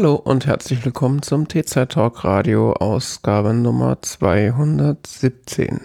Hallo 0.00 0.14
und 0.14 0.46
herzlich 0.46 0.82
willkommen 0.86 1.20
zum 1.20 1.46
T-Zeit 1.46 1.92
Talk 1.92 2.24
Radio 2.24 2.72
Ausgabe 2.72 3.52
Nummer 3.52 4.00
217. 4.00 5.82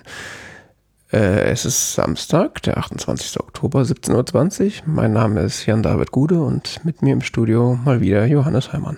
Äh, 1.11 1.17
es 1.51 1.65
ist 1.65 1.95
Samstag, 1.95 2.61
der 2.63 2.77
28. 2.77 3.41
Oktober, 3.41 3.81
17.20 3.81 4.63
Uhr. 4.63 4.71
Mein 4.85 5.11
Name 5.11 5.41
ist 5.41 5.65
Jan-David 5.65 6.13
Gude 6.13 6.39
und 6.39 6.79
mit 6.85 7.01
mir 7.01 7.11
im 7.11 7.19
Studio 7.19 7.77
mal 7.83 7.99
wieder 7.99 8.25
Johannes 8.25 8.71
Heimann. 8.71 8.95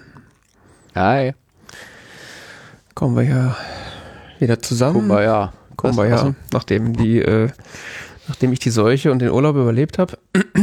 Hi. 0.94 1.34
Kommen 2.94 3.16
wir 3.16 3.23
ja 3.23 3.58
wieder 4.38 4.61
zusammen. 4.61 4.99
Kumbaya. 4.99 5.52
Kumbaya, 5.77 6.11
Was- 6.13 6.23
was- 6.25 6.34
nachdem 6.53 6.94
die, 6.94 7.23
äh, 7.23 7.49
nachdem 8.27 8.53
ich 8.53 8.59
die 8.59 8.70
Seuche 8.70 9.11
und 9.11 9.17
den 9.17 9.31
Urlaub 9.31 9.55
überlebt 9.55 9.97
habe, 9.97 10.20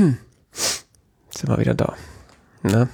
sind 0.52 1.48
wir 1.48 1.58
wieder 1.58 1.74
da. 1.74 1.94
Ne? 2.62 2.88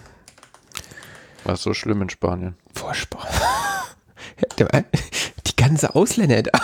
War 1.50 1.56
so 1.56 1.74
schlimm 1.74 2.00
in 2.00 2.08
Spanien. 2.08 2.54
Furchtbar. 2.72 3.26
Die 4.60 5.56
ganze 5.56 5.96
Ausländer 5.96 6.44
da. 6.44 6.52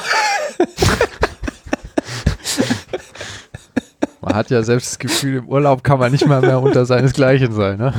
Man 4.21 4.35
hat 4.37 4.51
ja 4.51 4.63
selbst 4.63 4.93
das 4.93 5.01
Gefühl, 5.01 5.39
im 5.39 5.49
Urlaub 5.49 5.83
kann 5.83 5.99
man 5.99 6.13
nicht 6.13 6.25
mal 6.29 6.41
mehr 6.41 6.61
unter 6.61 6.87
seinesgleichen 6.87 7.51
sein, 7.53 7.79
ne? 7.79 7.95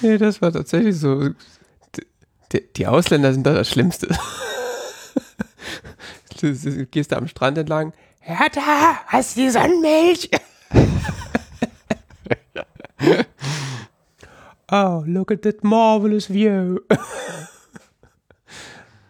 Nee, 0.00 0.18
das 0.18 0.42
war 0.42 0.52
tatsächlich 0.52 0.98
so. 0.98 1.28
Die, 2.50 2.64
die 2.72 2.88
Ausländer 2.88 3.32
sind 3.32 3.46
da 3.46 3.54
das 3.54 3.70
Schlimmste. 3.70 4.08
Du, 6.40 6.52
du 6.52 6.86
gehst 6.86 7.12
da 7.12 7.16
am 7.16 7.28
Strand 7.28 7.58
entlang. 7.58 7.92
Hertha, 8.20 9.00
hast 9.06 9.36
du 9.36 9.40
die 9.40 9.50
Sonnenmilch? 9.50 10.30
Oh, 14.70 15.04
look 15.06 15.30
at 15.30 15.42
that 15.42 15.64
marvelous 15.64 16.28
view. 16.28 16.80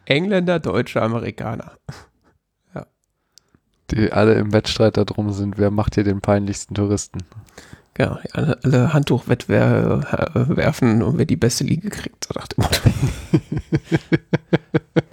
Engländer, 0.07 0.59
Deutsche, 0.59 1.03
Amerikaner. 1.03 1.73
Die 3.91 4.13
alle 4.13 4.35
im 4.35 4.53
Wettstreit 4.53 4.99
da 4.99 5.05
drum 5.05 5.33
sind, 5.33 5.57
wer 5.57 5.71
macht 5.71 5.95
hier 5.95 6.05
den 6.05 6.21
peinlichsten 6.21 6.75
Touristen? 6.75 7.21
Ja, 7.97 8.21
die 8.23 8.33
alle, 8.33 8.59
alle 8.63 8.93
Handtuchwettbewerbe 8.93 10.47
werfen 10.57 11.03
und 11.03 11.17
wer 11.19 11.25
die 11.25 11.37
beste 11.37 11.65
Liga 11.65 11.89
kriegt, 11.89 12.25
so 12.25 12.35
dem 12.35 12.63
Motto. 12.63 12.81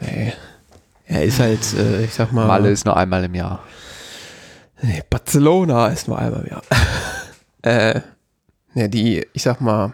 nee. 0.02 0.34
Er 1.08 1.24
ist 1.24 1.40
halt, 1.40 1.74
äh, 1.74 2.04
ich 2.04 2.14
sag 2.14 2.32
mal. 2.32 2.48
Malle 2.48 2.70
ist 2.70 2.86
nur 2.86 2.98
einmal 2.98 3.24
im 3.24 3.34
Jahr. 3.34 3.64
Nee, 4.82 5.04
Barcelona 5.10 5.88
ist 5.88 6.08
nur 6.08 6.20
einmal 6.20 6.42
im 6.44 6.52
Jahr. 6.52 6.64
äh, 7.62 8.02
ja, 8.74 8.88
die, 8.88 9.26
ich 9.34 9.42
sag 9.42 9.62
mal, 9.62 9.94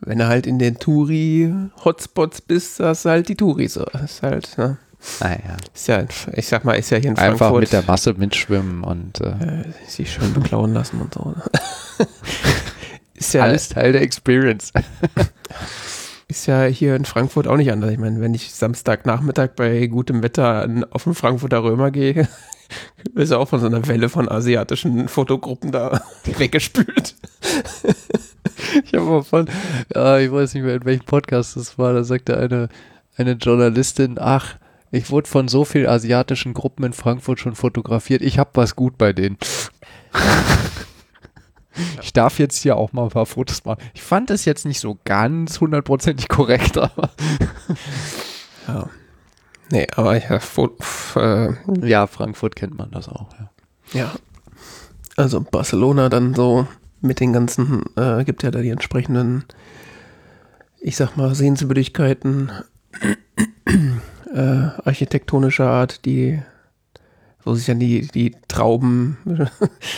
wenn 0.00 0.18
du 0.18 0.26
halt 0.26 0.46
in 0.46 0.58
den 0.58 0.78
Touri-Hotspots 0.78 2.42
bist, 2.42 2.80
hast 2.80 3.04
du 3.04 3.10
halt 3.10 3.28
die 3.28 3.36
Touris. 3.36 3.76
Ist 3.76 4.22
halt, 4.22 4.56
ne? 4.58 4.78
Naja. 5.20 5.56
Ist 5.74 5.88
ja, 5.88 6.04
ich 6.32 6.46
sag 6.46 6.64
mal, 6.64 6.74
ist 6.74 6.90
ja 6.90 6.98
hier 6.98 7.10
in 7.10 7.18
Einfach 7.18 7.38
Frankfurt. 7.38 7.60
mit 7.60 7.72
der 7.72 7.82
Masse 7.86 8.14
mitschwimmen 8.14 8.82
und 8.82 9.20
äh, 9.20 9.64
sich 9.86 10.12
schön 10.12 10.32
beklauen 10.32 10.74
lassen 10.74 11.00
und 11.00 11.14
so. 11.14 11.30
ne? 11.30 11.42
ist 13.14 13.34
ja, 13.34 13.44
alles 13.44 13.68
Teil 13.68 13.92
der 13.92 14.02
Experience. 14.02 14.72
Ist 16.28 16.46
ja 16.46 16.64
hier 16.64 16.96
in 16.96 17.04
Frankfurt 17.04 17.46
auch 17.46 17.56
nicht 17.56 17.70
anders. 17.70 17.92
Ich 17.92 17.98
meine, 17.98 18.20
wenn 18.20 18.34
ich 18.34 18.52
Samstagnachmittag 18.52 19.50
bei 19.54 19.86
gutem 19.86 20.24
Wetter 20.24 20.68
auf 20.90 21.04
den 21.04 21.14
Frankfurter 21.14 21.62
Römer 21.62 21.92
gehe, 21.92 22.26
ist 23.14 23.32
auch 23.32 23.46
von 23.48 23.60
so 23.60 23.66
einer 23.66 23.86
Welle 23.86 24.08
von 24.08 24.28
asiatischen 24.28 25.06
Fotogruppen 25.06 25.70
da 25.70 26.02
weggespült. 26.24 27.14
Ich 28.84 28.94
habe 28.94 29.04
mal 29.04 29.22
von, 29.22 29.48
ja, 29.94 30.18
ich 30.18 30.32
weiß 30.32 30.54
nicht 30.54 30.62
mehr, 30.62 30.76
in 30.76 30.84
welchem 30.84 31.04
Podcast 31.04 31.56
das 31.56 31.78
war, 31.78 31.92
da 31.92 32.04
sagte 32.04 32.38
eine, 32.38 32.68
eine 33.16 33.32
Journalistin, 33.32 34.18
ach, 34.18 34.56
ich 34.90 35.10
wurde 35.10 35.28
von 35.28 35.48
so 35.48 35.64
vielen 35.64 35.86
asiatischen 35.86 36.54
Gruppen 36.54 36.84
in 36.84 36.92
Frankfurt 36.92 37.40
schon 37.40 37.54
fotografiert, 37.54 38.22
ich 38.22 38.38
habe 38.38 38.50
was 38.54 38.76
gut 38.76 38.98
bei 38.98 39.12
denen. 39.12 39.38
Ich 42.00 42.14
darf 42.14 42.38
jetzt 42.38 42.56
hier 42.62 42.78
auch 42.78 42.94
mal 42.94 43.02
ein 43.02 43.10
paar 43.10 43.26
Fotos 43.26 43.66
machen. 43.66 43.82
Ich 43.92 44.00
fand 44.00 44.30
es 44.30 44.46
jetzt 44.46 44.64
nicht 44.64 44.80
so 44.80 44.98
ganz 45.04 45.60
hundertprozentig 45.60 46.26
korrekt, 46.26 46.78
aber 46.78 47.10
Ja. 48.66 48.88
Nee, 49.70 49.86
aber 49.96 50.16
ja, 50.16 50.40
äh, 51.16 51.88
ja, 51.88 52.06
Frankfurt 52.06 52.56
kennt 52.56 52.78
man 52.78 52.90
das 52.92 53.08
auch. 53.08 53.28
Ja. 53.92 54.00
ja. 54.00 54.14
Also 55.16 55.40
Barcelona 55.40 56.08
dann 56.08 56.34
so 56.34 56.66
mit 57.06 57.20
den 57.20 57.32
ganzen, 57.32 57.84
äh, 57.96 58.24
gibt 58.24 58.42
ja 58.42 58.50
da 58.50 58.60
die 58.60 58.70
entsprechenden, 58.70 59.44
ich 60.80 60.96
sag 60.96 61.16
mal, 61.16 61.34
Sehenswürdigkeiten 61.34 62.50
äh, 64.34 64.68
architektonischer 64.84 65.68
Art, 65.68 66.04
die, 66.04 66.40
wo 67.44 67.54
sich 67.54 67.66
dann 67.66 67.80
die, 67.80 68.06
die 68.08 68.34
Trauben 68.48 69.16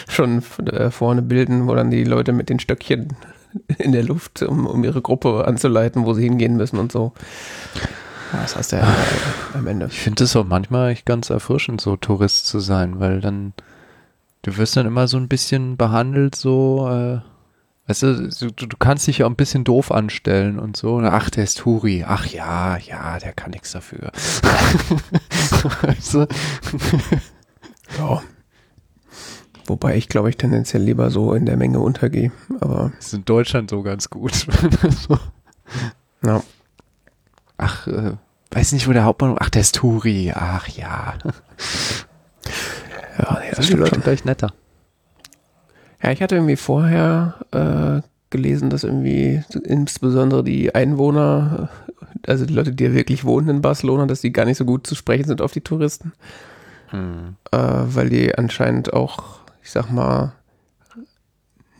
schon 0.09 0.43
äh, 0.67 0.91
vorne 0.91 1.23
bilden, 1.23 1.67
wo 1.67 1.75
dann 1.75 1.91
die 1.91 2.05
Leute 2.05 2.33
mit 2.33 2.49
den 2.49 2.61
Stöckchen 2.61 3.17
in 3.79 3.93
der 3.93 4.05
Luft, 4.05 4.43
um, 4.43 4.67
um 4.67 4.85
ihre 4.85 5.03
Gruppe 5.03 5.47
anzuleiten, 5.47 6.05
wo 6.05 6.15
sie 6.15 6.25
hingehen 6.25 6.57
müssen 6.57 6.79
und 6.79 6.93
so. 6.93 7.13
Das 8.33 8.57
heißt 8.57 8.73
ja 8.73 8.81
äh, 8.81 9.59
am 9.59 9.67
Ende. 9.67 9.87
Ich 9.87 10.01
finde 10.01 10.25
es 10.25 10.37
auch 10.37 10.45
manchmal 10.45 10.91
echt 10.91 11.07
ganz 11.07 11.31
erfrischend, 11.31 11.81
so 11.81 11.97
Tourist 11.97 12.47
zu 12.47 12.61
sein, 12.61 13.01
weil 13.01 13.21
dann, 13.21 13.55
du 14.51 14.57
wirst 14.57 14.77
dann 14.77 14.87
immer 14.87 15.09
so 15.09 15.17
ein 15.17 15.29
bisschen 15.29 15.77
behandelt, 15.77 16.35
so, 16.35 16.89
äh, 16.89 17.21
weißt 17.89 18.03
du, 18.03 18.51
du, 18.51 18.67
du 18.67 18.77
kannst 18.79 19.07
dich 19.07 19.19
ja 19.19 19.27
auch 19.27 19.31
ein 19.31 19.37
bisschen 19.37 19.65
doof 19.65 19.93
anstellen 19.93 20.59
und 20.59 20.77
so. 20.77 20.99
Ach, 21.01 21.31
der 21.31 21.45
ist 21.45 21.59
Touri. 21.59 22.05
Ach 22.07 22.27
ja, 22.27 22.77
ja, 22.79 23.19
der 23.19 23.33
kann 23.33 23.51
nichts 23.51 23.73
dafür. 23.73 24.13
weißt 25.83 26.15
du? 26.15 26.27
Ja. 27.99 28.23
Wobei 29.67 29.97
ich, 29.97 30.09
glaube 30.09 30.31
ich, 30.31 30.37
tendenziell 30.37 30.83
lieber 30.83 31.11
so 31.11 31.35
in 31.35 31.45
der 31.45 31.57
Menge 31.57 31.81
untergehe. 31.81 32.33
Aber 32.61 32.93
ist 32.99 33.13
in 33.13 33.25
Deutschland 33.25 33.71
so 33.71 33.83
ganz 33.83 34.09
gut. 34.09 34.35
so. 34.35 35.19
ja, 36.25 36.43
Ach, 37.59 37.87
äh, 37.89 38.13
weiß 38.53 38.73
nicht, 38.73 38.89
wo 38.89 38.93
der 38.93 39.05
Hauptbahnhof, 39.05 39.39
ach, 39.41 39.51
der 39.51 39.61
ist 39.61 39.75
Touri. 39.75 40.33
Ach 40.35 40.69
ja. 40.69 41.15
Ja, 43.19 43.39
nee, 43.41 43.51
das 43.55 43.67
stimmt 43.67 43.81
Leute 43.81 43.95
schon. 43.95 44.03
gleich 44.03 44.25
netter. 44.25 44.53
Ja, 46.03 46.13
ich 46.13 46.23
hatte 46.23 46.37
irgendwie 46.37 46.57
vorher 46.57 47.35
äh, 47.51 48.09
gelesen, 48.31 48.71
dass 48.71 48.85
irgendwie 48.85 49.43
insbesondere 49.65 50.45
die 50.45 50.75
Einwohner, 50.75 51.69
äh, 52.25 52.31
also 52.31 52.47
die 52.47 52.55
Leute, 52.55 52.73
die 52.73 52.85
ja 52.85 52.95
wirklich 52.95 53.25
wohnen 53.25 53.49
in 53.49 53.63
Barcelona, 53.63 54.07
dass 54.07 54.21
die 54.21 54.33
gar 54.33 54.45
nicht 54.45 54.59
so 54.59 54.65
gut 54.65 54.87
zu 54.87 54.95
sprechen 54.95 55.27
sind 55.27 55.43
auf 55.43 55.53
die 55.53 55.61
Touristen. 55.61 56.13
Hm. 56.91 57.37
äh, 57.53 57.59
weil 57.59 58.09
die 58.09 58.35
anscheinend 58.35 58.95
auch, 58.95 59.41
ich 59.63 59.71
sag 59.71 59.91
mal, 59.91 60.33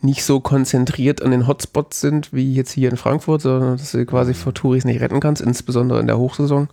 nicht 0.01 0.23
so 0.23 0.39
konzentriert 0.39 1.21
an 1.21 1.31
den 1.31 1.47
Hotspots 1.47 1.99
sind 1.99 2.31
wie 2.33 2.53
jetzt 2.53 2.71
hier 2.71 2.89
in 2.89 2.97
Frankfurt, 2.97 3.41
sondern 3.41 3.77
dass 3.77 3.91
du 3.91 4.05
quasi 4.05 4.33
vor 4.33 4.53
Touris 4.53 4.85
nicht 4.85 5.01
retten 5.01 5.19
kannst, 5.19 5.41
insbesondere 5.41 5.99
in 5.99 6.07
der 6.07 6.17
Hochsaison. 6.17 6.69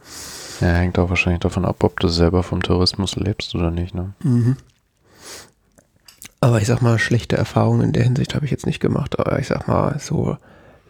Ja, 0.60 0.68
hängt 0.68 0.98
auch 0.98 1.10
wahrscheinlich 1.10 1.40
davon 1.40 1.64
ab, 1.64 1.82
ob 1.82 2.00
du 2.00 2.08
selber 2.08 2.42
vom 2.42 2.62
Tourismus 2.62 3.16
lebst 3.16 3.54
oder 3.54 3.70
nicht, 3.70 3.94
ne? 3.94 4.12
Aber 6.40 6.60
ich 6.60 6.66
sag 6.66 6.82
mal, 6.82 6.98
schlechte 6.98 7.36
Erfahrungen 7.36 7.82
in 7.82 7.92
der 7.92 8.04
Hinsicht 8.04 8.34
habe 8.34 8.44
ich 8.44 8.50
jetzt 8.50 8.66
nicht 8.66 8.80
gemacht. 8.80 9.18
Aber 9.18 9.38
ich 9.38 9.48
sag 9.48 9.66
mal, 9.68 9.98
so 9.98 10.36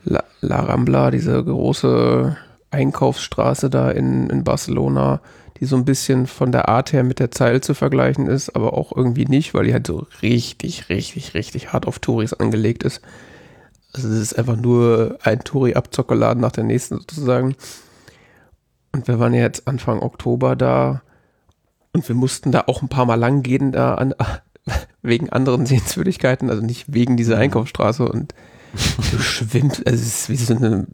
La, 0.04 0.22
La 0.40 0.60
Rambla, 0.60 1.10
diese 1.10 1.42
große 1.42 2.36
Einkaufsstraße 2.70 3.70
da 3.70 3.90
in, 3.90 4.28
in 4.28 4.44
Barcelona, 4.44 5.20
die 5.60 5.64
so 5.64 5.76
ein 5.76 5.84
bisschen 5.84 6.26
von 6.26 6.52
der 6.52 6.68
Art 6.68 6.92
her 6.92 7.04
mit 7.04 7.18
der 7.18 7.30
Zeil 7.30 7.60
zu 7.60 7.74
vergleichen 7.74 8.26
ist, 8.26 8.54
aber 8.54 8.74
auch 8.74 8.94
irgendwie 8.94 9.24
nicht, 9.24 9.54
weil 9.54 9.64
die 9.64 9.72
halt 9.72 9.86
so 9.86 10.06
richtig, 10.22 10.88
richtig, 10.88 11.34
richtig 11.34 11.72
hart 11.72 11.86
auf 11.86 11.98
Touris 11.98 12.32
angelegt 12.32 12.82
ist. 12.82 13.00
Also 13.92 14.08
es 14.08 14.20
ist 14.20 14.38
einfach 14.38 14.56
nur 14.56 15.18
ein 15.22 15.40
Touri-Abzockeladen 15.40 16.40
nach 16.40 16.52
der 16.52 16.64
nächsten 16.64 16.96
sozusagen. 16.96 17.56
Und 18.92 19.08
wir 19.08 19.18
waren 19.18 19.34
ja 19.34 19.42
jetzt 19.42 19.66
Anfang 19.66 20.00
Oktober 20.00 20.56
da 20.56 21.02
und 21.92 22.06
wir 22.08 22.14
mussten 22.14 22.52
da 22.52 22.64
auch 22.66 22.82
ein 22.82 22.88
paar 22.88 23.06
Mal 23.06 23.14
lang 23.14 23.42
gehen, 23.42 23.72
da 23.72 23.94
an, 23.94 24.14
wegen 25.02 25.30
anderen 25.30 25.64
Sehenswürdigkeiten, 25.64 26.50
also 26.50 26.62
nicht 26.62 26.92
wegen 26.92 27.16
dieser 27.16 27.38
Einkaufsstraße 27.38 28.06
und 28.06 28.34
du 29.10 29.18
schwimmst, 29.18 29.86
also 29.86 29.98
es 29.98 30.06
ist 30.06 30.28
wie 30.28 30.36
so 30.36 30.54
eine, 30.54 30.86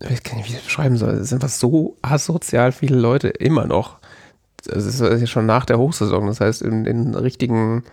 ich 0.00 0.10
weiß 0.10 0.22
gar 0.22 0.36
nicht, 0.36 0.46
wie 0.46 0.50
ich 0.50 0.56
das 0.56 0.64
beschreiben 0.64 0.96
soll, 0.96 1.14
es 1.14 1.28
sind 1.28 1.42
einfach 1.42 1.54
so 1.54 1.96
asozial 2.02 2.72
viele 2.72 2.96
Leute 2.96 3.28
immer 3.28 3.66
noch. 3.66 3.98
Also 4.70 4.88
es 4.88 5.00
ist 5.00 5.20
ja 5.20 5.26
schon 5.26 5.46
nach 5.46 5.66
der 5.66 5.78
Hochsaison, 5.78 6.26
das 6.26 6.40
heißt 6.40 6.62
in 6.62 6.84
den 6.84 7.14
richtigen 7.14 7.84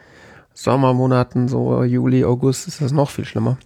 Sommermonaten, 0.53 1.47
so 1.47 1.83
Juli, 1.83 2.23
August, 2.23 2.67
ist 2.67 2.81
das 2.81 2.91
noch 2.91 3.09
viel 3.09 3.25
schlimmer. 3.25 3.57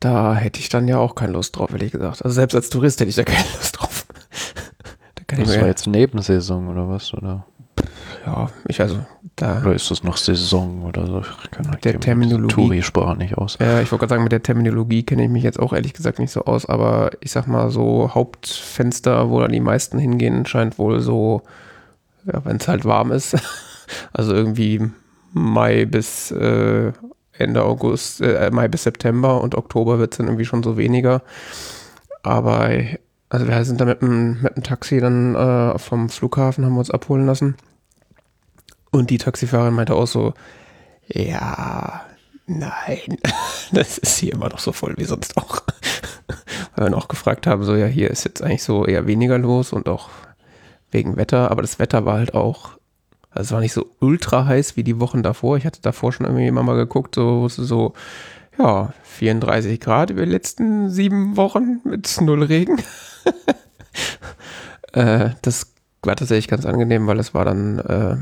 Da 0.00 0.34
hätte 0.34 0.60
ich 0.60 0.68
dann 0.68 0.86
ja 0.86 0.98
auch 0.98 1.14
keine 1.14 1.32
Lust 1.32 1.56
drauf, 1.56 1.72
ehrlich 1.72 1.92
gesagt. 1.92 2.22
Also 2.24 2.34
selbst 2.34 2.54
als 2.54 2.68
Tourist 2.68 3.00
hätte 3.00 3.10
ich 3.10 3.16
da 3.16 3.24
keine 3.24 3.48
Lust 3.56 3.80
drauf. 3.80 4.06
da 5.14 5.36
Das 5.36 5.60
war 5.60 5.66
jetzt 5.66 5.86
Nebensaison 5.86 6.68
oder 6.68 6.88
was? 6.88 7.14
Oder? 7.14 7.46
Ja, 8.26 8.48
ich 8.68 8.80
also 8.80 9.04
da. 9.36 9.60
Oder 9.60 9.74
ist 9.74 9.90
das 9.90 10.02
noch 10.02 10.16
Saison 10.16 10.84
oder 10.84 11.06
so? 11.06 11.20
Ich 11.20 11.50
kann 11.50 11.76
der 11.82 12.00
Terminologie. 12.00 12.54
Touri-Sprache 12.54 13.16
nicht 13.16 13.36
aus. 13.36 13.58
Ja, 13.60 13.80
ich 13.80 13.90
wollte 13.90 14.00
gerade 14.00 14.10
sagen, 14.10 14.22
mit 14.22 14.32
der 14.32 14.42
Terminologie 14.42 15.02
kenne 15.02 15.24
ich 15.24 15.30
mich 15.30 15.42
jetzt 15.42 15.58
auch 15.58 15.72
ehrlich 15.72 15.92
gesagt 15.92 16.18
nicht 16.18 16.30
so 16.30 16.44
aus, 16.44 16.66
aber 16.66 17.10
ich 17.20 17.32
sag 17.32 17.46
mal 17.46 17.70
so 17.70 18.14
Hauptfenster, 18.14 19.30
wo 19.30 19.40
dann 19.40 19.52
die 19.52 19.60
meisten 19.60 19.98
hingehen, 19.98 20.46
scheint 20.46 20.78
wohl 20.78 21.00
so, 21.00 21.42
ja, 22.26 22.44
wenn 22.44 22.56
es 22.56 22.68
halt 22.68 22.84
warm 22.84 23.12
ist. 23.12 23.36
Also 24.14 24.32
irgendwie 24.32 24.80
Mai 25.34 25.84
bis 25.84 26.30
äh, 26.30 26.92
Ende 27.36 27.62
August, 27.62 28.22
äh, 28.22 28.50
Mai 28.50 28.66
bis 28.66 28.84
September 28.84 29.42
und 29.42 29.54
Oktober 29.54 29.98
wird 29.98 30.14
es 30.14 30.18
dann 30.18 30.26
irgendwie 30.28 30.46
schon 30.46 30.62
so 30.62 30.78
weniger. 30.78 31.20
Aber 32.22 32.70
also 33.28 33.46
wir 33.46 33.64
sind 33.66 33.80
da 33.80 33.84
mit 33.84 34.00
dem, 34.00 34.40
mit 34.40 34.64
Taxi 34.64 35.00
dann 35.00 35.34
äh, 35.34 35.78
vom 35.78 36.08
Flughafen, 36.08 36.64
haben 36.64 36.72
wir 36.72 36.78
uns 36.78 36.90
abholen 36.90 37.26
lassen. 37.26 37.56
Und 38.94 39.10
die 39.10 39.18
Taxifahrerin 39.18 39.74
meinte 39.74 39.96
auch 39.96 40.06
so, 40.06 40.34
ja, 41.08 42.02
nein, 42.46 43.18
das 43.72 43.98
ist 43.98 44.18
hier 44.18 44.34
immer 44.34 44.48
noch 44.48 44.60
so 44.60 44.70
voll 44.70 44.94
wie 44.96 45.04
sonst 45.04 45.36
auch. 45.36 45.64
Weil 46.76 46.84
wir 46.84 46.90
dann 46.90 46.94
auch 46.94 47.08
gefragt 47.08 47.48
haben, 47.48 47.64
so 47.64 47.74
ja, 47.74 47.86
hier 47.86 48.08
ist 48.08 48.24
jetzt 48.24 48.40
eigentlich 48.40 48.62
so 48.62 48.86
eher 48.86 49.08
weniger 49.08 49.36
los 49.36 49.72
und 49.72 49.88
auch 49.88 50.10
wegen 50.92 51.16
Wetter, 51.16 51.50
aber 51.50 51.62
das 51.62 51.80
Wetter 51.80 52.06
war 52.06 52.18
halt 52.18 52.34
auch, 52.34 52.78
also 53.30 53.48
es 53.48 53.50
war 53.50 53.60
nicht 53.60 53.72
so 53.72 53.90
ultra 53.98 54.46
heiß 54.46 54.76
wie 54.76 54.84
die 54.84 55.00
Wochen 55.00 55.24
davor. 55.24 55.56
Ich 55.56 55.66
hatte 55.66 55.82
davor 55.82 56.12
schon 56.12 56.26
irgendwie 56.26 56.46
immer 56.46 56.62
mal 56.62 56.76
geguckt, 56.76 57.16
so, 57.16 57.48
so, 57.48 57.94
ja, 58.60 58.92
34 59.02 59.80
Grad 59.80 60.10
über 60.10 60.24
die 60.24 60.30
letzten 60.30 60.88
sieben 60.88 61.36
Wochen 61.36 61.80
mit 61.82 62.16
null 62.20 62.44
Regen. 62.44 62.80
äh, 64.92 65.30
das 65.42 65.72
war 66.04 66.14
tatsächlich 66.14 66.46
ganz 66.46 66.64
angenehm, 66.64 67.08
weil 67.08 67.18
es 67.18 67.34
war 67.34 67.44
dann, 67.44 67.80
äh, 67.80 68.16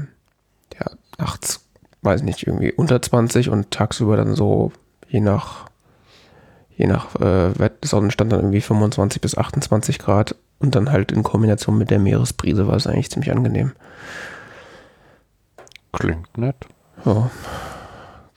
ja, 0.78 0.86
nachts, 1.18 1.64
weiß 2.02 2.22
nicht, 2.22 2.46
irgendwie 2.46 2.72
unter 2.72 3.00
20 3.00 3.48
und 3.50 3.70
tagsüber 3.70 4.16
dann 4.16 4.34
so, 4.34 4.72
je 5.08 5.20
nach, 5.20 5.66
je 6.76 6.86
nach 6.86 7.14
äh, 7.16 7.70
Sonnenstand 7.84 8.32
dann 8.32 8.40
irgendwie 8.40 8.60
25 8.60 9.20
bis 9.20 9.36
28 9.36 9.98
Grad 9.98 10.34
und 10.58 10.74
dann 10.74 10.90
halt 10.90 11.12
in 11.12 11.22
Kombination 11.22 11.78
mit 11.78 11.90
der 11.90 11.98
Meeresbrise 11.98 12.66
war 12.66 12.76
es 12.76 12.86
eigentlich 12.86 13.10
ziemlich 13.10 13.32
angenehm. 13.32 13.72
Klingt 15.92 16.38
nett. 16.38 16.56
Ja, 17.04 17.30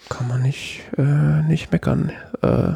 kann 0.10 0.28
man 0.28 0.42
nicht, 0.42 0.84
äh, 0.98 1.42
nicht 1.44 1.72
meckern. 1.72 2.12
Äh, 2.42 2.74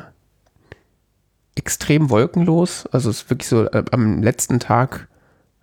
extrem 1.55 2.09
wolkenlos, 2.09 2.87
also 2.87 3.09
es 3.09 3.23
ist 3.23 3.29
wirklich 3.29 3.49
so, 3.49 3.65
äh, 3.65 3.83
am 3.91 4.23
letzten 4.23 4.59
Tag 4.59 5.08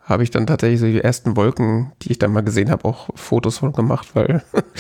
habe 0.07 0.23
ich 0.23 0.31
dann 0.31 0.47
tatsächlich 0.47 0.81
so 0.81 0.87
die 0.87 1.03
ersten 1.03 1.37
Wolken, 1.37 1.93
die 2.03 2.13
ich 2.13 2.19
dann 2.19 2.33
mal 2.33 2.43
gesehen 2.43 2.71
habe, 2.71 2.85
auch 2.85 3.09
Fotos 3.17 3.59
von 3.59 3.73
gemacht, 3.73 4.15
weil 4.15 4.43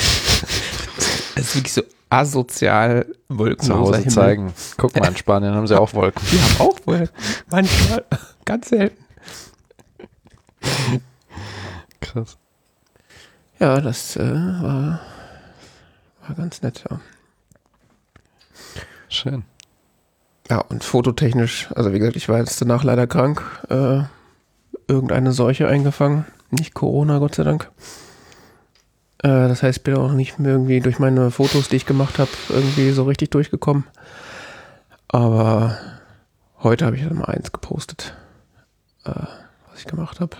es 1.34 1.48
ist 1.48 1.56
wirklich 1.56 1.72
so 1.72 1.82
asozial 2.08 3.06
wolkenloser 3.28 3.66
Zu 3.66 3.78
Hause 3.78 3.98
Himmel. 3.98 4.12
zeigen. 4.12 4.54
Guck 4.76 4.96
mal, 4.96 5.08
in 5.08 5.16
Spanien 5.16 5.54
haben 5.54 5.66
sie 5.66 5.78
auch 5.78 5.92
Wolken. 5.94 6.22
Die 6.30 6.40
haben 6.40 6.60
auch 6.60 6.78
Wolken. 6.86 7.10
Manchmal. 7.50 8.04
Ganz 8.44 8.68
selten. 8.68 9.04
Krass. 12.00 12.38
Ja, 13.58 13.80
das 13.80 14.16
äh, 14.16 14.20
war, 14.22 15.00
war 16.26 16.36
ganz 16.36 16.62
nett, 16.62 16.84
ja. 16.88 17.00
Schön. 19.08 19.44
Ja, 20.48 20.58
und 20.58 20.84
fototechnisch, 20.84 21.68
also 21.74 21.92
wie 21.92 21.98
gesagt, 21.98 22.16
ich 22.16 22.28
war 22.28 22.38
jetzt 22.38 22.60
danach 22.60 22.84
leider 22.84 23.08
krank. 23.08 23.42
Äh, 23.68 24.02
irgendeine 24.88 25.32
Seuche 25.32 25.68
eingefangen. 25.68 26.24
Nicht 26.50 26.74
Corona, 26.74 27.18
Gott 27.18 27.34
sei 27.34 27.44
Dank. 27.44 27.70
Äh, 29.18 29.48
das 29.48 29.62
heißt, 29.62 29.78
ich 29.78 29.84
bin 29.84 29.96
auch 29.96 30.12
nicht 30.12 30.38
mehr 30.38 30.52
irgendwie 30.52 30.80
durch 30.80 30.98
meine 30.98 31.30
Fotos, 31.30 31.68
die 31.68 31.76
ich 31.76 31.86
gemacht 31.86 32.18
habe, 32.18 32.30
irgendwie 32.48 32.90
so 32.90 33.04
richtig 33.04 33.30
durchgekommen. 33.30 33.84
Aber 35.08 35.78
heute 36.62 36.86
habe 36.86 36.96
ich 36.96 37.04
dann 37.04 37.18
mal 37.18 37.26
eins 37.26 37.52
gepostet, 37.52 38.14
äh, 39.04 39.10
was 39.10 39.78
ich 39.78 39.86
gemacht 39.86 40.20
habe. 40.20 40.36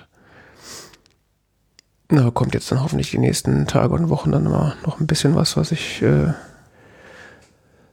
Na, 2.08 2.30
kommt 2.30 2.54
jetzt 2.54 2.70
dann 2.70 2.82
hoffentlich 2.82 3.10
die 3.10 3.18
nächsten 3.18 3.66
Tage 3.66 3.94
und 3.94 4.10
Wochen 4.10 4.30
dann 4.30 4.44
mal 4.44 4.76
noch 4.84 5.00
ein 5.00 5.08
bisschen 5.08 5.34
was, 5.34 5.56
was 5.56 5.72
ich 5.72 6.02
äh, 6.02 6.32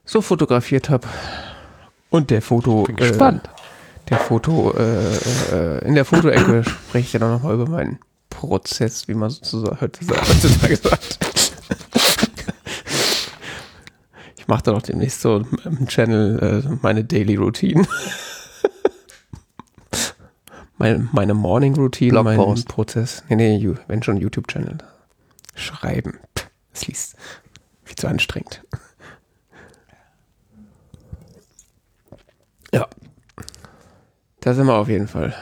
so 0.06 0.22
fotografiert 0.22 0.90
habe. 0.90 1.08
Und 2.12 2.30
der 2.30 2.44
Foto. 2.44 2.84
Bin 2.84 2.96
gespannt. 2.96 3.48
Äh, 3.48 3.63
der 4.10 4.18
Foto, 4.18 4.74
äh, 4.78 5.16
äh, 5.52 5.88
in 5.88 5.96
der 5.96 6.06
Fotoecke 6.06 6.64
spreche 6.64 7.06
ich 7.06 7.12
dann 7.12 7.24
auch 7.24 7.30
nochmal 7.30 7.56
über 7.56 7.70
meinen 7.70 8.00
Prozess, 8.30 9.08
wie 9.08 9.14
man 9.14 9.30
sozusagen 9.30 9.80
heutzutage 9.80 10.78
sagt. 10.78 11.20
Ich 14.44 14.48
mache 14.50 14.64
dann 14.64 14.76
auch 14.76 14.82
demnächst 14.82 15.22
so 15.22 15.46
im 15.64 15.88
Channel 15.88 16.66
äh, 16.66 16.70
meine 16.82 17.06
Daily 17.06 17.36
Routine. 17.36 17.88
meine, 20.78 21.08
meine 21.14 21.34
Morning 21.34 21.74
Routine, 21.76 22.22
mein 22.24 22.36
Blogpost. 22.36 22.68
Prozess. 22.68 23.24
Nee, 23.30 23.38
nee, 23.38 23.74
wenn 23.88 24.04
schon 24.04 24.18
YouTube-Channel. 24.18 24.80
Schreiben. 25.56 26.20
Das 26.74 26.88
liest 26.88 27.16
viel 27.86 27.96
zu 27.96 28.08
anstrengend. 28.08 28.66
Da 34.44 34.54
sind 34.54 34.66
wir 34.68 34.76
auf 34.76 34.90
jeden 34.90 35.08
Fall. 35.08 35.34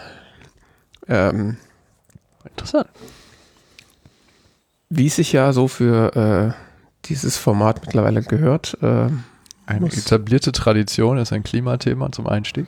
Ähm, 1.08 1.58
Interessant. 2.48 2.88
wie 4.90 5.08
es 5.08 5.16
sich 5.16 5.32
ja 5.34 5.54
so 5.54 5.68
für 5.68 6.16
äh, 6.16 6.54
dieses 7.06 7.38
Format 7.38 7.82
mittlerweile 7.86 8.22
gehört, 8.22 8.78
äh, 8.82 9.08
Eine 9.66 9.80
Muss- 9.80 9.98
etablierte 9.98 10.52
Tradition 10.52 11.18
ist 11.18 11.34
ein 11.34 11.44
Klimathema 11.44 12.12
zum 12.12 12.28
Einstieg. 12.28 12.68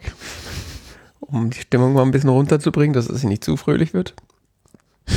um 1.19 1.49
die 1.51 1.59
Stimmung 1.61 1.93
mal 1.93 2.01
ein 2.03 2.11
bisschen 2.11 2.29
runterzubringen, 2.29 2.93
dass 2.93 3.09
es 3.09 3.23
nicht 3.23 3.43
zu 3.43 3.55
fröhlich 3.57 3.93
wird. 3.93 4.13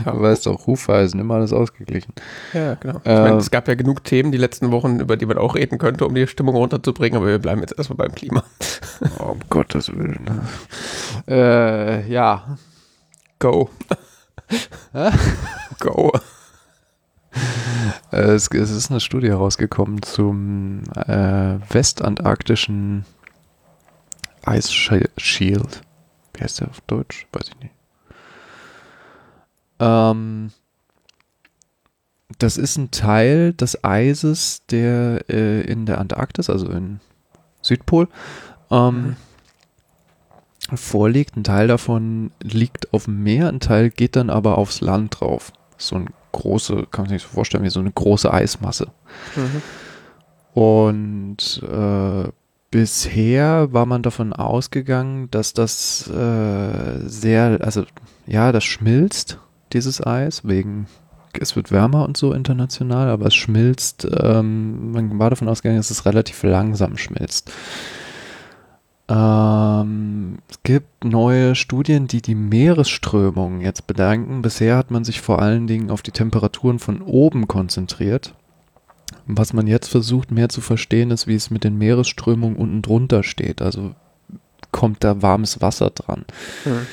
Du 0.04 0.20
weißt 0.20 0.46
doch, 0.46 0.66
Hufeisen, 0.66 1.20
immer 1.20 1.34
alles 1.34 1.52
ausgeglichen. 1.52 2.12
Ja, 2.52 2.74
genau. 2.74 2.96
Ich 2.98 3.10
Ähm, 3.10 3.22
meine, 3.22 3.36
es 3.36 3.50
gab 3.50 3.68
ja 3.68 3.74
genug 3.74 4.04
Themen 4.04 4.32
die 4.32 4.38
letzten 4.38 4.70
Wochen, 4.72 5.00
über 5.00 5.16
die 5.16 5.26
man 5.26 5.38
auch 5.38 5.54
reden 5.54 5.78
könnte, 5.78 6.06
um 6.06 6.14
die 6.14 6.26
Stimmung 6.26 6.54
runterzubringen, 6.56 7.16
aber 7.18 7.26
wir 7.28 7.38
bleiben 7.38 7.60
jetzt 7.60 7.76
erstmal 7.78 7.96
beim 8.08 8.14
Klima. 8.14 8.44
Oh, 9.18 9.30
um 9.32 9.40
Gottes 9.48 9.88
Willen. 9.94 10.20
Äh, 11.26 12.06
ja. 12.10 12.58
Go. 13.38 13.70
Go. 15.80 16.12
Äh, 18.12 18.16
Es, 18.16 18.48
es 18.48 18.70
ist 18.70 18.90
eine 18.90 19.00
Studie 19.00 19.28
herausgekommen 19.28 20.02
zum 20.02 20.82
äh, 20.94 21.56
westantarktischen 21.70 23.04
Ice 24.46 24.70
Shi- 24.72 25.08
Shield. 25.16 25.80
Wie 26.34 26.42
heißt 26.44 26.60
der 26.60 26.68
auf 26.68 26.80
Deutsch? 26.82 27.26
Weiß 27.32 27.48
ich 27.48 27.58
nicht. 27.60 27.74
Ähm, 29.80 30.52
das 32.38 32.56
ist 32.56 32.76
ein 32.76 32.90
Teil 32.90 33.52
des 33.52 33.82
Eises, 33.82 34.62
der 34.70 35.28
äh, 35.28 35.62
in 35.62 35.86
der 35.86 35.98
Antarktis, 35.98 36.48
also 36.48 36.68
in 36.68 37.00
Südpol, 37.62 38.08
ähm, 38.70 39.16
vorliegt. 40.74 41.36
Ein 41.36 41.44
Teil 41.44 41.66
davon 41.68 42.30
liegt 42.42 42.92
auf 42.94 43.04
dem 43.06 43.22
Meer, 43.22 43.48
ein 43.48 43.60
Teil 43.60 43.90
geht 43.90 44.16
dann 44.16 44.30
aber 44.30 44.58
aufs 44.58 44.80
Land 44.80 45.20
drauf. 45.20 45.52
So 45.76 45.96
ein 45.96 46.10
große, 46.32 46.86
kann 46.90 47.04
man 47.06 47.10
sich 47.10 47.22
so 47.22 47.28
vorstellen, 47.28 47.64
wie 47.64 47.70
so 47.70 47.80
eine 47.80 47.90
große 47.90 48.32
Eismasse. 48.32 48.88
Und 50.54 51.62
äh, 51.62 52.28
bisher 52.70 53.72
war 53.72 53.86
man 53.86 54.02
davon 54.02 54.32
ausgegangen, 54.32 55.30
dass 55.30 55.52
das 55.52 56.08
äh, 56.08 57.08
sehr, 57.08 57.58
also 57.62 57.84
ja, 58.26 58.52
das 58.52 58.64
schmilzt, 58.64 59.38
dieses 59.72 60.04
Eis, 60.04 60.44
wegen, 60.44 60.86
es 61.38 61.56
wird 61.56 61.70
wärmer 61.70 62.04
und 62.04 62.16
so 62.16 62.32
international, 62.32 63.08
aber 63.08 63.26
es 63.26 63.34
schmilzt, 63.34 64.06
ähm, 64.20 64.92
man 64.92 65.18
war 65.18 65.30
davon 65.30 65.48
ausgegangen, 65.48 65.78
dass 65.78 65.90
es 65.90 66.06
relativ 66.06 66.42
langsam 66.42 66.96
schmilzt. 66.96 67.50
Ähm, 69.10 70.38
es 70.48 70.62
gibt 70.62 71.04
neue 71.04 71.56
Studien, 71.56 72.06
die 72.06 72.22
die 72.22 72.36
Meeresströmung 72.36 73.60
jetzt 73.60 73.88
bedanken. 73.88 74.40
Bisher 74.40 74.76
hat 74.76 74.92
man 74.92 75.04
sich 75.04 75.20
vor 75.20 75.42
allen 75.42 75.66
Dingen 75.66 75.90
auf 75.90 76.02
die 76.02 76.12
Temperaturen 76.12 76.78
von 76.78 77.02
oben 77.02 77.48
konzentriert. 77.48 78.34
Was 79.26 79.52
man 79.52 79.66
jetzt 79.66 79.88
versucht 79.88 80.30
mehr 80.30 80.48
zu 80.48 80.60
verstehen, 80.60 81.10
ist, 81.10 81.26
wie 81.26 81.34
es 81.34 81.50
mit 81.50 81.64
den 81.64 81.76
Meeresströmungen 81.76 82.56
unten 82.56 82.82
drunter 82.82 83.24
steht. 83.24 83.62
Also 83.62 83.94
kommt 84.70 85.02
da 85.02 85.20
warmes 85.22 85.60
Wasser 85.60 85.90
dran. 85.90 86.24
Mhm. 86.64 86.86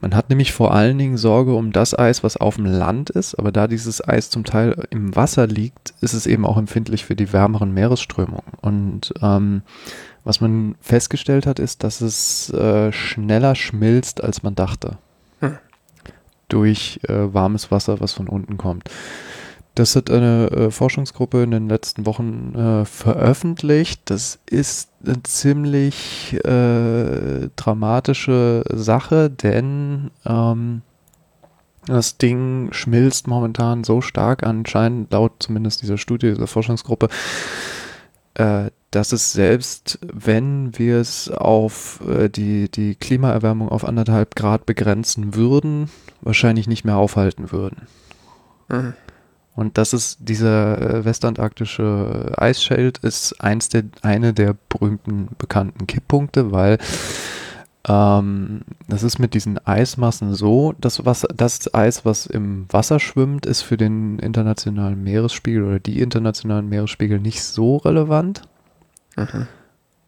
Man 0.00 0.14
hat 0.14 0.28
nämlich 0.28 0.52
vor 0.52 0.72
allen 0.72 0.96
Dingen 0.96 1.16
Sorge 1.16 1.54
um 1.54 1.72
das 1.72 1.98
Eis, 1.98 2.22
was 2.22 2.36
auf 2.36 2.56
dem 2.56 2.66
Land 2.66 3.10
ist, 3.10 3.34
aber 3.34 3.50
da 3.50 3.66
dieses 3.66 4.06
Eis 4.06 4.30
zum 4.30 4.44
Teil 4.44 4.86
im 4.90 5.16
Wasser 5.16 5.46
liegt, 5.46 5.92
ist 6.00 6.14
es 6.14 6.26
eben 6.26 6.46
auch 6.46 6.56
empfindlich 6.56 7.04
für 7.04 7.16
die 7.16 7.32
wärmeren 7.32 7.74
Meeresströmungen. 7.74 8.52
Und 8.60 9.12
ähm, 9.22 9.62
was 10.22 10.40
man 10.40 10.76
festgestellt 10.80 11.46
hat, 11.46 11.58
ist, 11.58 11.82
dass 11.82 12.00
es 12.00 12.50
äh, 12.50 12.92
schneller 12.92 13.54
schmilzt, 13.54 14.22
als 14.22 14.42
man 14.42 14.54
dachte. 14.54 14.98
Hm. 15.40 15.56
durch 16.48 17.00
äh, 17.08 17.32
warmes 17.32 17.70
Wasser, 17.70 18.00
was 18.00 18.12
von 18.12 18.28
unten 18.28 18.56
kommt. 18.56 18.90
Das 19.78 19.94
hat 19.94 20.10
eine 20.10 20.50
äh, 20.50 20.70
Forschungsgruppe 20.72 21.44
in 21.44 21.52
den 21.52 21.68
letzten 21.68 22.04
Wochen 22.04 22.52
äh, 22.56 22.84
veröffentlicht. 22.84 24.00
Das 24.06 24.40
ist 24.50 24.90
eine 25.06 25.22
ziemlich 25.22 26.34
äh, 26.44 27.48
dramatische 27.54 28.64
Sache, 28.72 29.30
denn 29.30 30.10
ähm, 30.26 30.82
das 31.86 32.18
Ding 32.18 32.72
schmilzt 32.72 33.28
momentan 33.28 33.84
so 33.84 34.00
stark 34.00 34.42
anscheinend, 34.42 35.12
laut 35.12 35.34
zumindest 35.38 35.82
dieser 35.82 35.96
Studie, 35.96 36.30
dieser 36.30 36.48
Forschungsgruppe, 36.48 37.08
äh, 38.34 38.72
dass 38.90 39.12
es 39.12 39.32
selbst, 39.32 40.00
wenn 40.12 40.76
wir 40.76 40.96
es 40.96 41.30
auf 41.30 42.00
äh, 42.04 42.28
die, 42.28 42.68
die 42.68 42.96
Klimaerwärmung 42.96 43.68
auf 43.68 43.84
anderthalb 43.84 44.34
Grad 44.34 44.66
begrenzen 44.66 45.36
würden, 45.36 45.88
wahrscheinlich 46.20 46.66
nicht 46.66 46.84
mehr 46.84 46.96
aufhalten 46.96 47.52
würden. 47.52 47.86
Mhm. 48.68 48.94
Und 49.58 49.76
das 49.76 49.92
ist 49.92 50.18
dieser 50.20 50.80
äh, 50.80 51.04
westantarktische 51.04 52.32
Eisschild 52.36 52.98
ist 52.98 53.40
eins 53.40 53.68
der, 53.68 53.82
eine 54.02 54.32
der 54.32 54.54
berühmten 54.68 55.30
bekannten 55.36 55.88
Kipppunkte, 55.88 56.52
weil 56.52 56.78
ähm, 57.88 58.60
das 58.86 59.02
ist 59.02 59.18
mit 59.18 59.34
diesen 59.34 59.58
Eismassen 59.66 60.32
so, 60.32 60.74
dass 60.80 61.04
was, 61.04 61.26
das 61.34 61.74
Eis, 61.74 62.04
was 62.04 62.26
im 62.26 62.66
Wasser 62.70 63.00
schwimmt, 63.00 63.46
ist 63.46 63.62
für 63.62 63.76
den 63.76 64.20
internationalen 64.20 65.02
Meeresspiegel 65.02 65.64
oder 65.64 65.80
die 65.80 66.02
internationalen 66.02 66.68
Meeresspiegel 66.68 67.18
nicht 67.18 67.42
so 67.42 67.78
relevant. 67.78 68.42
Mhm. 69.16 69.48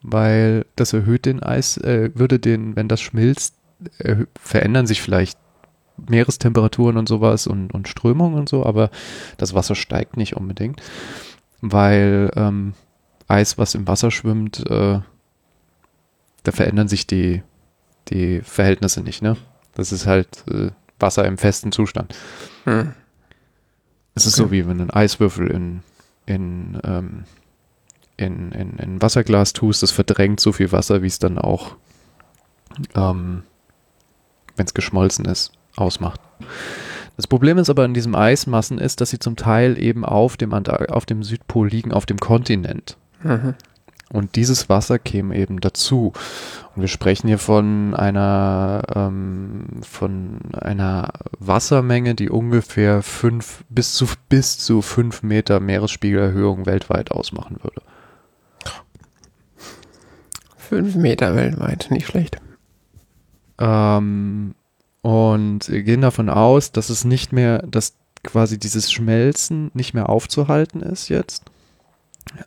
Weil 0.03 0.65
das 0.77 0.93
erhöht 0.93 1.25
den 1.27 1.43
Eis, 1.43 1.77
äh, 1.77 2.13
würde 2.15 2.39
den, 2.39 2.77
wenn 2.77 2.87
das 2.87 3.01
schmilzt, 3.01 3.57
äh, 3.99 4.15
verändern 4.41 4.87
sich 4.87 5.03
vielleicht 5.03 5.41
Meerestemperaturen 6.09 6.97
und 6.97 7.09
sowas 7.09 7.47
und, 7.47 7.73
und 7.73 7.89
Strömungen 7.89 8.39
und 8.39 8.49
so, 8.49 8.65
aber 8.65 8.91
das 9.37 9.55
Wasser 9.55 9.75
steigt 9.75 10.17
nicht 10.17 10.37
unbedingt, 10.37 10.81
weil 11.61 12.31
ähm, 12.37 12.75
Eis, 13.29 13.59
was 13.59 13.75
im 13.75 13.87
Wasser 13.87 14.11
schwimmt, 14.11 14.61
äh, 14.69 15.01
da 16.43 16.53
verändern 16.53 16.89
sich 16.89 17.07
die, 17.07 17.43
die 18.09 18.41
Verhältnisse 18.41 19.03
nicht, 19.03 19.23
ne? 19.23 19.37
Das 19.75 19.93
ist 19.93 20.07
halt 20.07 20.45
äh, 20.51 20.71
Wasser 20.99 21.25
im 21.27 21.39
festen 21.39 21.73
Zustand. 21.73 22.15
Hm. 22.65 22.93
Es 24.15 24.27
ist 24.27 24.41
okay. 24.41 24.49
so 24.49 24.53
wie 24.53 24.67
wenn 24.67 24.79
du 24.79 24.83
einen 24.83 24.91
Eiswürfel 24.91 25.49
in, 25.49 25.83
in, 26.27 26.81
ähm, 26.85 27.25
in, 28.17 28.53
in, 28.53 28.77
in 28.79 29.03
Wasserglas 29.03 29.53
tust, 29.53 29.83
das 29.83 29.93
verdrängt 29.93 30.41
so 30.41 30.53
viel 30.53 30.73
Wasser, 30.73 31.03
wie 31.03 31.07
es 31.07 31.19
dann 31.19 31.39
auch, 31.39 31.77
ähm, 32.95 33.45
wenn 34.57 34.67
es 34.67 34.75
geschmolzen 34.75 35.25
ist, 35.25 35.53
ausmacht. 35.81 36.21
Das 37.17 37.27
Problem 37.27 37.59
ist 37.59 37.69
aber 37.69 37.85
an 37.85 37.95
diesen 37.95 38.15
Eismassen 38.15 38.79
ist, 38.79 39.01
dass 39.01 39.11
sie 39.11 39.19
zum 39.19 39.37
Teil 39.37 39.79
eben 39.79 40.05
auf 40.05 40.37
dem, 40.37 40.53
auf 40.53 41.07
dem 41.07 41.23
Südpol 41.23 41.69
liegen, 41.69 41.93
auf 41.93 42.07
dem 42.07 42.19
Kontinent. 42.19 42.97
Mhm. 43.23 43.55
Und 44.13 44.35
dieses 44.35 44.69
Wasser 44.69 44.99
käme 44.99 45.37
eben 45.37 45.61
dazu. 45.61 46.13
Und 46.75 46.83
wir 46.83 46.89
sprechen 46.89 47.29
hier 47.29 47.39
von 47.39 47.95
einer, 47.95 48.83
ähm, 48.95 49.67
von 49.83 50.41
einer 50.53 51.13
Wassermenge, 51.39 52.17
die 52.17 52.29
ungefähr 52.29 53.03
fünf, 53.03 53.65
bis 53.69 53.95
zu, 53.95 54.07
bis 54.29 54.59
zu 54.59 54.83
fünf 54.83 55.23
Meter 55.23 55.61
Meeresspiegelerhöhung 55.61 56.67
weltweit 56.67 57.13
ausmachen 57.13 57.59
würde. 57.63 57.83
Fünf 60.57 60.97
Meter 60.97 61.37
weltweit, 61.37 61.89
nicht 61.91 62.07
schlecht. 62.07 62.39
Ähm, 63.59 64.55
und 65.03 65.67
gehen 65.67 66.03
davon 66.03 66.29
aus, 66.29 66.73
dass 66.73 66.91
es 66.91 67.05
nicht 67.05 67.33
mehr, 67.33 67.63
dass 67.67 67.95
quasi 68.23 68.59
dieses 68.59 68.93
Schmelzen 68.93 69.71
nicht 69.75 69.95
mehr 69.95 70.09
aufzuhalten 70.09 70.81
ist 70.83 71.09
jetzt. 71.09 71.45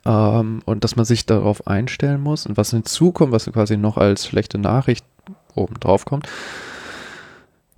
Ähm, 0.04 0.62
und 0.64 0.84
dass 0.84 0.96
man 0.96 1.04
sich 1.04 1.26
darauf 1.26 1.66
einstellen 1.66 2.20
muss. 2.20 2.46
Und 2.46 2.56
was 2.56 2.70
hinzukommt, 2.70 3.32
was 3.32 3.50
quasi 3.52 3.76
noch 3.76 3.96
als 3.98 4.26
schlechte 4.26 4.58
Nachricht 4.58 5.04
oben 5.54 5.74
drauf 5.80 6.04
kommt, 6.04 6.28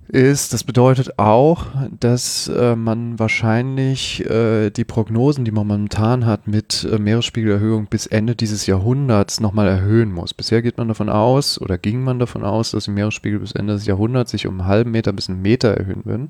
ist, 0.07 0.53
das 0.53 0.63
bedeutet 0.63 1.19
auch, 1.19 1.65
dass 1.99 2.47
äh, 2.47 2.75
man 2.75 3.19
wahrscheinlich 3.19 4.25
äh, 4.29 4.69
die 4.69 4.85
Prognosen, 4.85 5.43
die 5.43 5.51
man 5.51 5.67
momentan 5.67 6.25
hat 6.25 6.47
mit 6.47 6.87
äh, 6.89 6.97
Meeresspiegelerhöhung 6.97 7.87
bis 7.87 8.07
Ende 8.07 8.35
dieses 8.35 8.65
Jahrhunderts 8.67 9.39
nochmal 9.39 9.67
erhöhen 9.67 10.11
muss. 10.11 10.33
Bisher 10.33 10.61
geht 10.61 10.77
man 10.77 10.87
davon 10.87 11.09
aus 11.09 11.59
oder 11.59 11.77
ging 11.77 12.03
man 12.03 12.19
davon 12.19 12.43
aus, 12.43 12.71
dass 12.71 12.85
die 12.85 12.91
Meeresspiegel 12.91 13.39
bis 13.39 13.51
Ende 13.51 13.73
des 13.73 13.85
Jahrhunderts 13.85 14.31
sich 14.31 14.47
um 14.47 14.61
einen 14.61 14.67
halben 14.69 14.91
Meter 14.91 15.11
bis 15.11 15.29
einen 15.29 15.41
Meter 15.41 15.75
erhöhen 15.75 16.05
würden. 16.05 16.29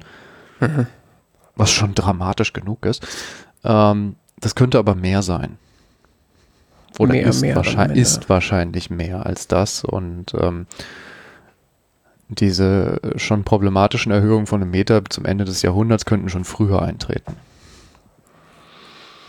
Mhm. 0.60 0.88
Was 1.55 1.72
schon 1.72 1.93
dramatisch 1.93 2.53
genug 2.53 2.86
ist. 2.86 3.05
Ähm, 3.63 4.15
das 4.39 4.55
könnte 4.55 4.79
aber 4.79 4.96
mehr 4.96 5.22
sein. 5.22 5.57
Oder 7.00 7.13
mehr, 7.13 7.27
ist, 7.27 7.41
mehr 7.41 7.55
wahrscheinlich, 7.55 8.00
ist 8.00 8.29
wahrscheinlich 8.29 8.89
mehr 8.89 9.25
als 9.25 9.48
das 9.48 9.84
und 9.84 10.34
ähm, 10.39 10.65
diese 12.29 13.00
schon 13.15 13.43
problematischen 13.43 14.12
Erhöhungen 14.12 14.48
von 14.48 14.62
einem 14.62 14.72
Meter 14.72 15.03
zum 15.10 15.25
Ende 15.25 15.46
des 15.46 15.62
Jahrhunderts 15.62 16.05
könnten 16.05 16.29
schon 16.29 16.43
früher 16.43 16.81
eintreten. 16.81 17.36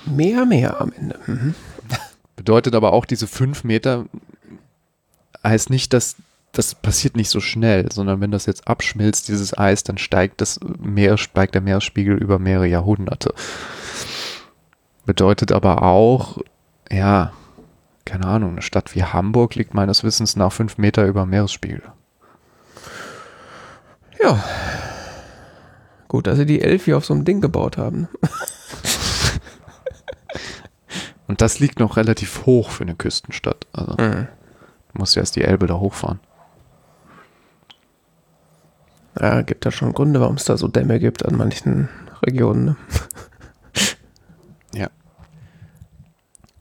Mehr, 0.04 0.46
mehr 0.46 0.80
am 0.80 0.92
Ende. 0.92 1.18
Mhm. 1.26 1.54
Bedeutet 2.36 2.74
aber 2.74 2.92
auch, 2.92 3.04
diese 3.04 3.26
fünf 3.26 3.64
Meter 3.64 4.06
heißt 5.44 5.70
nicht, 5.70 5.92
dass 5.92 6.16
das 6.52 6.74
passiert 6.74 7.16
nicht 7.16 7.30
so 7.30 7.40
schnell, 7.40 7.90
sondern 7.92 8.20
wenn 8.20 8.30
das 8.30 8.46
jetzt 8.46 8.66
abschmilzt, 8.66 9.28
dieses 9.28 9.56
Eis, 9.56 9.84
dann 9.84 9.98
steigt 9.98 10.40
das 10.40 10.58
Meer, 10.78 11.18
steigt 11.18 11.54
der 11.54 11.62
Meeresspiegel 11.62 12.16
über 12.16 12.38
mehrere 12.38 12.66
Jahrhunderte. 12.66 13.34
Bedeutet 15.04 15.52
aber 15.52 15.82
auch, 15.82 16.38
ja, 16.90 17.32
keine 18.04 18.26
Ahnung, 18.26 18.52
eine 18.52 18.62
Stadt 18.62 18.94
wie 18.94 19.04
Hamburg 19.04 19.54
liegt 19.54 19.74
meines 19.74 20.02
Wissens 20.02 20.36
nach 20.36 20.52
fünf 20.52 20.78
Meter 20.78 21.06
über 21.06 21.26
Meeresspiegel. 21.26 21.82
Ja. 24.22 24.42
Gut, 26.08 26.26
dass 26.26 26.38
sie 26.38 26.46
die 26.46 26.62
Elfi 26.62 26.94
auf 26.94 27.04
so 27.04 27.14
einem 27.14 27.24
Ding 27.24 27.40
gebaut 27.40 27.76
haben. 27.76 28.08
Und 31.28 31.42
das 31.42 31.60
liegt 31.60 31.78
noch 31.78 31.96
relativ 31.98 32.46
hoch 32.46 32.70
für 32.70 32.84
eine 32.84 32.94
Küstenstadt. 32.94 33.66
Also 33.72 33.92
mhm. 33.92 34.26
du 34.92 34.98
musst 34.98 35.14
ja 35.14 35.20
erst 35.20 35.36
die 35.36 35.42
Elbe 35.44 35.66
da 35.66 35.74
hochfahren. 35.74 36.20
Ja, 39.20 39.42
gibt 39.42 39.66
da 39.66 39.70
schon 39.70 39.92
Gründe, 39.92 40.20
warum 40.20 40.36
es 40.36 40.44
da 40.44 40.56
so 40.56 40.68
Dämme 40.68 40.98
gibt 40.98 41.26
an 41.26 41.36
manchen 41.36 41.88
Regionen. 42.24 42.64
Ne? 42.64 42.76
Ja. 44.74 44.88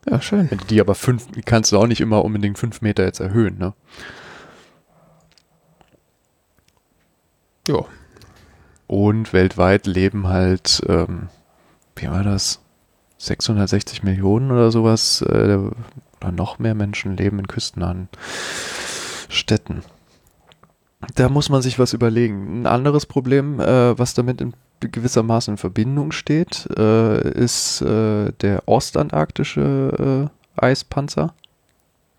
Ja, 0.09 0.21
schön. 0.21 0.49
Wenn 0.49 0.59
die 0.69 0.81
aber 0.81 0.95
fünf, 0.95 1.27
kannst 1.45 1.71
du 1.71 1.77
auch 1.77 1.87
nicht 1.87 2.01
immer 2.01 2.25
unbedingt 2.25 2.57
fünf 2.57 2.81
Meter 2.81 3.03
jetzt 3.03 3.19
erhöhen, 3.19 3.57
ne? 3.57 3.73
Ja. 7.67 7.85
Und 8.87 9.33
weltweit 9.33 9.85
leben 9.85 10.27
halt, 10.27 10.81
ähm, 10.87 11.27
wie 11.95 12.07
war 12.07 12.23
das? 12.23 12.61
660 13.17 14.03
Millionen 14.03 14.51
oder 14.51 14.71
sowas, 14.71 15.21
äh, 15.21 15.57
oder 16.19 16.31
noch 16.31 16.59
mehr 16.59 16.75
Menschen 16.75 17.17
leben 17.17 17.39
in 17.39 17.47
küstennahen 17.47 18.09
Städten. 19.27 19.81
Da 21.15 21.29
muss 21.29 21.49
man 21.49 21.61
sich 21.61 21.79
was 21.79 21.93
überlegen. 21.93 22.61
Ein 22.61 22.65
anderes 22.65 23.05
Problem, 23.05 23.59
äh, 23.59 23.97
was 23.97 24.13
damit 24.13 24.41
in 24.41 24.53
gewissermaßen 24.79 25.53
in 25.53 25.57
Verbindung 25.57 26.11
steht, 26.11 26.67
äh, 26.77 27.29
ist 27.31 27.81
äh, 27.81 28.31
der 28.41 28.67
ostantarktische 28.67 30.29
äh, 30.57 30.63
Eispanzer. 30.65 31.33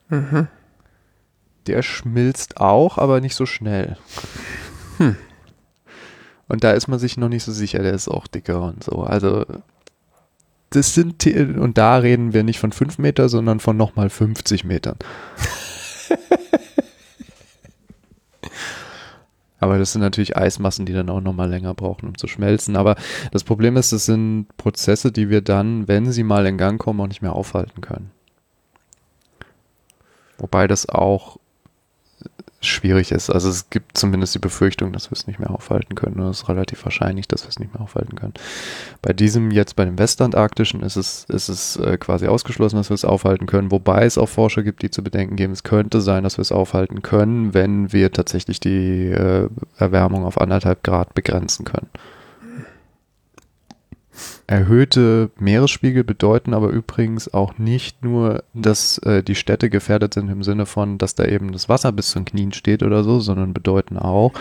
Mhm. 0.09 0.49
Der 1.67 1.83
schmilzt 1.83 2.61
auch, 2.61 2.99
aber 2.99 3.21
nicht 3.21 3.35
so 3.35 3.47
schnell. 3.47 3.97
Hm. 4.99 5.17
Und 6.49 6.65
da 6.65 6.73
ist 6.73 6.89
man 6.89 6.99
sich 6.99 7.17
noch 7.17 7.29
nicht 7.29 7.45
so 7.45 7.53
sicher, 7.53 7.81
der 7.81 7.93
ist 7.93 8.09
auch 8.09 8.27
dicker 8.27 8.63
und 8.63 8.83
so. 8.83 9.03
Also 9.03 9.45
das 10.71 10.95
sind, 10.95 11.27
und 11.27 11.79
da 11.79 11.97
reden 11.99 12.33
wir 12.33 12.43
nicht 12.43 12.59
von 12.59 12.73
5 12.73 12.99
Meter, 12.99 13.29
sondern 13.29 13.61
von 13.61 13.77
nochmal 13.77 14.11
50 14.11 14.65
Metern. 14.65 14.97
Aber 19.61 19.79
das 19.79 19.93
sind 19.93 20.03
natürlich 20.03 20.37
Eismassen, 20.37 20.87
die 20.87 20.93
dann 20.93 21.11
auch 21.11 21.21
nochmal 21.21 21.51
länger 21.51 21.75
brauchen, 21.75 22.09
um 22.09 22.17
zu 22.17 22.29
schmelzen. 22.29 22.77
Aber 22.77 22.95
das 23.33 23.43
Problem 23.45 23.77
ist, 23.77 23.93
das 23.93 24.07
sind 24.07 24.47
Prozesse, 24.57 25.11
die 25.11 25.31
wir 25.31 25.41
dann, 25.41 25.89
wenn 25.89 26.13
sie 26.13 26.23
mal 26.23 26.47
in 26.47 26.59
Gang 26.59 26.81
kommen, 26.81 27.01
auch 27.01 27.09
nicht 27.09 27.23
mehr 27.23 27.33
aufhalten 27.33 27.81
können. 27.81 28.13
Wobei 30.39 30.69
das 30.69 30.89
auch 30.89 31.39
schwierig 32.61 33.13
ist. 33.13 33.31
Also 33.31 33.49
es 33.49 33.71
gibt 33.71 33.97
zumindest 33.97 34.35
die 34.35 34.41
Befürchtung, 34.41 34.93
dass 34.93 35.11
wir 35.11 35.13
es 35.13 35.27
nicht 35.29 35.39
mehr 35.39 35.51
aufhalten 35.51 35.95
können. 35.95 36.19
Es 36.23 36.41
ist 36.41 36.49
relativ 36.49 36.85
wahrscheinlich, 36.85 37.29
dass 37.29 37.45
wir 37.45 37.51
es 37.51 37.59
nicht 37.61 37.73
mehr 37.73 37.83
aufhalten 37.83 38.17
können. 38.17 38.35
Bei 39.01 39.13
diesem 39.13 39.53
jetzt, 39.53 39.77
bei 39.77 39.85
dem 39.85 39.99
Westantarktischen, 39.99 40.83
ist 40.83 40.97
es, 40.97 41.25
ist 41.29 41.49
es 41.49 41.77
äh, 41.77 41.99
quasi 41.99 42.27
ausgeschlossen, 42.27 42.77
dass 42.77 42.91
wir 42.91 42.95
es 42.95 43.05
aufhalten 43.05 43.47
können. 43.47 43.71
Wobei 43.71 44.05
es 44.05 44.19
auch 44.19 44.29
Forscher 44.29 44.65
gibt, 44.65 44.83
die 44.83 44.91
zu 44.91 45.05
bedenken 45.05 45.37
geben, 45.37 45.53
es 45.53 45.63
könnte 45.63 46.01
sein, 46.01 46.25
dass 46.25 46.37
wir 46.37 46.43
es 46.43 46.53
aufhalten 46.53 47.03
können, 47.03 47.55
wenn 47.55 47.93
wir 47.93 48.13
tatsächlich 48.13 48.59
die 48.59 49.11
äh, 49.11 49.49
Erwärmung 49.77 50.25
auf 50.25 50.41
anderthalb 50.41 50.83
Grad 50.83 51.15
begrenzen 51.15 51.65
können. 51.65 51.89
Erhöhte 54.49 55.31
Meeresspiegel 55.39 56.05
bedeuten 56.05 56.55
aber 56.55 56.69
übrigens 56.69 57.35
auch 57.35 57.59
nicht 57.59 58.03
nur, 58.03 58.45
dass 58.55 58.97
äh, 58.99 59.23
die 59.23 59.35
Städte 59.35 59.69
gefährdet 59.69 60.15
sind 60.15 60.31
im 60.31 60.43
Sinne 60.43 60.65
von, 60.65 60.97
dass 60.97 61.15
da 61.15 61.27
eben 61.27 61.53
das 61.53 61.69
Wasser 61.69 61.93
bis 61.93 62.09
zum 62.09 62.25
Knien 62.25 62.55
steht 62.55 62.83
oder 62.83 63.05
so, 63.05 63.21
sondern 63.21 63.53
bedeuten 63.53 63.99
auch, 63.99 64.33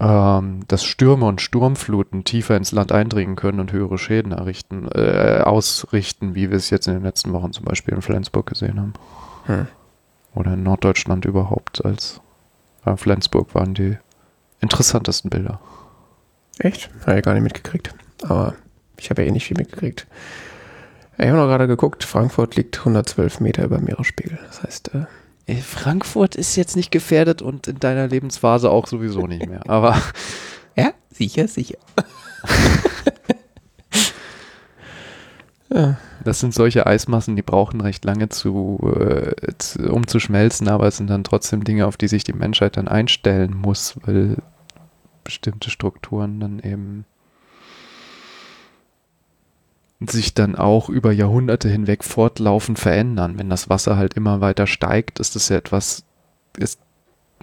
ähm, 0.00 0.60
dass 0.66 0.82
Stürme 0.82 1.26
und 1.26 1.42
Sturmfluten 1.42 2.24
tiefer 2.24 2.56
ins 2.56 2.72
Land 2.72 2.90
eindringen 2.90 3.36
können 3.36 3.60
und 3.60 3.70
höhere 3.70 3.98
Schäden 3.98 4.32
errichten, 4.32 4.88
äh, 4.94 5.42
ausrichten, 5.44 6.34
wie 6.34 6.48
wir 6.48 6.56
es 6.56 6.70
jetzt 6.70 6.86
in 6.88 6.94
den 6.94 7.02
letzten 7.02 7.34
Wochen 7.34 7.52
zum 7.52 7.66
Beispiel 7.66 7.92
in 7.92 8.00
Flensburg 8.00 8.46
gesehen 8.46 8.80
haben. 8.80 8.94
Hm. 9.44 9.66
Oder 10.34 10.54
in 10.54 10.62
Norddeutschland 10.62 11.26
überhaupt 11.26 11.84
als 11.84 12.22
äh, 12.86 12.96
Flensburg 12.96 13.54
waren 13.54 13.74
die 13.74 13.98
interessantesten 14.62 15.28
Bilder. 15.28 15.60
Echt? 16.58 16.88
Habe 17.06 17.18
ich 17.18 17.24
gar 17.24 17.34
nicht 17.34 17.42
mitgekriegt. 17.42 17.94
Aber 18.24 18.54
ich 18.98 19.10
habe 19.10 19.22
ja 19.22 19.28
eh 19.28 19.30
nicht 19.30 19.46
viel 19.46 19.56
mitgekriegt. 19.56 20.06
Ich 21.18 21.26
habe 21.26 21.36
noch 21.36 21.46
gerade 21.46 21.68
geguckt, 21.68 22.04
Frankfurt 22.04 22.56
liegt 22.56 22.78
112 22.78 23.40
Meter 23.40 23.64
über 23.64 23.78
Meeresspiegel. 23.78 24.38
Das 24.46 24.62
heißt, 24.62 24.90
äh, 24.94 25.54
Frankfurt 25.56 26.34
ist 26.34 26.56
jetzt 26.56 26.74
nicht 26.74 26.90
gefährdet 26.90 27.42
und 27.42 27.68
in 27.68 27.78
deiner 27.78 28.08
Lebensphase 28.08 28.70
auch 28.70 28.86
sowieso 28.86 29.26
nicht 29.26 29.46
mehr. 29.46 29.68
Aber 29.68 30.00
ja, 30.76 30.92
sicher, 31.10 31.48
sicher. 31.48 31.78
ja. 35.70 35.98
Das 36.24 36.40
sind 36.40 36.54
solche 36.54 36.86
Eismassen, 36.86 37.36
die 37.36 37.42
brauchen 37.42 37.82
recht 37.82 38.02
lange 38.06 38.30
zu, 38.30 38.78
äh, 38.98 39.52
zu, 39.58 39.92
um 39.92 40.06
zu 40.06 40.18
schmelzen, 40.20 40.68
aber 40.68 40.86
es 40.86 40.96
sind 40.96 41.10
dann 41.10 41.22
trotzdem 41.22 41.64
Dinge, 41.64 41.86
auf 41.86 41.98
die 41.98 42.08
sich 42.08 42.24
die 42.24 42.32
Menschheit 42.32 42.78
dann 42.78 42.88
einstellen 42.88 43.54
muss, 43.54 43.94
weil 44.06 44.38
bestimmte 45.22 45.68
Strukturen 45.68 46.40
dann 46.40 46.60
eben 46.60 47.04
sich 50.00 50.34
dann 50.34 50.56
auch 50.56 50.88
über 50.88 51.12
Jahrhunderte 51.12 51.68
hinweg 51.68 52.04
fortlaufend 52.04 52.78
verändern. 52.78 53.38
Wenn 53.38 53.50
das 53.50 53.68
Wasser 53.68 53.96
halt 53.96 54.14
immer 54.14 54.40
weiter 54.40 54.66
steigt, 54.66 55.20
ist 55.20 55.34
das 55.36 55.48
ja 55.48 55.56
etwas, 55.56 56.04
ist 56.56 56.80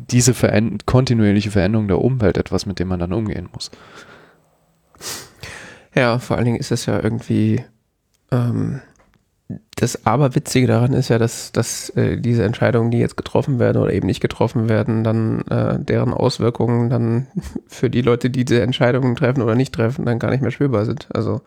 diese 0.10 0.34
Veränd 0.34 0.86
kontinuierliche 0.86 1.52
Veränderung 1.52 1.88
der 1.88 2.00
Umwelt 2.00 2.38
etwas, 2.38 2.66
mit 2.66 2.80
dem 2.80 2.88
man 2.88 3.00
dann 3.00 3.14
umgehen 3.14 3.50
muss. 3.54 3.72
Ja, 5.96 6.20
vor 6.20 6.38
allen 6.38 6.46
Dingen 6.46 6.60
ist 6.60 6.72
es 6.72 6.86
ja 6.86 7.02
irgendwie 7.02 7.64
ähm, 8.32 8.82
das 9.76 10.06
Aberwitzige 10.06 10.68
daran 10.68 10.94
ist 10.94 11.10
ja, 11.10 11.18
dass, 11.18 11.52
dass 11.52 11.90
äh, 11.92 12.18
diese 12.18 12.44
Entscheidungen, 12.44 12.92
die 12.92 13.00
jetzt 13.00 13.18
getroffen 13.18 13.60
werden 13.60 13.82
oder 13.82 13.92
eben 13.92 14.08
nicht 14.08 14.22
getroffen 14.22 14.70
werden, 14.70 15.04
dann 15.04 15.42
äh, 15.50 15.80
deren 15.80 16.14
Auswirkungen 16.14 16.90
dann 16.90 17.28
für 17.68 17.90
die 17.90 18.02
Leute, 18.02 18.30
die 18.30 18.46
diese 18.46 18.62
Entscheidungen 18.62 19.16
treffen 19.16 19.42
oder 19.42 19.56
nicht 19.56 19.74
treffen, 19.74 20.06
dann 20.06 20.20
gar 20.20 20.32
nicht 20.32 20.42
mehr 20.42 20.52
spürbar 20.52 20.86
sind. 20.86 21.08
Also 21.14 21.42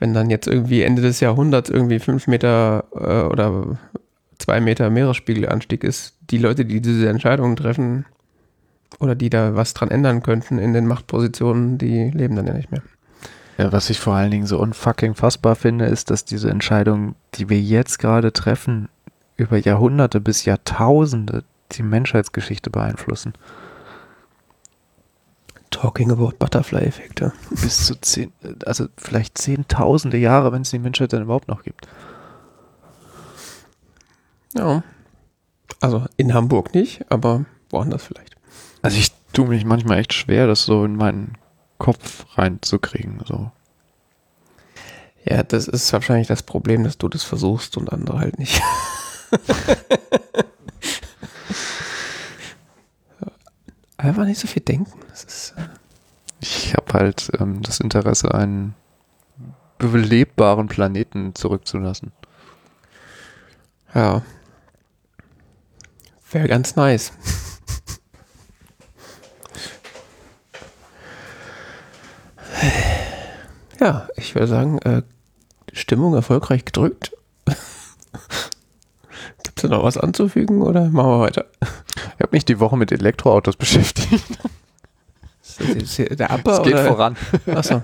wenn 0.00 0.14
dann 0.14 0.30
jetzt 0.30 0.48
irgendwie 0.48 0.82
Ende 0.82 1.02
des 1.02 1.20
Jahrhunderts 1.20 1.70
irgendwie 1.70 2.00
fünf 2.00 2.26
Meter 2.26 2.84
äh, 2.94 3.30
oder 3.30 3.78
zwei 4.38 4.60
Meter 4.60 4.90
Meeresspiegelanstieg 4.90 5.84
ist, 5.84 6.16
die 6.30 6.38
Leute, 6.38 6.64
die 6.64 6.80
diese 6.80 7.08
Entscheidungen 7.08 7.54
treffen 7.54 8.06
oder 8.98 9.14
die 9.14 9.30
da 9.30 9.54
was 9.54 9.74
dran 9.74 9.90
ändern 9.90 10.22
könnten 10.22 10.58
in 10.58 10.72
den 10.72 10.86
Machtpositionen, 10.86 11.78
die 11.78 12.10
leben 12.10 12.34
dann 12.34 12.46
ja 12.46 12.54
nicht 12.54 12.72
mehr. 12.72 12.82
Ja, 13.58 13.70
was 13.72 13.90
ich 13.90 14.00
vor 14.00 14.14
allen 14.14 14.30
Dingen 14.30 14.46
so 14.46 14.58
unfucking 14.58 15.14
fassbar 15.14 15.54
finde, 15.54 15.84
ist, 15.84 16.10
dass 16.10 16.24
diese 16.24 16.50
Entscheidungen, 16.50 17.14
die 17.34 17.50
wir 17.50 17.60
jetzt 17.60 17.98
gerade 17.98 18.32
treffen, 18.32 18.88
über 19.36 19.58
Jahrhunderte 19.58 20.20
bis 20.20 20.46
Jahrtausende 20.46 21.44
die 21.72 21.82
Menschheitsgeschichte 21.82 22.70
beeinflussen. 22.70 23.34
Talking 25.70 26.10
about 26.10 26.32
Butterfly-Effekte. 26.38 27.32
Bis 27.50 27.86
zu 27.86 27.94
zehn, 28.00 28.32
also 28.66 28.86
vielleicht 28.96 29.38
zehntausende 29.38 30.18
Jahre, 30.18 30.52
wenn 30.52 30.62
es 30.62 30.70
die 30.70 30.78
Menschheit 30.78 31.12
dann 31.12 31.22
überhaupt 31.22 31.48
noch 31.48 31.62
gibt. 31.62 31.86
Ja. 34.54 34.82
Also 35.80 36.06
in 36.16 36.34
Hamburg 36.34 36.74
nicht, 36.74 37.04
aber 37.10 37.44
woanders 37.70 38.04
vielleicht. 38.04 38.36
Also 38.82 38.98
ich 38.98 39.12
tue 39.32 39.48
mich 39.48 39.64
manchmal 39.64 39.98
echt 39.98 40.12
schwer, 40.12 40.46
das 40.46 40.64
so 40.64 40.84
in 40.84 40.96
meinen 40.96 41.38
Kopf 41.78 42.26
reinzukriegen. 42.36 43.20
So. 43.24 43.50
Ja, 45.24 45.42
das 45.42 45.68
ist 45.68 45.92
wahrscheinlich 45.92 46.28
das 46.28 46.42
Problem, 46.42 46.84
dass 46.84 46.98
du 46.98 47.08
das 47.08 47.22
versuchst 47.22 47.76
und 47.76 47.92
andere 47.92 48.18
halt 48.18 48.38
nicht. 48.38 48.60
Einfach 54.02 54.24
nicht 54.24 54.40
so 54.40 54.46
viel 54.46 54.62
denken. 54.62 54.98
Ist, 55.12 55.54
äh 55.58 55.62
ich 56.40 56.74
habe 56.74 56.90
halt 56.94 57.30
ähm, 57.38 57.60
das 57.62 57.80
Interesse, 57.80 58.34
einen 58.34 58.74
belebbaren 59.76 60.68
Planeten 60.68 61.34
zurückzulassen. 61.34 62.12
Ja. 63.94 64.22
Wäre 66.30 66.48
ganz 66.48 66.76
nice. 66.76 67.12
ja, 73.80 74.08
ich 74.16 74.34
würde 74.34 74.46
sagen, 74.46 74.78
äh, 74.78 75.02
Stimmung 75.74 76.14
erfolgreich 76.14 76.64
gedrückt. 76.64 77.12
Gibt 79.44 79.64
es 79.64 79.70
noch 79.70 79.82
was 79.82 79.96
anzufügen 79.96 80.62
oder 80.62 80.88
machen 80.88 81.10
wir 81.10 81.20
weiter? 81.20 81.46
Ich 81.60 82.22
habe 82.22 82.30
mich 82.32 82.44
die 82.44 82.60
Woche 82.60 82.76
mit 82.76 82.92
Elektroautos 82.92 83.56
beschäftigt. 83.58 84.38
Ist 85.42 85.98
das 85.98 86.16
der 86.16 86.30
Upper, 86.30 86.52
es 86.52 86.62
geht 86.62 86.74
oder? 86.74 86.84
voran. 86.84 87.16
Achso. 87.46 87.82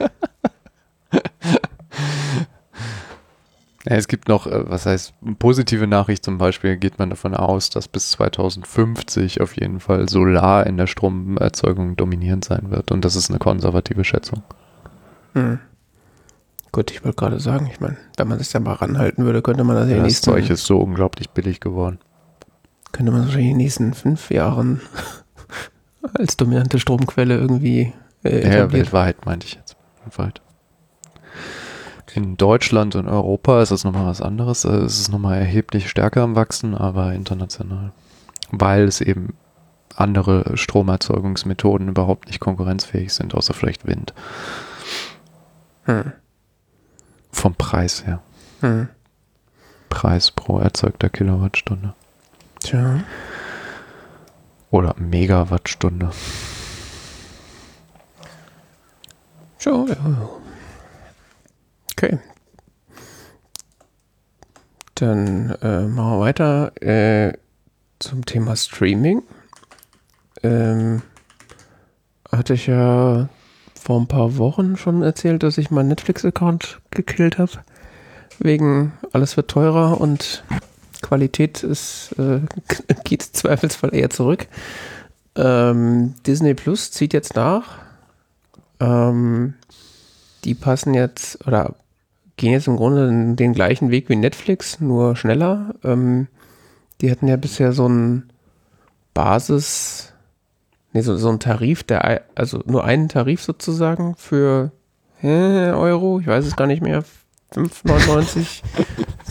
Ja, 3.88 3.95
es 3.95 4.09
gibt 4.09 4.29
noch, 4.29 4.49
äh, 4.49 4.69
was 4.69 4.85
heißt, 4.85 5.14
positive 5.38 5.87
Nachricht 5.87 6.25
zum 6.25 6.38
Beispiel, 6.38 6.77
geht 6.77 6.99
man 6.99 7.11
davon 7.11 7.35
aus, 7.35 7.71
dass 7.71 7.87
bis 7.87 8.11
2050 8.11 9.40
auf 9.40 9.57
jeden 9.57 9.79
Fall 9.79 10.09
Solar 10.09 10.66
in 10.66 10.77
der 10.77 10.88
Stromerzeugung 10.88 11.97
dominierend 11.97 12.45
sein 12.45 12.71
wird. 12.71 12.90
Und 12.90 13.05
das 13.05 13.14
ist 13.14 13.31
eine 13.31 13.38
konservative 13.38 14.03
Schätzung. 14.03 14.42
Hm. 15.35 15.61
Gut, 16.77 16.91
ich 16.91 17.03
wollte 17.03 17.17
gerade 17.17 17.41
sagen, 17.41 17.71
ich 17.73 17.81
meine, 17.81 17.97
wenn 18.19 18.29
man 18.29 18.37
das 18.37 18.53
ja 18.53 18.61
mal 18.61 18.75
ranhalten 18.75 19.25
würde, 19.25 19.41
könnte 19.41 19.65
man 19.65 19.77
das 19.77 19.87
ja, 19.89 19.93
Ja, 19.93 20.03
das 20.03 20.09
nächsten, 20.09 20.25
Zeug 20.27 20.51
ist 20.51 20.67
so 20.67 20.77
unglaublich 20.79 21.31
billig 21.31 21.59
geworden. 21.59 21.99
könnte 22.93 23.12
man 23.12 23.23
wahrscheinlich 23.23 23.47
in 23.47 23.55
den 23.55 23.65
nächsten 23.65 23.95
fünf 23.95 24.31
Jahren 24.31 24.83
als 26.19 26.37
dominante 26.37 26.79
Stromquelle 26.79 27.35
irgendwie 27.35 27.95
äh, 28.25 28.59
Ja, 28.59 28.71
weltweit 28.73 29.25
meinte 29.25 29.47
ich 29.47 29.55
jetzt. 29.55 29.75
Weltweit. 30.05 30.43
In 32.12 32.37
Deutschland 32.37 32.95
und 32.95 33.09
Europa 33.09 33.62
ist 33.62 33.71
es 33.71 33.85
nochmal 33.85 34.05
was 34.05 34.21
anderes. 34.21 34.67
Äh, 34.67 34.69
Es 34.69 35.01
ist 35.01 35.11
nochmal 35.11 35.39
erheblich 35.39 35.89
stärker 35.89 36.25
am 36.25 36.37
Wachsen, 36.37 36.75
aber 36.75 37.15
international. 37.15 37.93
Weil 38.51 38.85
es 38.85 39.01
eben 39.01 39.33
andere 39.95 40.59
Stromerzeugungsmethoden 40.59 41.89
überhaupt 41.89 42.27
nicht 42.27 42.41
konkurrenzfähig 42.41 43.15
sind, 43.15 43.35
außer 43.35 43.55
vielleicht 43.55 43.87
Wind. 43.87 44.12
Hm. 45.85 46.12
Vom 47.37 47.55
Preis 47.55 48.07
her. 48.07 48.22
Hm. 48.61 48.88
Preis 49.90 50.31
pro 50.31 50.59
erzeugter 50.59 51.11
Kilowattstunde. 51.11 51.92
Tja. 52.61 53.01
Oder 54.70 54.94
Megawattstunde. 54.99 56.11
Tja, 59.59 59.85
ja. 59.87 60.29
Okay. 61.92 62.18
Dann 64.94 65.51
äh, 65.61 65.83
machen 65.83 66.12
wir 66.12 66.20
weiter 66.20 66.72
äh, 66.83 67.35
zum 67.99 68.25
Thema 68.25 68.57
Streaming. 68.57 69.22
Ähm, 70.42 71.03
hatte 72.33 72.55
ich 72.55 72.66
ja 72.66 73.29
vor 73.87 74.01
ein 74.01 74.09
paar 74.09 74.37
Wochen 74.37 74.77
schon 74.77 75.03
erzählt, 75.03 75.44
dass 75.44 75.59
ich 75.59 75.70
meinen 75.70 75.90
Netflix-Account 75.90 76.81
gekillt 76.90 77.38
habe. 77.38 77.53
Wegen 78.40 78.94
alles 79.12 79.37
wird 79.37 79.49
teurer 79.49 80.01
und 80.01 80.42
Qualität 81.03 81.62
ist, 81.62 82.12
äh, 82.18 82.40
geht 83.05 83.22
Zweifelsfall 83.22 83.94
eher 83.94 84.11
zurück. 84.11 84.49
Ähm, 85.37 86.14
Disney 86.27 86.55
Plus 86.55 86.90
zieht 86.90 87.12
jetzt 87.12 87.37
nach. 87.37 87.79
Ähm, 88.81 89.55
die 90.42 90.55
passen 90.55 90.92
jetzt 90.92 91.46
oder 91.46 91.77
gehen 92.37 92.51
jetzt 92.51 92.66
im 92.66 92.77
Grunde 92.77 93.07
den, 93.07 93.37
den 93.37 93.53
gleichen 93.53 93.92
Weg 93.92 94.09
wie 94.09 94.16
Netflix, 94.16 94.81
nur 94.81 95.14
schneller. 95.14 95.77
Ähm, 95.85 96.27
die 97.01 97.09
hatten 97.09 97.29
ja 97.29 97.37
bisher 97.37 97.72
so 97.72 97.88
ein 97.88 98.25
Basis, 99.14 100.12
nee, 100.97 101.03
so, 101.03 101.17
so 101.17 101.29
ein 101.29 101.39
Tarif, 101.39 101.85
der, 101.85 102.23
also 102.35 102.63
nur 102.67 102.85
einen 102.85 103.09
Tarif 103.09 103.43
sozusagen 103.43 104.17
für 104.17 104.73
äh, 105.23 105.71
Euro, 105.71 106.21
ich 106.21 106.27
weiß 106.27 106.47
es 106.47 106.57
gar 106.57 106.67
nicht 106.67 106.83
mehr, 106.83 107.05
5,99, 107.55 108.63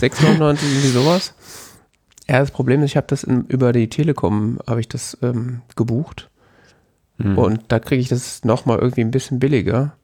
irgendwie 0.40 0.88
sowas. 0.88 1.34
Ja, 2.28 2.38
das 2.38 2.50
Problem 2.50 2.82
ist, 2.82 2.90
ich 2.92 2.96
habe 2.96 3.06
das 3.08 3.24
in, 3.24 3.44
über 3.46 3.72
die 3.72 3.88
Telekom, 3.88 4.58
habe 4.66 4.80
ich 4.80 4.88
das 4.88 5.18
ähm, 5.22 5.62
gebucht. 5.74 6.30
Mhm. 7.18 7.38
Und 7.38 7.60
da 7.68 7.78
kriege 7.78 8.00
ich 8.00 8.08
das 8.08 8.44
nochmal 8.44 8.78
irgendwie 8.78 9.02
ein 9.02 9.10
bisschen 9.10 9.38
billiger. 9.38 9.96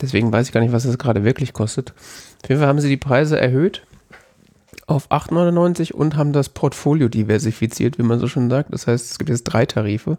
Deswegen 0.00 0.32
weiß 0.32 0.46
ich 0.46 0.52
gar 0.52 0.60
nicht, 0.60 0.72
was 0.72 0.84
das 0.84 0.98
gerade 0.98 1.24
wirklich 1.24 1.52
kostet. 1.52 1.94
Auf 2.42 2.48
jeden 2.48 2.60
Fall 2.60 2.68
haben 2.68 2.80
sie 2.80 2.88
die 2.88 2.96
Preise 2.96 3.38
erhöht 3.38 3.86
auf 4.86 5.10
8,99 5.10 5.92
und 5.92 6.16
haben 6.16 6.32
das 6.32 6.48
Portfolio 6.48 7.08
diversifiziert, 7.08 7.98
wie 7.98 8.04
man 8.04 8.20
so 8.20 8.28
schon 8.28 8.48
sagt. 8.48 8.72
Das 8.72 8.86
heißt, 8.86 9.10
es 9.10 9.18
gibt 9.18 9.30
jetzt 9.30 9.44
drei 9.44 9.66
Tarife. 9.66 10.18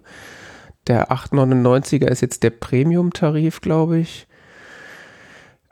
Der 0.88 1.12
8,99er 1.12 2.08
ist 2.08 2.22
jetzt 2.22 2.44
der 2.44 2.50
Premium-Tarif, 2.52 3.62
glaube 3.62 4.00
ich. 4.00 4.28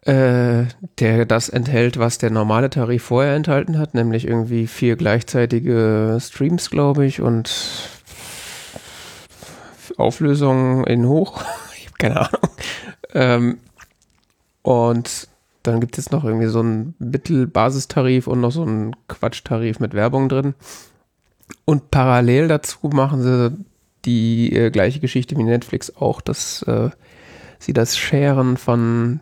Äh, 0.01 0.65
der 0.99 1.25
das 1.25 1.49
enthält, 1.49 1.97
was 1.97 2.19
der 2.19 2.30
normale 2.30 2.69
Tarif 2.69 3.04
vorher 3.06 3.34
enthalten 3.34 3.80
hat, 3.80 3.95
nämlich 3.95 4.28
irgendwie 4.28 4.67
vier 4.67 4.97
gleichzeitige 4.97 6.19
Streams, 6.21 6.69
glaube 6.69 7.08
ich, 7.08 7.21
und 7.21 7.89
Auflösung 9.97 10.86
in 10.86 11.08
hoch. 11.08 11.43
ich 11.75 11.88
habe 11.88 11.97
keine 11.97 12.19
Ahnung. 12.21 12.51
Ähm, 13.13 13.58
und 14.62 15.28
dann 15.63 15.80
gibt 15.80 15.97
es 15.97 16.12
noch 16.12 16.23
irgendwie 16.23 16.47
so 16.47 16.60
einen 16.60 16.93
Mittelbasistarif 16.99 18.28
und 18.28 18.41
noch 18.41 18.51
so 18.51 18.62
einen 18.62 18.95
Quatschtarif 19.08 19.80
mit 19.80 19.93
Werbung 19.93 20.30
drin. 20.30 20.54
Und 21.65 21.89
parallel 21.89 22.47
dazu 22.47 22.89
machen 22.89 23.21
sie 23.23 23.58
die 24.05 24.55
äh, 24.55 24.71
gleiche 24.71 24.99
Geschichte 24.99 25.37
wie 25.37 25.43
Netflix 25.43 25.95
auch, 25.95 26.21
dass 26.21 26.61
äh, 26.63 26.89
sie 27.59 27.73
das 27.73 27.97
Sharen 27.97 28.57
von 28.57 29.19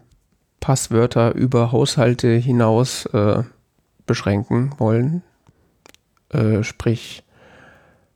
Passwörter 0.59 1.35
über 1.35 1.71
Haushalte 1.71 2.35
hinaus 2.35 3.05
äh, 3.07 3.43
beschränken 4.05 4.73
wollen. 4.77 5.23
Äh, 6.29 6.63
sprich, 6.63 7.23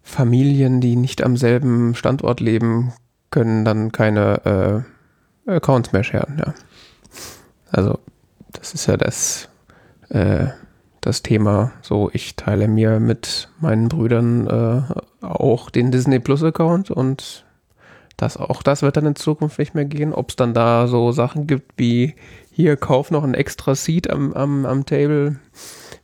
Familien, 0.01 0.80
die 0.80 0.95
nicht 0.95 1.21
am 1.21 1.36
selben 1.36 1.93
Standort 1.93 2.39
leben, 2.39 2.93
können 3.30 3.65
dann 3.65 3.91
keine 3.91 4.86
äh, 5.45 5.51
Accounts 5.51 5.91
mehr 5.91 6.03
sharen, 6.03 6.38
ja. 6.38 6.53
Also 7.71 7.99
das 8.53 8.73
ist 8.73 8.86
ja 8.86 8.95
das, 8.95 9.49
äh, 10.10 10.47
das 11.08 11.24
Thema. 11.24 11.72
So, 11.82 12.10
ich 12.12 12.36
teile 12.36 12.67
mir 12.67 13.00
mit 13.00 13.50
meinen 13.62 13.88
Brüdern 13.88 14.46
äh, 14.48 15.26
auch 15.26 15.70
den 15.70 15.89
Disney 15.89 16.20
Plus 16.20 16.43
Account 16.43 16.91
und 16.91 17.46
das 18.17 18.36
auch 18.36 18.62
das 18.62 18.82
wird 18.82 18.98
dann 18.98 19.06
in 19.06 19.15
Zukunft 19.15 19.58
nicht 19.58 19.74
mehr 19.74 19.86
gehen. 19.86 20.13
Ob 20.13 20.30
es 20.30 20.36
dann 20.36 20.54
da 20.54 20.88
so 20.88 21.12
Sachen 21.12 21.48
gibt 21.48 21.74
wie 21.78 22.15
hier 22.52 22.76
kauf 22.76 23.10
noch 23.10 23.24
ein 23.24 23.36
extra 23.36 23.74
Seat 23.76 24.10
am, 24.10 24.34
am, 24.34 24.65
am 24.65 24.86
Table 24.86 25.39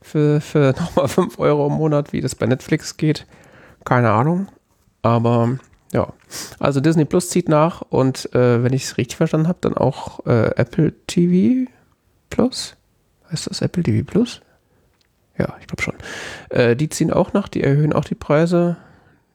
für, 0.00 0.40
für 0.40 0.74
nochmal 0.80 1.08
5 1.08 1.38
Euro 1.38 1.66
im 1.66 1.74
Monat, 1.74 2.12
wie 2.12 2.22
das 2.22 2.34
bei 2.34 2.46
Netflix 2.46 2.96
geht. 2.96 3.26
Keine 3.84 4.10
Ahnung. 4.10 4.48
Aber 5.02 5.58
ja, 5.92 6.14
also 6.58 6.80
Disney 6.80 7.04
Plus 7.04 7.28
zieht 7.28 7.50
nach 7.50 7.82
und 7.82 8.34
äh, 8.34 8.62
wenn 8.62 8.72
ich 8.72 8.84
es 8.84 8.96
richtig 8.96 9.18
verstanden 9.18 9.48
habe, 9.48 9.58
dann 9.60 9.76
auch 9.76 10.24
äh, 10.24 10.56
Apple 10.56 10.94
TV 11.06 11.70
Plus. 12.30 12.74
Heißt 13.30 13.50
das 13.50 13.60
Apple 13.60 13.82
TV 13.82 14.02
Plus? 14.10 14.40
Ja, 15.38 15.54
ich 15.60 15.66
glaube 15.66 15.82
schon. 15.82 15.94
Äh, 16.50 16.76
die 16.76 16.88
ziehen 16.88 17.12
auch 17.12 17.32
nach, 17.32 17.48
die 17.48 17.62
erhöhen 17.62 17.92
auch 17.92 18.04
die 18.04 18.14
Preise. 18.14 18.76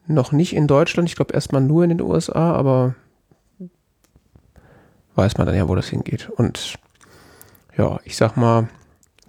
Noch 0.07 0.31
nicht 0.31 0.55
in 0.55 0.67
Deutschland, 0.67 1.07
ich 1.07 1.15
glaube 1.15 1.33
erstmal 1.33 1.62
nur 1.62 1.83
in 1.83 1.89
den 1.89 2.01
USA, 2.01 2.53
aber 2.53 2.95
weiß 5.15 5.38
man 5.38 5.47
dann 5.47 5.55
ja, 5.55 5.67
wo 5.67 5.75
das 5.75 5.89
hingeht. 5.89 6.29
Und 6.29 6.75
ja, 7.77 7.99
ich 8.05 8.17
sag 8.17 8.38
mal, 8.38 8.69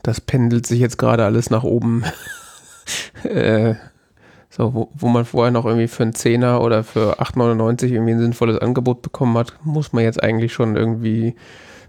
das 0.02 0.20
pendelt 0.20 0.66
sich 0.66 0.80
jetzt 0.80 0.98
gerade 0.98 1.24
alles 1.24 1.50
nach 1.50 1.64
oben. 1.64 2.04
äh, 3.24 3.74
so, 4.48 4.74
wo, 4.74 4.90
wo 4.94 5.09
man 5.09 5.24
vorher 5.24 5.52
noch 5.52 5.64
irgendwie 5.64 5.88
für 5.88 6.02
einen 6.02 6.14
Zehner 6.14 6.61
oder 6.61 6.83
für 6.83 7.20
8,99 7.20 7.88
irgendwie 7.88 8.12
ein 8.12 8.20
sinnvolles 8.20 8.59
Angebot 8.59 9.02
bekommen 9.02 9.37
hat, 9.37 9.54
muss 9.64 9.92
man 9.92 10.02
jetzt 10.04 10.22
eigentlich 10.22 10.52
schon 10.52 10.76
irgendwie 10.76 11.37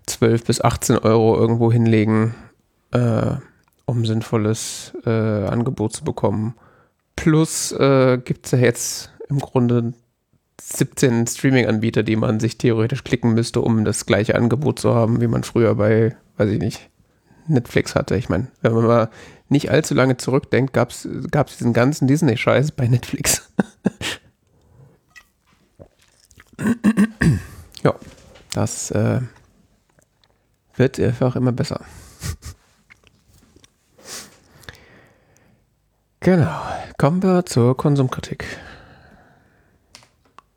12 0.06 0.46
bis 0.46 0.62
18 0.62 1.00
Euro 1.00 1.38
irgendwo 1.38 1.72
hinlegen, 1.72 2.36
äh, 2.92 3.36
um 3.92 4.02
ein 4.02 4.06
sinnvolles 4.06 4.94
äh, 5.06 5.10
Angebot 5.10 5.94
zu 5.94 6.06
bekommen. 6.06 6.56
Plus 7.18 7.74
äh, 7.74 8.18
gibt 8.24 8.46
es 8.46 8.54
ja 8.54 8.60
jetzt 8.60 9.12
im 9.28 9.40
Grunde 9.40 9.94
17 10.62 11.28
Streaming-Anbieter, 11.28 12.02
die 12.04 12.16
man 12.16 12.40
sich 12.40 12.58
theoretisch 12.58 13.04
klicken 13.04 13.34
müsste, 13.34 13.60
um 13.62 13.84
das 13.84 14.06
gleiche 14.06 14.36
Angebot 14.36 14.80
zu 14.80 14.96
haben, 14.96 15.20
wie 15.20 15.28
man 15.28 15.44
früher 15.44 15.76
bei, 15.76 16.16
weiß 16.38 16.50
ich 16.52 16.60
nicht, 16.60 16.90
Netflix 17.48 17.94
hatte. 17.96 18.16
Ich 18.16 18.30
meine, 18.30 18.48
wenn 18.62 18.74
man 18.74 18.86
mal 18.86 19.10
nicht 19.50 19.70
allzu 19.70 19.94
lange 19.94 20.16
zurückdenkt, 20.16 20.72
gab 20.72 20.92
es 20.92 21.08
diesen 21.58 21.74
ganzen 21.74 22.08
Disney-Scheiß 22.08 22.72
bei 22.72 22.88
Netflix. 22.88 23.52
ja, 27.84 27.94
das 28.54 28.92
äh, 28.92 29.20
wird 30.76 30.98
einfach 30.98 31.36
immer 31.36 31.52
besser. 31.52 31.82
Genau. 36.22 36.62
Kommen 36.98 37.22
wir 37.22 37.46
zur 37.46 37.76
Konsumkritik. 37.76 38.46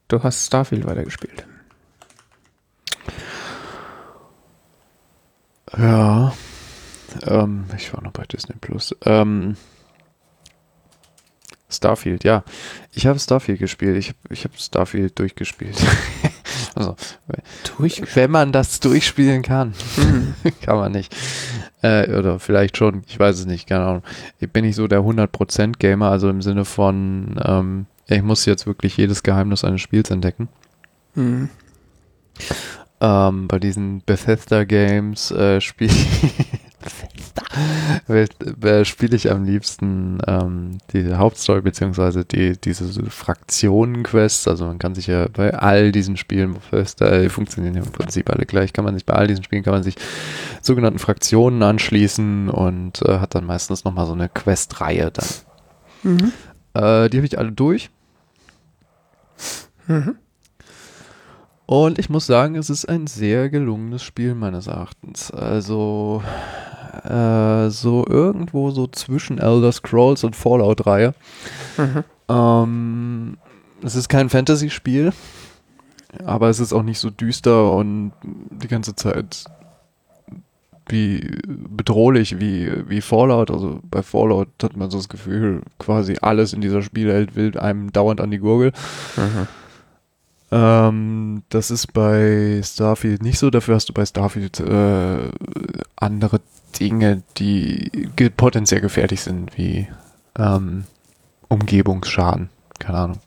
Du 0.09 0.23
hast 0.23 0.47
Starfield 0.47 0.87
weitergespielt. 0.87 1.47
Ja. 5.77 6.33
Ähm, 7.23 7.65
ich 7.77 7.93
war 7.93 8.03
noch 8.03 8.13
bei 8.13 8.25
Disney 8.25 8.55
Plus. 8.61 8.95
Ähm, 9.05 9.57
Starfield, 11.69 12.25
ja. 12.25 12.45
Ich 12.93 13.07
habe 13.07 13.19
Starfield 13.19 13.59
gespielt. 13.59 13.97
Ich, 13.97 14.15
ich 14.31 14.45
habe 14.45 14.57
Starfield 14.57 15.19
durchgespielt. 15.19 15.77
Also, 16.77 16.97
wenn 18.15 18.31
man 18.33 18.51
das 18.51 18.81
durchspielen 18.81 19.43
kann, 19.43 19.75
mhm. 19.97 20.35
kann 20.61 20.77
man 20.77 20.91
nicht. 20.91 21.15
Äh, 21.85 22.17
oder 22.19 22.39
vielleicht 22.39 22.79
schon, 22.79 23.03
ich 23.07 23.21
weiß 23.21 23.41
es 23.41 23.45
nicht, 23.45 23.69
keine 23.69 23.85
Ahnung. 23.85 24.03
Ich 24.41 24.51
bin 24.51 24.65
nicht 24.65 24.75
so 24.75 24.89
der 24.89 25.01
100% 25.01 25.75
Gamer, 25.79 26.09
also 26.09 26.31
im 26.31 26.41
Sinne 26.41 26.65
von, 26.65 27.39
ähm, 27.45 27.87
ich 28.07 28.23
muss 28.23 28.47
jetzt 28.47 28.67
wirklich 28.67 28.97
jedes 28.97 29.23
Geheimnis 29.23 29.65
eines 29.65 29.83
Spiels 29.83 30.11
entdecken. 30.11 30.49
Mhm. 31.15 31.51
Ähm, 33.03 33.49
bei 33.49 33.59
diesen 33.59 34.03
Bethesda 34.07 34.65
Games 34.65 35.31
äh, 35.31 35.61
spiele 35.61 35.93
spiele 38.85 39.17
ich 39.17 39.31
am 39.31 39.45
liebsten 39.45 40.19
ähm, 40.27 40.79
die 40.93 41.15
Hauptstory 41.15 41.63
beziehungsweise 41.63 42.25
die, 42.25 42.59
diese 42.61 42.85
Fraktionen-Quests. 43.11 44.49
Also 44.49 44.67
man 44.67 44.79
kann 44.79 44.95
sich 44.95 45.07
ja 45.07 45.29
bei 45.29 45.55
all 45.55 45.93
diesen 45.93 46.17
Spielen, 46.17 46.57
die 46.73 47.29
funktionieren 47.29 47.75
ja 47.75 47.83
im 47.83 47.93
Prinzip 47.93 48.31
alle 48.31 48.47
gleich, 48.47 48.73
kann 48.73 48.85
man 48.85 48.95
sich 48.95 49.07
bei 49.07 49.15
all 49.15 49.27
diesen 49.27 49.45
Spielen 49.45 49.63
kann 49.63 49.75
man 49.75 49.83
sich 49.83 49.97
sogenannten 50.61 50.99
Fraktionen 50.99 51.63
anschließen 51.63 52.49
und 52.51 53.03
äh, 53.03 53.19
hat 53.19 53.35
dann 53.35 53.47
meistens 53.47 53.85
nochmal 53.85 54.07
so 54.07 54.13
eine 54.13 54.29
Quest-Reihe 54.29 55.11
dann. 55.11 55.29
Mhm. 56.03 56.33
Äh, 56.75 57.09
die 57.09 57.19
habe 57.19 57.27
ich 57.27 57.39
alle 57.39 57.53
durch. 57.53 57.91
Mhm. 59.87 60.17
Und 61.67 61.99
ich 61.99 62.11
muss 62.11 62.27
sagen, 62.27 62.57
es 62.57 62.69
ist 62.69 62.87
ein 62.89 63.07
sehr 63.07 63.49
gelungenes 63.49 64.03
Spiel 64.03 64.35
meines 64.35 64.67
Erachtens. 64.67 65.31
Also 65.31 66.23
äh, 67.05 67.71
so 67.71 68.05
irgendwo 68.07 68.71
so 68.71 68.87
zwischen 68.87 69.39
Elder 69.39 69.73
Scrolls 69.73 70.25
und 70.25 70.37
Fallout-Reihe. 70.37 71.15
Mhm. 71.77 72.05
Ähm, 72.29 73.37
es 73.83 73.95
ist 73.95 74.09
kein 74.09 74.31
Fantasy-Spiel, 74.31 75.13
aber 76.25 76.49
es 76.49 76.61
ist 76.61 76.73
auch 76.73 76.83
nicht 76.83 76.99
so 76.99 77.11
düster 77.11 77.73
und 77.73 78.13
die 78.23 78.69
ganze 78.69 78.95
Zeit 78.95 79.45
wie 80.87 81.39
bedrohlich 81.47 82.39
wie, 82.41 82.71
wie 82.89 83.01
Fallout. 83.01 83.51
Also 83.51 83.81
bei 83.91 84.03
Fallout 84.03 84.49
hat 84.63 84.77
man 84.77 84.91
so 84.91 84.99
das 84.99 85.09
Gefühl, 85.09 85.63
quasi 85.79 86.17
alles 86.21 86.53
in 86.53 86.61
dieser 86.61 86.83
Spielwelt 86.83 87.37
will 87.37 87.59
einem 87.59 87.93
dauernd 87.93 88.21
an 88.21 88.31
die 88.31 88.39
Gurgel. 88.39 88.73
Mhm. 89.17 89.49
Ähm, 90.55 91.43
das 91.49 91.73
ist 91.73 91.93
bei 91.93 92.61
Starfield 92.63 93.25
nicht 93.25 93.41
so. 93.41 93.51
Dafür 93.51 93.75
hast 93.75 93.89
du 93.89 93.93
bei 93.93 94.07
Starfield 94.07 94.61
äh, 94.61 95.31
andere 95.97 96.41
Dinge, 96.79 97.25
die 97.39 97.91
potenziell 98.37 98.81
gefährlich 98.81 99.23
sind, 99.23 99.59
wie 99.59 99.89
ähm, 100.39 100.85
Umgebungsschaden. 101.49 102.51
Keine 102.79 102.99
Ahnung. 102.99 103.19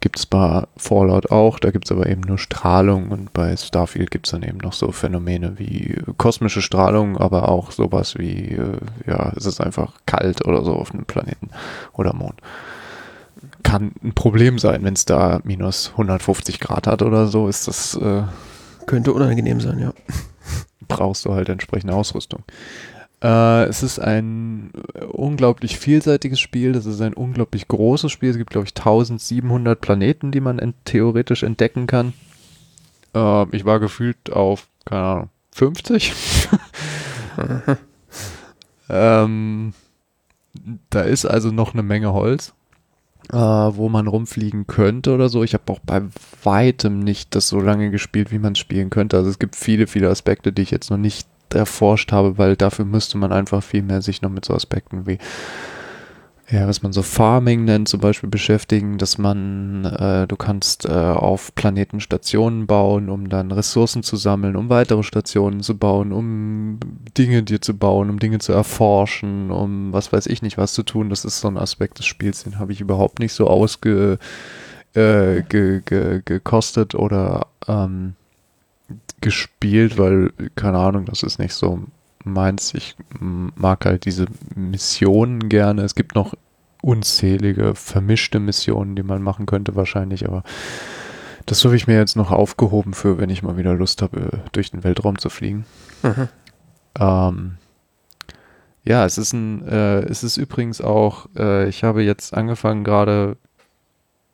Gibt 0.00 0.18
es 0.18 0.26
bei 0.26 0.64
Fallout 0.76 1.30
auch, 1.30 1.58
da 1.58 1.70
gibt 1.70 1.86
es 1.86 1.92
aber 1.92 2.06
eben 2.06 2.20
nur 2.20 2.38
Strahlung 2.38 3.08
und 3.10 3.32
bei 3.32 3.56
Starfield 3.56 4.10
gibt 4.10 4.26
es 4.26 4.32
dann 4.32 4.42
eben 4.42 4.58
noch 4.58 4.72
so 4.72 4.92
Phänomene 4.92 5.58
wie 5.58 5.96
kosmische 6.16 6.62
Strahlung, 6.62 7.16
aber 7.16 7.48
auch 7.48 7.70
sowas 7.70 8.18
wie, 8.18 8.52
äh, 8.52 8.78
ja, 9.06 9.32
es 9.36 9.46
ist 9.46 9.60
einfach 9.60 9.94
kalt 10.06 10.44
oder 10.44 10.64
so 10.64 10.74
auf 10.74 10.92
einem 10.92 11.06
Planeten 11.06 11.50
oder 11.92 12.12
Mond. 12.12 12.40
Kann 13.76 13.92
ein 14.02 14.14
Problem 14.14 14.58
sein, 14.58 14.84
wenn 14.84 14.94
es 14.94 15.04
da 15.04 15.40
minus 15.44 15.90
150 15.92 16.60
Grad 16.60 16.86
hat 16.86 17.02
oder 17.02 17.26
so, 17.26 17.46
ist 17.48 17.68
das 17.68 17.94
äh, 17.96 18.22
Könnte 18.86 19.12
unangenehm 19.12 19.60
sein, 19.60 19.78
ja. 19.78 19.92
brauchst 20.88 21.26
du 21.26 21.34
halt 21.34 21.48
entsprechende 21.48 21.94
Ausrüstung. 21.94 22.42
Äh, 23.22 23.64
es 23.64 23.82
ist 23.82 23.98
ein 23.98 24.70
unglaublich 25.10 25.78
vielseitiges 25.78 26.40
Spiel, 26.40 26.72
das 26.72 26.86
ist 26.86 27.02
ein 27.02 27.12
unglaublich 27.12 27.68
großes 27.68 28.10
Spiel. 28.10 28.30
Es 28.30 28.38
gibt, 28.38 28.50
glaube 28.50 28.66
ich, 28.66 28.74
1700 28.76 29.78
Planeten, 29.78 30.32
die 30.32 30.40
man 30.40 30.58
ent 30.58 30.76
theoretisch 30.84 31.42
entdecken 31.42 31.86
kann. 31.86 32.14
Äh, 33.14 33.54
ich 33.54 33.66
war 33.66 33.78
gefühlt 33.78 34.32
auf, 34.32 34.68
keine 34.86 35.02
Ahnung, 35.02 35.30
50. 35.52 36.14
ähm, 38.88 39.74
da 40.88 41.02
ist 41.02 41.26
also 41.26 41.50
noch 41.50 41.74
eine 41.74 41.82
Menge 41.82 42.14
Holz, 42.14 42.54
äh, 43.32 43.36
wo 43.36 43.88
man 43.88 44.06
rumfliegen 44.06 44.66
könnte 44.66 45.14
oder 45.14 45.28
so. 45.28 45.42
Ich 45.42 45.54
habe 45.54 45.72
auch 45.72 45.80
bei 45.80 46.02
weitem 46.42 47.00
nicht 47.00 47.34
das 47.34 47.48
so 47.48 47.60
lange 47.60 47.90
gespielt, 47.90 48.30
wie 48.30 48.38
man 48.38 48.52
es 48.52 48.58
spielen 48.58 48.90
könnte. 48.90 49.16
Also 49.16 49.30
es 49.30 49.38
gibt 49.38 49.56
viele, 49.56 49.86
viele 49.86 50.08
Aspekte, 50.10 50.52
die 50.52 50.62
ich 50.62 50.70
jetzt 50.70 50.90
noch 50.90 50.98
nicht 50.98 51.26
erforscht 51.52 52.12
habe, 52.12 52.38
weil 52.38 52.56
dafür 52.56 52.84
müsste 52.84 53.18
man 53.18 53.32
einfach 53.32 53.62
viel 53.62 53.82
mehr 53.82 54.02
sich 54.02 54.22
noch 54.22 54.30
mit 54.30 54.44
so 54.44 54.54
Aspekten 54.54 55.06
wie 55.06 55.18
ja, 56.48 56.68
was 56.68 56.82
man 56.82 56.92
so 56.92 57.02
Farming 57.02 57.64
nennt, 57.64 57.88
zum 57.88 58.00
Beispiel 58.00 58.30
beschäftigen, 58.30 58.98
dass 58.98 59.18
man, 59.18 59.84
äh, 59.84 60.28
du 60.28 60.36
kannst 60.36 60.84
äh, 60.84 60.90
auf 60.90 61.52
Planeten 61.56 62.00
Stationen 62.00 62.68
bauen, 62.68 63.08
um 63.08 63.28
dann 63.28 63.50
Ressourcen 63.50 64.04
zu 64.04 64.16
sammeln, 64.16 64.54
um 64.54 64.68
weitere 64.68 65.02
Stationen 65.02 65.60
zu 65.60 65.76
bauen, 65.76 66.12
um 66.12 66.78
Dinge 67.18 67.42
dir 67.42 67.60
zu 67.60 67.76
bauen, 67.76 68.10
um 68.10 68.20
Dinge 68.20 68.38
zu 68.38 68.52
erforschen, 68.52 69.50
um 69.50 69.92
was 69.92 70.12
weiß 70.12 70.26
ich 70.26 70.40
nicht 70.40 70.56
was 70.56 70.72
zu 70.72 70.84
tun. 70.84 71.10
Das 71.10 71.24
ist 71.24 71.40
so 71.40 71.48
ein 71.48 71.58
Aspekt 71.58 71.98
des 71.98 72.06
Spiels, 72.06 72.44
den 72.44 72.60
habe 72.60 72.70
ich 72.72 72.80
überhaupt 72.80 73.18
nicht 73.18 73.32
so 73.32 73.48
ausge 73.48 74.18
äh, 74.94 75.42
ge, 75.42 75.82
ge, 75.84 76.22
gekostet 76.24 76.94
oder 76.94 77.48
ähm, 77.66 78.14
gespielt, 79.20 79.98
weil, 79.98 80.32
keine 80.54 80.78
Ahnung, 80.78 81.06
das 81.06 81.24
ist 81.24 81.40
nicht 81.40 81.54
so 81.54 81.80
meins. 82.26 82.74
Ich 82.74 82.96
mag 83.18 83.84
halt 83.84 84.04
diese 84.04 84.26
Missionen 84.54 85.48
gerne. 85.48 85.82
Es 85.82 85.94
gibt 85.94 86.14
noch 86.14 86.34
unzählige 86.82 87.74
vermischte 87.74 88.38
Missionen, 88.38 88.96
die 88.96 89.02
man 89.02 89.22
machen 89.22 89.46
könnte 89.46 89.74
wahrscheinlich, 89.74 90.26
aber 90.26 90.42
das 91.46 91.64
habe 91.64 91.76
ich 91.76 91.86
mir 91.86 91.96
jetzt 91.96 92.16
noch 92.16 92.30
aufgehoben 92.30 92.92
für, 92.92 93.18
wenn 93.18 93.30
ich 93.30 93.42
mal 93.42 93.56
wieder 93.56 93.74
Lust 93.74 94.02
habe, 94.02 94.42
durch 94.52 94.70
den 94.70 94.84
Weltraum 94.84 95.18
zu 95.18 95.28
fliegen. 95.28 95.64
Mhm. 96.02 96.28
Ähm, 96.98 97.56
ja, 98.84 99.04
es 99.04 99.18
ist 99.18 99.32
ein, 99.32 99.66
äh, 99.66 100.00
es 100.00 100.22
ist 100.22 100.36
übrigens 100.36 100.80
auch, 100.80 101.26
äh, 101.36 101.68
ich 101.68 101.84
habe 101.84 102.02
jetzt 102.02 102.34
angefangen 102.34 102.84
gerade 102.84 103.36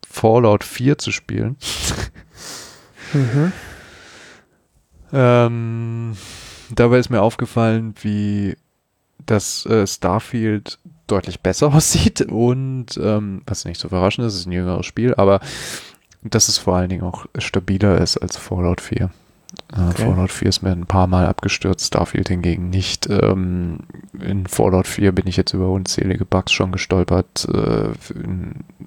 Fallout 0.06 0.64
4 0.64 0.98
zu 0.98 1.10
spielen. 1.10 1.56
Mhm. 3.12 3.52
Ähm, 5.12 6.16
dabei 6.78 6.98
ist 6.98 7.10
mir 7.10 7.22
aufgefallen, 7.22 7.94
wie 8.02 8.56
das 9.26 9.66
äh, 9.66 9.86
Starfield 9.86 10.78
deutlich 11.06 11.40
besser 11.40 11.66
aussieht 11.74 12.22
und 12.22 12.98
ähm, 13.00 13.42
was 13.46 13.64
nicht 13.64 13.80
so 13.80 13.88
überraschend 13.88 14.26
ist, 14.26 14.34
ist 14.34 14.46
ein 14.46 14.52
jüngeres 14.52 14.86
Spiel, 14.86 15.14
aber 15.14 15.40
dass 16.22 16.48
es 16.48 16.58
vor 16.58 16.76
allen 16.76 16.88
Dingen 16.88 17.02
auch 17.02 17.26
stabiler 17.38 18.00
ist 18.00 18.16
als 18.16 18.36
Fallout 18.36 18.80
4. 18.80 19.04
Äh, 19.04 19.10
Okay. 19.72 20.04
Fallout 20.04 20.32
4 20.32 20.48
ist 20.48 20.62
mir 20.62 20.70
ein 20.70 20.86
paar 20.86 21.06
Mal 21.06 21.26
abgestürzt, 21.26 21.86
Starfield 21.86 22.28
hingegen 22.28 22.70
nicht. 22.70 23.08
Ähm, 23.10 23.80
in 24.18 24.46
Fallout 24.46 24.86
4 24.86 25.12
bin 25.12 25.26
ich 25.26 25.36
jetzt 25.36 25.52
über 25.52 25.68
unzählige 25.68 26.24
Bugs 26.24 26.52
schon 26.52 26.72
gestolpert 26.72 27.46
äh, 27.52 27.90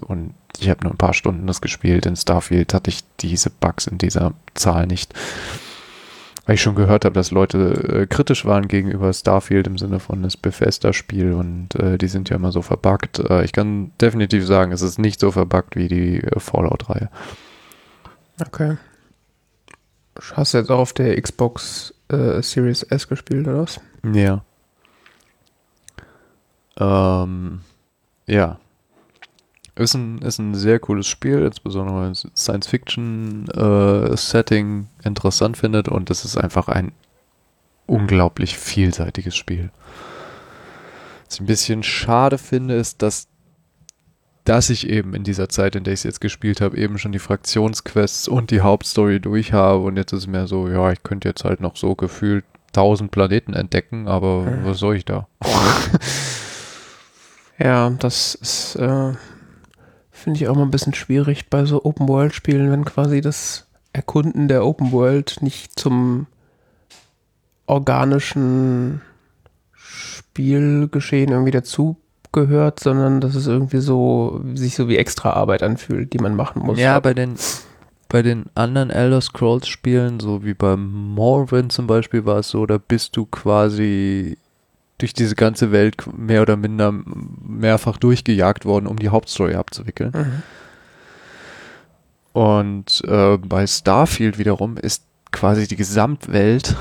und 0.06 0.34
ich 0.60 0.70
habe 0.70 0.84
nur 0.84 0.94
ein 0.94 0.98
paar 0.98 1.14
Stunden 1.14 1.48
das 1.48 1.62
gespielt. 1.62 2.06
In 2.06 2.16
Starfield 2.16 2.74
hatte 2.74 2.90
ich 2.90 3.04
diese 3.20 3.50
Bugs 3.50 3.88
in 3.88 3.98
dieser 3.98 4.34
Zahl 4.54 4.88
nicht. 4.88 5.14
Weil 6.46 6.56
ich 6.56 6.62
schon 6.62 6.76
gehört 6.76 7.06
habe, 7.06 7.14
dass 7.14 7.32
Leute 7.32 8.02
äh, 8.02 8.06
kritisch 8.08 8.46
waren 8.46 8.68
gegenüber 8.68 9.12
Starfield 9.12 9.66
im 9.66 9.78
Sinne 9.78 10.00
von 10.00 10.22
das 10.22 10.38
Bethesda-Spiel 10.38 11.34
und 11.34 11.74
äh, 11.76 11.98
die 11.98 12.08
sind 12.08 12.30
ja 12.30 12.36
immer 12.36 12.52
so 12.52 12.62
verbuggt. 12.62 13.20
Äh, 13.20 13.44
ich 13.44 13.52
kann 13.52 13.92
definitiv 14.00 14.46
sagen, 14.46 14.72
es 14.72 14.84
ist 14.84 15.00
nicht 15.00 15.20
so 15.20 15.32
verbuggt 15.32 15.76
wie 15.76 15.88
die 15.88 16.20
äh, 16.20 16.40
Fallout-Reihe. 16.40 17.10
Okay. 18.46 18.78
Hast 20.34 20.54
du 20.54 20.60
jetzt 20.60 20.70
auch 20.70 20.80
auf 20.80 20.94
der 20.94 21.20
Xbox 21.20 21.94
äh, 22.10 22.42
Series 22.42 22.84
S 22.84 23.08
gespielt, 23.08 23.48
oder 23.48 23.64
was? 23.64 23.80
Ja. 24.14 24.44
Ähm, 26.78 27.62
ja. 28.28 28.60
Ist 29.78 29.94
ein, 29.94 30.20
ist 30.20 30.40
ein 30.40 30.56
sehr 30.56 30.80
cooles 30.80 31.06
Spiel, 31.06 31.44
insbesondere 31.44 31.98
wenn 31.98 32.04
man 32.04 32.16
Science-Fiction-Setting 32.16 34.88
interessant 35.04 35.58
findet 35.58 35.90
und 35.90 36.10
es 36.10 36.24
ist 36.24 36.38
einfach 36.38 36.70
ein 36.70 36.94
unglaublich 37.86 38.58
vielseitiges 38.58 39.36
Spiel. 39.36 39.70
Was 41.28 41.36
ich 41.36 41.42
ein 41.42 41.46
bisschen 41.46 41.84
schade 41.84 42.38
finde, 42.38 42.76
ist, 42.76 43.02
dass, 43.02 43.28
dass 44.46 44.70
ich 44.70 44.88
eben 44.90 45.14
in 45.14 45.26
dieser 45.26 45.50
Zeit, 45.50 45.76
in 45.76 45.84
der 45.84 45.92
ich 45.94 46.00
es 46.00 46.04
jetzt 46.04 46.22
gespielt 46.22 46.62
habe, 46.62 46.78
eben 46.78 46.98
schon 46.98 47.12
die 47.12 47.20
Fraktionsquests 47.20 48.30
und 48.30 48.52
die 48.52 48.62
Hauptstory 48.62 49.20
durch 49.20 49.52
habe 49.52 49.84
und 49.84 49.98
jetzt 49.98 50.14
ist 50.14 50.20
es 50.20 50.28
mehr 50.28 50.48
so, 50.48 50.70
ja, 50.70 50.90
ich 50.94 51.04
könnte 51.04 51.28
jetzt 51.28 51.44
halt 51.44 51.60
noch 51.60 51.76
so 51.76 51.96
gefühlt 51.96 52.46
1000 52.70 53.12
Planeten 53.12 53.54
entdecken, 53.54 54.08
aber 54.08 54.46
Hm. 54.46 54.64
was 54.66 54.80
soll 54.80 54.96
ich 54.96 55.04
da? 55.06 55.28
Ja, 57.58 57.90
das 57.90 58.36
ist, 58.36 58.76
äh, 58.76 59.14
finde 60.26 60.40
ich 60.40 60.48
auch 60.48 60.56
mal 60.56 60.64
ein 60.64 60.72
bisschen 60.72 60.96
schwierig 60.96 61.52
bei 61.52 61.66
so 61.66 61.86
Open-World-Spielen, 61.86 62.72
wenn 62.72 62.84
quasi 62.84 63.22
das 63.22 63.68
Erkunden 63.94 64.48
der 64.48 64.66
Open-World 64.66 65.44
nicht 65.44 65.80
zum 65.80 66.26
organischen 67.68 69.02
Spielgeschehen 69.72 71.32
irgendwie 71.32 71.52
dazugehört, 71.52 72.80
sondern 72.80 73.22
dass 73.22 73.36
es 73.36 73.46
irgendwie 73.46 73.78
so, 73.78 74.42
sich 74.56 74.74
so 74.74 74.90
wie 74.90 74.98
extra 74.98 75.34
Arbeit 75.34 75.62
anfühlt, 75.62 76.12
die 76.12 76.18
man 76.18 76.36
machen 76.36 76.64
muss. 76.64 76.80
Ja, 76.80 77.00
bei 77.00 77.14
den, 77.14 77.36
bei 78.10 78.24
den 78.24 78.46
anderen 78.56 78.90
Elder 78.90 79.22
Scrolls 79.22 79.68
Spielen, 79.68 80.20
so 80.20 80.44
wie 80.44 80.56
bei 80.56 80.76
Morrowind 80.76 81.72
zum 81.72 81.86
Beispiel, 81.86 82.26
war 82.26 82.40
es 82.40 82.50
so, 82.50 82.66
da 82.66 82.80
bist 82.80 83.16
du 83.16 83.28
quasi 83.28 84.40
durch 84.98 85.14
diese 85.14 85.36
ganze 85.36 85.72
Welt 85.72 85.98
mehr 86.18 86.42
oder 86.42 86.56
minder 86.56 86.92
mehrfach 86.92 87.98
durchgejagt 87.98 88.66
worden, 88.66 88.88
um 88.88 88.98
die 88.98 89.10
Hauptstory 89.10 89.56
abzuwickeln. 89.56 90.12
Mhm. 90.14 90.44
Und 92.34 93.04
äh, 93.08 93.38
bei 93.38 93.66
Starfield 93.66 94.38
wiederum 94.38 94.78
ist 94.78 95.04
quasi 95.32 95.68
die 95.68 95.76
Gesamtwelt, 95.76 96.76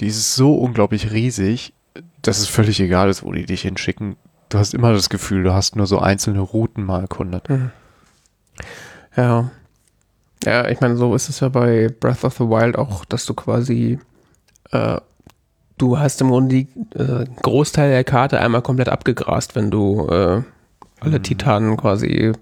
die 0.00 0.06
ist 0.06 0.34
so 0.34 0.54
unglaublich 0.54 1.12
riesig, 1.12 1.74
dass 2.22 2.38
es 2.38 2.48
völlig 2.48 2.80
egal 2.80 3.08
ist, 3.10 3.22
wo 3.22 3.32
die 3.32 3.44
dich 3.44 3.62
hinschicken. 3.62 4.16
Du 4.48 4.58
hast 4.58 4.74
immer 4.74 4.92
das 4.92 5.10
Gefühl, 5.10 5.42
du 5.42 5.52
hast 5.52 5.76
nur 5.76 5.86
so 5.86 5.98
einzelne 5.98 6.40
Routen 6.40 6.84
mal 6.84 7.02
erkundet. 7.02 7.48
Mhm. 7.48 7.70
Ja. 9.16 9.50
Ja, 10.44 10.68
ich 10.68 10.80
meine, 10.80 10.96
so 10.96 11.14
ist 11.14 11.28
es 11.28 11.40
ja 11.40 11.48
bei 11.48 11.88
Breath 12.00 12.24
of 12.24 12.34
the 12.34 12.44
Wild 12.44 12.76
auch, 12.76 13.04
dass 13.04 13.26
du 13.26 13.34
quasi, 13.34 13.98
äh, 14.70 15.00
du 15.82 15.98
hast 15.98 16.20
im 16.20 16.28
Grunde 16.28 16.54
die 16.54 16.68
äh, 16.98 17.24
Großteil 17.42 17.90
der 17.90 18.04
Karte 18.04 18.38
einmal 18.40 18.62
komplett 18.62 18.88
abgegrast, 18.88 19.54
wenn 19.56 19.70
du 19.70 20.06
äh, 20.08 20.42
alle 21.00 21.18
Mhm. 21.18 21.22
Titanen 21.22 21.76
quasi. 21.76 22.32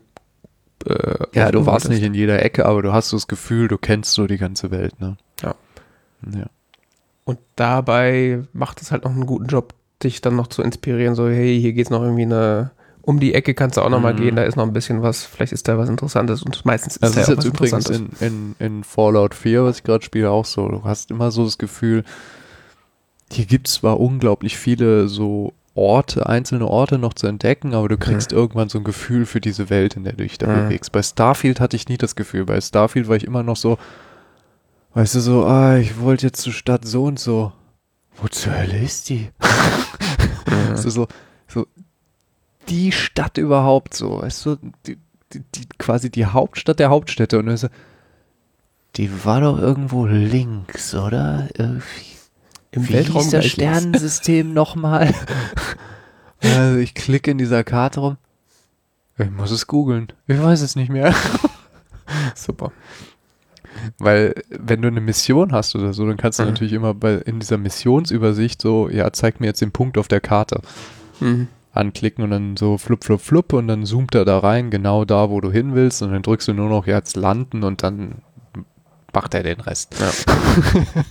Äh, 0.87 1.27
Ja, 1.35 1.51
du 1.51 1.67
warst 1.67 1.89
nicht 1.89 2.03
in 2.03 2.15
jeder 2.15 2.43
Ecke, 2.43 2.67
aber 2.67 2.83
du 2.83 2.93
hast 2.93 3.09
so 3.11 3.17
das 3.17 3.29
Gefühl, 3.29 3.69
du 3.69 3.79
kennst 3.79 4.13
so 4.13 4.27
die 4.27 4.39
ganze 4.39 4.71
Welt, 4.71 5.01
ne? 5.01 5.17
Ja. 5.43 5.55
Ja. 6.35 6.47
Und 7.25 7.39
dabei 7.57 8.43
macht 8.53 8.81
es 8.83 8.91
halt 8.93 9.05
noch 9.05 9.13
einen 9.13 9.27
guten 9.27 9.47
Job, 9.47 9.75
dich 10.03 10.21
dann 10.21 10.37
noch 10.37 10.47
zu 10.49 10.63
inspirieren, 10.63 11.15
so, 11.15 11.29
hey, 11.29 11.61
hier 11.61 11.73
geht's 11.73 11.91
noch 11.91 12.03
irgendwie 12.03 12.23
eine. 12.23 12.71
Um 13.03 13.19
die 13.19 13.33
Ecke 13.35 13.55
kannst 13.55 13.77
du 13.79 13.81
auch 13.83 13.89
noch 13.89 14.01
mal 14.01 14.13
Mhm. 14.13 14.19
gehen, 14.19 14.37
da 14.37 14.43
ist 14.43 14.57
noch 14.57 14.67
ein 14.67 14.73
bisschen 14.75 15.01
was, 15.03 15.25
vielleicht 15.25 15.53
ist 15.53 15.67
da 15.69 15.79
was 15.79 15.89
Interessantes 15.89 16.43
und 16.43 16.65
meistens 16.67 16.97
ist 16.97 17.03
Das 17.03 17.13
da 17.13 17.21
ist 17.23 17.29
ja 17.29 17.35
auch 17.35 17.39
jetzt 17.39 17.47
übrigens 17.47 17.89
in, 17.89 18.11
in, 18.21 18.55
in 18.59 18.85
Fallout 18.85 19.35
4, 19.35 19.65
was 19.65 19.79
ich 19.79 19.85
gerade 19.85 20.05
spiele, 20.05 20.31
auch 20.31 20.45
so. 20.45 20.69
Du 20.69 20.85
hast 20.85 21.11
immer 21.11 21.31
so 21.31 21.45
das 21.45 21.57
Gefühl, 21.57 22.05
hier 23.33 23.47
gibt 23.47 23.69
es 23.69 23.75
zwar 23.75 24.01
unglaublich 24.01 24.57
viele 24.59 25.09
so 25.09 25.53
Orte, 25.75 26.27
einzelne 26.27 26.67
Orte 26.67 26.99
noch 26.99 27.15
zu 27.15 27.27
entdecken, 27.29 27.75
aber 27.75 27.89
du 27.89 27.97
kriegst 27.97 28.33
irgendwann 28.33 28.69
so 28.69 28.79
ein 28.79 28.85
Gefühl 28.85 29.25
für 29.25 29.41
diese 29.41 29.71
Welt, 29.71 29.97
in 29.97 30.05
der 30.05 30.15
du 30.15 30.25
dich 30.25 30.37
da 30.37 30.47
Mhm. 30.49 30.65
bewegst. 30.67 30.91
Bei 30.93 31.03
Starfield 31.03 31.61
hatte 31.61 31.77
ich 31.77 31.89
nie 31.89 31.97
das 31.97 32.17
Gefühl. 32.17 32.45
Bei 32.45 32.61
Starfield 32.61 33.09
war 33.09 33.17
ich 33.17 33.25
immer 33.25 33.43
noch 33.45 33.57
so, 33.57 33.79
weißt 34.95 35.15
du, 35.15 35.21
so, 35.21 35.45
ah, 35.47 35.77
ich 35.77 36.01
wollte 36.01 36.27
jetzt 36.27 36.43
zur 36.43 36.53
Stadt 36.53 36.85
so 36.87 37.05
und 37.05 37.19
so. 37.21 37.53
Wo 38.17 38.27
zur 38.29 38.59
Hölle 38.59 38.79
ist 38.79 39.09
die? 39.09 39.29
Mhm. 40.51 40.75
Ist 40.75 40.83
so, 40.83 41.07
so 41.47 41.67
die 42.69 42.91
Stadt 42.91 43.39
überhaupt 43.39 43.95
so, 43.95 44.21
weißt 44.23 44.47
du, 44.47 44.57
die, 44.87 44.99
die, 45.33 45.43
die, 45.55 45.67
quasi 45.79 46.11
die 46.11 46.27
Hauptstadt 46.27 46.81
der 46.81 46.91
Hauptstädte 46.91 47.39
und 47.39 47.47
dann 47.47 47.57
so, 47.57 47.69
die 48.97 49.25
war 49.25 49.41
doch 49.41 49.59
irgendwo 49.59 50.07
links, 50.07 50.95
oder? 50.95 51.49
Irgendwie. 51.57 51.85
Im 52.73 52.89
Wie 52.89 52.93
Weltraum 52.93 53.23
hieß 53.23 53.31
das. 53.33 53.47
Sternensystem 53.47 54.53
nochmal? 54.55 55.13
also 56.43 56.79
ich 56.79 56.95
klicke 56.95 57.31
in 57.31 57.39
dieser 57.39 57.65
Karte 57.65 58.01
rum. 58.01 58.17
Ich 59.19 59.31
muss 59.31 59.51
es 59.51 59.67
googeln. 59.67 60.13
Ich 60.27 60.41
weiß 60.41 60.63
es 60.63 60.77
nicht 60.77 60.91
mehr. 60.91 61.15
Super. 62.35 62.73
Weil, 63.99 64.35
wenn 64.51 64.83
du 64.83 64.89
eine 64.89 65.01
Mission 65.01 65.53
hast 65.53 65.75
oder 65.77 65.93
so, 65.93 66.07
dann 66.07 66.17
kannst 66.17 66.39
du 66.39 66.43
Mhm. 66.45 66.49
natürlich 66.51 66.73
immer 66.73 66.95
bei, 66.95 67.15
in 67.15 67.39
dieser 67.41 67.59
Missionsübersicht 67.59 68.61
so, 68.63 68.89
ja, 68.89 69.13
zeig 69.13 69.41
mir 69.41 69.47
jetzt 69.47 69.61
den 69.61 69.73
Punkt 69.73 69.99
auf 69.99 70.09
der 70.09 70.21
Karte. 70.21 70.61
Mhm. 71.21 71.49
Anklicken 71.73 72.25
und 72.25 72.31
dann 72.31 72.57
so 72.57 72.79
flup, 72.79 73.05
flup, 73.05 73.21
flup 73.21 73.53
und 73.53 73.69
dann 73.69 73.85
zoomt 73.85 74.15
er 74.15 74.25
da 74.25 74.39
rein, 74.41 74.71
genau 74.71 75.05
da, 75.05 75.31
wo 75.31 75.41
du 75.41 75.53
hin 75.53 75.75
willst 75.75 76.03
und 76.03 76.11
dann 76.13 76.23
drückst 76.23 76.49
du 76.49 76.53
nur 76.55 76.69
noch 76.69 76.87
jetzt 76.87 77.17
landen 77.17 77.63
und 77.63 77.83
dann 77.83 78.23
macht 79.13 79.35
er 79.35 79.43
den 79.45 79.61
Rest. 79.61 79.95
Ja. 80.01 80.11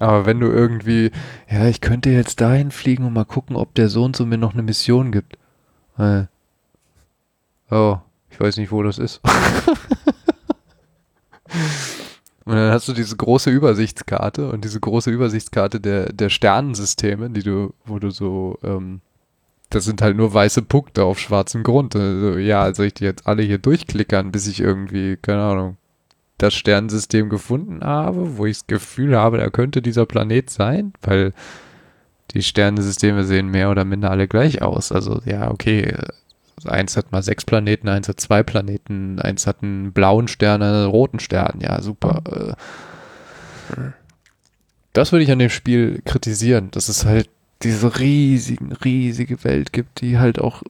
Aber 0.00 0.24
wenn 0.24 0.40
du 0.40 0.46
irgendwie, 0.46 1.12
ja, 1.48 1.66
ich 1.66 1.82
könnte 1.82 2.08
jetzt 2.08 2.40
dahin 2.40 2.70
fliegen 2.70 3.04
und 3.04 3.12
mal 3.12 3.26
gucken, 3.26 3.54
ob 3.54 3.74
der 3.74 3.90
Sohn 3.90 4.14
zu 4.14 4.24
mir 4.24 4.38
noch 4.38 4.54
eine 4.54 4.62
Mission 4.62 5.12
gibt. 5.12 5.36
Äh. 5.98 6.24
Oh, 7.70 7.98
ich 8.30 8.40
weiß 8.40 8.56
nicht, 8.56 8.72
wo 8.72 8.82
das 8.82 8.98
ist. 8.98 9.20
und 12.46 12.54
dann 12.54 12.72
hast 12.72 12.88
du 12.88 12.94
diese 12.94 13.14
große 13.14 13.50
Übersichtskarte 13.50 14.50
und 14.50 14.64
diese 14.64 14.80
große 14.80 15.10
Übersichtskarte 15.10 15.80
der, 15.80 16.10
der 16.14 16.30
Sternensysteme, 16.30 17.28
die 17.28 17.42
du, 17.42 17.74
wo 17.84 17.98
du 17.98 18.10
so, 18.10 18.58
ähm, 18.62 19.02
das 19.68 19.84
sind 19.84 20.00
halt 20.00 20.16
nur 20.16 20.32
weiße 20.32 20.62
Punkte 20.62 21.04
auf 21.04 21.18
schwarzem 21.18 21.62
Grund. 21.62 21.94
Also, 21.94 22.38
ja, 22.38 22.74
soll 22.74 22.86
ich 22.86 22.94
die 22.94 23.04
jetzt 23.04 23.26
alle 23.26 23.42
hier 23.42 23.58
durchklickern, 23.58 24.32
bis 24.32 24.46
ich 24.46 24.60
irgendwie, 24.60 25.18
keine 25.18 25.42
Ahnung, 25.42 25.76
das 26.42 26.54
Sternensystem 26.54 27.28
gefunden 27.28 27.82
habe, 27.84 28.36
wo 28.36 28.46
ich 28.46 28.58
das 28.58 28.66
Gefühl 28.66 29.16
habe, 29.16 29.38
da 29.38 29.50
könnte 29.50 29.82
dieser 29.82 30.06
Planet 30.06 30.50
sein, 30.50 30.92
weil 31.02 31.32
die 32.32 32.42
Sternensysteme 32.42 33.24
sehen 33.24 33.48
mehr 33.48 33.70
oder 33.70 33.84
minder 33.84 34.10
alle 34.10 34.28
gleich 34.28 34.62
aus. 34.62 34.92
Also 34.92 35.20
ja, 35.24 35.50
okay, 35.50 35.94
eins 36.64 36.96
hat 36.96 37.12
mal 37.12 37.22
sechs 37.22 37.44
Planeten, 37.44 37.88
eins 37.88 38.08
hat 38.08 38.20
zwei 38.20 38.42
Planeten, 38.42 39.18
eins 39.18 39.46
hat 39.46 39.62
einen 39.62 39.92
blauen 39.92 40.28
Stern, 40.28 40.62
einen 40.62 40.86
roten 40.86 41.20
Stern. 41.20 41.60
Ja, 41.60 41.80
super. 41.82 42.22
Äh, 43.76 43.90
Das 44.92 45.12
würde 45.12 45.24
ich 45.24 45.30
an 45.30 45.38
dem 45.38 45.50
Spiel 45.50 46.02
kritisieren, 46.04 46.70
dass 46.72 46.88
es 46.88 47.04
halt 47.04 47.28
diese 47.62 47.98
riesigen, 47.98 48.72
riesige 48.72 49.44
Welt 49.44 49.72
gibt, 49.72 50.00
die 50.00 50.18
halt 50.18 50.38
auch 50.40 50.62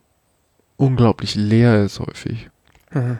unglaublich 0.77 1.35
leer 1.35 1.85
ist 1.85 2.01
häufig 2.01 2.49
Mhm. 2.93 3.19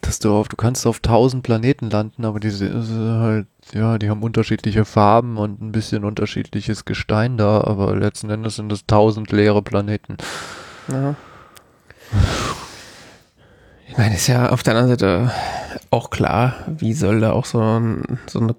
Dass 0.00 0.18
du 0.18 0.32
auf, 0.32 0.48
du 0.48 0.56
kannst 0.56 0.86
auf 0.86 1.00
tausend 1.00 1.42
Planeten 1.42 1.90
landen, 1.90 2.24
aber 2.24 2.38
die 2.38 2.50
sind 2.50 2.88
halt, 3.20 3.46
ja, 3.72 3.98
die 3.98 4.08
haben 4.08 4.22
unterschiedliche 4.22 4.84
Farben 4.84 5.36
und 5.36 5.60
ein 5.60 5.72
bisschen 5.72 6.04
unterschiedliches 6.04 6.84
Gestein 6.84 7.36
da, 7.36 7.62
aber 7.62 7.96
letzten 7.96 8.30
Endes 8.30 8.56
sind 8.56 8.70
es 8.72 8.86
tausend 8.86 9.32
leere 9.32 9.62
Planeten. 9.62 10.16
Ja. 10.92 11.14
Ich 13.88 13.98
meine, 13.98 14.14
ist 14.14 14.26
ja 14.26 14.50
auf 14.50 14.62
der 14.62 14.74
anderen 14.74 14.90
Seite 14.90 15.32
auch 15.90 16.10
klar, 16.10 16.54
wie 16.66 16.92
soll 16.92 17.20
da 17.20 17.32
auch 17.32 17.44
so, 17.44 17.60
ein, 17.60 18.18
so 18.26 18.38
eine 18.40 18.54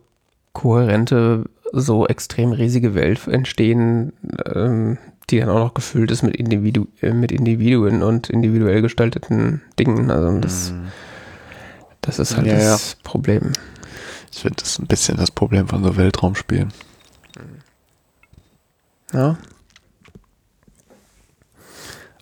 kohärente, 0.53 1.45
so 1.71 2.07
extrem 2.07 2.51
riesige 2.51 2.95
Welt 2.95 3.27
entstehen, 3.27 4.13
ähm, 4.53 4.97
die 5.29 5.39
dann 5.39 5.49
auch 5.49 5.59
noch 5.59 5.73
gefüllt 5.73 6.11
ist 6.11 6.23
mit, 6.23 6.35
Individu 6.35 6.87
äh, 7.01 7.11
mit 7.13 7.31
Individuen 7.31 8.01
und 8.01 8.29
individuell 8.29 8.81
gestalteten 8.81 9.61
Dingen. 9.77 10.09
Also 10.09 10.39
das, 10.39 10.69
Hm. 10.71 10.87
Das 12.07 12.17
ist 12.19 12.35
halt 12.35 12.47
Ja, 12.47 12.55
das 12.57 12.95
Problem. 13.03 13.51
Ich 14.31 14.39
finde, 14.39 14.55
das 14.61 14.69
ist 14.71 14.79
ein 14.79 14.87
bisschen 14.87 15.17
das 15.17 15.29
Problem 15.31 15.67
von 15.67 15.83
so 15.83 15.95
Weltraumspielen. 15.97 16.73
Ja. 19.13 19.37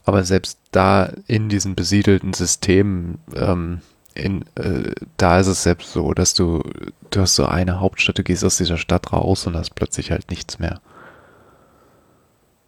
Aber 0.03 0.23
selbst 0.23 0.59
da 0.71 1.11
in 1.27 1.49
diesen 1.49 1.75
besiedelten 1.75 2.33
Systemen, 2.33 3.17
ähm, 3.35 3.81
in, 4.13 4.45
äh, 4.55 4.91
da 5.17 5.39
ist 5.39 5.47
es 5.47 5.63
selbst 5.63 5.91
so, 5.93 6.13
dass 6.13 6.33
du, 6.33 6.63
du 7.09 7.21
hast 7.21 7.35
so 7.35 7.45
eine 7.47 7.79
Hauptstadt, 7.79 8.17
du 8.17 8.23
gehst 8.23 8.43
aus 8.43 8.57
dieser 8.57 8.77
Stadt 8.77 9.11
raus 9.13 9.47
und 9.47 9.55
hast 9.55 9.71
plötzlich 9.75 10.11
halt 10.11 10.29
nichts 10.29 10.59
mehr. 10.59 10.79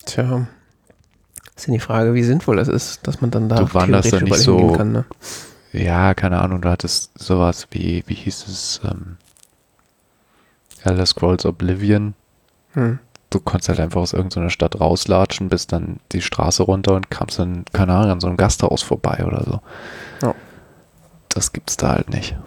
Tja. 0.05 0.47
Ist 1.55 1.67
ja 1.67 1.73
die 1.73 1.79
Frage, 1.79 2.13
wie 2.13 2.23
sinnvoll 2.23 2.57
das 2.57 2.67
ist, 2.67 3.05
dass 3.07 3.21
man 3.21 3.31
dann 3.31 3.49
da 3.49 3.57
Du 3.57 3.65
theoretisch 3.65 4.21
überall 4.21 4.39
so- 4.41 4.73
kann. 4.73 4.91
Ne? 4.91 5.05
Ja, 5.73 6.13
keine 6.13 6.39
Ahnung, 6.41 6.61
du 6.61 6.69
hattest 6.69 7.17
sowas 7.17 7.67
wie, 7.71 8.03
wie 8.07 8.13
hieß 8.13 8.47
es, 8.47 8.81
ähm, 8.83 9.17
Elder 10.83 11.05
Scrolls 11.05 11.45
Oblivion. 11.45 12.13
Hm. 12.73 12.99
Du 13.29 13.39
konntest 13.41 13.67
halt 13.69 13.79
einfach 13.81 14.01
aus 14.01 14.13
irgendeiner 14.13 14.49
Stadt 14.49 14.79
rauslatschen, 14.79 15.49
bist 15.49 15.73
dann 15.73 15.99
die 16.13 16.21
Straße 16.21 16.63
runter 16.63 16.93
und 16.95 17.11
kamst 17.11 17.39
dann, 17.39 17.65
keine 17.73 17.93
Ahnung, 17.93 18.11
an 18.11 18.19
so 18.21 18.27
einem 18.27 18.37
Gasthaus 18.37 18.83
vorbei 18.83 19.25
oder 19.25 19.43
so. 19.43 19.61
Ja. 20.25 20.33
Das 21.29 21.51
gibt's 21.51 21.75
da 21.75 21.89
halt 21.89 22.09
nicht. 22.09 22.37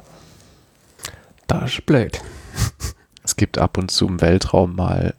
Das 1.47 1.71
ist 1.73 1.87
blöd. 1.87 2.21
Es 3.23 3.37
gibt 3.37 3.59
ab 3.59 3.77
und 3.77 3.91
zu 3.91 4.07
im 4.09 4.21
Weltraum 4.23 4.75
mal, 4.75 5.15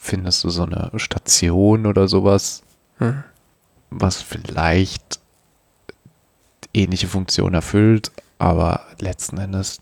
findest 0.00 0.42
du 0.42 0.50
so 0.50 0.64
eine 0.64 0.90
Station 0.96 1.86
oder 1.86 2.08
sowas, 2.08 2.62
Hm. 2.98 3.22
was 3.90 4.20
vielleicht 4.20 5.20
ähnliche 6.74 7.08
Funktion 7.08 7.54
erfüllt, 7.54 8.10
aber 8.38 8.80
letzten 9.00 9.38
Endes 9.38 9.80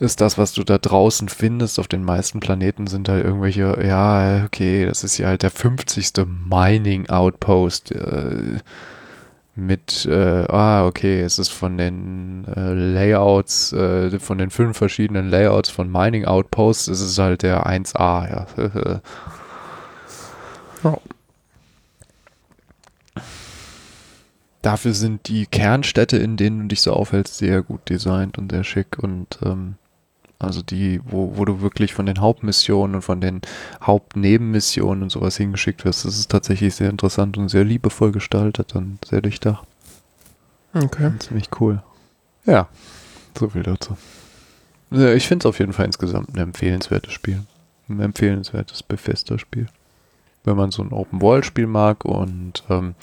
ist 0.00 0.20
das, 0.20 0.38
was 0.38 0.52
du 0.52 0.64
da 0.64 0.78
draußen 0.78 1.28
findest 1.28 1.78
auf 1.78 1.88
den 1.88 2.04
meisten 2.04 2.40
Planeten, 2.40 2.86
sind 2.86 3.08
halt 3.08 3.24
irgendwelche, 3.24 3.78
ja, 3.84 4.44
okay, 4.44 4.86
das 4.86 5.04
ist 5.04 5.18
ja 5.18 5.28
halt 5.28 5.42
der 5.42 5.50
50. 5.50 6.26
Mining 6.48 7.08
Outpost 7.08 7.92
äh, 7.92 8.58
mit, 9.56 10.04
äh, 10.06 10.46
ah, 10.48 10.86
okay, 10.86 11.20
es 11.20 11.38
ist 11.38 11.50
von 11.50 11.78
den 11.78 12.44
äh, 12.54 12.72
Layouts, 12.72 13.72
äh, 13.72 14.18
von 14.18 14.38
den 14.38 14.50
fünf 14.50 14.76
verschiedenen 14.76 15.30
Layouts 15.30 15.70
von 15.70 15.90
Mining 15.90 16.24
Outposts, 16.24 16.88
ist 16.88 17.00
es 17.00 17.18
halt 17.18 17.42
der 17.42 17.66
1A, 17.66 18.28
ja. 18.28 18.46
Ja. 20.84 20.98
Dafür 24.64 24.94
sind 24.94 25.28
die 25.28 25.44
Kernstädte, 25.44 26.16
in 26.16 26.38
denen 26.38 26.60
du 26.60 26.68
dich 26.68 26.80
so 26.80 26.94
aufhältst, 26.94 27.36
sehr 27.36 27.60
gut 27.60 27.90
designt 27.90 28.38
und 28.38 28.50
sehr 28.50 28.64
schick 28.64 28.98
und 28.98 29.38
ähm, 29.44 29.74
also 30.38 30.62
die, 30.62 31.02
wo, 31.04 31.36
wo 31.36 31.44
du 31.44 31.60
wirklich 31.60 31.92
von 31.92 32.06
den 32.06 32.18
Hauptmissionen 32.18 32.96
und 32.96 33.02
von 33.02 33.20
den 33.20 33.42
Hauptnebenmissionen 33.82 35.02
und 35.02 35.10
sowas 35.10 35.36
hingeschickt 35.36 35.84
wirst, 35.84 36.06
das 36.06 36.16
ist 36.16 36.30
tatsächlich 36.30 36.74
sehr 36.74 36.88
interessant 36.88 37.36
und 37.36 37.50
sehr 37.50 37.64
liebevoll 37.64 38.10
gestaltet 38.10 38.74
und 38.74 39.04
sehr 39.04 39.20
durchdacht. 39.20 39.66
Okay. 40.72 41.12
Ziemlich 41.18 41.50
cool. 41.60 41.82
Ja, 42.46 42.68
so 43.38 43.50
viel 43.50 43.64
dazu. 43.64 43.98
Ja, 44.90 45.12
ich 45.12 45.28
finde 45.28 45.42
es 45.42 45.46
auf 45.46 45.58
jeden 45.58 45.74
Fall 45.74 45.84
insgesamt 45.84 46.34
ein 46.34 46.38
empfehlenswertes 46.38 47.12
Spiel. 47.12 47.42
Ein 47.90 48.00
empfehlenswertes 48.00 48.82
Bethesda-Spiel. 48.82 49.66
Wenn 50.44 50.56
man 50.56 50.70
so 50.70 50.82
ein 50.82 50.92
Open-World-Spiel 50.92 51.66
mag 51.66 52.06
und 52.06 52.64
ähm, 52.70 52.94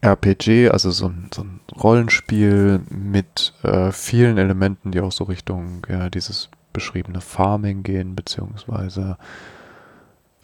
RPG, 0.00 0.70
also 0.70 0.90
so 0.90 1.08
ein, 1.08 1.28
so 1.34 1.42
ein 1.42 1.60
Rollenspiel 1.76 2.80
mit 2.88 3.52
äh, 3.62 3.90
vielen 3.90 4.38
Elementen, 4.38 4.92
die 4.92 5.00
auch 5.00 5.12
so 5.12 5.24
Richtung 5.24 5.86
ja, 5.88 6.08
dieses 6.08 6.50
beschriebene 6.72 7.20
Farming 7.20 7.82
gehen, 7.82 8.14
beziehungsweise 8.14 9.18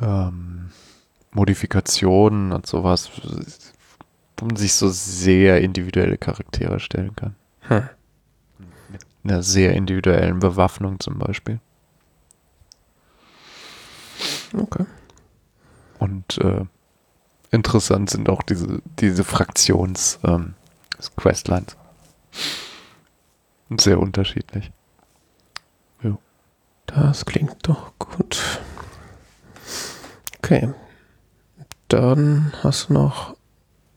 ähm, 0.00 0.70
Modifikationen 1.30 2.52
und 2.52 2.66
sowas, 2.66 3.10
wo 4.36 4.46
man 4.46 4.56
sich 4.56 4.74
so 4.74 4.88
sehr 4.88 5.60
individuelle 5.60 6.18
Charaktere 6.18 6.80
stellen 6.80 7.14
kann. 7.14 7.36
Hm. 7.60 7.88
Mit 8.90 9.06
einer 9.22 9.42
sehr 9.42 9.74
individuellen 9.74 10.40
Bewaffnung 10.40 10.98
zum 10.98 11.18
Beispiel. 11.18 11.60
Okay. 14.52 14.86
Und 15.98 16.38
äh, 16.38 16.64
interessant 17.54 18.10
sind 18.10 18.28
auch 18.28 18.42
diese, 18.42 18.82
diese 18.98 19.24
Fraktions 19.24 20.18
ähm. 20.24 20.54
Sehr 23.78 23.98
unterschiedlich. 23.98 24.70
Das 26.86 27.24
klingt 27.24 27.56
doch 27.66 27.92
gut. 27.98 28.60
Okay. 30.38 30.72
Dann 31.88 32.52
hast 32.62 32.88
du 32.88 32.94
noch 32.94 33.36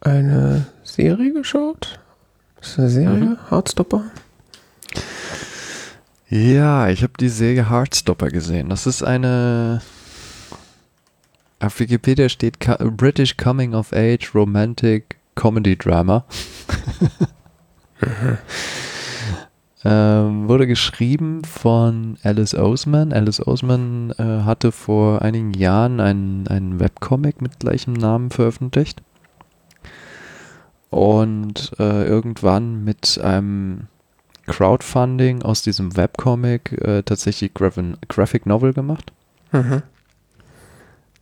eine 0.02 0.68
Serie 0.84 1.34
geschaut? 1.34 2.00
Das 2.56 2.70
ist 2.70 2.80
eine 2.80 2.90
Serie? 2.90 3.26
Mhm. 3.26 3.38
Hardstopper? 3.52 4.04
Ja, 6.30 6.90
ich 6.90 7.04
habe 7.04 7.14
die 7.20 7.30
Serie 7.30 7.70
Heartstopper 7.70 8.30
gesehen. 8.30 8.70
Das 8.70 8.88
ist 8.88 9.04
eine. 9.04 9.82
Auf 11.60 11.80
Wikipedia 11.80 12.30
steht 12.30 12.60
British 12.98 13.36
Coming 13.36 13.74
of 13.74 13.92
Age 13.92 14.36
Romantic 14.36 15.18
Comedy 15.36 15.76
Drama. 15.76 16.24
ähm, 19.84 20.48
wurde 20.48 20.68
geschrieben 20.68 21.44
von 21.44 22.18
Alice 22.22 22.54
Oseman. 22.54 23.12
Alice 23.12 23.46
Oseman 23.46 24.14
äh, 24.20 24.24
hatte 24.44 24.72
vor 24.72 25.24
einigen 25.24 25.54
Jahren 25.54 26.00
einen, 26.00 26.48
einen 26.48 26.80
Webcomic 26.80 27.42
mit 27.42 27.60
gleichem 27.60 27.94
Namen 27.94 28.30
veröffentlicht. 28.30 29.02
und 30.92 31.72
äh, 31.80 32.06
irgendwann 32.06 32.84
mit 32.84 33.20
einem 33.20 33.88
Crowdfunding 34.46 35.42
aus 35.42 35.62
diesem 35.64 35.98
Webcomic 35.98 36.72
äh, 36.82 37.04
tatsächlich 37.04 37.54
Graph 37.54 37.80
Graphic 38.08 38.46
Novel 38.46 38.74
gemacht. 38.74 39.12
Mhm. 39.52 39.82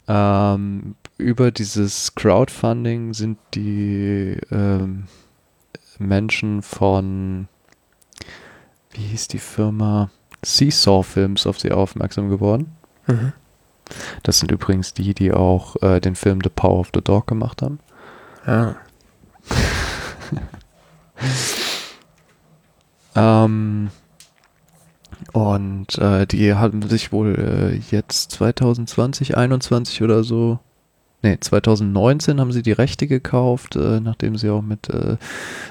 Ähm, 0.08 0.95
über 1.18 1.51
dieses 1.51 2.14
Crowdfunding 2.16 3.14
sind 3.14 3.38
die 3.53 4.38
ähm, 4.51 5.06
Menschen 5.97 6.62
von, 6.62 7.47
wie 8.91 9.01
hieß 9.01 9.28
die 9.30 9.39
Firma? 9.39 10.10
Seesaw 10.43 11.03
Films 11.03 11.47
auf 11.47 11.60
sie 11.60 11.72
aufmerksam 11.72 12.30
geworden. 12.30 12.76
Mhm. 13.08 13.34
Das 14.24 14.39
sind 14.39 14.51
übrigens 14.51 14.93
die, 14.93 15.14
die 15.14 15.32
auch 15.32 15.76
äh, 15.82 15.99
den 15.99 16.16
Film 16.16 16.39
The 16.43 16.49
Power 16.49 16.80
of 16.80 16.89
the 16.93 17.01
Dog 17.01 17.28
gemacht 17.28 17.62
haben. 17.62 17.80
Ja. 18.45 18.76
ähm, 23.16 23.89
und 25.36 25.98
äh, 25.98 26.26
die 26.26 26.54
haben 26.54 26.82
sich 26.84 27.12
wohl 27.12 27.36
äh, 27.36 27.76
jetzt 27.94 28.32
2020, 28.32 29.34
2021 29.34 30.02
oder 30.02 30.24
so 30.24 30.60
nee, 31.26 31.38
2019 31.38 32.40
haben 32.40 32.54
sie 32.54 32.62
die 32.62 32.72
Rechte 32.72 33.06
gekauft, 33.08 33.76
äh, 33.76 34.00
nachdem 34.00 34.38
sie 34.38 34.50
auch 34.50 34.62
mit 34.62 34.90
äh, 34.90 35.18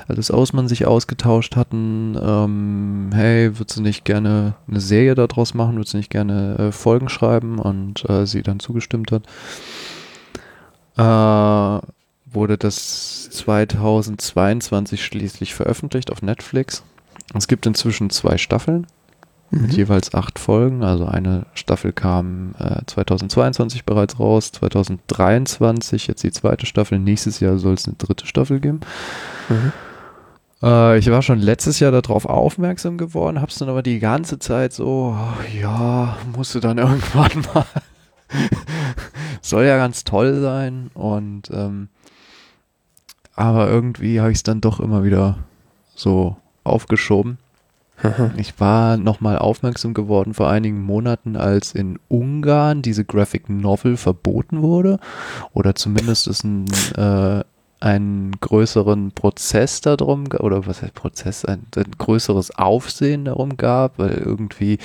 Alice 0.06 0.30
Ausmann 0.30 0.68
sich 0.68 0.84
ausgetauscht 0.84 1.56
hatten. 1.56 2.14
Ähm, 2.20 3.10
hey, 3.14 3.58
würdest 3.58 3.78
du 3.78 3.82
nicht 3.82 4.04
gerne 4.04 4.54
eine 4.68 4.80
Serie 4.80 5.14
daraus 5.14 5.54
machen? 5.54 5.76
Würdest 5.76 5.94
du 5.94 5.98
nicht 5.98 6.10
gerne 6.10 6.58
äh, 6.58 6.72
Folgen 6.72 7.08
schreiben? 7.08 7.58
Und 7.58 8.06
äh, 8.10 8.26
sie 8.26 8.42
dann 8.42 8.60
zugestimmt 8.60 9.12
hat. 9.12 9.22
Äh, 10.98 11.86
wurde 12.26 12.58
das 12.58 13.30
2022 13.30 15.02
schließlich 15.02 15.54
veröffentlicht 15.54 16.12
auf 16.12 16.20
Netflix. 16.20 16.82
Es 17.32 17.48
gibt 17.48 17.64
inzwischen 17.64 18.10
zwei 18.10 18.36
Staffeln 18.36 18.86
mhm. 19.54 19.62
mit 19.62 19.74
jeweils 19.74 20.14
acht 20.14 20.38
Folgen. 20.38 20.82
Also 20.82 21.06
eine 21.06 21.46
Staffel 21.54 21.92
kam 21.92 22.54
äh, 22.58 22.80
2022 22.86 23.84
bereits 23.84 24.18
raus, 24.18 24.52
2023 24.52 26.06
jetzt 26.06 26.22
die 26.22 26.32
zweite 26.32 26.66
Staffel. 26.66 26.98
Nächstes 26.98 27.40
Jahr 27.40 27.58
soll 27.58 27.74
es 27.74 27.86
eine 27.86 27.96
dritte 27.96 28.26
Staffel 28.26 28.60
geben. 28.60 28.80
Mhm. 29.48 29.72
Äh, 30.62 30.98
ich 30.98 31.10
war 31.10 31.22
schon 31.22 31.40
letztes 31.40 31.80
Jahr 31.80 31.92
darauf 31.92 32.26
aufmerksam 32.26 32.98
geworden, 32.98 33.40
hab's 33.40 33.58
dann 33.58 33.68
aber 33.68 33.82
die 33.82 33.98
ganze 33.98 34.38
Zeit 34.38 34.72
so, 34.72 35.16
oh, 35.18 35.58
ja, 35.60 36.16
musste 36.34 36.60
dann 36.60 36.78
irgendwann 36.78 37.44
mal. 37.54 37.66
soll 39.42 39.64
ja 39.64 39.76
ganz 39.76 40.04
toll 40.04 40.40
sein 40.40 40.90
und 40.94 41.50
ähm, 41.52 41.88
aber 43.36 43.68
irgendwie 43.68 44.20
habe 44.20 44.30
ich 44.30 44.38
es 44.38 44.42
dann 44.42 44.60
doch 44.60 44.80
immer 44.80 45.04
wieder 45.04 45.38
so 45.94 46.36
aufgeschoben. 46.62 47.38
Ich 48.36 48.60
war 48.60 48.96
nochmal 48.96 49.38
aufmerksam 49.38 49.94
geworden 49.94 50.34
vor 50.34 50.50
einigen 50.50 50.82
Monaten, 50.82 51.36
als 51.36 51.74
in 51.74 51.98
Ungarn 52.08 52.82
diese 52.82 53.04
Graphic 53.04 53.48
Novel 53.48 53.96
verboten 53.96 54.62
wurde 54.62 54.98
oder 55.52 55.74
zumindest 55.74 56.26
es 56.26 56.44
ein, 56.44 56.66
äh, 56.96 57.44
einen 57.80 58.32
größeren 58.40 59.12
Prozess 59.12 59.80
darum 59.80 60.24
oder 60.38 60.66
was 60.66 60.82
heißt 60.82 60.94
Prozess, 60.94 61.44
ein, 61.44 61.66
ein 61.76 61.92
größeres 61.96 62.58
Aufsehen 62.58 63.26
darum 63.26 63.56
gab, 63.56 63.98
weil 63.98 64.14
irgendwie 64.14 64.78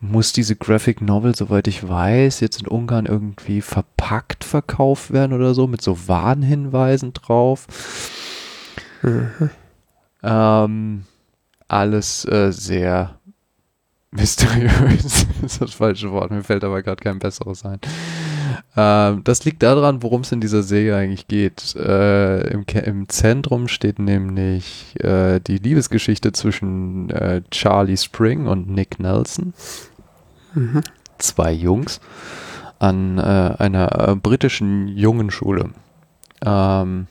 muss 0.00 0.32
diese 0.32 0.54
Graphic 0.54 1.00
Novel, 1.00 1.34
soweit 1.34 1.66
ich 1.66 1.86
weiß, 1.86 2.40
jetzt 2.40 2.60
in 2.60 2.68
Ungarn 2.68 3.06
irgendwie 3.06 3.60
verpackt 3.60 4.44
verkauft 4.44 5.12
werden 5.12 5.32
oder 5.32 5.54
so, 5.54 5.66
mit 5.66 5.82
so 5.82 6.06
Warnhinweisen 6.06 7.12
drauf. 7.12 7.66
Mhm. 9.02 9.50
Ähm, 10.22 11.02
alles 11.68 12.24
äh, 12.24 12.50
sehr 12.50 13.18
mysteriös. 14.10 15.26
das 15.42 15.52
ist 15.52 15.60
das 15.60 15.74
falsche 15.74 16.10
Wort. 16.10 16.30
Mir 16.30 16.42
fällt 16.42 16.64
aber 16.64 16.82
gerade 16.82 17.02
kein 17.02 17.18
besseres 17.18 17.64
ein. 17.64 17.78
Ähm, 18.76 19.22
das 19.24 19.44
liegt 19.44 19.62
daran, 19.62 20.02
worum 20.02 20.22
es 20.22 20.32
in 20.32 20.40
dieser 20.40 20.62
Serie 20.62 20.96
eigentlich 20.96 21.28
geht. 21.28 21.74
Äh, 21.76 22.48
im, 22.50 22.64
im, 22.84 23.08
Zentrum 23.08 23.68
steht 23.68 23.98
nämlich 23.98 24.94
äh, 25.00 25.40
die 25.40 25.58
Liebesgeschichte 25.58 26.32
zwischen 26.32 27.10
äh, 27.10 27.42
Charlie 27.50 27.96
Spring 27.96 28.46
und 28.46 28.68
Nick 28.68 28.98
Nelson. 28.98 29.52
Mhm. 30.54 30.82
Zwei 31.18 31.52
Jungs 31.52 32.00
an 32.78 33.18
äh, 33.18 33.54
einer 33.58 34.08
äh, 34.08 34.14
britischen 34.14 34.88
Jungenschule. 34.88 35.70
Ähm, 36.44 37.08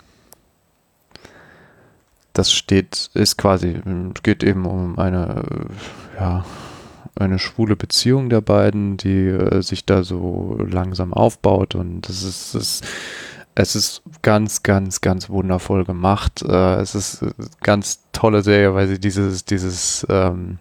das 2.37 2.51
steht, 2.51 3.09
ist 3.13 3.37
quasi, 3.37 3.81
geht 4.23 4.43
eben 4.43 4.65
um 4.65 4.99
eine, 4.99 5.43
ja, 6.19 6.45
eine 7.15 7.39
schwule 7.39 7.75
Beziehung 7.75 8.29
der 8.29 8.41
beiden, 8.41 8.97
die 8.97 9.27
äh, 9.27 9.61
sich 9.61 9.85
da 9.85 10.03
so 10.03 10.57
langsam 10.69 11.13
aufbaut 11.13 11.75
und 11.75 12.01
das 12.07 12.23
ist, 12.23 12.53
das, 12.53 12.81
es 13.55 13.75
ist 13.75 14.03
ganz, 14.21 14.61
ganz, 14.61 15.01
ganz 15.01 15.29
wundervoll 15.29 15.83
gemacht. 15.83 16.43
Äh, 16.43 16.75
es 16.75 16.93
ist 16.93 17.23
eine 17.23 17.33
ganz 17.63 18.01
tolle 18.11 18.43
Serie, 18.43 18.75
weil 18.75 18.87
sie 18.87 18.99
dieses, 18.99 19.45
dieses 19.45 20.05
ähm, 20.09 20.59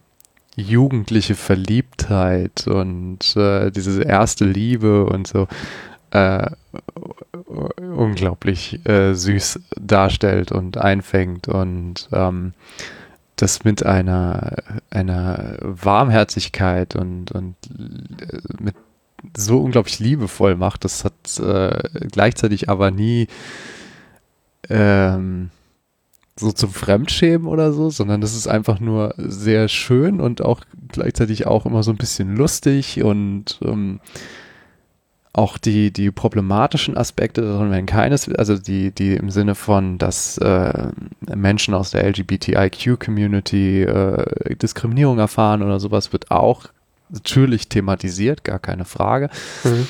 jugendliche 0.56 1.34
Verliebtheit 1.34 2.66
und 2.66 3.36
äh, 3.36 3.70
diese 3.70 4.02
erste 4.02 4.46
Liebe 4.46 5.04
und 5.04 5.26
so 5.26 5.46
äh, 6.16 6.50
unglaublich 7.76 8.84
äh, 8.86 9.14
süß 9.14 9.60
darstellt 9.78 10.52
und 10.52 10.78
einfängt 10.78 11.48
und 11.48 12.08
ähm, 12.12 12.54
das 13.36 13.64
mit 13.64 13.84
einer, 13.84 14.56
einer 14.90 15.58
Warmherzigkeit 15.60 16.96
und, 16.96 17.32
und 17.32 17.54
äh, 17.78 18.38
mit 18.62 18.74
so 19.36 19.60
unglaublich 19.60 19.98
liebevoll 19.98 20.56
macht. 20.56 20.84
Das 20.84 21.04
hat 21.04 21.38
äh, 21.38 22.08
gleichzeitig 22.10 22.70
aber 22.70 22.90
nie 22.90 23.28
ähm, 24.68 25.50
so 26.38 26.52
zum 26.52 26.70
Fremdschämen 26.70 27.46
oder 27.46 27.72
so, 27.72 27.90
sondern 27.90 28.20
das 28.20 28.34
ist 28.34 28.46
einfach 28.46 28.80
nur 28.80 29.14
sehr 29.18 29.68
schön 29.68 30.20
und 30.20 30.42
auch 30.42 30.62
gleichzeitig 30.88 31.46
auch 31.46 31.66
immer 31.66 31.82
so 31.82 31.90
ein 31.90 31.96
bisschen 31.96 32.36
lustig 32.36 33.02
und 33.02 33.58
ähm, 33.62 34.00
auch 35.37 35.59
die, 35.59 35.91
die 35.93 36.11
problematischen 36.11 36.97
Aspekte 36.97 37.43
darin 37.43 37.70
werden 37.70 37.84
keines, 37.84 38.32
also 38.34 38.57
die, 38.57 38.91
die 38.91 39.14
im 39.14 39.30
Sinne 39.30 39.55
von, 39.55 39.99
dass 39.99 40.39
äh, 40.39 40.89
Menschen 41.20 41.74
aus 41.74 41.91
der 41.91 42.05
LGBTIQ-Community 42.05 43.82
äh, 43.82 44.57
Diskriminierung 44.57 45.18
erfahren 45.18 45.62
oder 45.62 45.78
sowas, 45.78 46.14
wird 46.14 46.30
auch 46.30 46.68
natürlich 47.11 47.68
thematisiert, 47.68 48.45
gar 48.45 48.59
keine 48.59 48.87
Frage. 48.87 49.28
Mhm. 49.62 49.87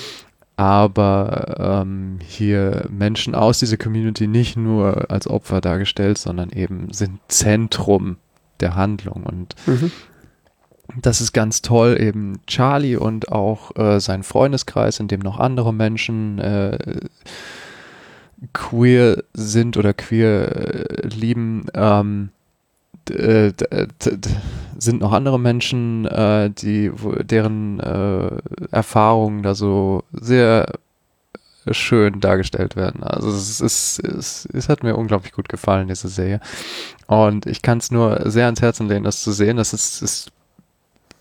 Aber 0.57 1.83
ähm, 1.85 2.19
hier 2.27 2.87
Menschen 2.91 3.37
aus 3.37 3.61
dieser 3.61 3.77
Community 3.77 4.27
nicht 4.27 4.57
nur 4.57 5.13
als 5.13 5.29
Opfer 5.29 5.61
dargestellt, 5.61 6.19
sondern 6.19 6.51
eben 6.51 6.93
sind 6.93 7.21
Zentrum 7.29 8.17
der 8.59 8.75
Handlung. 8.75 9.23
Und 9.23 9.55
mhm 9.67 9.93
das 11.03 11.21
ist 11.21 11.33
ganz 11.33 11.63
toll, 11.63 11.97
eben 12.01 12.41
Charlie 12.47 12.97
und 12.97 13.33
auch 13.33 13.75
äh, 13.77 14.01
sein 14.01 14.23
Freundeskreis, 14.23 15.01
in 15.01 15.09
dem 15.09 15.21
noch 15.21 15.39
andere 15.39 15.75
Menschen 15.75 16.39
äh, 16.39 16.79
queer 18.53 19.23
sind 19.33 19.77
oder 19.77 19.95
queer 19.95 20.55
äh, 20.55 21.09
lieben, 21.09 21.67
ähm, 21.75 22.31
äh, 23.11 23.53
sind 24.79 25.01
noch 25.01 25.13
andere 25.13 25.39
Menschen, 25.39 26.07
äh, 26.07 26.51
die, 26.51 26.91
deren 27.23 27.81
äh, 27.81 28.31
Erfahrungen 28.71 29.43
da 29.43 29.55
so 29.55 30.03
sehr 30.13 30.67
schön 31.71 32.21
dargestellt 32.21 32.77
werden. 32.77 33.03
Also 33.03 33.29
es, 33.31 33.61
ist, 33.61 33.99
es, 33.99 34.49
es 34.53 34.69
hat 34.69 34.83
mir 34.83 34.97
unglaublich 34.97 35.33
gut 35.33 35.49
gefallen, 35.49 35.89
diese 35.89 36.09
Serie. 36.09 36.41
Und 37.07 37.47
ich 37.47 37.63
kann 37.63 37.79
es 37.79 37.91
nur 37.91 38.31
sehr 38.31 38.47
ans 38.47 38.63
Herzen 38.63 38.89
legen, 38.89 39.05
das 39.05 39.23
zu 39.23 39.33
sehen. 39.33 39.57
Das 39.57 39.73
ist, 39.73 40.03
ist 40.03 40.31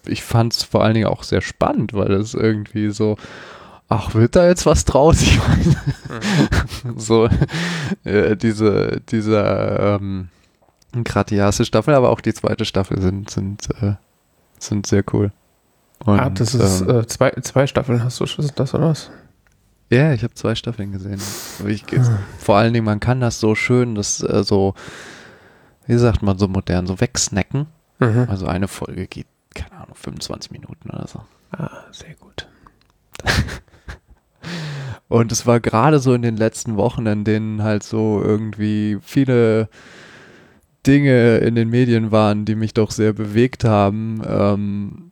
ich 0.08 0.24
fand 0.24 0.54
es 0.54 0.64
vor 0.64 0.84
allen 0.84 0.94
Dingen 0.94 1.08
auch 1.08 1.24
sehr 1.24 1.42
spannend, 1.42 1.94
weil 1.94 2.12
es 2.14 2.34
irgendwie 2.34 2.90
so, 2.92 3.18
ach, 3.90 4.14
wird 4.14 4.36
da 4.36 4.48
jetzt 4.48 4.66
was 4.66 4.86
draus? 4.86 5.22
Ich 5.22 5.40
meine, 5.40 5.76
mhm. 6.84 7.00
so 7.00 7.30
äh, 8.04 8.36
diese, 8.36 9.02
dieser 9.10 9.96
ähm, 9.96 10.30
gerade 11.04 11.30
die 11.30 11.36
erste 11.36 11.66
Staffel, 11.66 11.94
aber 11.94 12.10
auch 12.10 12.22
die 12.22 12.34
zweite 12.34 12.66
Staffel 12.66 13.02
sind, 13.02 13.30
sind, 13.30 13.70
äh, 13.82 13.96
sind 14.60 14.88
sehr 14.88 15.04
cool. 15.14 15.32
Und, 16.04 16.20
ah, 16.20 16.30
das 16.30 16.54
ist 16.54 16.82
ähm, 16.82 16.90
äh, 16.90 17.08
zwei, 17.08 17.32
zwei 17.42 17.68
Staffeln 17.68 18.04
hast 18.04 18.20
du 18.20 18.26
schon 18.26 18.50
das 18.56 18.74
oder 18.74 18.90
was? 18.90 19.10
Ja, 19.90 20.14
ich 20.14 20.24
habe 20.24 20.34
zwei 20.34 20.56
Staffeln 20.56 20.92
gesehen. 20.92 21.22
Ich, 21.68 21.86
ah. 21.98 22.20
Vor 22.40 22.58
allen 22.58 22.74
Dingen, 22.74 22.86
man 22.86 23.00
kann 23.00 23.22
das 23.22 23.40
so 23.40 23.56
schön, 23.56 23.96
das 23.96 24.22
äh, 24.22 24.44
so, 24.44 24.74
wie 25.86 25.98
sagt 25.98 26.22
man 26.22 26.38
so 26.38 26.48
modern, 26.48 26.88
so 26.88 27.00
wegsnacken. 27.00 27.68
Mhm. 28.00 28.28
Also 28.30 28.48
eine 28.48 28.68
Folge 28.68 29.08
geht 29.08 29.28
keine 29.56 29.82
Ahnung, 29.82 29.96
25 29.96 30.52
Minuten 30.52 30.90
oder 30.90 31.08
so. 31.08 31.22
Ah, 31.52 31.86
sehr 31.92 32.14
gut. 32.16 32.48
Und 35.08 35.32
es 35.32 35.46
war 35.46 35.60
gerade 35.60 36.00
so 36.00 36.14
in 36.14 36.22
den 36.22 36.38
letzten 36.38 36.78
Wochen, 36.78 37.06
in 37.06 37.24
denen 37.24 37.64
halt 37.64 37.84
so 37.84 38.22
irgendwie 38.24 38.98
viele 39.02 39.70
Dinge 40.86 41.38
in 41.38 41.56
den 41.56 41.70
Medien 41.70 42.12
waren, 42.12 42.46
die 42.46 42.56
mich 42.56 42.74
doch 42.74 42.92
sehr 42.92 43.14
bewegt 43.14 43.64
haben. 43.64 44.22
Ähm, 44.28 45.12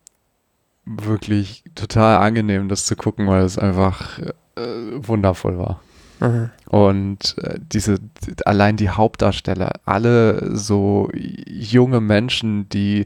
wirklich 0.85 1.63
total 1.75 2.17
angenehm, 2.17 2.69
das 2.69 2.85
zu 2.85 2.95
gucken, 2.95 3.27
weil 3.27 3.43
es 3.43 3.57
einfach 3.57 4.19
äh, 4.19 4.61
wundervoll 4.95 5.57
war. 5.57 5.81
Mhm. 6.19 6.49
Und 6.67 7.35
äh, 7.39 7.59
diese, 7.59 7.99
allein 8.45 8.77
die 8.77 8.89
Hauptdarsteller, 8.89 9.73
alle 9.85 10.55
so 10.55 11.09
junge 11.13 12.01
Menschen, 12.01 12.67
die 12.69 13.05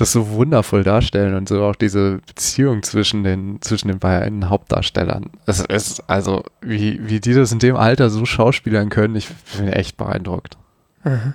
das 0.00 0.12
so 0.12 0.30
wundervoll 0.30 0.82
darstellen 0.82 1.34
und 1.34 1.48
so 1.48 1.62
auch 1.62 1.76
diese 1.76 2.20
Beziehung 2.26 2.82
zwischen 2.82 3.22
den, 3.22 3.60
zwischen 3.60 3.88
den 3.88 3.98
beiden 3.98 4.48
Hauptdarstellern. 4.48 5.30
Es 5.46 5.60
ist 5.60 6.08
also, 6.08 6.42
wie, 6.62 7.06
wie 7.08 7.20
die 7.20 7.34
das 7.34 7.52
in 7.52 7.58
dem 7.58 7.76
Alter 7.76 8.08
so 8.08 8.24
schauspielern 8.24 8.88
können, 8.88 9.14
ich 9.16 9.28
bin 9.56 9.68
echt 9.68 9.96
beeindruckt. 9.96 10.56
Mhm. 11.04 11.34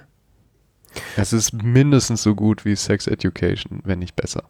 Es 1.18 1.34
ist 1.34 1.54
mindestens 1.54 2.24
so 2.24 2.36
gut 2.36 2.66
wie 2.66 2.76
Sex 2.76 3.08
Education, 3.08 3.82
wenn 3.84 4.00
nicht 4.00 4.16
besser. 4.16 4.44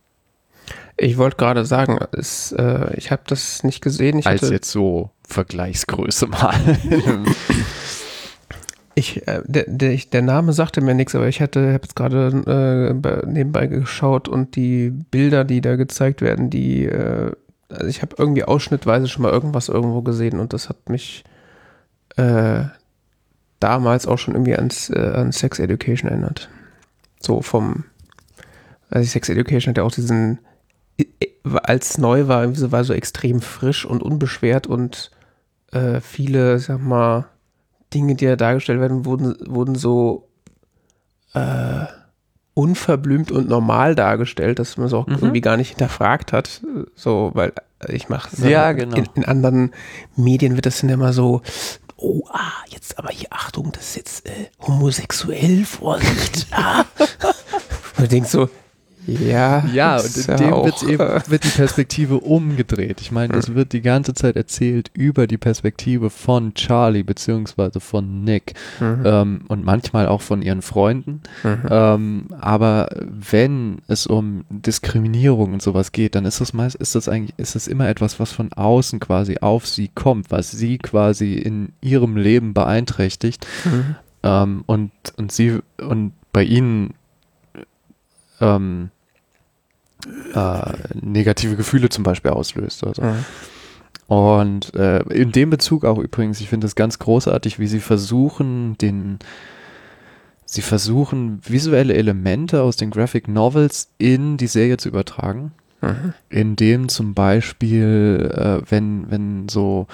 Ich 0.98 1.18
wollte 1.18 1.38
gerade 1.38 1.66
sagen, 1.66 2.00
es, 2.14 2.52
äh, 2.54 2.96
ich 2.96 3.12
habe 3.12 3.24
das 3.28 3.64
nicht 3.64 3.82
gesehen. 3.82 4.20
Ich 4.20 4.28
Als 4.28 4.50
jetzt 4.50 4.72
so 4.72 5.12
Vergleichsgröße 5.28 6.28
mal. 6.28 6.56
ich, 8.96 9.28
äh, 9.28 9.42
der, 9.46 9.66
der, 9.68 9.98
der, 9.98 10.22
Name 10.22 10.54
sagte 10.54 10.82
mir 10.82 10.94
nichts, 10.94 11.16
aber 11.16 11.28
ich 11.28 11.42
hatte, 11.42 11.74
habe 11.74 11.84
jetzt 11.84 11.96
gerade 11.96 12.94
äh, 13.04 13.28
nebenbei 13.28 13.68
geschaut 13.68 14.28
und 14.28 14.56
die 14.56 14.90
Bilder, 14.90 15.44
die 15.44 15.62
da 15.62 15.76
gezeigt 15.76 16.22
werden, 16.22 16.50
die, 16.50 16.86
äh, 16.86 17.32
also 17.70 17.88
ich 17.88 18.02
habe 18.02 18.16
irgendwie 18.18 18.44
ausschnittweise 18.44 19.08
schon 19.08 19.24
mal 19.24 19.32
irgendwas 19.32 19.70
irgendwo 19.70 20.02
gesehen 20.02 20.40
und 20.40 20.54
das 20.54 20.70
hat 20.70 20.90
mich 20.90 21.26
äh, 22.16 22.64
damals 23.60 24.08
auch 24.08 24.18
schon 24.18 24.34
irgendwie 24.34 24.56
ans, 24.56 24.90
äh, 24.90 25.14
an 25.16 25.32
Sex 25.32 25.60
Education 25.60 26.10
erinnert. 26.10 26.50
So 27.20 27.42
vom, 27.42 27.84
also 28.90 29.08
Sex 29.08 29.28
Education 29.30 29.72
hat 29.72 29.78
ja 29.78 29.84
auch 29.84 29.92
diesen 29.92 30.40
als 31.64 31.98
neu 31.98 32.28
war, 32.28 32.72
war 32.72 32.84
so 32.84 32.94
extrem 32.94 33.42
frisch 33.42 33.86
und 33.86 34.02
unbeschwert 34.02 34.68
und 34.68 35.12
äh, 35.72 36.00
viele, 36.00 36.60
sag 36.60 36.82
mal, 36.82 37.26
Dinge, 37.94 38.16
die 38.16 38.26
da 38.26 38.36
dargestellt 38.36 38.80
werden, 38.80 39.06
wurden, 39.06 39.36
wurden 39.48 39.76
so 39.76 40.28
äh, 41.34 41.86
unverblümt 42.54 43.32
und 43.32 43.48
normal 43.48 43.96
dargestellt, 43.96 44.60
dass 44.60 44.78
man 44.78 44.88
es 44.88 44.94
auch 44.94 45.08
mhm. 45.08 45.16
irgendwie 45.16 45.42
gar 45.42 45.58
nicht 45.58 45.70
hinterfragt 45.70 46.34
hat. 46.34 46.62
So, 46.96 47.32
weil 47.34 47.54
ich 47.90 48.10
mache 48.10 48.30
ja, 48.50 48.72
genau. 48.72 48.96
in, 48.96 49.06
in, 49.16 49.26
anderen 49.26 49.72
Medien 50.16 50.56
wird 50.56 50.66
das 50.66 50.82
dann 50.82 50.90
immer 50.90 51.14
so, 51.14 51.42
oh, 51.98 52.24
ah, 52.32 52.64
jetzt 52.70 52.98
aber 52.98 53.10
hier, 53.10 53.28
Achtung, 53.32 53.72
das 53.72 53.90
ist 53.90 53.96
jetzt 53.98 54.26
äh, 54.28 54.50
homosexuell, 54.60 55.66
Vorsicht. 55.66 56.48
Ah. 56.52 56.86
und 57.98 58.04
ich 58.04 58.10
denke 58.10 58.30
so, 58.30 58.50
ja, 59.08 59.66
ja 59.74 59.98
und 59.98 60.18
in 60.18 60.38
dem 60.38 60.52
wird 60.52 60.84
eben 60.84 61.30
wird 61.30 61.44
die 61.44 61.50
Perspektive 61.50 62.20
umgedreht. 62.20 63.02
Ich 63.02 63.12
meine, 63.12 63.36
es 63.36 63.54
wird 63.54 63.74
die 63.74 63.82
ganze 63.82 64.14
Zeit 64.14 64.36
erzählt 64.36 64.90
über 64.94 65.28
die 65.28 65.38
Perspektive 65.38 66.10
von 66.10 66.54
Charlie 66.54 67.04
beziehungsweise 67.04 67.80
von 67.80 68.24
Nick 68.24 68.54
mhm. 68.80 69.04
ähm, 69.06 69.42
und 69.48 69.64
manchmal 69.64 70.08
auch 70.08 70.22
von 70.22 70.42
ihren 70.42 70.62
Freunden. 70.62 71.22
Mhm. 71.44 71.62
Ähm, 71.70 72.28
aber 72.40 72.90
wenn 73.00 73.80
es 73.88 74.08
um 74.08 74.46
Diskriminierung 74.50 75.54
und 75.54 75.62
sowas 75.62 75.92
geht, 75.92 76.16
dann 76.16 76.26
ist 76.26 76.42
das 76.42 76.54
meist 76.54 76.76
ist 76.76 76.96
das 76.96 77.08
eigentlich 77.08 77.34
ist 77.38 77.56
das 77.56 77.68
immer 77.68 77.88
etwas, 77.88 78.20
was 78.20 78.32
von 78.32 78.52
außen 78.54 79.00
quasi 79.00 79.38
auf 79.40 79.68
sie 79.68 79.90
kommt, 79.94 80.32
was 80.32 80.52
sie 80.52 80.78
quasi 80.78 81.34
in 81.34 81.74
ihrem 81.82 82.18
Leben 82.18 82.54
beeinträchtigt. 82.54 83.46
Mhm. 83.66 83.96
Ähm, 84.24 84.64
und 84.66 84.92
und 85.18 85.32
sie 85.32 85.60
und 85.78 86.14
bei 86.34 86.44
ihnen 86.44 86.94
ähm, 88.42 88.90
äh, 90.34 90.74
negative 90.94 91.56
Gefühle 91.56 91.90
zum 91.90 92.04
Beispiel 92.04 92.32
auslöst. 92.32 92.86
Also. 92.86 93.02
Mhm. 93.02 93.26
Und 94.08 94.74
äh, 94.76 95.02
in 95.10 95.32
dem 95.32 95.50
Bezug 95.50 95.84
auch 95.84 95.98
übrigens, 95.98 96.40
ich 96.40 96.50
finde 96.50 96.68
es 96.68 96.76
ganz 96.76 97.00
großartig, 97.00 97.60
wie 97.60 97.68
sie 97.68 97.80
versuchen, 97.80 98.78
den 98.78 99.20
sie 100.46 100.62
versuchen, 100.62 101.40
visuelle 101.44 101.96
Elemente 101.96 102.62
aus 102.62 102.78
den 102.78 102.92
Graphic 102.92 103.28
Novels 103.28 103.90
in 103.98 104.38
die 104.38 104.48
Serie 104.48 104.78
zu 104.78 104.90
übertragen. 104.90 105.54
Mhm. 105.82 106.14
Indem 106.30 106.90
zum 106.90 107.14
Beispiel, 107.14 108.32
äh, 108.34 108.62
wenn, 108.70 109.10
wenn 109.10 109.50
so 109.50 109.88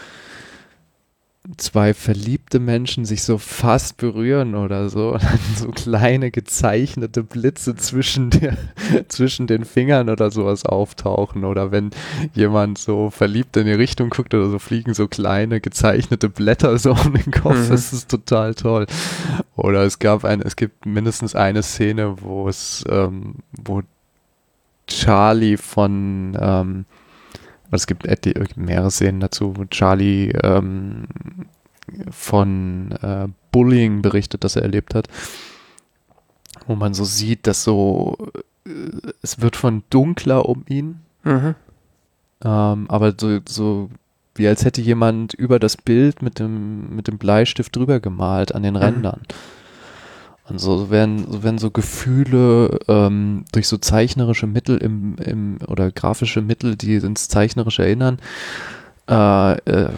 zwei 1.58 1.96
verliebte 1.96 2.60
Menschen 2.60 3.04
sich 3.04 3.24
so 3.24 3.40
fast 3.40 3.98
berühren 3.98 4.54
oder 4.54 4.90
so 4.90 5.12
und 5.14 5.24
dann 5.24 5.40
so 5.56 5.70
kleine 5.70 6.30
gezeichnete 6.30 7.24
Blitze 7.24 7.76
zwischen, 7.76 8.30
der, 8.30 8.58
zwischen 9.08 9.48
den 9.48 9.66
Fingern 9.66 10.10
oder 10.10 10.30
sowas 10.30 10.66
auftauchen 10.66 11.44
oder 11.44 11.72
wenn 11.72 11.90
jemand 12.34 12.78
so 12.78 13.10
verliebt 13.10 13.58
in 13.58 13.66
die 13.66 13.72
Richtung 13.72 14.10
guckt 14.10 14.34
oder 14.34 14.50
so 14.50 14.60
fliegen 14.60 14.94
so 14.94 15.08
kleine 15.08 15.62
gezeichnete 15.62 16.30
Blätter 16.30 16.78
so 16.78 16.92
um 17.06 17.14
den 17.14 17.32
Kopf, 17.32 17.58
mhm. 17.58 17.70
das 17.70 17.92
ist 17.92 18.10
total 18.10 18.54
toll. 18.54 18.86
Oder 19.56 19.84
es 19.84 20.00
gab 20.00 20.26
eine, 20.26 20.44
es 20.44 20.56
gibt 20.56 20.86
mindestens 20.86 21.36
eine 21.36 21.64
Szene, 21.64 22.22
wo 22.22 22.48
es, 22.48 22.84
ähm, 22.88 23.36
wo 23.52 23.82
Charlie 24.88 25.58
von 25.58 26.38
ähm, 26.40 26.86
es 27.78 27.88
gibt 27.88 28.06
mehrere 28.58 28.92
Szenen 28.92 29.20
dazu, 29.22 29.56
wo 29.56 29.66
Charlie 29.66 30.30
ähm, 30.44 31.08
von 32.10 32.92
äh, 33.02 33.28
Bullying 33.52 34.02
berichtet, 34.02 34.44
das 34.44 34.56
er 34.56 34.64
erlebt 34.64 34.96
hat. 34.96 35.08
Wo 36.68 36.76
man 36.76 36.94
so 36.94 37.04
sieht, 37.04 37.48
dass 37.48 37.64
so, 37.64 38.18
äh, 38.66 38.72
es 39.22 39.42
wird 39.42 39.56
von 39.56 39.84
dunkler 39.90 40.48
um 40.48 40.64
ihn. 40.68 41.00
Mhm. 41.24 41.56
Ähm, 42.44 42.86
aber 42.90 43.14
so, 43.18 43.40
so 43.48 43.90
wie 44.36 44.48
als 44.48 44.66
hätte 44.66 44.82
jemand 44.82 45.34
über 45.34 45.60
das 45.60 45.78
Bild 45.78 46.22
mit 46.22 46.40
dem, 46.40 46.96
mit 46.96 47.08
dem 47.08 47.18
Bleistift 47.18 47.76
drüber 47.76 48.00
gemalt 48.00 48.54
an 48.56 48.64
den 48.64 48.76
mhm. 48.76 48.82
Und 50.50 50.60
so 50.60 50.90
werden, 50.90 51.32
so 51.32 51.44
werden 51.44 51.60
so 51.60 51.72
Gefühle 51.72 52.80
ähm, 52.88 53.46
durch 53.52 53.68
so 53.68 53.78
zeichnerische 53.78 54.48
Mittel 54.48 54.78
im, 54.78 55.16
im 55.18 55.60
oder 55.68 55.92
grafische 55.92 56.42
Mittel, 56.42 56.76
die 56.76 56.96
ins 56.96 57.30
Zeichnerische 57.30 57.84
erinnern, 57.84 58.20
äh, 59.10 59.54
äh, 59.54 59.92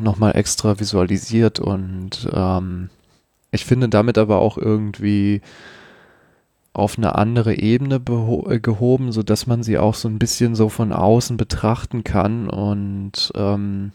nochmal 0.00 0.36
extra 0.36 0.78
visualisiert. 0.78 1.60
Und 1.60 2.28
ähm, 2.32 2.90
ich 3.50 3.64
finde 3.64 3.88
damit 3.88 4.18
aber 4.18 4.40
auch 4.40 4.58
irgendwie 4.58 5.40
auf 6.74 6.98
eine 6.98 7.14
andere 7.14 7.54
Ebene 7.54 8.00
gehoben, 8.00 9.10
sodass 9.10 9.46
man 9.46 9.62
sie 9.62 9.78
auch 9.78 9.94
so 9.94 10.08
ein 10.08 10.18
bisschen 10.18 10.54
so 10.54 10.68
von 10.68 10.92
außen 10.92 11.36
betrachten 11.36 12.04
kann. 12.04 12.48
Und 12.48 13.32
ähm, 13.34 13.92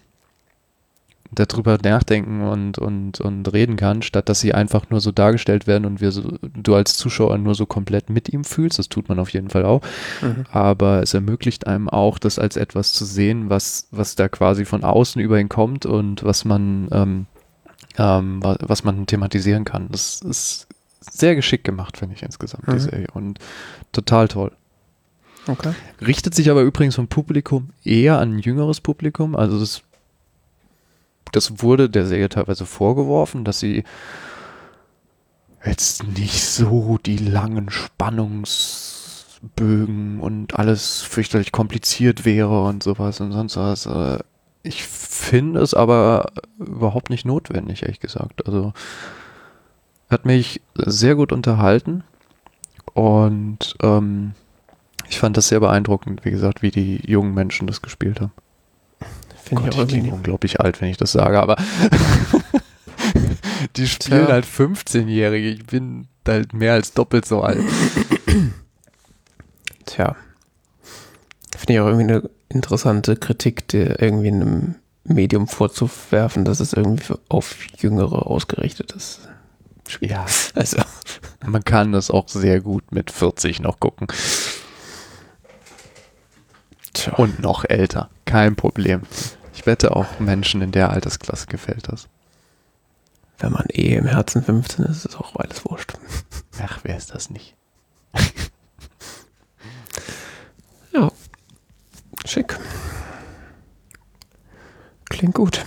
darüber 1.36 1.78
nachdenken 1.84 2.42
und, 2.42 2.78
und, 2.78 3.20
und 3.20 3.52
reden 3.54 3.76
kann, 3.76 4.02
statt 4.02 4.30
dass 4.30 4.40
sie 4.40 4.54
einfach 4.54 4.90
nur 4.90 5.02
so 5.02 5.12
dargestellt 5.12 5.68
werden 5.68 5.86
und 5.86 6.02
wir 6.02 6.12
so, 6.12 6.38
du 6.42 6.76
als 6.76 6.96
Zuschauer 6.96 7.38
nur 7.38 7.56
so 7.56 7.66
komplett 7.66 8.10
mit 8.10 8.32
ihm 8.32 8.44
fühlst. 8.44 8.80
Das 8.80 8.90
tut 8.90 9.10
man 9.10 9.20
auf 9.20 9.30
jeden 9.30 9.50
Fall 9.50 9.66
auch. 9.66 9.82
Mhm. 10.22 10.46
Aber 10.52 11.02
es 11.02 11.14
ermöglicht 11.14 11.68
einem 11.68 11.90
auch, 11.90 12.20
das 12.20 12.40
als 12.40 12.58
etwas 12.58 12.94
zu 12.94 13.06
sehen, 13.06 13.50
was, 13.50 13.88
was 13.92 14.16
da 14.16 14.30
quasi 14.30 14.66
von 14.66 14.84
außen 14.84 15.22
über 15.22 15.40
ihn 15.40 15.50
kommt 15.50 15.86
und 15.86 16.24
was 16.24 16.46
man, 16.46 16.88
ähm, 16.92 17.26
ähm, 17.98 18.40
was 18.42 18.84
man 18.84 19.06
thematisieren 19.06 19.66
kann. 19.66 19.88
Das 19.90 20.22
ist 20.22 20.68
sehr 21.00 21.36
geschickt 21.36 21.64
gemacht, 21.64 21.98
finde 21.98 22.16
ich 22.16 22.24
insgesamt, 22.24 22.68
mhm. 22.68 22.74
die 22.74 22.80
Serie. 22.80 23.08
Und 23.14 23.40
total 23.92 24.28
toll. 24.28 24.52
Okay. 25.48 25.74
Richtet 26.06 26.34
sich 26.36 26.50
aber 26.50 26.62
übrigens 26.62 26.96
vom 26.96 27.08
Publikum 27.08 27.70
eher 27.84 28.20
an 28.20 28.36
ein 28.36 28.40
jüngeres 28.40 28.80
Publikum. 28.80 29.36
Also 29.36 29.60
das 29.60 29.84
das 31.36 31.62
wurde 31.62 31.90
der 31.90 32.06
Serie 32.06 32.30
teilweise 32.30 32.66
vorgeworfen, 32.66 33.44
dass 33.44 33.60
sie 33.60 33.84
jetzt 35.66 36.04
nicht 36.04 36.44
so 36.44 36.98
die 37.04 37.18
langen 37.18 37.70
Spannungsbögen 37.70 40.20
und 40.20 40.58
alles 40.58 41.02
fürchterlich 41.02 41.52
kompliziert 41.52 42.26
wäre 42.26 42.64
und 42.64 42.84
sowas 42.84 43.20
und 43.20 43.32
sonst 43.32 43.58
was. 43.58 43.86
Äh, 43.86 44.20
ich 44.64 44.84
finde 44.84 45.62
es 45.62 45.74
aber 45.74 46.32
überhaupt 46.58 47.10
nicht 47.10 47.26
notwendig, 47.26 47.84
ehrlich 47.84 48.00
gesagt. 48.00 48.46
Also 48.46 48.74
hat 50.10 50.26
mich 50.26 50.62
sehr 50.76 51.16
gut 51.16 51.34
unterhalten 51.34 52.04
und 52.94 53.76
ähm, 53.82 54.34
ich 55.10 55.20
fand 55.20 55.38
das 55.38 55.48
sehr 55.48 55.60
beeindruckend, 55.60 56.24
wie 56.24 56.32
gesagt, 56.32 56.62
wie 56.62 56.72
die 56.72 57.02
jungen 57.06 57.34
Menschen 57.34 57.68
das 57.68 57.82
gespielt 57.82 58.22
haben. 58.22 58.32
Finde 59.62 59.70
ich 59.70 59.76
auch 59.76 59.90
irgendwie 59.90 60.12
unglaublich 60.12 60.60
alt, 60.60 60.82
wenn 60.82 60.90
ich 60.90 60.98
das 60.98 61.12
sage, 61.12 61.42
aber 61.42 61.56
die 63.76 63.88
spielen 63.88 64.26
Tja. 64.26 64.34
halt 64.34 64.46
15-Jährige. 64.46 65.50
Ich 65.50 65.66
bin 65.66 66.08
halt 66.28 66.54
mehr 66.54 66.74
als 66.74 66.94
doppelt 66.94 67.26
so 67.26 67.42
alt. 67.42 67.60
Tja. 69.86 70.16
Finde 71.58 71.74
ich 71.74 71.80
auch 71.80 71.88
irgendwie 71.88 72.14
eine 72.14 72.30
interessante 72.50 73.16
Kritik, 73.16 73.68
die 73.70 73.78
irgendwie 73.78 74.28
in 74.28 74.42
einem 74.42 74.76
Medium 75.06 75.48
vorzuwerfen, 75.48 76.46
dass 76.46 76.60
es 76.60 76.74
irgendwie 76.74 77.14
auf 77.30 77.56
Jüngere 77.78 78.28
ausgerichtet 78.28 78.92
ist. 78.94 79.28
Ja, 80.00 80.26
Also, 80.56 80.78
man 81.46 81.64
kann 81.64 81.92
das 81.92 82.10
auch 82.10 82.30
sehr 82.30 82.62
gut 82.62 82.92
mit 82.92 83.12
40 83.12 83.60
noch 83.60 83.80
gucken. 83.80 84.08
tja. 86.94 87.14
Und 87.16 87.42
noch 87.42 87.66
älter. 87.66 88.10
Kein 88.26 88.56
Problem. 88.56 89.02
Ich 89.64 89.68
wette 89.68 89.96
auch 89.96 90.20
Menschen 90.20 90.62
in 90.62 90.74
der 90.74 90.90
Altersklasse 90.90 91.48
gefällt 91.48 91.88
das. 91.90 92.10
wenn 93.40 93.54
man 93.54 93.66
eh 93.70 93.96
im 93.96 94.06
Herzen 94.06 94.44
15 94.44 94.84
ist, 94.84 94.98
ist 94.98 95.06
es 95.06 95.16
auch 95.16 95.38
alles 95.38 95.64
wurscht. 95.64 95.94
Ach, 96.62 96.80
wer 96.84 96.98
ist 96.98 97.16
das 97.16 97.30
nicht? 97.30 97.56
Ja. 100.92 101.10
Schick. 102.26 102.60
Klingt 105.06 105.34
gut. 105.34 105.66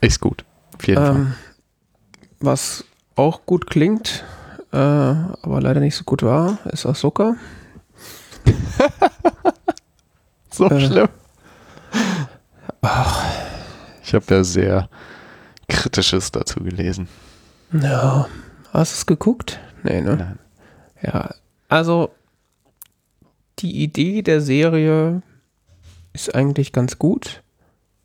Ist 0.00 0.20
gut. 0.20 0.44
Auf 0.76 0.86
jeden 0.86 1.04
Fall. 1.04 1.16
Ähm, 1.16 1.34
was 2.40 2.84
auch 3.16 3.44
gut 3.46 3.66
klingt, 3.66 4.24
äh, 4.72 4.76
aber 4.76 5.60
leider 5.60 5.80
nicht 5.80 5.96
so 5.96 6.04
gut 6.04 6.22
war, 6.22 6.58
ist 6.66 6.86
Ahsoka. 6.86 7.34
So 10.58 10.68
äh, 10.68 10.80
schlimm. 10.80 11.08
Ich 14.02 14.12
habe 14.12 14.24
ja 14.28 14.42
sehr 14.42 14.88
Kritisches 15.68 16.32
dazu 16.32 16.60
gelesen. 16.64 17.06
Ja. 17.72 18.26
Hast 18.72 18.92
du 18.92 18.96
es 18.96 19.06
geguckt? 19.06 19.60
Nee, 19.84 20.00
ne? 20.00 20.16
Nein. 20.16 20.38
Ja. 21.00 21.34
Also, 21.68 22.10
die 23.60 23.84
Idee 23.84 24.22
der 24.22 24.40
Serie 24.40 25.22
ist 26.12 26.34
eigentlich 26.34 26.72
ganz 26.72 26.98
gut. 26.98 27.44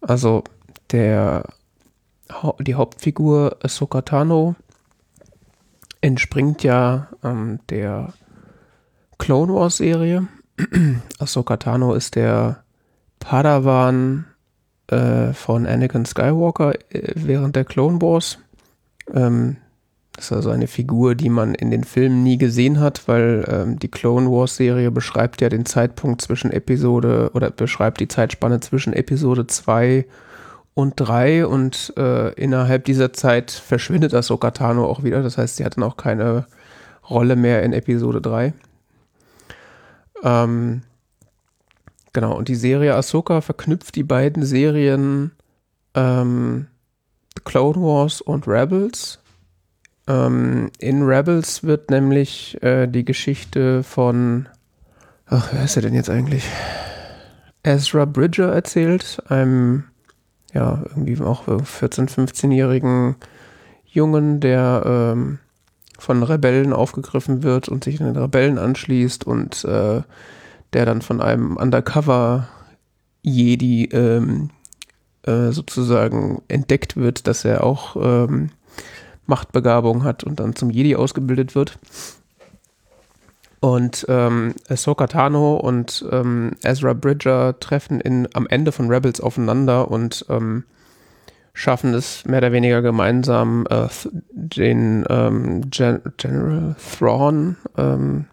Also, 0.01 0.43
der, 0.91 1.45
die 2.59 2.75
Hauptfigur 2.75 3.57
Ahsoka 3.63 4.03
Tano 4.03 4.55
entspringt 6.01 6.61
ja 6.61 7.07
ähm, 7.23 7.61
der 7.69 8.13
Clone 9.17 9.55
Wars 9.55 9.77
Serie. 9.77 10.27
Ahsoka 11.19 11.57
Tano 11.57 11.93
ist 11.93 12.15
der 12.15 12.63
Padawan 13.19 14.25
äh, 14.87 15.33
von 15.33 15.65
Anakin 15.65 16.05
Skywalker 16.05 16.73
äh, 16.89 17.13
während 17.15 17.55
der 17.55 17.65
Clone 17.65 18.01
Wars. 18.01 18.39
Ähm, 19.13 19.57
das 20.15 20.25
ist 20.25 20.33
also 20.33 20.51
eine 20.51 20.67
Figur, 20.67 21.15
die 21.15 21.29
man 21.29 21.55
in 21.55 21.71
den 21.71 21.83
Filmen 21.83 22.21
nie 22.21 22.37
gesehen 22.37 22.79
hat, 22.79 23.07
weil 23.07 23.45
ähm, 23.47 23.79
die 23.79 23.87
Clone 23.87 24.29
Wars 24.29 24.55
Serie 24.57 24.91
beschreibt 24.91 25.41
ja 25.41 25.49
den 25.49 25.65
Zeitpunkt 25.65 26.21
zwischen 26.21 26.51
Episode 26.51 27.31
oder 27.33 27.49
beschreibt 27.49 27.99
die 27.99 28.07
Zeitspanne 28.07 28.59
zwischen 28.59 28.93
Episode 28.93 29.47
2 29.47 30.05
und 30.75 30.93
3 30.97 31.47
und 31.47 31.93
äh, 31.97 32.31
innerhalb 32.33 32.85
dieser 32.85 33.11
Zeit 33.13 33.49
verschwindet 33.51 34.13
Ahsoka 34.13 34.51
Tano 34.51 34.85
auch 34.85 35.03
wieder. 35.03 35.23
Das 35.23 35.37
heißt, 35.39 35.57
sie 35.57 35.65
hat 35.65 35.77
dann 35.77 35.83
auch 35.83 35.97
keine 35.97 36.45
Rolle 37.09 37.35
mehr 37.35 37.63
in 37.63 37.73
Episode 37.73 38.21
3. 38.21 38.53
Ähm, 40.24 40.82
genau, 42.13 42.36
und 42.36 42.47
die 42.47 42.55
Serie 42.55 42.95
Ahsoka 42.95 43.41
verknüpft 43.41 43.95
die 43.95 44.03
beiden 44.03 44.45
Serien 44.45 45.32
ähm, 45.93 46.67
The 47.36 47.43
Clone 47.43 47.82
Wars 47.82 48.21
und 48.21 48.47
Rebels. 48.47 49.19
Ähm, 50.07 50.71
in 50.80 51.03
Rebels 51.03 51.63
wird 51.63 51.89
nämlich 51.89 52.61
äh, 52.63 52.88
die 52.88 53.05
Geschichte 53.05 53.84
von, 53.84 54.47
ach, 55.28 55.49
wer 55.51 55.63
ist 55.63 55.76
er 55.76 55.82
denn 55.82 55.93
jetzt 55.93 56.09
eigentlich? 56.09 56.45
Ezra 57.63 58.05
Bridger 58.05 58.51
erzählt, 58.51 59.21
einem, 59.28 59.86
ja, 60.53 60.84
irgendwie 60.89 61.21
auch 61.21 61.47
14-, 61.47 62.09
15-jährigen 62.09 63.15
Jungen, 63.86 64.41
der 64.41 64.84
ähm, 64.86 65.39
von 66.03 66.21
Rebellen 66.21 66.73
aufgegriffen 66.73 67.41
wird 67.43 67.69
und 67.69 67.85
sich 67.85 67.97
den 67.97 68.17
Rebellen 68.17 68.57
anschließt 68.57 69.25
und 69.25 69.63
äh, 69.63 70.01
der 70.73 70.85
dann 70.85 71.01
von 71.01 71.21
einem 71.21 71.55
Undercover-Jedi 71.55 73.85
ähm, 73.85 74.49
äh, 75.23 75.51
sozusagen 75.51 76.41
entdeckt 76.49 76.97
wird, 76.97 77.25
dass 77.27 77.45
er 77.45 77.63
auch 77.63 77.95
ähm, 77.95 78.49
Machtbegabung 79.25 80.03
hat 80.03 80.25
und 80.25 80.41
dann 80.41 80.57
zum 80.57 80.69
Jedi 80.69 80.97
ausgebildet 80.97 81.55
wird. 81.55 81.79
Und 83.61 84.05
ähm, 84.09 84.55
Ahsoka 84.67 85.07
Tano 85.07 85.55
und 85.55 86.05
ähm, 86.11 86.51
Ezra 86.63 86.91
Bridger 86.91 87.57
treffen 87.61 88.01
in, 88.01 88.27
am 88.33 88.45
Ende 88.47 88.73
von 88.73 88.89
Rebels 88.89 89.21
aufeinander 89.21 89.89
und 89.89 90.25
ähm, 90.27 90.65
schaffen 91.53 91.93
es 91.93 92.25
mehr 92.25 92.39
oder 92.39 92.51
weniger 92.51 92.81
gemeinsam, 92.81 93.67
äh, 93.69 93.87
den 94.31 95.05
ähm, 95.09 95.69
Gen 95.69 96.01
General 96.17 96.75
Thrawn 96.97 97.57
ähm, 97.77 98.25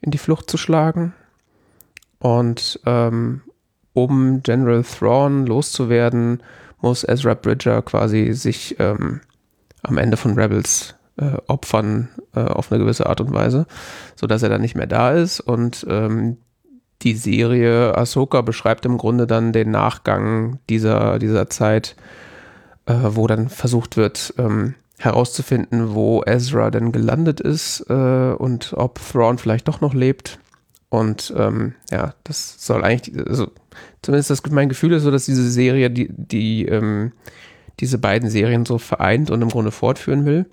in 0.00 0.10
die 0.10 0.18
Flucht 0.18 0.48
zu 0.48 0.56
schlagen. 0.56 1.12
Und 2.18 2.80
ähm, 2.86 3.42
um 3.92 4.42
General 4.42 4.84
Thrawn 4.84 5.46
loszuwerden, 5.46 6.42
muss 6.80 7.04
Ezra 7.04 7.34
Bridger 7.34 7.82
quasi 7.82 8.32
sich 8.32 8.76
ähm, 8.78 9.20
am 9.82 9.98
Ende 9.98 10.16
von 10.16 10.38
Rebels 10.38 10.94
äh, 11.16 11.36
opfern 11.48 12.08
äh, 12.34 12.40
auf 12.40 12.70
eine 12.70 12.80
gewisse 12.80 13.06
Art 13.06 13.20
und 13.20 13.32
Weise, 13.32 13.66
sodass 14.14 14.42
er 14.42 14.48
dann 14.48 14.60
nicht 14.60 14.76
mehr 14.76 14.86
da 14.86 15.12
ist. 15.12 15.40
Und 15.40 15.84
ähm, 15.88 16.38
die 17.02 17.14
Serie 17.14 17.96
Ahsoka 17.96 18.42
beschreibt 18.42 18.84
im 18.84 18.98
Grunde 18.98 19.26
dann 19.26 19.52
den 19.52 19.70
Nachgang 19.70 20.58
dieser, 20.68 21.18
dieser 21.18 21.48
Zeit, 21.48 21.96
äh, 22.86 22.94
wo 22.94 23.26
dann 23.26 23.48
versucht 23.48 23.96
wird, 23.96 24.34
ähm, 24.38 24.74
herauszufinden, 24.98 25.94
wo 25.94 26.22
Ezra 26.24 26.70
denn 26.70 26.92
gelandet 26.92 27.40
ist 27.40 27.86
äh, 27.88 28.32
und 28.32 28.74
ob 28.76 29.00
Thrawn 29.00 29.38
vielleicht 29.38 29.68
doch 29.68 29.80
noch 29.80 29.94
lebt. 29.94 30.38
Und 30.90 31.32
ähm, 31.36 31.74
ja, 31.90 32.14
das 32.24 32.66
soll 32.66 32.84
eigentlich, 32.84 33.26
also 33.26 33.50
zumindest 34.02 34.30
das, 34.30 34.42
mein 34.50 34.68
Gefühl 34.68 34.92
ist 34.92 35.04
so, 35.04 35.10
dass 35.10 35.24
diese 35.24 35.50
Serie 35.50 35.90
die, 35.90 36.08
die 36.10 36.66
ähm, 36.66 37.12
diese 37.78 37.98
beiden 37.98 38.28
Serien 38.28 38.66
so 38.66 38.78
vereint 38.78 39.30
und 39.30 39.40
im 39.40 39.48
Grunde 39.48 39.70
fortführen 39.70 40.26
will. 40.26 40.46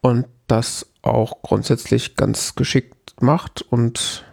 Und 0.00 0.26
das 0.46 0.86
auch 1.02 1.42
grundsätzlich 1.42 2.14
ganz 2.14 2.54
geschickt 2.54 3.14
macht 3.20 3.62
und 3.62 4.24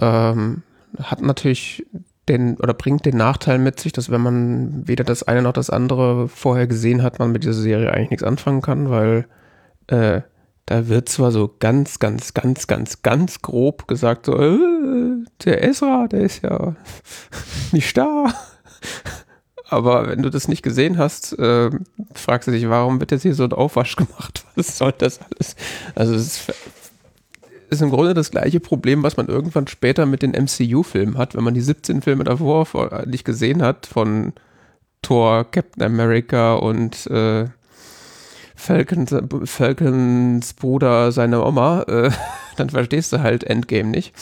ähm, 0.00 0.62
hat 0.98 1.20
natürlich 1.20 1.86
den 2.28 2.56
oder 2.56 2.74
bringt 2.74 3.06
den 3.06 3.16
Nachteil 3.16 3.58
mit 3.58 3.78
sich, 3.78 3.92
dass 3.92 4.10
wenn 4.10 4.20
man 4.20 4.88
weder 4.88 5.04
das 5.04 5.22
eine 5.22 5.42
noch 5.42 5.52
das 5.52 5.70
andere 5.70 6.28
vorher 6.28 6.66
gesehen 6.66 7.02
hat, 7.02 7.18
man 7.18 7.32
mit 7.32 7.44
dieser 7.44 7.54
Serie 7.54 7.92
eigentlich 7.92 8.10
nichts 8.10 8.24
anfangen 8.24 8.62
kann, 8.62 8.90
weil 8.90 9.26
äh, 9.86 10.22
da 10.66 10.88
wird 10.88 11.08
zwar 11.08 11.30
so 11.30 11.54
ganz, 11.60 12.00
ganz, 12.00 12.34
ganz, 12.34 12.66
ganz, 12.66 13.02
ganz 13.02 13.40
grob 13.40 13.86
gesagt, 13.86 14.26
so, 14.26 14.36
äh, 14.36 14.58
der 15.44 15.62
Ezra, 15.62 16.08
der 16.08 16.20
ist 16.20 16.42
ja 16.42 16.74
nicht 17.72 17.96
da. 17.96 18.34
Aber 19.68 20.08
wenn 20.08 20.22
du 20.22 20.30
das 20.30 20.48
nicht 20.48 20.62
gesehen 20.62 20.98
hast, 20.98 21.38
äh, 21.38 21.70
fragst 22.14 22.48
du 22.48 22.52
dich, 22.52 22.68
warum 22.68 23.00
wird 23.00 23.10
jetzt 23.12 23.22
hier 23.22 23.34
so 23.34 23.44
ein 23.44 23.52
Aufwasch 23.52 23.96
gemacht? 23.96 24.44
Was 24.56 24.78
soll 24.78 24.92
das 24.98 25.20
alles? 25.20 25.56
Also 25.94 26.14
es 26.14 26.48
ist, 26.48 26.52
ist 27.70 27.82
im 27.82 27.90
Grunde 27.90 28.14
das 28.14 28.30
gleiche 28.30 28.60
Problem, 28.60 29.02
was 29.02 29.16
man 29.16 29.26
irgendwann 29.28 29.66
später 29.66 30.06
mit 30.06 30.22
den 30.22 30.32
MCU-Filmen 30.32 31.18
hat, 31.18 31.34
wenn 31.34 31.44
man 31.44 31.54
die 31.54 31.60
17 31.60 32.02
Filme 32.02 32.24
davor 32.24 32.66
vor- 32.66 33.04
nicht 33.06 33.24
gesehen 33.24 33.62
hat, 33.62 33.86
von 33.86 34.32
Thor, 35.02 35.44
Captain 35.50 35.82
America 35.82 36.54
und 36.54 37.06
äh, 37.08 37.46
Falcons, 38.54 39.14
Falcons 39.44 40.54
Bruder, 40.54 41.12
seine 41.12 41.44
Oma, 41.44 41.82
äh, 41.82 42.10
dann 42.56 42.70
verstehst 42.70 43.12
du 43.12 43.20
halt 43.20 43.44
Endgame 43.44 43.90
nicht. 43.90 44.14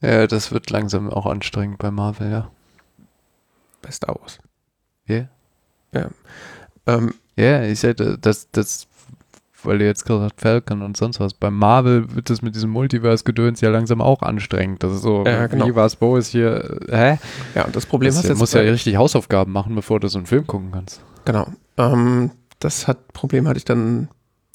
Ja, 0.00 0.26
das 0.26 0.50
wird 0.50 0.70
langsam 0.70 1.10
auch 1.10 1.26
anstrengend 1.26 1.78
bei 1.78 1.90
Marvel, 1.90 2.30
ja. 2.30 2.50
Bei 3.82 3.90
Star 3.90 4.16
Wars. 4.20 4.38
Ja, 5.92 6.08
Ähm, 6.86 7.14
ja 7.36 7.62
ich 7.62 7.80
sagte, 7.80 8.18
das, 8.18 8.50
das, 8.50 8.88
weil 9.64 9.78
du 9.78 9.84
jetzt 9.86 10.04
gesagt 10.04 10.32
hast, 10.36 10.40
Falcon 10.40 10.82
und 10.82 10.96
sonst 10.96 11.20
was. 11.20 11.34
Bei 11.34 11.50
Marvel 11.50 12.14
wird 12.14 12.30
das 12.30 12.42
mit 12.42 12.54
diesem 12.54 12.70
Multiverse-Gedöns 12.70 13.60
ja 13.60 13.70
langsam 13.70 14.00
auch 14.00 14.22
anstrengend. 14.22 14.82
Das 14.82 14.92
ist 14.92 15.02
so, 15.02 15.24
Ja, 15.26 15.46
genau. 15.46 15.66
wie 15.66 15.74
was, 15.76 16.00
wo 16.00 16.16
ist 16.16 16.28
hier, 16.28 16.80
hä? 16.88 17.18
ja, 17.54 17.64
und 17.64 17.74
das 17.76 17.86
Problem 17.86 18.08
Das 18.08 18.18
hast 18.18 18.28
jetzt 18.28 18.38
musst 18.38 18.54
ja 18.54 18.60
richtig 18.62 18.96
Hausaufgaben 18.96 19.52
machen, 19.52 19.74
bevor 19.74 20.00
du 20.00 20.08
so 20.08 20.18
einen 20.18 20.26
Film 20.26 20.46
gucken 20.46 20.70
kannst. 20.72 21.00
Genau. 21.24 21.46
Ähm, 21.78 22.30
das 22.58 22.86
hat 22.88 23.12
Problem 23.12 23.48
hatte 23.48 23.58
ich 23.58 23.64
dann, 23.64 24.08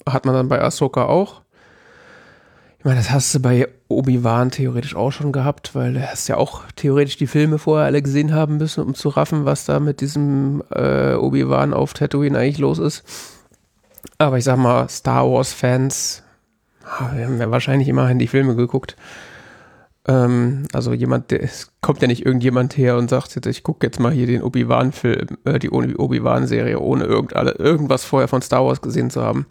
hat 0.08 0.24
man 0.24 0.34
dann 0.34 0.48
bei 0.48 0.60
Ahsoka 0.62 1.04
auch. 1.04 1.42
Ich 2.78 2.84
meine, 2.84 2.98
das 2.98 3.10
hast 3.10 3.34
du 3.34 3.40
bei 3.40 3.66
Obi-Wan 3.88 4.50
theoretisch 4.52 4.94
auch 4.94 5.10
schon 5.10 5.32
gehabt, 5.32 5.74
weil 5.74 5.94
du 5.94 6.08
hast 6.08 6.28
ja 6.28 6.36
auch 6.36 6.62
theoretisch 6.76 7.16
die 7.16 7.26
Filme 7.26 7.58
vorher 7.58 7.86
alle 7.86 8.00
gesehen 8.02 8.32
haben 8.32 8.58
müssen, 8.58 8.84
um 8.84 8.94
zu 8.94 9.08
raffen, 9.08 9.44
was 9.44 9.64
da 9.64 9.80
mit 9.80 10.00
diesem 10.00 10.62
äh, 10.70 11.14
Obi-Wan 11.14 11.74
auf 11.74 11.92
Tatooine 11.92 12.38
eigentlich 12.38 12.58
los 12.58 12.78
ist. 12.78 13.02
Aber 14.18 14.36
ich 14.38 14.44
sag 14.44 14.56
mal, 14.58 14.88
Star 14.88 15.30
Wars-Fans, 15.30 16.22
haben 16.84 17.40
ja 17.40 17.50
wahrscheinlich 17.50 17.88
immerhin 17.88 18.18
die 18.18 18.28
Filme 18.28 18.56
geguckt, 18.56 18.96
Ähm, 20.08 20.66
also 20.72 20.94
jemand, 20.94 21.30
der, 21.30 21.42
es 21.42 21.70
kommt 21.82 22.00
ja 22.00 22.08
nicht 22.08 22.24
irgendjemand 22.24 22.76
her 22.78 22.96
und 22.96 23.10
sagt 23.10 23.34
jetzt, 23.34 23.46
ich 23.46 23.62
gucke 23.62 23.86
jetzt 23.86 24.00
mal 24.00 24.10
hier 24.10 24.26
den 24.26 24.42
Obi-Wan-Film, 24.42 25.38
äh, 25.44 25.58
die 25.58 25.70
Obi-Wan-Serie, 25.70 26.80
ohne 26.80 27.04
irgend, 27.04 27.36
alle, 27.36 27.52
irgendwas 27.52 28.04
vorher 28.04 28.26
von 28.26 28.40
Star 28.40 28.64
Wars 28.64 28.80
gesehen 28.80 29.10
zu 29.10 29.22
haben. 29.22 29.46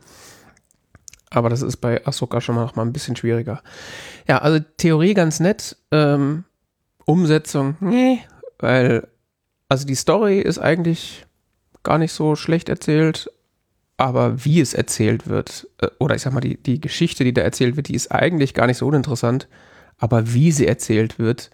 Aber 1.29 1.49
das 1.49 1.61
ist 1.61 1.77
bei 1.77 2.05
Ahsoka 2.07 2.41
schon 2.41 2.55
mal 2.55 2.63
noch 2.63 2.75
mal 2.75 2.83
ein 2.83 2.93
bisschen 2.93 3.15
schwieriger. 3.15 3.61
Ja, 4.27 4.39
also 4.39 4.59
Theorie 4.77 5.13
ganz 5.13 5.39
nett, 5.39 5.77
ähm, 5.91 6.43
Umsetzung, 7.05 7.75
nee, 7.79 8.21
weil, 8.57 9.07
also 9.69 9.85
die 9.85 9.95
Story 9.95 10.39
ist 10.39 10.57
eigentlich 10.57 11.25
gar 11.83 11.99
nicht 11.99 12.13
so 12.13 12.35
schlecht 12.35 12.67
erzählt, 12.67 13.29
aber 13.97 14.45
wie 14.45 14.61
es 14.61 14.73
erzählt 14.73 15.27
wird, 15.27 15.67
äh, 15.79 15.87
oder 15.99 16.15
ich 16.15 16.21
sag 16.21 16.33
mal, 16.33 16.39
die, 16.39 16.61
die 16.61 16.79
Geschichte, 16.79 17.23
die 17.23 17.33
da 17.33 17.41
erzählt 17.41 17.75
wird, 17.75 17.89
die 17.89 17.95
ist 17.95 18.11
eigentlich 18.11 18.53
gar 18.53 18.67
nicht 18.67 18.77
so 18.77 18.87
uninteressant, 18.87 19.47
aber 19.97 20.33
wie 20.33 20.51
sie 20.51 20.67
erzählt 20.67 21.19
wird, 21.19 21.49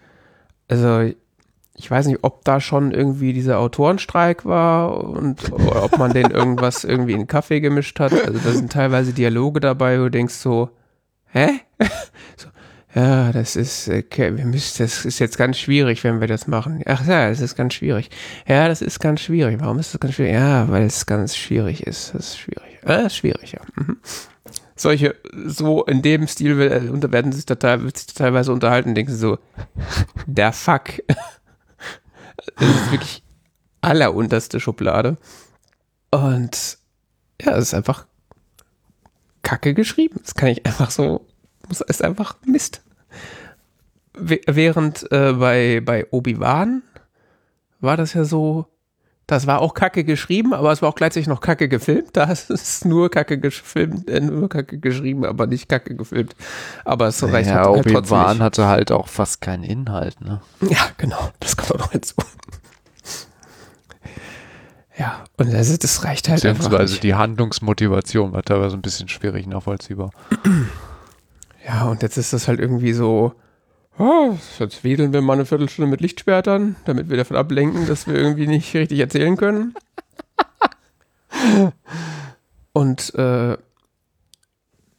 also 0.67 1.09
ich 1.75 1.89
weiß 1.89 2.05
nicht, 2.07 2.19
ob 2.21 2.43
da 2.45 2.61
schon 2.61 2.91
irgendwie 2.91 3.33
dieser 3.33 3.59
Autorenstreik 3.59 4.45
war 4.45 5.03
und 5.03 5.51
ob 5.51 5.97
man 5.97 6.13
den 6.13 6.29
irgendwas 6.31 6.83
irgendwie 6.83 7.13
in 7.13 7.27
Kaffee 7.27 7.61
gemischt 7.61 7.99
hat. 7.99 8.13
Also 8.13 8.39
da 8.39 8.51
sind 8.51 8.71
teilweise 8.71 9.13
Dialoge 9.13 9.59
dabei, 9.59 9.99
wo 9.99 10.03
du 10.03 10.11
denkst 10.11 10.35
so, 10.35 10.69
hä? 11.31 11.49
so, 12.37 12.49
ja, 12.95 13.31
das 13.31 13.55
ist, 13.55 13.89
okay, 13.89 14.37
wir 14.37 14.45
müssen, 14.45 14.83
das 14.83 15.03
ist 15.03 15.19
jetzt 15.19 15.37
ganz 15.37 15.57
schwierig, 15.57 16.03
wenn 16.03 16.19
wir 16.19 16.27
das 16.27 16.47
machen. 16.47 16.83
Ach 16.85 17.05
ja, 17.07 17.29
das 17.29 17.39
ist 17.39 17.55
ganz 17.55 17.73
schwierig. 17.73 18.09
Ja, 18.47 18.67
das 18.67 18.81
ist 18.81 18.99
ganz 18.99 19.21
schwierig. 19.21 19.59
Warum 19.59 19.79
ist 19.79 19.93
das 19.93 19.99
ganz 19.99 20.13
schwierig? 20.13 20.33
Ja, 20.33 20.69
weil 20.69 20.83
es 20.83 21.05
ganz 21.05 21.35
schwierig 21.35 21.87
ist. 21.87 22.13
Das 22.13 22.27
ist 22.29 22.37
schwierig. 22.37 22.79
Das 22.83 23.07
ist 23.07 23.17
schwierig, 23.17 23.53
ja. 23.53 23.61
Mhm. 23.75 23.97
Solche, 24.75 25.15
so 25.45 25.85
in 25.85 26.01
dem 26.01 26.27
Stil 26.27 26.57
werden 26.57 27.31
sich 27.31 27.45
da 27.45 27.55
teilweise 27.55 28.51
unterhalten, 28.51 28.93
denken 28.93 29.11
sie 29.11 29.17
so, 29.17 29.39
der 30.27 30.53
Fuck. 30.53 31.03
Das 31.07 32.69
ist 32.69 32.91
wirklich 32.91 33.23
allerunterste 33.81 34.59
Schublade. 34.59 35.17
Und 36.11 36.77
ja, 37.41 37.57
es 37.57 37.69
ist 37.69 37.73
einfach 37.73 38.05
kacke 39.41 39.73
geschrieben. 39.73 40.19
Das 40.23 40.35
kann 40.35 40.49
ich 40.49 40.65
einfach 40.65 40.91
so, 40.91 41.25
das 41.69 41.81
ist 41.81 42.03
einfach 42.03 42.35
Mist. 42.45 42.82
Während 44.16 45.11
äh, 45.11 45.34
bei, 45.34 45.82
bei 45.84 46.07
Obi-Wan 46.11 46.84
war 47.80 47.97
das 47.97 48.14
ja 48.14 48.24
so, 48.24 48.68
das 49.28 49.47
war 49.47 49.59
auch 49.59 49.74
kacke 49.74 50.03
geschrieben, 50.03 50.53
aber 50.53 50.72
es 50.72 50.82
war 50.82 50.89
auch 50.89 50.95
gleichzeitig 50.95 51.28
noch 51.28 51.41
kacke 51.41 51.68
gefilmt. 51.68 52.09
Da 52.14 52.24
ist 52.32 52.49
es 52.49 52.86
nur 52.86 53.09
kacke 53.09 53.39
gefilmt, 53.39 54.09
äh, 54.09 54.20
nur 54.20 54.49
kacke 54.49 54.78
geschrieben, 54.78 55.26
aber 55.26 55.47
nicht 55.47 55.68
kacke 55.68 55.95
gefilmt. 55.95 56.36
Aber 56.86 57.07
es 57.07 57.24
reicht 57.24 57.49
ja, 57.49 57.66
halt, 57.66 57.86
halt 57.86 57.88
Obi-Wan 57.88 58.39
hatte 58.39 58.68
halt 58.68 58.91
auch 58.91 59.07
fast 59.07 59.41
keinen 59.41 59.64
Inhalt, 59.64 60.22
ne? 60.22 60.41
Ja, 60.61 60.89
genau. 60.97 61.32
Das 61.39 61.57
kommt 61.57 61.74
auch 61.74 61.80
noch 61.80 61.91
hinzu. 61.91 62.16
Ja, 64.97 65.24
und 65.38 65.51
das, 65.51 65.78
das 65.80 66.03
reicht 66.03 66.30
halt 66.30 66.45
einfach 66.45 66.66
Beziehungsweise 66.66 66.99
die 66.99 67.16
Handlungsmotivation 67.16 68.32
war 68.32 68.43
teilweise 68.43 68.78
ein 68.78 68.82
bisschen 68.82 69.09
schwierig 69.09 69.47
nachvollziehbar. 69.47 70.11
Ja, 71.66 71.86
und 71.86 72.03
jetzt 72.03 72.18
ist 72.18 72.34
das 72.34 72.47
halt 72.47 72.59
irgendwie 72.59 72.93
so, 72.93 73.34
oh, 73.97 74.37
jetzt 74.59 74.83
wedeln 74.83 75.13
wir 75.13 75.21
mal 75.21 75.33
eine 75.33 75.45
Viertelstunde 75.45 75.89
mit 75.89 76.01
Lichtschwertern, 76.01 76.75
damit 76.85 77.09
wir 77.09 77.17
davon 77.17 77.37
ablenken, 77.37 77.87
dass 77.87 78.07
wir 78.07 78.15
irgendwie 78.15 78.47
nicht 78.47 78.73
richtig 78.73 78.99
erzählen 78.99 79.37
können. 79.37 79.75
und 82.73 83.13
äh, 83.15 83.57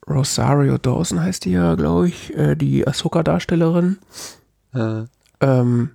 Rosario 0.09 0.79
Dawson 0.79 1.21
heißt 1.21 1.45
die 1.45 1.53
ja, 1.53 1.75
glaube 1.75 2.09
ich, 2.09 2.37
äh, 2.37 2.55
die 2.55 2.87
Ahsoka-Darstellerin. 2.87 3.99
Äh. 4.75 5.05
Ähm, 5.41 5.91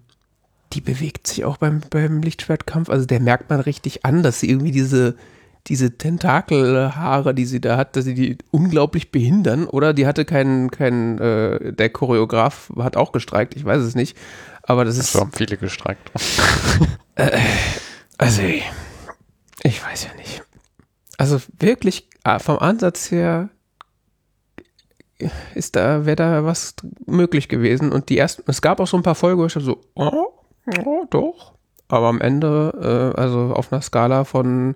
die 0.74 0.82
bewegt 0.82 1.28
sich 1.28 1.46
auch 1.46 1.58
beim, 1.58 1.82
beim 1.90 2.22
Lichtschwertkampf. 2.22 2.90
Also 2.90 3.06
der 3.06 3.20
merkt 3.20 3.50
man 3.50 3.60
richtig 3.60 4.06
an, 4.06 4.24
dass 4.24 4.40
sie 4.40 4.50
irgendwie 4.50 4.72
diese, 4.72 5.16
diese 5.70 5.98
Tentakelhaare, 5.98 7.36
die 7.36 7.46
sie 7.46 7.62
da 7.62 7.78
hat, 7.78 7.96
dass 7.96 8.06
sie 8.06 8.16
die 8.16 8.38
unglaublich 8.50 9.12
behindern. 9.12 9.68
Oder 9.68 9.94
die 9.94 10.08
hatte 10.08 10.26
keinen, 10.26 10.72
keinen, 10.72 11.20
äh, 11.20 11.74
der 11.74 11.90
Choreograf 11.90 12.72
hat 12.80 12.98
auch 12.98 13.12
gestreikt, 13.12 13.56
ich 13.56 13.64
weiß 13.64 13.82
es 13.82 13.94
nicht. 13.94 14.18
Aber 14.64 14.84
das 14.84 14.98
ist. 14.98 15.14
Es 15.14 15.22
haben 15.22 15.32
viele 15.32 15.58
gestreikt. 15.58 16.12
äh, 17.16 17.38
also, 18.18 18.42
ich 18.42 19.86
weiß 19.86 20.06
ja 20.06 20.16
nicht. 20.16 20.42
Also 21.18 21.40
wirklich, 21.60 22.10
ah, 22.24 22.40
vom 22.40 22.58
Ansatz 22.58 23.12
her 23.12 23.50
ist 25.54 25.76
da, 25.76 26.06
wäre 26.06 26.16
da 26.16 26.46
was 26.46 26.76
möglich 27.06 27.48
gewesen. 27.48 27.92
Und 27.92 28.10
die 28.10 28.18
ersten, 28.18 28.44
es 28.48 28.62
gab 28.62 28.80
auch 28.80 28.88
so 28.88 28.98
ein 28.98 29.04
paar 29.04 29.16
Folgen, 29.16 29.40
wo 29.40 29.46
ich 29.46 29.54
so, 29.54 29.82
oh, 29.96 30.28
ja, 30.66 30.84
doch. 31.10 31.54
Aber 31.90 32.08
am 32.08 32.22
Ende, 32.22 33.14
äh, 33.16 33.20
also 33.20 33.54
auf 33.54 33.72
einer 33.72 33.82
Skala 33.82 34.24
von 34.24 34.76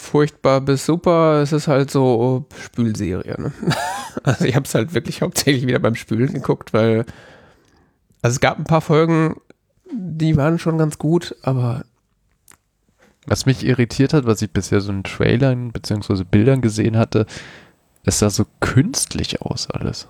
furchtbar 0.00 0.60
bis 0.60 0.86
super, 0.86 1.40
es 1.42 1.52
ist 1.52 1.68
halt 1.68 1.90
so 1.90 2.46
Spülserie. 2.58 3.40
Ne? 3.40 3.52
Also 4.24 4.44
ich 4.44 4.56
habe 4.56 4.66
es 4.66 4.74
halt 4.74 4.92
wirklich 4.92 5.22
hauptsächlich 5.22 5.68
wieder 5.68 5.78
beim 5.78 5.94
Spülen 5.94 6.32
geguckt, 6.32 6.72
weil 6.72 7.06
also 8.22 8.34
es 8.34 8.40
gab 8.40 8.58
ein 8.58 8.64
paar 8.64 8.80
Folgen, 8.80 9.40
die 9.92 10.36
waren 10.36 10.58
schon 10.58 10.78
ganz 10.78 10.98
gut, 10.98 11.36
aber 11.42 11.84
was 13.26 13.46
mich 13.46 13.64
irritiert 13.64 14.12
hat, 14.12 14.26
was 14.26 14.42
ich 14.42 14.50
bisher 14.50 14.80
so 14.80 14.90
in 14.90 15.04
Trailern 15.04 15.70
bzw. 15.70 16.24
Bildern 16.24 16.60
gesehen 16.60 16.96
hatte, 16.96 17.26
es 18.04 18.18
sah 18.18 18.30
so 18.30 18.46
künstlich 18.58 19.42
aus 19.42 19.70
alles. 19.70 20.08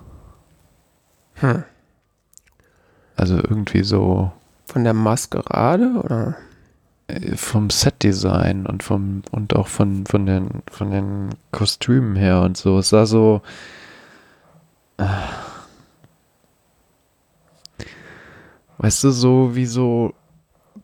Hm. 1.35 1.65
Also 3.17 3.37
irgendwie 3.37 3.83
so. 3.83 4.33
Von 4.65 4.85
der 4.85 4.95
Maskerade 4.95 6.01
oder? 6.03 6.37
Äh, 7.11 7.37
vom 7.37 7.71
Setdesign 7.71 8.67
und 8.67 8.83
vom 8.83 9.23
und 9.31 9.55
auch 9.57 9.69
von, 9.69 10.07
von 10.07 10.27
den 10.27 10.63
von 10.71 10.91
den 10.91 11.31
Kostümen 11.53 12.17
her 12.17 12.43
und 12.43 12.57
so. 12.57 12.79
Es 12.79 12.91
sah 12.91 13.07
so. 13.07 13.43
Äh, 14.99 15.05
weißt 18.79 19.05
du, 19.05 19.11
so 19.11 19.55
wie 19.55 19.67
so 19.67 20.15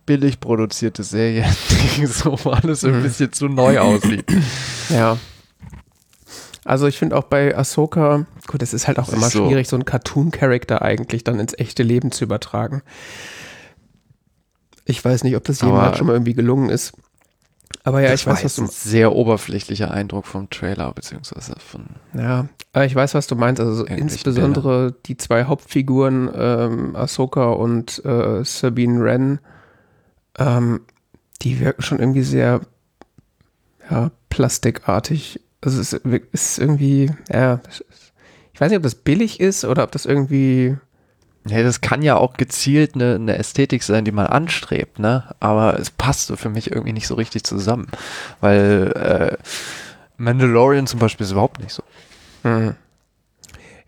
billig 0.05 0.41
produzierte 0.41 1.03
Serien, 1.03 1.51
die 1.97 2.07
so 2.07 2.37
alles 2.51 2.85
ein 2.85 2.99
mhm. 2.99 3.03
bisschen 3.03 3.33
zu 3.33 3.49
neu 3.49 3.79
aussieht. 3.79 4.31
Ja. 4.91 5.18
Also 6.64 6.89
ich 6.89 6.99
finde 6.99 7.16
auch 7.16 7.24
bei 7.24 7.57
Ahsoka, 7.57 8.27
gut, 8.49 8.61
es 8.61 8.74
ist 8.74 8.89
halt 8.89 8.99
auch 8.99 9.09
immer 9.11 9.31
so. 9.31 9.47
schwierig, 9.47 9.68
so 9.68 9.77
einen 9.77 9.85
Cartoon-Character 9.85 10.83
eigentlich 10.83 11.22
dann 11.22 11.39
ins 11.39 11.57
echte 11.57 11.85
Leben 11.85 12.11
zu 12.11 12.24
übertragen. 12.24 12.83
Ich 14.87 15.05
weiß 15.05 15.24
nicht, 15.24 15.37
ob 15.37 15.45
das 15.45 15.61
jemals 15.61 15.99
schon 15.99 16.07
mal 16.07 16.14
irgendwie 16.14 16.34
gelungen 16.34 16.70
ist. 16.70 16.95
Aber 17.84 18.01
ja, 18.01 18.14
ich 18.14 18.26
weiß, 18.26 18.45
was 18.45 18.57
du 18.57 18.62
ein 18.62 18.68
sehr 18.68 19.12
oberflächlicher 19.12 19.91
Eindruck 19.91 20.26
vom 20.26 20.49
Trailer, 20.49 20.93
beziehungsweise 20.93 21.55
von. 21.59 21.87
Ja, 22.14 22.49
aber 22.72 22.84
ich 22.87 22.95
weiß, 22.95 23.14
was 23.14 23.26
du 23.26 23.37
meinst. 23.37 23.61
Also 23.61 23.84
insbesondere 23.84 24.78
Bilder. 24.84 24.97
die 25.07 25.16
zwei 25.16 25.45
Hauptfiguren, 25.45 26.30
ähm, 26.34 26.97
Ahsoka 26.97 27.51
und 27.51 28.05
äh, 28.05 28.45
Sabine 28.45 29.03
Wren, 29.03 29.41
ähm, 30.39 30.80
die 31.43 31.61
wirken 31.61 31.82
schon 31.82 31.99
irgendwie 31.99 32.22
sehr 32.22 32.61
ja, 33.91 34.11
plastikartig 34.30 35.41
also 35.66 35.80
es 35.80 35.93
ist 35.93 36.59
irgendwie, 36.59 37.11
ja, 37.32 37.61
ich 38.53 38.61
weiß 38.61 38.70
nicht, 38.70 38.76
ob 38.76 38.84
das 38.84 38.95
billig 38.95 39.41
ist 39.41 39.64
oder 39.64 39.82
ob 39.82 39.91
das 39.91 40.07
irgendwie. 40.07 40.76
Ja, 41.49 41.62
das 41.62 41.80
kann 41.80 42.03
ja 42.03 42.16
auch 42.16 42.34
gezielt 42.34 42.94
eine, 42.94 43.14
eine 43.14 43.38
Ästhetik 43.38 43.82
sein, 43.82 44.05
die 44.05 44.12
man 44.12 44.26
anstrebt, 44.26 44.99
ne? 44.99 45.24
Aber 45.40 45.78
es 45.78 45.90
passt 45.90 46.26
so 46.26 46.36
für 46.36 46.49
mich 46.49 46.70
irgendwie 46.70 46.92
nicht 46.92 47.07
so 47.07 47.14
richtig 47.14 47.44
zusammen. 47.44 47.88
Weil 48.40 48.92
äh, 48.94 49.36
Mandalorian 50.16 50.86
zum 50.86 50.99
Beispiel 50.99 51.24
ist 51.24 51.32
überhaupt 51.32 51.61
nicht 51.61 51.72
so. 51.72 51.82
Mhm. 52.42 52.74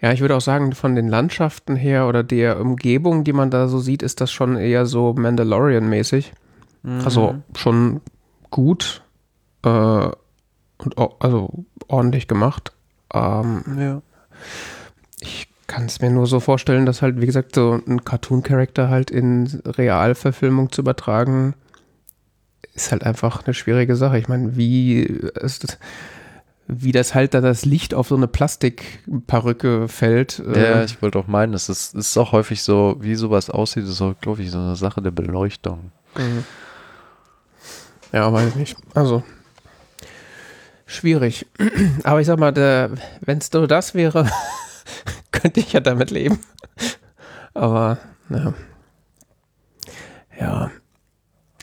Ja, 0.01 0.13
ich 0.13 0.21
würde 0.21 0.37
auch 0.37 0.41
sagen, 0.41 0.75
von 0.75 0.95
den 0.95 1.09
Landschaften 1.09 1.75
her 1.75 2.07
oder 2.07 2.23
der 2.23 2.61
Umgebung, 2.61 3.25
die 3.25 3.33
man 3.33 3.51
da 3.51 3.67
so 3.67 3.81
sieht, 3.81 4.03
ist 4.03 4.21
das 4.21 4.31
schon 4.31 4.57
eher 4.57 4.87
so 4.87 5.15
Mandalorian-mäßig. 5.15 6.33
Mhm. 6.83 7.01
Also 7.05 7.35
schon 7.57 8.01
gut. 8.51 9.03
Äh, 9.65 9.69
und 9.69 10.97
also 10.97 11.65
ordentlich 11.89 12.29
gemacht. 12.29 12.73
Ähm, 13.13 13.65
ja. 13.79 14.03
Kann 15.69 15.85
es 15.85 16.01
mir 16.01 16.11
nur 16.11 16.27
so 16.27 16.41
vorstellen, 16.41 16.85
dass 16.85 17.03
halt, 17.03 17.21
wie 17.21 17.27
gesagt, 17.27 17.55
so 17.55 17.81
ein 17.87 18.05
Cartoon-Charakter 18.05 18.89
halt 18.89 19.13
in 19.13 19.63
Realverfilmung 19.65 20.73
zu 20.73 20.81
übertragen, 20.81 21.55
ist 22.75 22.91
halt 22.91 23.05
einfach 23.05 23.45
eine 23.45 23.55
schwierige 23.55 23.95
Sache. 23.95 24.19
Ich 24.19 24.27
meine, 24.27 24.57
wie 24.57 25.03
ist 25.03 25.79
wie 26.69 26.93
das 26.93 27.15
halt 27.15 27.33
da 27.33 27.41
das 27.41 27.65
Licht 27.65 27.95
auf 27.95 28.09
so 28.09 28.17
eine 28.17 28.29
Plastikperücke 28.29 29.89
fällt. 29.89 30.39
Ja, 30.39 30.81
äh, 30.81 30.85
ich 30.85 31.01
wollte 31.01 31.19
auch 31.19 31.27
meinen, 31.27 31.53
das 31.53 31.71
ist, 31.71 31.95
ist 31.95 32.17
auch 32.19 32.33
häufig 32.33 32.63
so, 32.63 32.97
wie 33.01 33.15
sowas 33.15 33.49
aussieht, 33.49 33.85
ist 33.85 34.03
auch, 34.03 34.15
glaube 34.21 34.43
ich, 34.43 34.51
so 34.51 34.59
eine 34.59 34.77
Sache 34.77 35.01
der 35.01 35.11
Beleuchtung. 35.11 35.93
Mhm. 36.17 36.45
Ja, 38.13 38.31
weiß 38.31 38.51
ich 38.51 38.55
nicht. 38.55 38.77
Also, 38.95 39.23
schwierig. 40.85 41.47
Aber 42.05 42.21
ich 42.21 42.27
sag 42.27 42.39
mal, 42.39 42.55
wenn 43.23 43.39
es 43.39 43.51
nur 43.51 43.67
das 43.67 43.95
wäre, 43.95 44.29
könnte 45.41 45.61
ich 45.61 45.73
ja 45.73 45.81
damit 45.81 46.11
leben. 46.11 46.39
Aber, 47.55 47.99
ja. 48.31 48.55
Ja. 50.39 50.71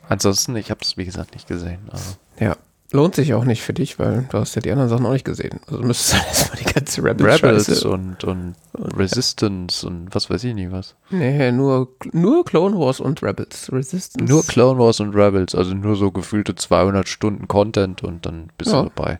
Ansonsten, 0.08 0.54
ich 0.56 0.70
habe 0.70 0.80
es 0.82 0.96
wie 0.96 1.04
gesagt 1.04 1.34
nicht 1.34 1.48
gesehen. 1.48 1.80
Also. 1.90 2.16
Ja. 2.38 2.56
Lohnt 2.92 3.16
sich 3.16 3.34
auch 3.34 3.44
nicht 3.44 3.62
für 3.62 3.72
dich, 3.72 3.98
weil 3.98 4.28
du 4.30 4.38
hast 4.38 4.54
ja 4.54 4.62
die 4.62 4.70
anderen 4.70 4.88
Sachen 4.88 5.06
auch 5.06 5.12
nicht 5.12 5.24
gesehen. 5.24 5.58
Also 5.66 5.80
du 5.80 5.86
müsstest 5.88 6.14
halt 6.18 6.26
erstmal 6.28 6.58
die 6.58 6.72
ganze 6.72 7.02
Rebels, 7.02 7.42
Rebels 7.42 7.84
und, 7.84 8.22
und, 8.22 8.54
Resistance 8.74 9.84
und 9.84 10.14
was 10.14 10.30
weiß 10.30 10.44
ich 10.44 10.54
nicht 10.54 10.70
was. 10.70 10.94
Nee, 11.10 11.50
nur, 11.50 11.88
nur 12.12 12.44
Clone 12.44 12.78
Wars 12.78 13.00
und 13.00 13.22
Rebels. 13.22 13.72
Resistance. 13.72 14.24
Nur 14.32 14.44
Clone 14.46 14.78
Wars 14.78 15.00
und 15.00 15.16
Rebels, 15.16 15.56
also 15.56 15.74
nur 15.74 15.96
so 15.96 16.12
gefühlte 16.12 16.54
200 16.54 17.08
Stunden 17.08 17.48
Content 17.48 18.04
und 18.04 18.24
dann 18.24 18.50
bist 18.56 18.70
Ja. 18.70 18.82
du 18.82 18.90
dabei. 18.94 19.18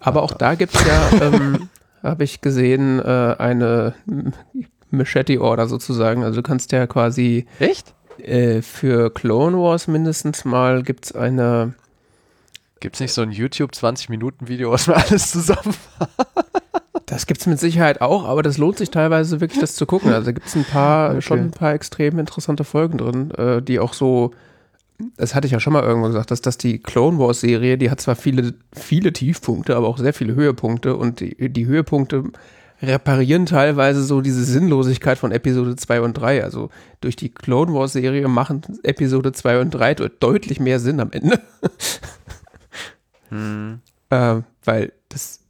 Aber 0.00 0.22
auch 0.24 0.32
da 0.32 0.56
gibt 0.56 0.74
es 0.74 0.84
ja, 0.84 1.10
ähm, 1.22 1.68
habe 2.04 2.24
ich 2.24 2.40
gesehen, 2.40 3.00
äh, 3.00 3.34
eine 3.38 3.94
Machete-Order 4.90 5.66
sozusagen. 5.66 6.22
Also 6.22 6.36
du 6.36 6.42
kannst 6.42 6.70
ja 6.72 6.86
quasi 6.86 7.46
Echt? 7.58 7.94
äh, 8.18 8.62
für 8.62 9.10
Clone 9.12 9.56
Wars 9.58 9.88
mindestens 9.88 10.44
mal 10.44 10.82
gibt 10.82 11.06
es 11.06 11.12
eine, 11.14 11.74
Gibt 12.80 12.96
es 12.96 13.00
nicht 13.00 13.14
so 13.14 13.22
ein 13.22 13.30
YouTube 13.30 13.70
20-Minuten-Video, 13.72 14.70
was 14.70 14.86
mir 14.86 14.96
alles 15.08 15.30
zusammen 15.30 15.74
das 17.06 17.26
gibt 17.26 17.40
es 17.40 17.46
mit 17.46 17.58
Sicherheit 17.60 18.00
auch, 18.00 18.24
aber 18.24 18.42
das 18.42 18.58
lohnt 18.58 18.78
sich 18.78 18.90
teilweise 18.90 19.40
wirklich, 19.40 19.60
das 19.60 19.76
zu 19.76 19.86
gucken. 19.86 20.12
Also 20.12 20.26
da 20.26 20.32
gibt 20.32 20.46
es 20.46 20.56
ein 20.56 20.64
paar, 20.64 21.10
Okay. 21.10 21.22
schon 21.22 21.38
ein 21.38 21.50
paar 21.50 21.74
extrem 21.74 22.18
interessante 22.18 22.64
Folgen 22.64 22.98
drin, 22.98 23.30
äh, 23.32 23.62
die 23.62 23.78
auch 23.78 23.92
so, 23.92 24.32
das 25.16 25.34
hatte 25.34 25.46
ich 25.46 25.52
ja 25.52 25.60
schon 25.60 25.72
mal 25.72 25.82
irgendwo 25.82 26.06
gesagt, 26.08 26.30
dass 26.30 26.40
das 26.40 26.56
die 26.56 26.78
Clone 26.78 27.18
Wars 27.18 27.40
Serie, 27.40 27.78
die 27.78 27.90
hat 27.90 28.00
zwar 28.00 28.16
viele, 28.16 28.54
viele 28.72 29.12
Tiefpunkte, 29.12 29.76
aber 29.76 29.88
auch 29.88 29.98
sehr 29.98 30.14
viele 30.14 30.34
Höhepunkte 30.34 30.96
und 30.96 31.20
die, 31.20 31.52
die 31.52 31.66
Höhepunkte 31.66 32.24
reparieren 32.82 33.46
teilweise 33.46 34.02
so 34.04 34.20
diese 34.20 34.44
Sinnlosigkeit 34.44 35.18
von 35.18 35.32
Episode 35.32 35.76
2 35.76 36.00
und 36.02 36.14
3. 36.14 36.44
Also 36.44 36.70
durch 37.00 37.16
die 37.16 37.30
Clone 37.30 37.72
Wars 37.72 37.92
Serie 37.92 38.28
machen 38.28 38.62
Episode 38.82 39.32
2 39.32 39.60
und 39.60 39.70
3 39.70 39.94
deut- 39.94 40.12
deutlich 40.20 40.60
mehr 40.60 40.78
Sinn 40.80 41.00
am 41.00 41.10
Ende. 41.12 41.40
äh, 44.10 44.42
weil 44.64 44.92
das 45.08 45.40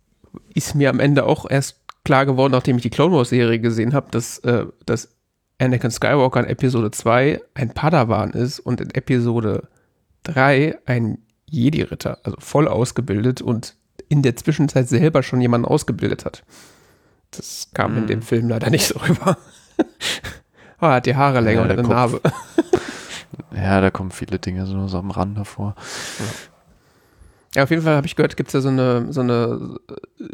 ist 0.54 0.74
mir 0.74 0.90
am 0.90 1.00
Ende 1.00 1.24
auch 1.24 1.50
erst 1.50 1.80
klar 2.04 2.26
geworden, 2.26 2.52
nachdem 2.52 2.76
ich 2.76 2.82
die 2.82 2.90
Clone 2.90 3.16
Wars 3.16 3.30
Serie 3.30 3.58
gesehen 3.58 3.94
habe, 3.94 4.10
dass, 4.10 4.38
äh, 4.40 4.66
dass 4.86 5.13
Anakin 5.60 5.90
Skywalker 5.90 6.40
in 6.40 6.46
Episode 6.46 6.90
2 6.90 7.40
ein 7.54 7.70
Padawan 7.74 8.30
ist 8.32 8.60
und 8.60 8.80
in 8.80 8.90
Episode 8.90 9.68
3 10.24 10.78
ein 10.86 11.18
Jedi-Ritter, 11.48 12.18
also 12.24 12.36
voll 12.40 12.66
ausgebildet 12.68 13.40
und 13.40 13.76
in 14.08 14.22
der 14.22 14.36
Zwischenzeit 14.36 14.88
selber 14.88 15.22
schon 15.22 15.40
jemanden 15.40 15.66
ausgebildet 15.66 16.24
hat. 16.24 16.42
Das 17.30 17.68
kam 17.74 17.96
in 17.96 18.02
Mhm. 18.04 18.06
dem 18.08 18.22
Film 18.22 18.48
leider 18.48 18.70
nicht 18.70 18.86
so 18.86 18.98
rüber. 18.98 19.36
oh, 20.80 20.86
er 20.86 20.94
hat 20.94 21.06
die 21.06 21.16
Haare 21.16 21.40
länger 21.40 21.66
Ja, 21.66 21.72
und 21.72 21.78
eine. 21.78 21.88
Narbe. 21.88 22.20
Ja, 23.54 23.80
da 23.80 23.90
kommen 23.90 24.10
viele 24.10 24.38
Dinge 24.40 24.66
so, 24.66 24.86
so 24.88 24.98
am 24.98 25.10
Rand 25.12 25.38
davor. 25.38 25.74
Ja, 26.18 26.24
auf 27.62 27.70
jeden 27.70 27.82
Fall 27.82 27.94
habe 27.96 28.06
ich 28.06 28.16
gehört, 28.16 28.36
gibt 28.36 28.48
es 28.48 28.52
ja 28.54 28.60
so 28.60 28.68
eine, 28.68 29.12
so 29.12 29.20
eine, 29.20 29.78
äh, 30.18 30.24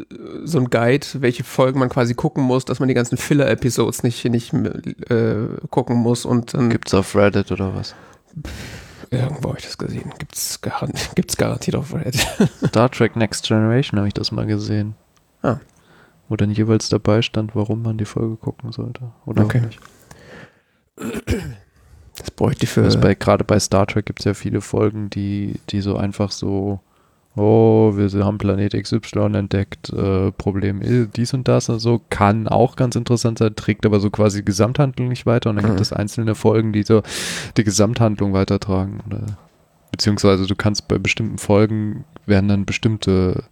so 0.43 0.57
ein 0.59 0.69
Guide, 0.69 1.05
welche 1.19 1.43
Folgen 1.43 1.79
man 1.79 1.89
quasi 1.89 2.15
gucken 2.15 2.43
muss, 2.43 2.65
dass 2.65 2.79
man 2.79 2.87
die 2.87 2.95
ganzen 2.95 3.17
Filler-Episodes 3.17 4.01
nicht, 4.03 4.25
nicht 4.25 4.53
äh, 4.53 5.47
gucken 5.69 5.97
muss 5.97 6.25
und 6.25 6.53
dann 6.55 6.69
Gibt's 6.69 6.93
auf 6.93 7.15
Reddit 7.15 7.51
oder 7.51 7.75
was? 7.75 7.93
irgendwo 9.11 9.49
habe 9.49 9.59
ich 9.59 9.65
das 9.65 9.77
gesehen. 9.77 10.11
Gibt's, 10.17 10.61
garan 10.61 10.93
gibt's 11.15 11.37
garantiert 11.37 11.75
auf 11.75 11.93
Reddit. 11.93 12.25
Star 12.67 12.89
Trek 12.89 13.15
Next 13.15 13.45
Generation 13.45 13.99
habe 13.99 14.07
ich 14.07 14.13
das 14.13 14.31
mal 14.31 14.45
gesehen. 14.45 14.95
Ah. 15.43 15.57
Wo 16.29 16.37
dann 16.37 16.49
jeweils 16.51 16.87
dabei 16.89 17.21
stand, 17.21 17.55
warum 17.55 17.81
man 17.81 17.97
die 17.97 18.05
Folge 18.05 18.37
gucken 18.37 18.71
sollte. 18.71 19.11
Oder 19.25 19.43
Okay. 19.43 19.59
auch 19.59 19.65
nicht. 19.65 19.79
Das 22.17 22.31
bräuchte 22.31 22.63
ich 22.63 22.69
für. 22.69 22.87
Gerade 23.15 23.43
bei 23.43 23.59
Star 23.59 23.85
Trek 23.87 24.05
gibt 24.05 24.19
es 24.19 24.25
ja 24.25 24.33
viele 24.33 24.61
Folgen, 24.61 25.09
die, 25.09 25.59
die 25.69 25.81
so 25.81 25.97
einfach 25.97 26.31
so, 26.31 26.79
oh, 27.35 27.93
wir 27.95 28.25
haben 28.25 28.37
Planet 28.37 28.73
XY 28.73 29.33
entdeckt, 29.35 29.89
äh, 29.93 30.31
Problem 30.31 30.81
dies 31.15 31.33
und 31.33 31.47
das 31.47 31.69
und 31.69 31.79
so, 31.79 32.01
kann 32.09 32.47
auch 32.47 32.75
ganz 32.75 32.95
interessant 32.95 33.39
sein, 33.39 33.55
trägt 33.55 33.85
aber 33.85 33.99
so 33.99 34.09
quasi 34.09 34.39
die 34.39 34.45
Gesamthandlung 34.45 35.07
nicht 35.09 35.25
weiter 35.25 35.49
und 35.49 35.55
dann 35.57 35.65
Mhm. 35.65 35.69
gibt 35.69 35.81
es 35.81 35.93
einzelne 35.93 36.35
Folgen, 36.35 36.73
die 36.73 36.83
so 36.83 37.03
die 37.57 37.63
Gesamthandlung 37.63 38.33
weitertragen 38.33 38.99
oder 39.07 39.21
beziehungsweise 39.91 40.45
du 40.47 40.55
kannst 40.55 40.87
bei 40.87 40.97
bestimmten 40.97 41.37
Folgen 41.37 42.03
werden 42.25 42.47
dann 42.49 42.65
bestimmte 42.65 43.43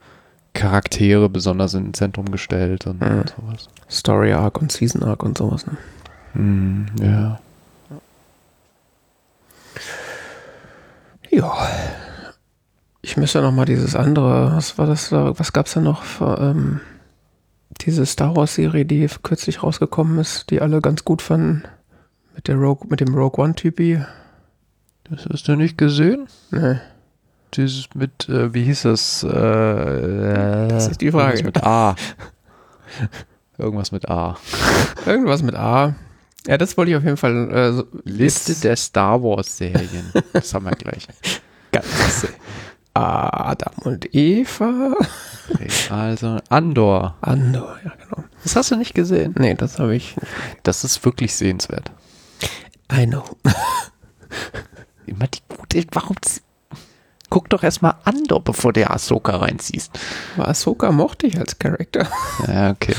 Charaktere 0.53 1.29
besonders 1.29 1.73
ins 1.73 1.97
Zentrum 1.99 2.31
gestellt 2.31 2.87
und, 2.87 2.99
Mhm. 3.01 3.19
und 3.19 3.33
sowas. 3.37 3.69
Story 3.89 4.33
Arc 4.33 4.61
und 4.61 4.71
Season 4.71 5.03
Arc 5.03 5.23
und 5.23 5.37
sowas. 5.37 5.65
Ne? 5.67 5.77
Hm, 6.33 6.85
ja. 7.01 7.39
Ja. 11.31 11.53
Ich 13.09 13.17
müsste 13.17 13.41
noch 13.41 13.51
mal 13.51 13.65
dieses 13.65 13.95
andere, 13.95 14.51
was 14.55 14.77
war 14.77 14.85
das 14.85 15.09
da, 15.09 15.33
was 15.39 15.51
gab's 15.51 15.73
da 15.73 15.81
noch 15.81 16.03
für, 16.03 16.37
ähm, 16.39 16.79
diese 17.81 18.05
Star 18.05 18.35
Wars 18.35 18.53
Serie, 18.53 18.85
die 18.85 19.09
kürzlich 19.23 19.63
rausgekommen 19.63 20.19
ist, 20.19 20.51
die 20.51 20.61
alle 20.61 20.79
ganz 20.79 21.05
gut 21.05 21.23
fanden. 21.23 21.63
Mit 22.35 22.47
der 22.47 22.57
Rogue, 22.57 22.87
mit 22.87 22.99
dem 22.99 23.15
Rogue 23.15 23.43
One 23.43 23.55
Typi. 23.55 23.99
Das 25.05 25.25
hast 25.25 25.47
du 25.47 25.55
nicht 25.55 25.75
gesehen? 25.75 26.27
Ne. 26.51 26.81
Dieses 27.55 27.89
mit, 27.95 28.29
äh, 28.29 28.53
wie 28.53 28.65
hieß 28.65 28.83
das? 28.83 29.23
Äh, 29.23 30.67
Das 30.67 30.89
ist 30.89 31.01
die 31.01 31.09
Frage. 31.09 31.39
Irgendwas 31.39 31.55
mit 31.55 31.63
A. 31.63 31.95
Irgendwas 33.57 33.91
mit 33.91 34.07
A. 34.07 34.37
Irgendwas 35.07 35.41
mit 35.41 35.55
A. 35.55 35.95
Ja, 36.45 36.59
das 36.59 36.77
wollte 36.77 36.91
ich 36.91 36.97
auf 36.97 37.03
jeden 37.03 37.17
Fall 37.17 37.51
äh, 37.51 37.73
so, 37.73 37.87
Liste 38.03 38.53
der 38.53 38.75
Star 38.75 39.23
Wars 39.23 39.57
Serien. 39.57 40.13
Das 40.31 40.53
haben 40.53 40.65
wir 40.65 40.73
gleich. 40.73 41.07
ganz 41.71 42.27
Adam 42.93 43.73
und 43.83 44.13
Eva. 44.13 44.95
Also 45.89 46.39
Andor. 46.49 47.15
Andor, 47.21 47.77
ja 47.83 47.91
genau. 48.03 48.23
Das 48.43 48.55
hast 48.55 48.71
du 48.71 48.75
nicht 48.75 48.93
gesehen. 48.93 49.35
Nee, 49.37 49.55
das 49.55 49.79
habe 49.79 49.95
ich. 49.95 50.15
Das 50.63 50.83
ist 50.83 51.03
wirklich 51.05 51.35
sehenswert. 51.35 51.91
I 52.91 53.05
know. 53.05 53.23
Immer 55.05 55.27
die 55.27 55.39
gute. 55.47 55.85
Warum? 55.91 56.15
Guck 57.29 57.49
doch 57.49 57.63
erstmal 57.63 57.95
Andor, 58.05 58.43
bevor 58.43 58.73
der 58.73 58.91
Ahsoka 58.91 59.37
reinziehst. 59.37 59.91
Aber 60.35 60.47
Ahsoka 60.47 60.91
mochte 60.91 61.27
ich 61.27 61.37
als 61.37 61.59
Charakter. 61.59 62.07
Ja, 62.47 62.71
okay. 62.71 62.95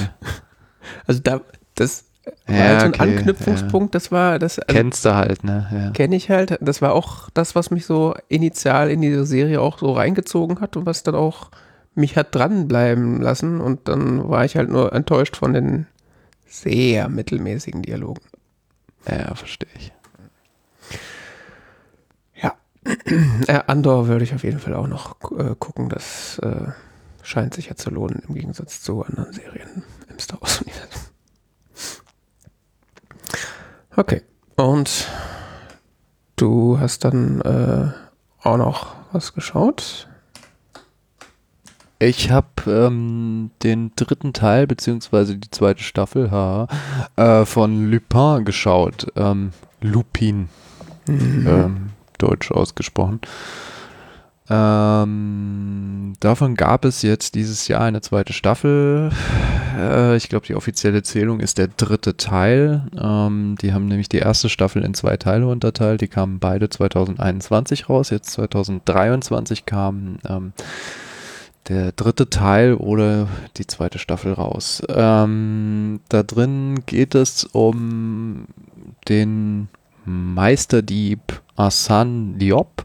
Also 1.06 1.20
da, 1.20 1.40
das 1.74 2.04
war 2.46 2.54
Ja, 2.56 2.62
halt 2.64 2.80
so 2.80 2.86
ein 2.86 2.94
okay, 2.94 3.02
Anknüpfungspunkt, 3.16 3.94
das 3.94 4.10
war, 4.12 4.38
das 4.38 4.58
also, 4.58 4.74
Kennst 4.78 5.04
du 5.04 5.14
halt, 5.14 5.44
ne? 5.44 5.68
Ja. 5.72 5.90
kenne 5.92 6.16
ich 6.16 6.30
halt. 6.30 6.58
Das 6.60 6.82
war 6.82 6.92
auch 6.94 7.30
das, 7.30 7.54
was 7.54 7.70
mich 7.70 7.86
so 7.86 8.14
initial 8.28 8.90
in 8.90 9.00
diese 9.00 9.24
Serie 9.26 9.60
auch 9.60 9.78
so 9.78 9.92
reingezogen 9.92 10.60
hat 10.60 10.76
und 10.76 10.86
was 10.86 11.02
dann 11.02 11.14
auch 11.14 11.50
mich 11.94 12.16
hat 12.16 12.34
dranbleiben 12.34 13.20
lassen. 13.20 13.60
Und 13.60 13.88
dann 13.88 14.28
war 14.28 14.44
ich 14.44 14.56
halt 14.56 14.70
nur 14.70 14.92
enttäuscht 14.92 15.36
von 15.36 15.52
den 15.52 15.86
sehr 16.46 17.08
mittelmäßigen 17.08 17.82
Dialogen. 17.82 18.22
ja, 19.08 19.34
verstehe 19.34 19.68
ich. 19.76 19.92
Ja. 22.42 22.54
äh, 23.46 23.60
Andor 23.66 24.08
würde 24.08 24.24
ich 24.24 24.34
auf 24.34 24.42
jeden 24.44 24.58
Fall 24.58 24.74
auch 24.74 24.86
noch 24.86 25.16
äh, 25.38 25.54
gucken. 25.58 25.88
Das 25.88 26.38
äh, 26.40 26.68
scheint 27.22 27.54
sich 27.54 27.66
ja 27.68 27.76
zu 27.76 27.90
lohnen 27.90 28.22
im 28.28 28.34
Gegensatz 28.34 28.82
zu 28.82 29.02
anderen 29.04 29.32
Serien 29.32 29.82
im 30.08 30.18
Star 30.18 30.40
Wars-Universum. 30.40 31.09
Okay. 34.00 34.22
Und 34.56 35.08
du 36.36 36.80
hast 36.80 37.04
dann 37.04 37.42
äh, 37.42 37.92
auch 38.42 38.56
noch 38.56 38.94
was 39.12 39.34
geschaut? 39.34 40.08
Ich 41.98 42.30
habe 42.30 42.48
ähm, 42.66 43.50
den 43.62 43.92
dritten 43.96 44.32
Teil, 44.32 44.66
beziehungsweise 44.66 45.36
die 45.36 45.50
zweite 45.50 45.82
Staffel 45.82 46.30
ha, 46.30 46.66
äh, 47.16 47.44
von 47.44 47.90
Lupin 47.90 48.46
geschaut. 48.46 49.06
Ähm, 49.16 49.50
Lupin, 49.82 50.48
ähm, 51.06 51.90
deutsch 52.16 52.50
ausgesprochen. 52.52 53.20
Ähm, 54.50 56.14
davon 56.18 56.56
gab 56.56 56.84
es 56.84 57.02
jetzt 57.02 57.36
dieses 57.36 57.68
Jahr 57.68 57.82
eine 57.82 58.00
zweite 58.00 58.32
Staffel. 58.32 59.10
Äh, 59.78 60.16
ich 60.16 60.28
glaube, 60.28 60.46
die 60.46 60.56
offizielle 60.56 61.02
Zählung 61.02 61.38
ist 61.40 61.58
der 61.58 61.68
dritte 61.68 62.16
Teil. 62.16 62.86
Ähm, 63.00 63.56
die 63.62 63.72
haben 63.72 63.86
nämlich 63.86 64.08
die 64.08 64.18
erste 64.18 64.48
Staffel 64.48 64.84
in 64.84 64.94
zwei 64.94 65.16
Teile 65.16 65.46
unterteilt. 65.46 66.00
Die 66.00 66.08
kamen 66.08 66.40
beide 66.40 66.68
2021 66.68 67.88
raus. 67.88 68.10
Jetzt 68.10 68.32
2023 68.32 69.66
kam 69.66 70.18
ähm, 70.28 70.52
der 71.68 71.92
dritte 71.92 72.28
Teil 72.28 72.74
oder 72.74 73.28
die 73.56 73.66
zweite 73.66 74.00
Staffel 74.00 74.32
raus. 74.32 74.82
Ähm, 74.88 76.00
da 76.08 76.24
drin 76.24 76.82
geht 76.86 77.14
es 77.14 77.44
um 77.44 78.46
den 79.08 79.68
Meisterdieb 80.04 81.20
Asan 81.56 82.38
Diop, 82.38 82.84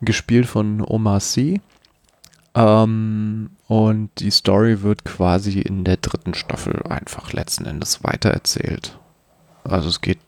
gespielt 0.00 0.46
von 0.46 0.80
Omar 0.80 1.20
Sy. 1.20 1.60
Ähm, 2.54 3.50
und 3.66 4.10
die 4.18 4.30
Story 4.30 4.82
wird 4.82 5.04
quasi 5.04 5.60
in 5.60 5.84
der 5.84 5.98
dritten 5.98 6.34
Staffel 6.34 6.82
einfach 6.88 7.32
letzten 7.32 7.66
Endes 7.66 8.02
weitererzählt. 8.02 8.98
Also 9.64 9.88
es 9.88 10.00
geht 10.00 10.18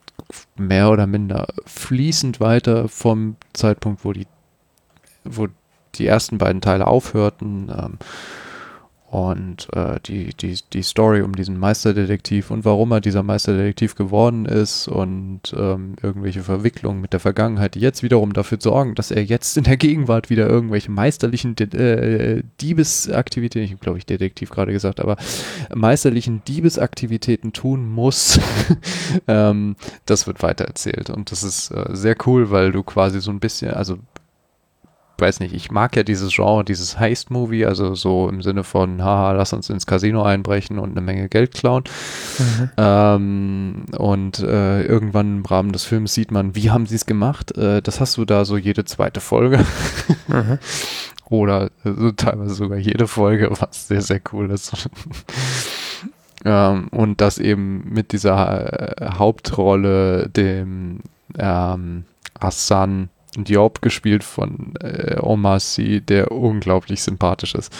mehr 0.56 0.90
oder 0.90 1.06
minder 1.06 1.48
fließend 1.66 2.40
weiter 2.40 2.88
vom 2.88 3.36
Zeitpunkt, 3.52 4.04
wo 4.04 4.12
die, 4.12 4.26
wo 5.24 5.48
die 5.94 6.06
ersten 6.06 6.38
beiden 6.38 6.60
Teile 6.60 6.86
aufhörten. 6.86 7.70
Ähm, 7.76 7.98
und 9.10 9.66
äh, 9.72 9.98
die, 10.06 10.32
die, 10.34 10.56
die 10.72 10.82
Story 10.84 11.22
um 11.22 11.34
diesen 11.34 11.58
Meisterdetektiv 11.58 12.52
und 12.52 12.64
warum 12.64 12.92
er 12.92 13.00
dieser 13.00 13.24
Meisterdetektiv 13.24 13.96
geworden 13.96 14.46
ist 14.46 14.86
und 14.86 15.52
ähm, 15.56 15.96
irgendwelche 16.00 16.44
Verwicklungen 16.44 17.00
mit 17.00 17.12
der 17.12 17.18
Vergangenheit, 17.18 17.74
die 17.74 17.80
jetzt 17.80 18.04
wiederum 18.04 18.32
dafür 18.32 18.58
sorgen, 18.60 18.94
dass 18.94 19.10
er 19.10 19.24
jetzt 19.24 19.56
in 19.56 19.64
der 19.64 19.76
Gegenwart 19.76 20.30
wieder 20.30 20.48
irgendwelche 20.48 20.92
meisterlichen 20.92 21.56
De 21.56 21.66
äh, 21.74 22.42
Diebesaktivitäten, 22.60 23.74
ich 23.74 23.80
glaube 23.80 23.98
ich 23.98 24.06
Detektiv 24.06 24.50
gerade 24.50 24.70
gesagt, 24.70 25.00
aber 25.00 25.16
meisterlichen 25.74 26.44
Diebesaktivitäten 26.44 27.52
tun 27.52 27.90
muss, 27.90 28.38
ähm, 29.26 29.74
das 30.06 30.28
wird 30.28 30.40
weitererzählt. 30.40 31.10
Und 31.10 31.32
das 31.32 31.42
ist 31.42 31.72
äh, 31.72 31.96
sehr 31.96 32.14
cool, 32.26 32.52
weil 32.52 32.70
du 32.70 32.84
quasi 32.84 33.20
so 33.20 33.32
ein 33.32 33.40
bisschen, 33.40 33.72
also 33.72 33.98
weiß 35.20 35.40
nicht, 35.40 35.54
ich 35.54 35.70
mag 35.70 35.96
ja 35.96 36.02
dieses 36.02 36.32
Genre, 36.34 36.64
dieses 36.64 36.98
Heist-Movie, 36.98 37.66
also 37.66 37.94
so 37.94 38.28
im 38.28 38.42
Sinne 38.42 38.64
von, 38.64 39.02
haha, 39.02 39.32
lass 39.32 39.52
uns 39.52 39.70
ins 39.70 39.86
Casino 39.86 40.22
einbrechen 40.22 40.78
und 40.78 40.92
eine 40.92 41.00
Menge 41.00 41.28
Geld 41.28 41.54
klauen. 41.54 41.84
Mhm. 42.38 42.70
Ähm, 42.76 43.84
und 43.96 44.38
äh, 44.40 44.82
irgendwann 44.82 45.38
im 45.38 45.44
Rahmen 45.44 45.72
des 45.72 45.84
Films 45.84 46.14
sieht 46.14 46.30
man, 46.30 46.54
wie 46.54 46.70
haben 46.70 46.86
sie 46.86 46.96
es 46.96 47.06
gemacht? 47.06 47.56
Äh, 47.56 47.82
das 47.82 48.00
hast 48.00 48.16
du 48.16 48.24
da 48.24 48.44
so 48.44 48.56
jede 48.56 48.84
zweite 48.84 49.20
Folge. 49.20 49.64
Mhm. 50.28 50.58
Oder 51.30 51.70
also 51.84 52.10
teilweise 52.10 52.54
sogar 52.54 52.78
jede 52.78 53.06
Folge, 53.06 53.50
was 53.52 53.86
sehr, 53.86 54.02
sehr 54.02 54.20
cool 54.32 54.50
ist. 54.50 54.88
ähm, 56.44 56.88
und 56.88 57.20
das 57.20 57.38
eben 57.38 57.88
mit 57.88 58.12
dieser 58.12 59.00
äh, 59.00 59.10
Hauptrolle, 59.16 60.28
dem 60.28 61.00
ähm, 61.38 62.04
Hassan 62.40 63.10
Diop 63.44 63.82
gespielt 63.82 64.24
von 64.24 64.74
äh, 64.80 65.18
Omar 65.20 65.60
Sy, 65.60 66.00
der 66.00 66.32
unglaublich 66.32 67.02
sympathisch 67.02 67.54
ist. 67.54 67.72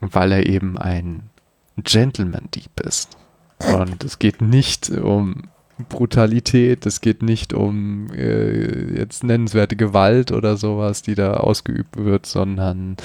Weil 0.00 0.32
er 0.32 0.46
eben 0.46 0.78
ein 0.78 1.30
Gentleman-Dieb 1.76 2.80
ist. 2.80 3.16
Und 3.58 4.04
es 4.04 4.18
geht 4.18 4.40
nicht 4.40 4.90
um 4.90 5.48
Brutalität, 5.88 6.86
es 6.86 7.00
geht 7.00 7.22
nicht 7.22 7.52
um 7.52 8.12
äh, 8.12 8.98
jetzt 8.98 9.22
nennenswerte 9.22 9.76
Gewalt 9.76 10.32
oder 10.32 10.56
sowas, 10.56 11.02
die 11.02 11.14
da 11.14 11.34
ausgeübt 11.34 11.96
wird, 11.96 12.26
sondern 12.26 12.96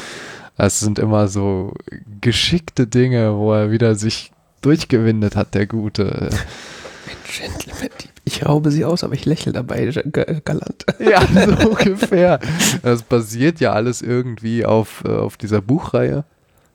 es 0.57 0.79
sind 0.79 0.99
immer 0.99 1.27
so 1.27 1.73
geschickte 2.21 2.87
Dinge, 2.87 3.35
wo 3.37 3.53
er 3.53 3.71
wieder 3.71 3.95
sich 3.95 4.31
durchgewindet 4.61 5.35
hat, 5.35 5.53
der 5.53 5.67
Gute. 5.67 6.29
Ein 6.31 7.17
Gentleman-Dieb. 7.27 8.11
Ich 8.33 8.43
raube 8.47 8.71
sie 8.71 8.83
aus, 8.83 9.03
aber 9.03 9.13
ich 9.13 9.25
lächle 9.25 9.51
dabei 9.51 9.85
galant. 9.85 10.85
Ja, 10.97 11.21
so 11.45 11.69
ungefähr. 11.69 12.39
Das 12.81 13.03
basiert 13.03 13.59
ja 13.59 13.73
alles 13.73 14.01
irgendwie 14.01 14.65
auf, 14.65 15.03
äh, 15.05 15.11
auf 15.11 15.37
dieser 15.37 15.61
Buchreihe 15.61 16.23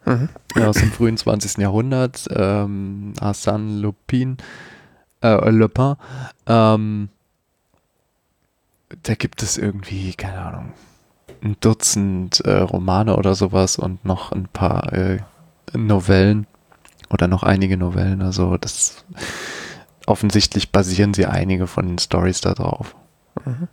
mhm. 0.05 0.29
aus 0.55 0.77
dem 0.77 0.93
frühen 0.93 1.17
20. 1.17 1.59
Jahrhundert. 1.59 2.27
Ähm, 2.31 3.13
Hassan 3.21 3.81
Lupin, 3.81 4.37
äh, 5.21 5.51
Lupin. 5.51 5.97
Ähm, 6.47 7.09
da 9.03 9.15
gibt 9.17 9.43
es 9.43 9.59
irgendwie, 9.59 10.15
keine 10.15 10.39
Ahnung, 10.39 10.73
ein 11.43 11.57
Dutzend 11.61 12.39
äh, 12.41 12.59
Romane 12.59 13.17
oder 13.17 13.35
sowas 13.35 13.79
und 13.79 14.05
noch 14.05 14.31
ein 14.31 14.47
paar 14.47 14.93
äh, 14.93 15.19
Novellen 15.75 16.47
oder 17.11 17.27
noch 17.27 17.43
einige 17.43 17.77
Novellen. 17.77 18.23
Also 18.23 18.57
das 18.59 19.05
offensichtlich 20.09 20.73
basieren 20.73 21.15
sie 21.15 21.27
einige 21.27 21.67
von 21.67 21.87
den 21.87 21.99
Stories 21.99 22.41
darauf. 22.41 22.95
Mhm. 23.45 23.69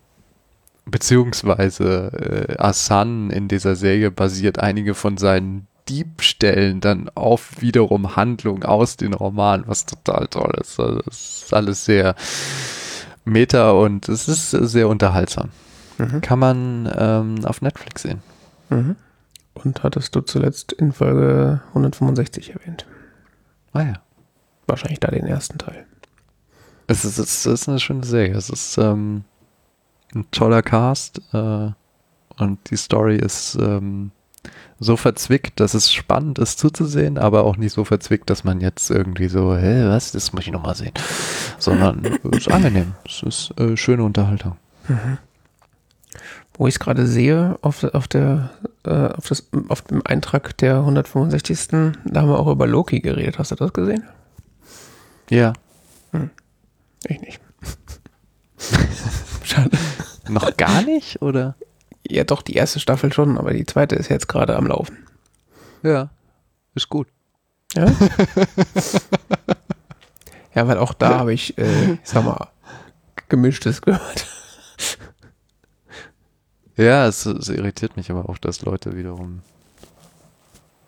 Beziehungsweise 0.86 2.48
äh, 2.50 2.58
Asan 2.62 3.32
in 3.32 3.48
dieser 3.48 3.76
Serie 3.76 4.12
basiert 4.12 4.60
einige 4.60 4.94
von 4.94 5.18
seinen 5.18 5.68
Diebstellen 5.90 6.82
dann 6.82 7.10
auf 7.16 7.62
wiederum 7.62 8.16
Handlungen 8.16 8.64
aus 8.64 8.98
den 8.98 9.14
Romanen, 9.14 9.68
was 9.68 9.86
total 9.86 10.28
toll 10.28 10.54
ist. 10.60 10.80
Also 10.80 11.00
das 11.02 11.44
ist 11.44 11.54
alles 11.54 11.86
sehr 11.86 12.16
meta 13.24 13.72
und 13.72 14.10
es 14.10 14.28
ist 14.28 14.52
sehr 14.52 14.88
unterhaltsam. 14.88 15.50
Mhm. 15.98 16.22
Kann 16.22 16.40
man 16.40 16.94
ähm, 16.96 17.46
auf 17.46 17.62
Netflix 17.62 18.04
sehen. 18.04 18.22
Mhm. 18.70 18.96
Und 19.54 19.84
hattest 19.84 20.16
du 20.16 20.22
zuletzt 20.22 20.74
in 20.74 20.92
Folge 20.92 21.62
165 21.70 22.52
erwähnt? 22.54 22.86
Ah 23.74 23.84
ja. 23.84 23.94
Wahrscheinlich 24.68 25.00
da 25.00 25.10
den 25.10 25.28
ersten 25.28 25.58
Teil. 25.60 25.86
Es 26.88 27.06
ist, 27.06 27.18
es 27.18 27.46
ist 27.46 27.70
eine 27.70 27.80
schöne 27.80 28.06
Serie. 28.06 28.36
Es 28.36 28.50
ist 28.50 28.78
ähm, 28.78 29.24
ein 30.14 30.30
toller 30.32 30.62
Cast 30.62 31.22
äh, 31.34 31.72
und 32.38 32.70
die 32.70 32.78
Story 32.78 33.18
ist 33.18 33.58
ähm, 33.60 34.12
so 34.80 34.98
verzwickt, 34.98 35.60
dass 35.60 35.74
es 35.74 35.92
spannend 35.92 36.38
ist 36.38 36.60
zuzusehen, 36.60 37.18
aber 37.18 37.44
auch 37.46 37.58
nicht 37.58 37.74
so 37.74 37.86
verzwickt, 37.86 38.30
dass 38.30 38.44
man 38.44 38.62
jetzt 38.62 38.90
irgendwie 38.90 39.28
so, 39.28 39.56
hä, 39.56 39.86
was, 39.88 40.12
das 40.12 40.34
muss 40.34 40.46
ich 40.46 40.52
nochmal 40.52 40.76
sehen. 40.76 40.92
Sondern 41.58 42.06
es 42.32 42.40
ist 42.40 42.52
angenehm. 42.52 42.94
Es 43.06 43.24
ist 43.24 43.60
äh, 43.60 43.78
schöne 43.78 44.04
Unterhaltung. 44.04 44.58
Mhm. 44.88 45.18
Wo 46.58 46.68
ich 46.68 46.76
es 46.76 46.80
gerade 46.80 47.06
sehe, 47.08 47.58
auf, 47.62 47.84
auf, 47.84 48.08
der, 48.08 48.52
äh, 48.86 49.08
auf, 49.08 49.28
das, 49.28 49.50
auf 49.68 49.82
dem 49.82 50.02
Eintrag 50.06 50.58
der 50.58 50.78
165. 50.78 51.68
Da 52.06 52.22
haben 52.22 52.30
wir 52.30 52.40
auch 52.40 52.48
über 52.48 52.68
Loki 52.68 53.02
geredet. 53.02 53.40
Hast 53.40 53.52
du 53.52 53.56
das 53.56 53.74
gesehen? 53.74 54.04
Ja. 55.30 55.54
Hm. 56.12 56.30
Ich 57.08 57.22
nicht. 57.22 57.39
Schade. 59.43 59.78
Noch 60.28 60.58
gar 60.58 60.82
nicht, 60.82 61.22
oder? 61.22 61.56
Ja, 62.08 62.24
doch, 62.24 62.41
die 62.41 62.53
erste 62.53 62.80
Staffel 62.80 63.12
schon, 63.14 63.38
aber 63.38 63.53
die 63.53 63.66
zweite 63.66 63.95
ist 63.95 64.10
jetzt 64.10 64.28
gerade 64.28 64.56
am 64.56 64.68
Laufen. 64.68 64.97
Ja, 65.84 66.10
ist 66.74 66.89
gut. 66.89 67.08
Ja? 67.74 67.91
ja, 70.56 70.68
weil 70.68 70.78
auch 70.78 70.93
da 70.93 71.20
habe 71.20 71.34
ich, 71.34 71.58
äh, 71.58 71.93
ich 71.93 71.99
sag 72.03 72.26
mal, 72.26 72.49
gemischtes 73.28 73.82
gehört. 73.82 74.28
Ja, 76.78 77.08
es, 77.08 77.26
es 77.26 77.49
irritiert 77.49 77.95
mich 77.95 78.12
aber 78.12 78.30
auch, 78.30 78.38
dass 78.38 78.62
Leute 78.62 78.97
wiederum, 78.97 79.41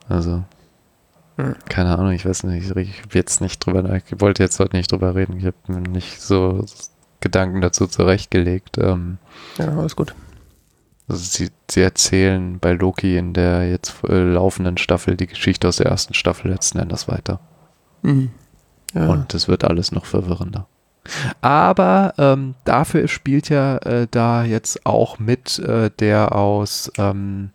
also. 0.09 0.43
Keine 1.69 1.97
Ahnung, 1.97 2.11
ich 2.11 2.25
weiß 2.25 2.43
nicht, 2.45 2.75
ich 2.75 3.03
jetzt 3.13 3.41
nicht 3.41 3.59
drüber, 3.59 3.93
ich 3.95 4.19
wollte 4.19 4.41
jetzt 4.41 4.59
heute 4.59 4.75
nicht 4.75 4.91
drüber 4.91 5.13
reden, 5.13 5.37
ich 5.37 5.45
habe 5.45 5.55
mir 5.67 5.81
nicht 5.81 6.19
so 6.19 6.65
Gedanken 7.19 7.61
dazu 7.61 7.85
zurechtgelegt. 7.85 8.77
Ähm, 8.79 9.19
ja, 9.57 9.67
alles 9.77 9.95
gut. 9.95 10.15
Also 11.07 11.23
sie, 11.23 11.49
sie 11.69 11.81
erzählen 11.81 12.59
bei 12.59 12.73
Loki 12.73 13.17
in 13.17 13.33
der 13.33 13.69
jetzt 13.69 14.03
äh, 14.07 14.23
laufenden 14.23 14.77
Staffel 14.77 15.15
die 15.15 15.27
Geschichte 15.27 15.67
aus 15.67 15.77
der 15.77 15.85
ersten 15.85 16.13
Staffel 16.13 16.51
letzten 16.51 16.79
Endes 16.79 17.07
weiter. 17.07 17.39
Mhm. 18.01 18.31
Ja. 18.93 19.07
Und 19.09 19.33
es 19.33 19.47
wird 19.47 19.63
alles 19.63 19.91
noch 19.91 20.05
verwirrender. 20.05 20.67
Aber 21.41 22.13
ähm, 22.17 22.55
dafür 22.65 23.07
spielt 23.07 23.49
ja 23.49 23.77
äh, 23.77 24.07
da 24.09 24.43
jetzt 24.43 24.85
auch 24.85 25.19
mit 25.19 25.59
äh, 25.59 25.89
der 25.99 26.35
aus, 26.35 26.91
ähm, 26.97 27.51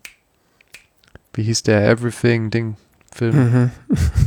wie 1.35 1.43
hieß 1.43 1.63
der 1.65 1.87
Everything-Ding? 1.89 2.77
Film. 3.13 3.37
Mhm. 3.37 3.71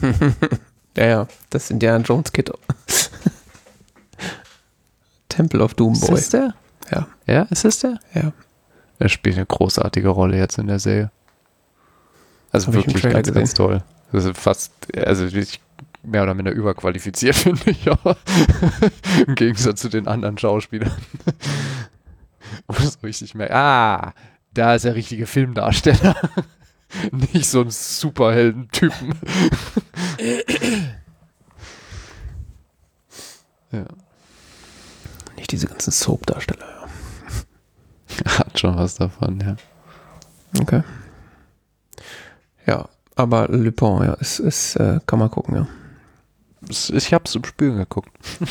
ja, 0.98 1.06
ja, 1.06 1.28
das 1.50 1.68
sind 1.68 1.84
ja 1.84 1.98
Jones 1.98 2.32
Kid. 2.32 2.52
Temple 5.30 5.62
of 5.62 5.74
Doom 5.74 6.00
Boy. 6.00 6.14
Ist 6.14 6.34
das 6.34 6.42
der? 6.42 6.54
Ja. 6.92 7.08
Ja, 7.26 7.42
ist 7.50 7.66
das 7.66 7.80
der? 7.80 8.00
Ja. 8.14 8.32
Er 9.00 9.10
spielt 9.10 9.36
eine 9.36 9.46
großartige 9.46 10.10
Rolle 10.10 10.38
jetzt 10.38 10.58
in 10.58 10.68
der 10.68 10.80
Serie. 10.80 11.12
Also 12.52 12.74
wirklich 12.74 13.02
ganz, 13.02 13.34
ganz 13.34 13.54
toll. 13.54 13.84
Das 14.12 14.24
ist 14.24 14.38
fast, 14.38 14.72
also 14.96 15.26
ich 15.26 15.60
mehr 16.04 16.24
oder 16.24 16.34
minder 16.34 16.52
überqualifiziert, 16.52 17.36
finde 17.36 17.72
ich, 17.72 17.92
aber 17.92 18.16
im 19.28 19.36
Gegensatz 19.36 19.82
zu 19.82 19.90
den 19.90 20.08
anderen 20.08 20.38
Schauspielern. 20.38 20.92
Wo 22.68 22.74
so 22.82 23.00
richtig 23.04 23.36
merke, 23.36 23.56
ah, 23.56 24.14
da 24.54 24.76
ist 24.76 24.86
der 24.86 24.96
richtige 24.96 25.26
Filmdarsteller. 25.26 26.16
Nicht 27.12 27.50
so 27.50 27.62
ein 27.62 27.70
Superhelden-Typen. 27.70 29.14
ja. 33.72 33.86
Nicht 35.36 35.52
diese 35.52 35.68
ganzen 35.68 35.92
Soap-Darsteller, 35.92 36.66
ja. 36.66 36.88
Hat 38.40 38.60
schon 38.60 38.78
was 38.78 38.96
davon, 38.96 39.40
ja. 39.42 39.56
Okay. 40.62 40.84
Ja, 42.66 42.88
aber 43.16 43.48
Le 43.50 43.72
Pen, 43.72 44.04
ja, 44.04 44.14
ist, 44.14 44.40
ist 44.40 44.76
äh, 44.78 45.00
kann 45.06 45.20
man 45.20 45.30
gucken, 45.30 45.56
ja. 45.56 45.68
Ich 46.70 47.14
hab's 47.14 47.36
im 47.36 47.44
Spielen 47.44 47.78
geguckt. 47.78 48.10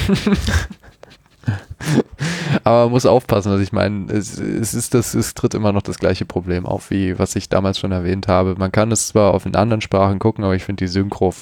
Aber 2.67 2.85
man 2.85 2.93
muss 2.93 3.07
aufpassen, 3.07 3.53
also 3.53 3.63
ich 3.63 3.73
meine, 3.73 4.11
es, 4.11 4.39
es 4.39 4.75
ist 4.75 4.95
das, 4.95 5.15
es 5.15 5.35
tritt 5.35 5.55
immer 5.55 5.73
noch 5.73 5.83
das 5.83 5.99
gleiche 5.99 6.25
Problem 6.25 6.65
auf, 6.67 6.91
wie 6.91 7.19
was 7.19 7.37
ich 7.37 7.49
damals 7.49 7.79
schon 7.79 7.93
erwähnt 7.93 8.27
habe. 8.27 8.55
Man 8.57 8.73
kann 8.73 8.91
es 8.91 9.09
zwar 9.09 9.35
auf 9.35 9.43
den 9.43 9.55
anderen 9.55 9.83
Sprachen 9.83 10.19
gucken, 10.19 10.45
aber 10.45 10.55
ich 10.55 10.65
finde 10.65 10.85
die 10.85 10.89
Synchro 10.89 11.35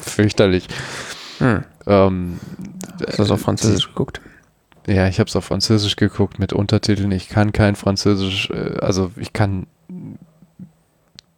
fürchterlich. 0.00 0.66
Hm. 1.38 1.64
Ähm, 1.86 2.40
Hast 3.06 3.18
du 3.18 3.22
das 3.22 3.30
auf 3.30 3.40
Französisch 3.40 3.88
geguckt? 3.88 4.20
Ja, 4.86 5.06
ich 5.06 5.20
habe 5.20 5.28
es 5.28 5.36
auf 5.36 5.44
Französisch 5.44 5.96
geguckt 5.96 6.38
mit 6.38 6.54
Untertiteln. 6.54 7.12
Ich 7.12 7.28
kann 7.28 7.52
kein 7.52 7.76
Französisch, 7.76 8.50
äh, 8.50 8.78
also 8.80 9.12
ich 9.16 9.34
kann 9.34 9.66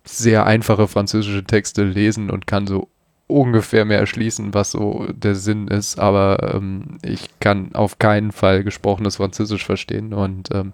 sehr 0.04 0.46
einfache 0.46 0.88
französische 0.88 1.44
Texte 1.44 1.84
lesen 1.84 2.30
und 2.30 2.46
kann 2.46 2.66
so 2.66 2.88
ungefähr 3.30 3.84
mehr 3.84 3.98
erschließen, 3.98 4.52
was 4.54 4.72
so 4.72 5.06
der 5.12 5.34
Sinn 5.34 5.68
ist, 5.68 5.98
aber 5.98 6.54
ähm, 6.54 6.98
ich 7.02 7.28
kann 7.40 7.74
auf 7.74 7.98
keinen 7.98 8.32
Fall 8.32 8.64
gesprochenes 8.64 9.16
Französisch 9.16 9.64
verstehen 9.64 10.12
und 10.12 10.48
ähm, 10.52 10.72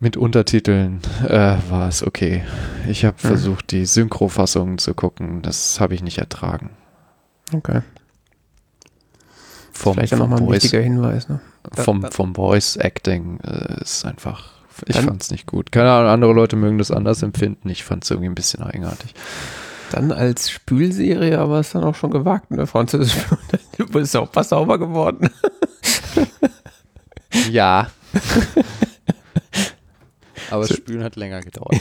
mit 0.00 0.16
Untertiteln 0.16 1.00
äh, 1.28 1.56
war 1.68 1.88
es 1.88 2.04
okay. 2.04 2.42
Ich 2.88 3.04
habe 3.04 3.16
Hm. 3.22 3.28
versucht, 3.28 3.70
die 3.70 3.86
Synchrofassungen 3.86 4.78
zu 4.78 4.94
gucken. 4.94 5.42
Das 5.42 5.78
habe 5.78 5.94
ich 5.94 6.02
nicht 6.02 6.18
ertragen. 6.18 6.70
Okay. 7.52 7.82
Vom, 9.72 9.94
Vielleicht 9.94 10.10
vom 10.10 10.18
nochmal 10.18 10.40
ein 10.40 10.46
Voice- 10.46 10.62
wichtiger 10.64 10.82
Hinweis. 10.82 11.28
Ne? 11.28 11.40
vom, 11.76 12.02
vom 12.10 12.34
Voice 12.34 12.76
Acting 12.76 13.38
äh, 13.44 13.80
ist 13.82 14.04
einfach, 14.04 14.50
ich 14.86 14.96
Dann- 14.96 15.04
fand's 15.06 15.30
nicht 15.30 15.46
gut. 15.46 15.72
Keine 15.72 15.90
Ahnung, 15.90 16.10
andere 16.10 16.32
Leute 16.32 16.56
mögen 16.56 16.78
das 16.78 16.90
anders 16.90 17.22
empfinden. 17.22 17.68
Ich 17.68 17.84
fand's 17.84 18.10
irgendwie 18.10 18.28
ein 18.28 18.34
bisschen 18.34 18.62
eigenartig. 18.62 19.14
Dann 19.90 20.10
als 20.12 20.50
Spülserie, 20.50 21.38
aber 21.38 21.60
ist 21.60 21.74
dann 21.74 21.84
auch 21.84 21.94
schon 21.94 22.10
gewagt, 22.10 22.50
ne? 22.50 22.66
Französisch. 22.66 23.14
Du 23.78 23.86
bist 23.86 24.16
auch 24.16 24.28
was 24.32 24.48
sauber 24.50 24.78
geworden. 24.78 25.28
Ja. 27.50 27.88
Aber 30.50 30.66
das 30.66 30.76
Spülen 30.76 31.02
hat 31.02 31.16
länger 31.16 31.40
gedauert. 31.40 31.72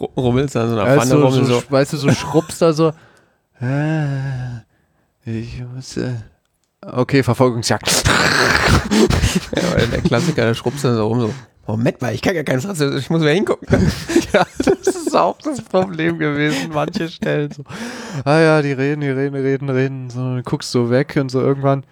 Ru- 0.00 0.10
Rummelst 0.16 0.56
an 0.56 0.68
so 0.70 0.74
einer 0.78 0.84
Also, 0.84 0.98
Pfanne 1.00 1.10
so, 1.10 1.26
rum. 1.26 1.44
so, 1.44 1.60
So, 1.60 1.62
Weißt 1.70 1.92
du, 1.92 1.96
so 1.98 2.10
schrubbst 2.10 2.62
da 2.62 2.72
so. 2.72 2.92
äh, 3.60 4.60
Ich 5.26 5.62
muss. 5.74 5.96
Äh, 5.98 6.14
okay, 6.82 7.22
Verfolgungsjagd. 7.22 7.88
ja, 9.56 9.86
der 9.86 10.00
Klassiker, 10.02 10.44
der 10.46 10.54
schrubbst 10.54 10.84
dann 10.84 10.96
so 10.96 11.06
rum. 11.06 11.20
So, 11.20 11.34
Moment 11.66 12.00
mal, 12.00 12.14
ich 12.14 12.22
kann 12.22 12.34
ja 12.34 12.42
kein 12.42 12.60
Französisch, 12.60 13.04
ich 13.04 13.10
muss 13.10 13.22
mehr 13.22 13.34
hingucken. 13.34 13.68
ja, 14.32 14.44
das 14.58 14.86
ist 14.88 15.14
auch 15.16 15.38
das 15.38 15.62
Problem 15.62 16.18
gewesen, 16.18 16.70
manche 16.72 17.08
Stellen 17.08 17.50
so. 17.52 17.64
Ah 18.24 18.40
ja, 18.40 18.62
die 18.62 18.72
reden, 18.72 19.00
die 19.02 19.08
reden, 19.08 19.36
reden, 19.36 19.68
reden. 19.68 20.10
So, 20.10 20.18
dann 20.18 20.42
guckst 20.42 20.74
du 20.74 20.90
weg 20.90 21.16
und 21.16 21.30
so 21.30 21.40
irgendwann. 21.40 21.84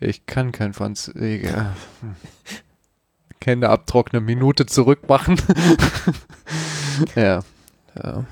Ich 0.00 0.26
kann 0.26 0.50
kein 0.50 0.72
Französisch. 0.72 1.42
Ja. 1.44 1.74
Hände 3.44 3.68
abtrocknen, 3.70 4.24
Minute 4.24 4.66
zurück 4.66 5.08
machen. 5.08 5.36
ja, 7.16 7.40
Ja. 8.02 8.24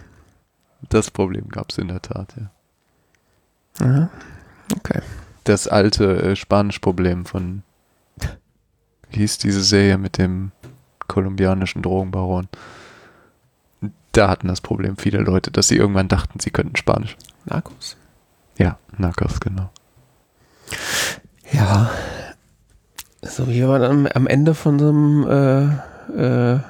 das 0.89 1.11
Problem 1.11 1.49
gab 1.49 1.71
es 1.71 1.79
in 1.79 1.89
der 1.89 2.01
Tat, 2.01 2.35
ja. 2.39 3.85
Aha. 3.87 4.11
Okay. 4.77 5.01
Das 5.51 5.67
alte 5.67 6.23
äh, 6.23 6.37
Spanisch-Problem 6.37 7.27
von. 7.27 7.65
Wie 9.11 9.19
hieß 9.19 9.39
diese 9.39 9.65
Serie 9.65 9.99
mit 9.99 10.17
dem 10.17 10.53
kolumbianischen 11.09 11.83
Drogenbaron? 11.83 12.47
Da 14.13 14.29
hatten 14.29 14.47
das 14.47 14.61
Problem 14.61 14.97
viele 14.97 15.19
Leute, 15.19 15.51
dass 15.51 15.67
sie 15.67 15.75
irgendwann 15.75 16.07
dachten, 16.07 16.39
sie 16.39 16.51
könnten 16.53 16.77
Spanisch. 16.77 17.17
Narcos. 17.47 17.97
Ja, 18.59 18.79
Narcos, 18.97 19.41
genau. 19.41 19.71
Ja. 21.51 21.91
So, 23.23 23.47
hier 23.47 23.69
war 23.69 23.81
dann 23.81 24.09
am 24.15 24.29
Ende 24.29 24.55
von 24.55 24.79
so 24.79 24.91
einem 24.91 25.27
äh, 26.17 26.55
äh, 26.57 26.61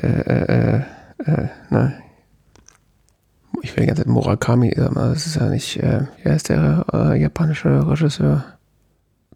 äh, 0.00 0.78
äh, 0.78 0.82
äh, 1.26 1.48
na, 1.70 1.92
ich 3.62 3.76
will 3.76 3.82
die 3.82 3.86
ganze 3.86 4.02
Zeit 4.02 4.12
Murakami 4.12 4.74
sagen, 4.76 4.94
das 4.96 5.26
ist 5.26 5.36
ja 5.36 5.46
nicht, 5.46 5.76
äh, 5.76 6.02
wie 6.22 6.28
heißt 6.28 6.48
der 6.48 6.84
äh, 6.92 7.20
japanische 7.20 7.88
Regisseur? 7.88 8.44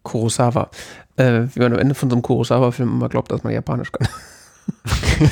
Kurosawa. 0.03 0.71
Äh, 1.17 1.45
wie 1.55 1.61
man 1.61 1.73
am 1.73 1.79
Ende 1.79 1.95
von 1.95 2.11
so 2.11 2.17
einem 2.17 2.23
Kurosawa-Film 2.23 2.89
immer 2.89 3.09
glaubt, 3.09 3.31
dass 3.33 3.43
man 3.43 3.53
Japanisch 3.53 3.91
kann. 3.93 4.09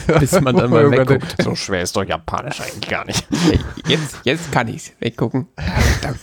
Bis 0.20 0.40
man 0.40 0.56
dann 0.56 0.70
mal 0.70 0.82
Irgendwann 0.82 1.08
wegguckt. 1.08 1.42
So 1.42 1.54
schwer 1.54 1.82
ist 1.82 1.96
doch 1.96 2.04
Japanisch 2.04 2.60
eigentlich 2.60 2.88
gar 2.88 3.04
nicht. 3.04 3.26
Hey, 3.30 3.60
jetzt, 3.88 4.20
jetzt 4.24 4.52
kann 4.52 4.68
ich's. 4.68 4.92
Weggucken. 5.00 5.48
Verdammt. 6.00 6.20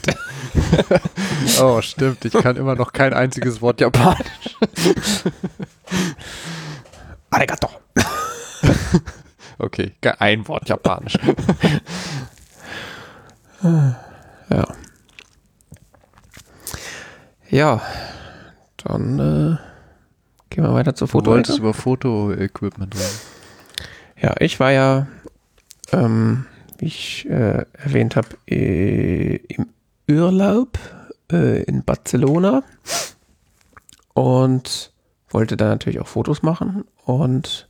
Oh, 1.60 1.80
stimmt. 1.80 2.24
Ich 2.24 2.32
kann 2.32 2.56
immer 2.56 2.74
noch 2.74 2.92
kein 2.92 3.12
einziges 3.12 3.60
Wort 3.60 3.80
Japanisch. 3.80 4.56
Arigato. 7.30 7.68
Okay, 9.58 9.92
ein 10.18 10.46
Wort 10.48 10.68
Japanisch. 10.68 11.18
Ja. 13.62 14.66
Ja, 17.48 17.80
dann 18.78 19.18
äh, 19.18 19.56
gehen 20.50 20.64
wir 20.64 20.72
weiter 20.74 20.94
zur 20.94 21.06
Du 21.06 21.12
Foto. 21.12 21.30
wolltest 21.32 21.58
über 21.58 21.74
Foto-Equipment 21.74 22.94
reden. 22.94 23.20
Ja, 24.20 24.34
ich 24.40 24.58
war 24.58 24.72
ja, 24.72 25.06
ähm, 25.92 26.46
wie 26.78 26.86
ich 26.86 27.28
äh, 27.28 27.64
erwähnt 27.74 28.16
habe, 28.16 28.28
äh, 28.48 29.36
im 29.36 29.66
Urlaub 30.08 30.78
äh, 31.30 31.62
in 31.64 31.84
Barcelona 31.84 32.62
und 34.14 34.92
wollte 35.28 35.56
da 35.56 35.66
natürlich 35.68 36.00
auch 36.00 36.08
Fotos 36.08 36.42
machen. 36.42 36.84
Und 37.04 37.68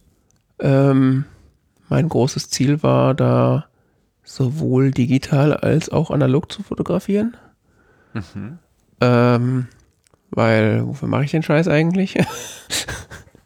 ähm, 0.61 1.25
mein 1.89 2.09
großes 2.09 2.51
Ziel 2.51 2.83
war 2.83 3.15
da 3.15 3.67
sowohl 4.25 4.91
digital 4.91 5.55
als 5.55 5.91
auch 5.91 6.11
analog 6.11 6.51
zu 6.51 6.63
fotografieren. 6.63 7.37
Mhm. 8.15 8.59
Ähm, 9.01 9.67
weil, 10.31 10.87
wofür 10.87 11.09
mache 11.09 11.25
ich 11.25 11.31
den 11.31 11.43
Scheiß 11.43 11.69
eigentlich? 11.69 12.19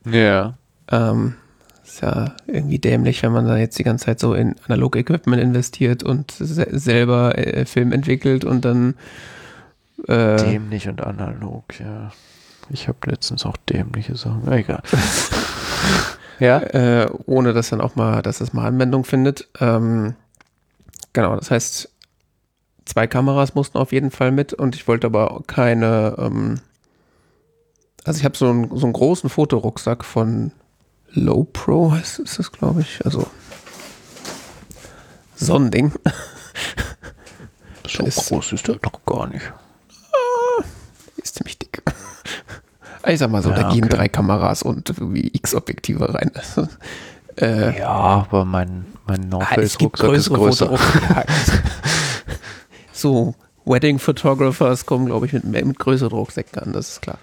Ja. 0.08 0.54
ähm, 0.88 1.34
ist 1.84 2.00
ja 2.00 2.36
irgendwie 2.46 2.78
dämlich, 2.78 3.24
wenn 3.24 3.32
man 3.32 3.44
da 3.44 3.56
jetzt 3.56 3.76
die 3.76 3.82
ganze 3.82 4.04
Zeit 4.04 4.20
so 4.20 4.34
in 4.34 4.54
Analog-Equipment 4.68 5.42
investiert 5.42 6.04
und 6.04 6.30
se 6.30 6.68
selber 6.70 7.36
äh, 7.36 7.64
Film 7.64 7.90
entwickelt 7.90 8.44
und 8.44 8.64
dann 8.64 8.94
äh, 10.06 10.36
Dämlich 10.36 10.88
und 10.88 11.02
analog, 11.02 11.80
ja. 11.80 12.12
Ich 12.68 12.88
habe 12.88 12.98
letztens 13.06 13.46
auch 13.46 13.56
dämliche 13.56 14.16
Sachen. 14.16 14.50
Egal. 14.50 14.82
ja? 16.40 16.58
äh, 16.58 17.10
ohne 17.26 17.52
dass 17.52 17.70
dann 17.70 17.80
auch 17.80 17.96
mal, 17.96 18.22
dass 18.22 18.40
es 18.40 18.52
mal 18.52 18.66
Anwendung 18.66 19.04
findet. 19.04 19.48
Ähm, 19.60 20.14
genau, 21.16 21.34
das 21.34 21.50
heißt, 21.50 21.88
zwei 22.84 23.06
Kameras 23.08 23.54
mussten 23.56 23.78
auf 23.78 23.90
jeden 23.90 24.10
Fall 24.12 24.30
mit 24.30 24.52
und 24.52 24.76
ich 24.76 24.86
wollte 24.86 25.08
aber 25.08 25.42
keine, 25.48 26.14
ähm, 26.18 26.60
also 28.04 28.18
ich 28.20 28.24
habe 28.24 28.36
so, 28.36 28.48
einen- 28.48 28.76
so 28.76 28.84
einen 28.86 28.92
großen 28.92 29.28
Fotorucksack 29.28 30.04
von 30.04 30.52
Low 31.10 31.44
Pro, 31.44 31.90
heißt 31.92 32.18
ist 32.20 32.38
das, 32.38 32.52
glaube 32.52 32.82
ich. 32.82 33.04
Also 33.04 33.26
so 35.34 35.56
ein 35.56 35.70
Ding. 35.70 35.92
So 37.86 38.04
ist- 38.06 38.28
groß 38.28 38.52
ist 38.52 38.68
der 38.68 38.76
doch 38.76 39.04
gar 39.06 39.26
nicht. 39.26 39.52
Ist 41.16 41.34
ziemlich 41.36 41.58
dick. 41.58 41.82
Ich 43.08 43.20
sag 43.20 43.30
mal 43.30 43.40
so, 43.40 43.50
Ja, 43.50 43.62
da 43.62 43.68
gehen 43.72 43.84
okay. 43.84 43.94
drei 43.96 44.08
Kameras 44.08 44.64
und 44.64 44.92
wie 45.14 45.28
X-Objektive 45.32 46.12
rein. 46.12 46.32
Äh, 47.40 47.78
Ja, 47.78 47.88
aber 47.88 48.44
mein, 48.44 48.86
mein 49.06 49.28
North 49.28 49.46
Ah, 49.50 49.60
ist 49.60 49.78
größer. 49.78 50.70
So, 52.92 53.34
Wedding 53.64 53.98
Photographers 53.98 54.86
kommen, 54.86 55.06
glaube 55.06 55.26
ich, 55.26 55.32
mit, 55.32 55.44
mit 55.44 55.78
größeren 55.78 56.12
Rucksäcken 56.12 56.62
an, 56.62 56.72
das 56.72 56.90
ist 56.92 57.02
klar. 57.02 57.18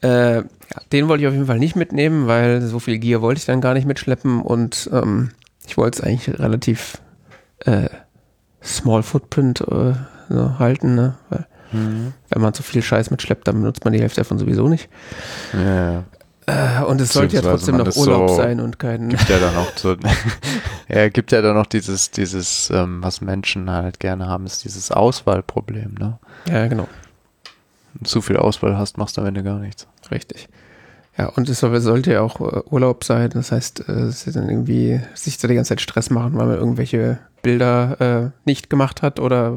Äh, 0.00 0.44
den 0.92 1.08
wollte 1.08 1.22
ich 1.22 1.28
auf 1.28 1.34
jeden 1.34 1.46
Fall 1.46 1.58
nicht 1.58 1.74
mitnehmen, 1.74 2.28
weil 2.28 2.62
so 2.62 2.78
viel 2.78 2.98
Gear 2.98 3.20
wollte 3.20 3.38
ich 3.40 3.46
dann 3.46 3.60
gar 3.60 3.74
nicht 3.74 3.86
mitschleppen 3.86 4.40
und 4.42 4.88
ähm, 4.92 5.30
ich 5.66 5.76
wollte 5.76 5.98
es 5.98 6.04
eigentlich 6.04 6.38
relativ 6.38 6.98
äh, 7.64 7.88
Small 8.62 9.02
Footprint 9.02 9.60
äh, 9.62 9.94
so 10.28 10.58
halten, 10.58 10.94
ne? 10.94 11.14
weil 11.30 11.46
Mhm. 11.70 12.14
wenn 12.30 12.40
man 12.40 12.54
zu 12.54 12.62
viel 12.62 12.80
Scheiß 12.80 13.10
mitschleppt, 13.10 13.46
dann 13.46 13.56
benutzt 13.60 13.84
man 13.84 13.92
die 13.92 14.00
Hälfte 14.00 14.22
davon 14.22 14.38
sowieso 14.38 14.70
nicht. 14.70 14.88
Ja, 15.52 16.04
und 16.86 17.00
es 17.00 17.12
sollte 17.12 17.36
ja 17.36 17.42
trotzdem 17.42 17.76
noch 17.76 17.94
Urlaub 17.96 18.28
so- 18.30 18.36
sein 18.36 18.60
und 18.60 18.78
kein. 18.78 19.08
gibt 19.08 19.28
ja 19.28 19.38
dann 19.38 19.56
auch 19.56 19.70
so, 19.76 19.96
ja, 20.88 21.08
gibt 21.08 21.32
ja 21.32 21.42
dann 21.42 21.54
noch 21.54 21.66
dieses, 21.66 22.10
dieses, 22.10 22.70
ähm, 22.70 23.02
was 23.02 23.20
Menschen 23.20 23.70
halt 23.70 24.00
gerne 24.00 24.26
haben, 24.26 24.46
ist 24.46 24.64
dieses 24.64 24.90
Auswahlproblem, 24.90 25.94
ne? 25.98 26.18
Ja, 26.48 26.66
genau. 26.66 26.88
Wenn 27.94 28.02
du 28.02 28.08
zu 28.08 28.20
viel 28.22 28.36
Auswahl 28.36 28.76
hast, 28.78 28.98
machst 28.98 29.16
du 29.16 29.20
am 29.22 29.26
Ende 29.26 29.42
gar 29.42 29.58
nichts. 29.58 29.86
Richtig. 30.10 30.48
Ja, 31.16 31.26
und 31.30 31.48
es 31.48 31.58
soll- 31.60 31.80
sollte 31.80 32.12
ja 32.12 32.20
auch 32.20 32.40
äh, 32.40 32.60
Urlaub 32.70 33.02
sein. 33.04 33.30
Das 33.30 33.50
heißt, 33.50 33.88
äh, 33.88 33.92
es 33.92 34.26
ist 34.26 34.36
dann 34.36 34.48
irgendwie 34.48 35.00
sich 35.14 35.36
da 35.38 35.48
die 35.48 35.54
ganze 35.56 35.70
Zeit 35.70 35.80
Stress 35.80 36.10
machen, 36.10 36.36
weil 36.36 36.46
man 36.46 36.56
irgendwelche 36.58 37.18
Bilder 37.42 38.00
äh, 38.00 38.30
nicht 38.44 38.70
gemacht 38.70 39.02
hat 39.02 39.18
oder 39.18 39.56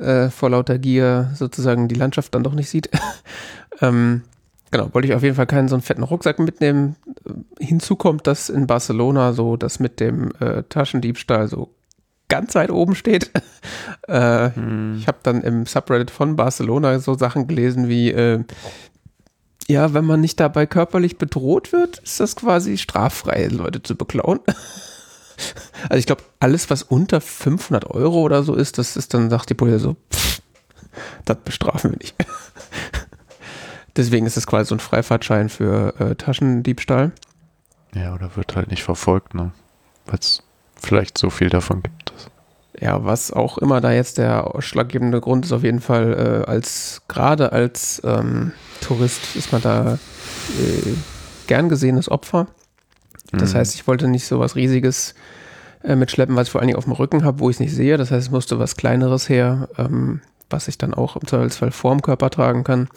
äh, 0.00 0.30
vor 0.30 0.50
lauter 0.50 0.78
Gier 0.78 1.30
sozusagen 1.34 1.86
die 1.88 1.94
Landschaft 1.96 2.34
dann 2.34 2.42
doch 2.44 2.54
nicht 2.54 2.70
sieht. 2.70 2.88
ähm, 3.82 4.22
genau, 4.72 4.92
wollte 4.92 5.06
ich 5.06 5.14
auf 5.14 5.22
jeden 5.22 5.36
Fall 5.36 5.46
keinen 5.46 5.68
so 5.68 5.76
einen 5.76 5.82
fetten 5.82 6.02
Rucksack 6.02 6.40
mitnehmen. 6.40 6.96
Hinzu 7.60 7.94
kommt, 7.94 8.26
dass 8.26 8.48
in 8.48 8.66
Barcelona 8.66 9.32
so 9.32 9.56
das 9.56 9.78
mit 9.78 10.00
dem 10.00 10.32
äh, 10.40 10.64
Taschendiebstahl 10.64 11.46
so 11.46 11.72
ganz 12.28 12.54
weit 12.56 12.70
oben 12.70 12.96
steht. 12.96 13.30
äh, 14.08 14.50
hm. 14.50 14.96
Ich 14.98 15.06
habe 15.06 15.18
dann 15.22 15.42
im 15.42 15.66
Subreddit 15.66 16.10
von 16.10 16.34
Barcelona 16.34 16.98
so 16.98 17.14
Sachen 17.14 17.46
gelesen 17.46 17.88
wie, 17.88 18.10
äh, 18.10 18.42
ja, 19.68 19.94
wenn 19.94 20.04
man 20.04 20.20
nicht 20.20 20.40
dabei 20.40 20.66
körperlich 20.66 21.18
bedroht 21.18 21.72
wird, 21.72 21.98
ist 21.98 22.18
das 22.18 22.34
quasi 22.34 22.78
straffrei, 22.78 23.46
Leute 23.46 23.82
zu 23.82 23.94
beklauen. 23.94 24.40
Also 25.88 25.96
ich 25.96 26.06
glaube, 26.06 26.22
alles, 26.38 26.70
was 26.70 26.84
unter 26.84 27.20
500 27.20 27.90
Euro 27.90 28.20
oder 28.20 28.44
so 28.44 28.54
ist, 28.54 28.78
das 28.78 28.96
ist 28.96 29.12
dann, 29.12 29.28
sagt 29.28 29.50
die 29.50 29.54
Polizei 29.54 29.78
so, 29.78 29.96
pff, 30.12 30.40
das 31.24 31.38
bestrafen 31.44 31.92
wir 31.92 31.98
nicht. 31.98 32.14
Deswegen 33.96 34.26
ist 34.26 34.36
es 34.36 34.46
quasi 34.46 34.68
so 34.68 34.74
ein 34.74 34.80
Freifahrtschein 34.80 35.48
für 35.48 35.94
äh, 36.00 36.14
Taschendiebstahl. 36.14 37.12
Ja, 37.94 38.14
oder 38.14 38.36
wird 38.36 38.56
halt 38.56 38.70
nicht 38.70 38.82
verfolgt, 38.82 39.34
ne? 39.34 39.52
Weil 40.06 40.18
es 40.18 40.42
vielleicht 40.74 41.18
so 41.18 41.30
viel 41.30 41.50
davon 41.50 41.82
gibt. 41.82 42.12
Ja, 42.80 43.04
was 43.04 43.32
auch 43.32 43.58
immer 43.58 43.80
da 43.80 43.92
jetzt 43.92 44.18
der 44.18 44.54
ausschlaggebende 44.54 45.20
Grund 45.20 45.44
ist, 45.44 45.52
auf 45.52 45.62
jeden 45.62 45.80
Fall 45.80 46.44
äh, 46.46 46.50
als, 46.50 47.02
gerade 47.06 47.52
als 47.52 48.00
ähm, 48.04 48.52
Tourist 48.80 49.36
ist 49.36 49.52
man 49.52 49.62
da 49.62 49.94
äh, 49.94 50.92
gern 51.46 51.68
gesehenes 51.68 52.10
Opfer. 52.10 52.48
Das 53.30 53.52
mhm. 53.52 53.58
heißt, 53.58 53.74
ich 53.74 53.86
wollte 53.86 54.08
nicht 54.08 54.26
so 54.26 54.40
was 54.40 54.56
Riesiges 54.56 55.14
äh, 55.84 55.96
mitschleppen, 55.96 56.34
was 56.34 56.48
ich 56.48 56.52
vor 56.52 56.60
allen 56.60 56.68
Dingen 56.68 56.78
auf 56.78 56.84
dem 56.84 56.94
Rücken 56.94 57.24
habe, 57.24 57.40
wo 57.40 57.50
ich 57.50 57.56
es 57.56 57.60
nicht 57.60 57.74
sehe. 57.74 57.96
Das 57.96 58.10
heißt, 58.10 58.26
es 58.26 58.30
musste 58.30 58.58
was 58.58 58.76
Kleineres 58.76 59.28
her, 59.28 59.68
ähm, 59.78 60.20
was 60.50 60.68
ich 60.68 60.78
dann 60.78 60.94
auch 60.94 61.16
im 61.16 61.26
Zweifelsfall 61.26 61.72
vorm 61.72 62.02
Körper 62.02 62.30
tragen 62.30 62.64
kann. 62.64 62.88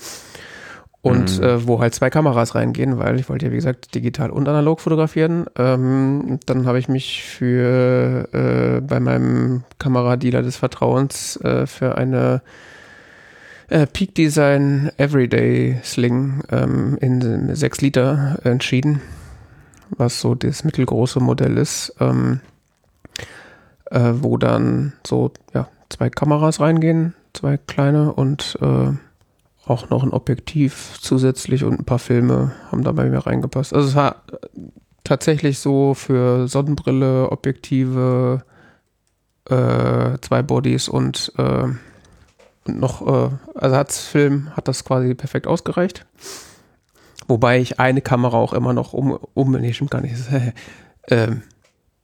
Und 1.06 1.38
mhm. 1.38 1.46
äh, 1.46 1.68
wo 1.68 1.80
halt 1.80 1.94
zwei 1.94 2.10
Kameras 2.10 2.56
reingehen, 2.56 2.98
weil 2.98 3.20
ich 3.20 3.30
wollte 3.30 3.46
ja, 3.46 3.52
wie 3.52 3.58
gesagt, 3.58 3.94
digital 3.94 4.32
und 4.32 4.50
analog 4.50 4.82
fotografieren. 4.82 5.46
Ähm, 5.56 6.40
dann 6.48 6.66
habe 6.66 6.80
ich 6.80 6.88
mich 6.88 7.24
für 7.24 8.28
äh, 8.34 8.82
bei 8.82 9.00
meinem 9.00 9.62
Kameradealer 9.78 10.42
des 10.42 10.58
Vertrauens 10.58 11.38
äh, 11.44 11.68
für 11.68 11.96
eine 11.96 12.42
äh, 13.68 13.86
Peak 13.86 14.16
Design 14.16 14.90
Everyday 14.98 15.80
Sling 15.84 16.42
ähm, 16.50 16.98
in 17.00 17.54
6 17.54 17.82
Liter 17.82 18.40
entschieden, 18.44 19.00
was 19.92 20.20
so 20.20 20.34
das 20.34 20.64
mittelgroße 20.64 21.20
Modell 21.20 21.60
ist, 21.60 21.96
ähm, 22.00 22.40
äh, 23.92 24.12
wo 24.22 24.38
dann 24.38 24.94
so 25.06 25.34
ja, 25.54 25.68
zwei 25.88 26.10
Kameras 26.10 26.60
reingehen, 26.60 27.14
zwei 27.34 27.58
kleine 27.58 28.12
und 28.12 28.58
äh, 28.60 28.94
auch 29.68 29.90
noch 29.90 30.04
ein 30.04 30.12
Objektiv 30.12 30.98
zusätzlich 31.00 31.64
und 31.64 31.80
ein 31.80 31.86
paar 31.86 32.00
Filme 32.00 32.54
haben 32.72 32.84
da 32.84 32.92
bei 32.92 33.06
mir 33.06 33.26
reingepasst. 33.26 33.74
Also 33.74 33.88
es 33.88 33.96
war 33.96 34.24
tatsächlich 35.04 35.60
so 35.60 35.94
für 35.94 36.48
Sonnenbrille, 36.48 37.32
Objektive, 37.32 38.44
äh, 39.50 40.18
zwei 40.22 40.42
Bodies 40.42 40.90
und, 40.90 41.32
äh, 41.38 41.68
und 42.68 42.80
noch 42.80 43.06
äh, 43.08 43.30
Ersatzfilm 43.60 44.56
hat 44.56 44.68
das 44.68 44.84
quasi 44.84 45.14
perfekt 45.16 45.48
ausgereicht. 45.48 46.06
Wobei 47.28 47.60
ich 47.60 47.80
eine 47.80 48.02
Kamera 48.02 48.38
auch 48.38 48.54
immer 48.54 48.74
noch 48.74 48.94
um, 48.94 49.18
um 49.34 49.52
nee, 49.54 49.74
stimmt 49.74 49.92
gar 49.92 50.02
nicht. 50.02 50.16
ähm, 51.10 51.44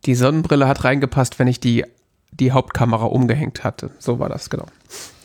die 0.06 0.16
Sonnenbrille 0.16 0.68
hat 0.68 0.84
reingepasst, 0.84 1.38
wenn 1.38 1.48
ich 1.48 1.60
die, 1.60 1.86
die 2.32 2.52
Hauptkamera 2.52 3.06
umgehängt 3.06 3.64
hatte. 3.64 3.92
So 4.00 4.20
war 4.20 4.30
das, 4.30 4.50
genau. 4.50 4.66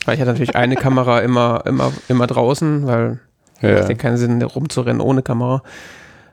Weil 0.07 0.15
ich 0.15 0.21
hatte 0.21 0.31
natürlich 0.31 0.57
eine 0.57 0.77
Kamera 0.77 1.19
immer, 1.19 1.65
immer, 1.67 1.93
immer 2.09 2.27
draußen, 2.27 2.87
weil 2.87 3.21
ja. 3.61 3.71
es 3.71 3.89
ja 3.89 3.95
keinen 3.95 4.17
Sinn, 4.17 4.41
rumzurennen 4.41 5.03
ohne 5.03 5.23
Kamera. 5.23 5.63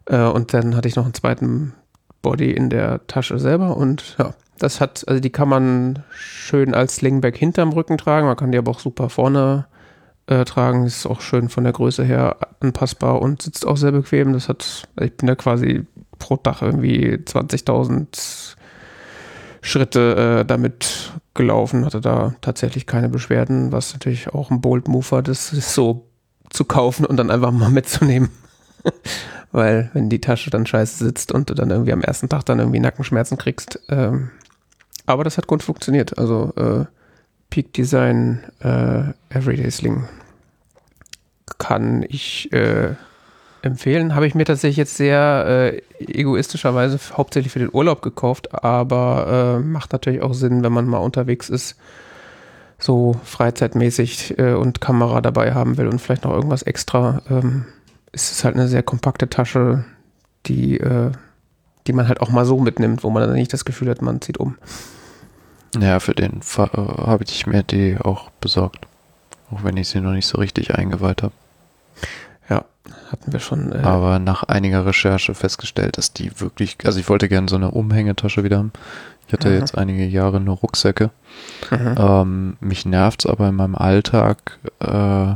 Äh, 0.05 0.19
und 0.19 0.53
dann 0.53 0.75
hatte 0.75 0.87
ich 0.87 0.95
noch 0.95 1.05
einen 1.05 1.13
zweiten 1.13 1.73
Body 2.21 2.51
in 2.51 2.69
der 2.69 3.05
Tasche 3.07 3.37
selber 3.39 3.75
und 3.75 4.15
ja, 4.17 4.33
das 4.59 4.79
hat, 4.79 5.03
also 5.07 5.19
die 5.19 5.29
kann 5.29 5.49
man 5.49 6.03
schön 6.11 6.73
als 6.73 6.95
Slingback 6.95 7.35
hinterm 7.35 7.73
Rücken 7.73 7.97
tragen, 7.97 8.27
man 8.27 8.37
kann 8.37 8.51
die 8.51 8.57
aber 8.57 8.71
auch 8.71 8.79
super 8.79 9.09
vorne 9.09 9.65
äh, 10.27 10.45
tragen, 10.45 10.85
ist 10.85 11.05
auch 11.05 11.19
schön 11.19 11.49
von 11.49 11.65
der 11.65 11.73
Größe 11.73 12.03
her 12.03 12.37
anpassbar 12.61 13.21
und 13.21 13.41
sitzt 13.41 13.67
auch 13.67 13.75
sehr 13.75 13.91
bequem. 13.91 14.31
Das 14.31 14.47
hat, 14.47 14.87
also 14.95 15.05
ich 15.05 15.17
bin 15.17 15.27
da 15.27 15.35
quasi 15.35 15.85
pro 16.17 16.37
Tag 16.37 16.61
irgendwie 16.61 17.15
20.000 17.15 18.55
Schritte 19.61 20.41
äh, 20.41 20.45
damit 20.45 21.11
gelaufen, 21.33 21.85
hatte 21.85 22.01
da 22.01 22.35
tatsächlich 22.41 22.85
keine 22.85 23.09
Beschwerden, 23.09 23.71
was 23.71 23.93
natürlich 23.93 24.29
auch 24.29 24.51
ein 24.51 24.61
Bold 24.61 24.87
Mover, 24.87 25.21
das 25.21 25.51
ist 25.53 25.73
so 25.73 26.07
zu 26.49 26.65
kaufen 26.65 27.05
und 27.05 27.17
dann 27.17 27.31
einfach 27.31 27.51
mal 27.51 27.71
mitzunehmen. 27.71 28.29
Weil 29.51 29.89
wenn 29.93 30.09
die 30.09 30.21
Tasche 30.21 30.49
dann 30.49 30.65
scheiße 30.65 31.03
sitzt 31.03 31.31
und 31.31 31.49
du 31.49 31.53
dann 31.53 31.69
irgendwie 31.69 31.93
am 31.93 32.01
ersten 32.01 32.29
Tag 32.29 32.43
dann 32.45 32.59
irgendwie 32.59 32.79
Nackenschmerzen 32.79 33.37
kriegst. 33.37 33.79
Ähm, 33.89 34.31
aber 35.05 35.23
das 35.23 35.37
hat 35.37 35.47
gut 35.47 35.63
funktioniert. 35.63 36.17
Also 36.17 36.53
äh, 36.55 36.85
Peak 37.49 37.73
Design 37.73 38.43
äh, 38.59 39.03
Everyday 39.29 39.69
Sling 39.69 40.07
kann 41.59 42.03
ich 42.07 42.51
äh, 42.51 42.95
empfehlen. 43.63 44.13
Habe 44.13 44.27
ich 44.27 44.35
mir 44.35 44.45
tatsächlich 44.45 44.77
jetzt 44.77 44.97
sehr 44.97 45.45
äh, 45.47 45.81
egoistischerweise 45.99 46.99
hauptsächlich 47.13 47.51
für 47.51 47.59
den 47.59 47.69
Urlaub 47.71 48.01
gekauft, 48.01 48.63
aber 48.63 49.59
äh, 49.59 49.65
macht 49.65 49.93
natürlich 49.93 50.21
auch 50.21 50.33
Sinn, 50.33 50.63
wenn 50.63 50.73
man 50.73 50.85
mal 50.85 50.97
unterwegs 50.97 51.49
ist, 51.49 51.77
so 52.77 53.15
freizeitmäßig 53.23 54.37
äh, 54.37 54.53
und 54.53 54.81
Kamera 54.81 55.21
dabei 55.21 55.53
haben 55.53 55.77
will 55.77 55.87
und 55.87 55.99
vielleicht 55.99 56.25
noch 56.25 56.33
irgendwas 56.33 56.63
extra. 56.63 57.21
Ähm, 57.29 57.65
ist 58.11 58.31
es 58.31 58.43
halt 58.43 58.55
eine 58.55 58.67
sehr 58.67 58.83
kompakte 58.83 59.29
Tasche, 59.29 59.85
die, 60.45 60.79
äh, 60.79 61.11
die 61.87 61.93
man 61.93 62.07
halt 62.07 62.21
auch 62.21 62.29
mal 62.29 62.45
so 62.45 62.59
mitnimmt, 62.59 63.03
wo 63.03 63.09
man 63.09 63.23
dann 63.23 63.33
nicht 63.33 63.53
das 63.53 63.65
Gefühl 63.65 63.89
hat, 63.89 64.01
man 64.01 64.21
zieht 64.21 64.37
um. 64.37 64.57
Ja, 65.79 65.99
für 65.99 66.13
den 66.13 66.41
äh, 66.57 66.59
habe 66.59 67.23
ich 67.23 67.47
mir 67.47 67.63
die 67.63 67.97
auch 67.97 68.29
besorgt. 68.41 68.85
Auch 69.51 69.63
wenn 69.63 69.77
ich 69.77 69.87
sie 69.87 70.01
noch 70.01 70.11
nicht 70.11 70.27
so 70.27 70.37
richtig 70.37 70.75
eingeweiht 70.75 71.23
habe. 71.23 71.33
Hatten 73.13 73.31
wir 73.31 73.39
schon. 73.39 73.71
Äh 73.71 73.83
Aber 73.83 74.17
nach 74.17 74.41
einiger 74.41 74.87
Recherche 74.87 75.35
festgestellt, 75.35 75.99
dass 75.99 76.13
die 76.13 76.39
wirklich, 76.41 76.77
also 76.83 76.99
ich 76.99 77.07
wollte 77.09 77.29
gerne 77.29 77.47
so 77.47 77.55
eine 77.55 77.69
Umhängetasche 77.69 78.43
wieder 78.43 78.57
haben. 78.57 78.73
Ich 79.27 79.33
hatte 79.33 79.49
Aha. 79.49 79.55
jetzt 79.55 79.77
einige 79.77 80.03
Jahre 80.03 80.39
nur 80.41 80.57
Rucksäcke. 80.57 81.11
Ähm, 81.71 82.57
mich 82.59 82.87
nervt 82.87 83.23
es 83.23 83.31
aber 83.31 83.47
in 83.49 83.55
meinem 83.55 83.75
Alltag, 83.75 84.57
äh, 84.79 85.27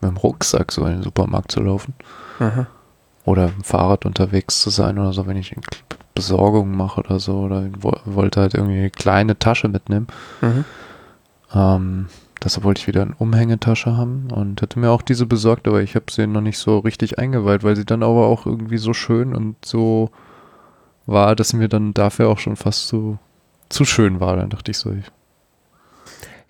mit 0.00 0.10
dem 0.10 0.16
Rucksack 0.16 0.72
so 0.72 0.86
in 0.86 0.94
den 0.94 1.02
Supermarkt 1.02 1.52
zu 1.52 1.60
laufen. 1.60 1.92
Aha. 2.40 2.66
Oder 3.24 3.44
im 3.54 3.62
Fahrrad 3.62 4.06
unterwegs 4.06 4.62
zu 4.62 4.70
sein 4.70 4.98
oder 4.98 5.12
so, 5.12 5.26
wenn 5.26 5.36
ich 5.36 5.54
Besorgung 6.14 6.74
mache 6.74 7.00
oder 7.00 7.20
so. 7.20 7.40
Oder 7.40 7.68
wollte 8.06 8.40
halt 8.40 8.54
irgendwie 8.54 8.78
eine 8.78 8.90
kleine 8.90 9.38
Tasche 9.38 9.68
mitnehmen. 9.68 10.06
Mhm. 10.40 10.64
Ähm, 11.54 12.06
Deshalb 12.42 12.64
wollte 12.64 12.80
ich 12.80 12.86
wieder 12.86 13.02
eine 13.02 13.14
Umhängetasche 13.16 13.96
haben 13.96 14.30
und 14.30 14.62
hätte 14.62 14.78
mir 14.78 14.90
auch 14.90 15.02
diese 15.02 15.26
besorgt, 15.26 15.66
aber 15.66 15.82
ich 15.82 15.94
habe 15.94 16.06
sie 16.10 16.26
noch 16.26 16.40
nicht 16.40 16.58
so 16.58 16.78
richtig 16.78 17.18
eingeweiht, 17.18 17.64
weil 17.64 17.76
sie 17.76 17.84
dann 17.84 18.02
aber 18.02 18.26
auch 18.26 18.46
irgendwie 18.46 18.78
so 18.78 18.94
schön 18.94 19.34
und 19.34 19.56
so 19.64 20.10
war, 21.06 21.34
dass 21.34 21.48
sie 21.48 21.56
mir 21.56 21.68
dann 21.68 21.94
dafür 21.94 22.28
auch 22.28 22.38
schon 22.38 22.56
fast 22.56 22.88
so 22.88 23.18
zu 23.68 23.84
schön 23.84 24.20
war. 24.20 24.36
Dann 24.36 24.50
dachte 24.50 24.70
ich 24.70 24.78
so. 24.78 24.92
Ich 24.92 25.10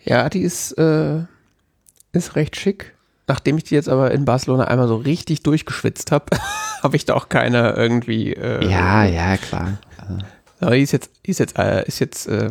ja, 0.05 0.29
die 0.29 0.41
ist, 0.41 0.73
äh, 0.73 1.21
ist 2.13 2.37
recht 2.37 2.57
schick. 2.57 2.95
Nachdem 3.27 3.59
ich 3.59 3.65
die 3.65 3.75
jetzt 3.75 3.91
aber 3.91 4.11
in 4.11 4.25
Barcelona 4.25 4.65
einmal 4.65 4.89
so 4.89 4.97
richtig 4.97 5.43
durchgeschwitzt 5.43 6.13
habe, 6.13 6.25
habe 6.83 6.97
ich 6.97 7.05
da 7.05 7.15
auch 7.15 7.29
keine 7.29 7.73
irgendwie. 7.73 8.33
Äh, 8.33 8.67
ja, 8.67 9.05
ja, 9.05 9.37
klar. 9.37 9.79
Aber 10.61 10.75
die 10.75 10.83
ist 10.83 10.93
jetzt, 10.93 11.11
ist 11.23 11.39
jetzt, 11.39 11.59
äh, 11.59 11.85
ist 11.87 11.99
jetzt 11.99 12.27
äh, 12.27 12.51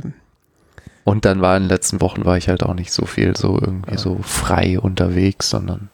und 1.08 1.24
dann 1.24 1.40
war 1.40 1.56
in 1.56 1.64
den 1.64 1.70
letzten 1.70 2.02
Wochen 2.02 2.26
war 2.26 2.36
ich 2.36 2.50
halt 2.50 2.64
auch 2.64 2.74
nicht 2.74 2.92
so 2.92 3.06
viel 3.06 3.38
so 3.38 3.58
irgendwie 3.58 3.92
ja. 3.92 3.98
so 3.98 4.20
frei 4.24 4.78
unterwegs, 4.78 5.50
sondern. 5.50 5.90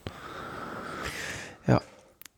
Ja. 1.68 1.80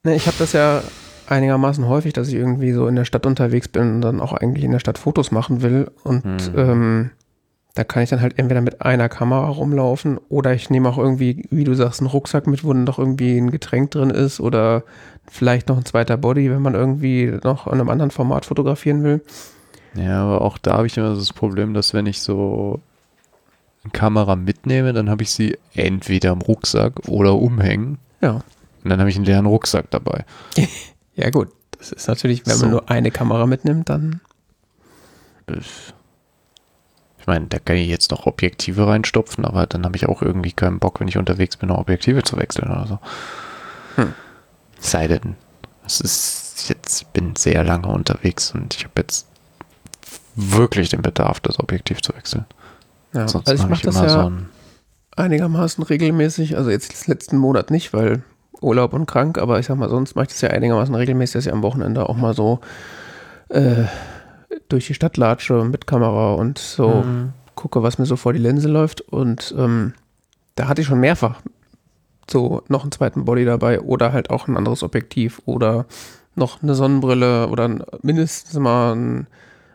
Ne, 0.03 0.15
ich 0.15 0.27
habe 0.27 0.37
das 0.39 0.53
ja 0.53 0.83
einigermaßen 1.27 1.89
häufig, 1.89 2.13
dass 2.13 2.29
ich 2.29 2.35
irgendwie 2.35 2.73
so 2.73 2.87
in 2.87 2.95
der 2.95 3.07
Stadt 3.07 3.25
unterwegs 3.25 3.69
bin 3.69 3.95
und 3.95 4.01
dann 4.03 4.21
auch 4.21 4.35
eigentlich 4.35 4.63
in 4.63 4.73
der 4.73 4.79
Stadt 4.79 4.99
Fotos 4.99 5.31
machen 5.31 5.63
will. 5.63 5.91
Und 6.05 6.23
hm. 6.23 6.53
ähm, 6.55 7.11
da 7.73 7.83
kann 7.83 8.03
ich 8.03 8.11
dann 8.11 8.21
halt 8.21 8.39
entweder 8.39 8.61
mit 8.61 8.83
einer 8.83 9.09
Kamera 9.09 9.49
rumlaufen 9.49 10.21
oder 10.29 10.53
ich 10.53 10.69
nehme 10.69 10.91
auch 10.91 10.99
irgendwie, 10.99 11.47
wie 11.51 11.65
du 11.65 11.73
sagst, 11.73 12.01
einen 12.01 12.11
Rucksack 12.11 12.47
mit, 12.47 12.63
wo 12.63 12.75
dann 12.75 12.85
doch 12.85 12.99
irgendwie 12.99 13.39
ein 13.39 13.53
Getränk 13.53 13.93
drin 13.93 14.11
ist 14.11 14.39
oder 14.39 14.83
vielleicht 15.27 15.71
noch 15.71 15.79
ein 15.79 15.87
zweiter 15.87 16.19
Body, 16.19 16.51
wenn 16.51 16.61
man 16.61 16.75
irgendwie 16.75 17.39
noch 17.43 17.69
in 17.69 17.73
einem 17.73 17.89
anderen 17.89 18.11
Format 18.11 18.45
fotografieren 18.45 19.03
will. 19.03 19.23
Ja, 19.97 20.25
aber 20.25 20.43
auch 20.43 20.59
da 20.59 20.75
habe 20.75 20.87
ich 20.87 20.97
immer 20.97 21.15
das 21.15 21.33
Problem, 21.33 21.75
dass 21.75 21.95
wenn 21.95 22.07
ich 22.07 22.21
so 22.21 22.81
eine 23.83 23.93
Kamera 23.93 24.37
mitnehme, 24.37 24.93
dann 24.93 25.09
habe 25.09 25.23
ich 25.23 25.31
sie 25.31 25.59
entweder 25.75 26.33
im 26.33 26.43
Rucksack 26.43 27.09
oder 27.09 27.35
umhängen. 27.35 27.99
Ja. 28.21 28.43
Und 28.85 28.91
dann 28.91 29.01
habe 29.01 29.11
ich 29.11 29.17
einen 29.17 29.25
leeren 29.25 29.47
Rucksack 29.47 29.91
dabei. 29.91 30.25
ja, 31.15 31.31
gut. 31.31 31.49
Das 31.79 31.93
ist 31.93 32.09
natürlich, 32.09 32.47
wenn 32.47 32.57
so. 32.57 32.65
man 32.65 32.71
nur 32.71 32.91
eine 32.91 33.11
Kamera 33.11 33.47
mitnimmt, 33.47 33.89
dann. 33.89 34.21
Ich 35.47 37.27
meine, 37.27 37.47
da 37.47 37.59
kann 37.59 37.77
ich 37.77 37.89
jetzt 37.89 38.11
noch 38.11 38.27
Objektive 38.27 38.87
reinstopfen, 38.87 39.45
aber 39.45 39.67
dann 39.67 39.85
habe 39.85 39.97
ich 39.97 40.09
auch 40.09 40.23
irgendwie 40.23 40.53
keinen 40.53 40.79
Bock, 40.79 41.01
wenn 41.01 41.09
ich 41.09 41.19
unterwegs 41.19 41.57
bin, 41.57 41.69
noch 41.69 41.79
Objektive 41.79 42.23
zu 42.23 42.37
wechseln 42.39 42.71
oder 42.71 42.87
so. 42.87 42.99
Hm. 43.97 44.15
Sei 44.79 45.07
denn, 45.07 45.37
es 45.85 46.01
ist 46.01 46.69
jetzt, 46.69 47.13
bin 47.13 47.37
sehr 47.37 47.63
lange 47.63 47.89
unterwegs 47.89 48.53
und 48.53 48.75
ich 48.75 48.85
habe 48.85 49.03
jetzt 49.03 49.27
wirklich 50.37 50.91
den 50.91 51.03
Bedarf, 51.03 51.41
das 51.41 51.59
Objektiv 51.59 52.03
zu 52.03 52.15
wechseln. 52.15 52.45
Ja, 53.13 53.23
also 53.23 53.43
ich 53.53 53.67
mache 53.67 53.83
das 53.83 53.97
ja 53.97 54.09
so 54.09 54.33
einigermaßen 55.17 55.83
regelmäßig, 55.83 56.57
also 56.57 56.71
jetzt 56.71 57.07
letzten 57.09 57.39
Monat 57.39 57.71
nicht, 57.71 57.93
weil 57.93 58.23
Urlaub 58.61 58.93
und 58.93 59.07
krank, 59.07 59.39
aber 59.39 59.59
ich 59.59 59.67
sag 59.67 59.77
mal, 59.77 59.89
sonst 59.89 60.15
mache 60.15 60.27
ich 60.27 60.33
das 60.33 60.41
ja 60.43 60.51
einigermaßen 60.51 60.95
regelmäßig, 60.95 61.35
dass 61.35 61.47
ich 61.47 61.53
am 61.53 61.63
Wochenende 61.63 62.09
auch 62.09 62.17
mal 62.17 62.35
so 62.35 62.61
äh, 63.49 63.85
durch 64.69 64.87
die 64.87 64.95
Stadt 64.95 65.17
latsche 65.17 65.65
mit 65.65 65.87
Kamera 65.87 66.35
und 66.35 66.59
so 66.59 67.03
mhm. 67.03 67.33
gucke, 67.55 67.83
was 67.83 67.99
mir 67.99 68.07
so 68.07 68.17
vor 68.17 68.33
die 68.33 68.39
Linse 68.39 68.69
läuft. 68.69 69.01
Und 69.01 69.55
ähm, 69.57 69.95
da 70.55 70.69
hatte 70.69 70.81
ich 70.81 70.87
schon 70.87 71.01
mehrfach 71.01 71.41
so 72.31 72.63
noch 72.69 72.83
einen 72.83 72.93
zweiten 72.93 73.25
Body 73.25 73.45
dabei 73.45 73.81
oder 73.81 74.13
halt 74.13 74.31
auch 74.31 74.49
ein 74.49 74.57
anderes 74.57 74.83
Objektiv 74.83 75.41
oder 75.45 75.87
noch 76.35 76.63
eine 76.63 76.75
Sonnenbrille 76.75 77.49
oder 77.49 77.69
mindestens 78.03 78.59
mal 78.59 78.95
ein, 78.95 79.27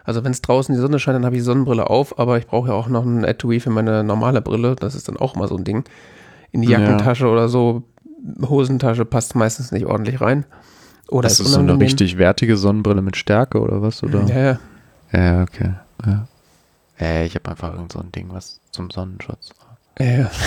also 0.04 0.24
wenn 0.24 0.32
es 0.32 0.42
draußen 0.42 0.74
die 0.74 0.82
Sonne 0.82 1.00
scheint, 1.00 1.16
dann 1.16 1.26
habe 1.26 1.36
ich 1.36 1.42
die 1.42 1.46
Sonnenbrille 1.46 1.90
auf, 1.90 2.18
aber 2.20 2.38
ich 2.38 2.48
brauche 2.48 2.70
ja 2.70 2.74
auch 2.74 2.88
noch 2.88 3.06
ein 3.06 3.24
Etui 3.24 3.60
für 3.60 3.70
meine 3.70 4.04
normale 4.04 4.42
Brille. 4.42 4.76
Das 4.76 4.96
ist 4.96 5.08
dann 5.08 5.18
auch 5.18 5.36
mal 5.36 5.48
so 5.48 5.56
ein 5.56 5.64
Ding. 5.64 5.84
In 6.52 6.62
die 6.62 6.70
Jackentasche 6.70 7.26
ja. 7.26 7.32
oder 7.32 7.50
so, 7.50 7.84
Hosentasche 8.42 9.06
passt 9.06 9.36
meistens 9.36 9.72
nicht 9.72 9.86
ordentlich 9.86 10.22
rein. 10.22 10.46
Oder 11.08 11.28
das 11.28 11.40
ist, 11.40 11.48
ist 11.48 11.54
so 11.54 11.60
eine 11.60 11.80
richtig 11.80 12.18
wertige 12.18 12.58
Sonnenbrille 12.58 13.02
mit 13.02 13.18
Stärke 13.18 13.60
oder 13.60 13.82
was? 13.82 14.02
Oder? 14.04 14.24
Ja, 14.26 14.38
ja. 14.38 14.60
Ja, 15.14 15.44
okay. 15.44 15.74
Ja. 16.06 16.28
Äh, 17.00 17.26
ich 17.26 17.36
habe 17.36 17.50
einfach 17.50 17.74
irgend 17.74 17.92
so 17.92 18.00
ein 18.00 18.12
Ding, 18.12 18.30
was 18.32 18.62
zum 18.72 18.90
Sonnenschutz. 18.90 19.52
Ja. 20.00 20.32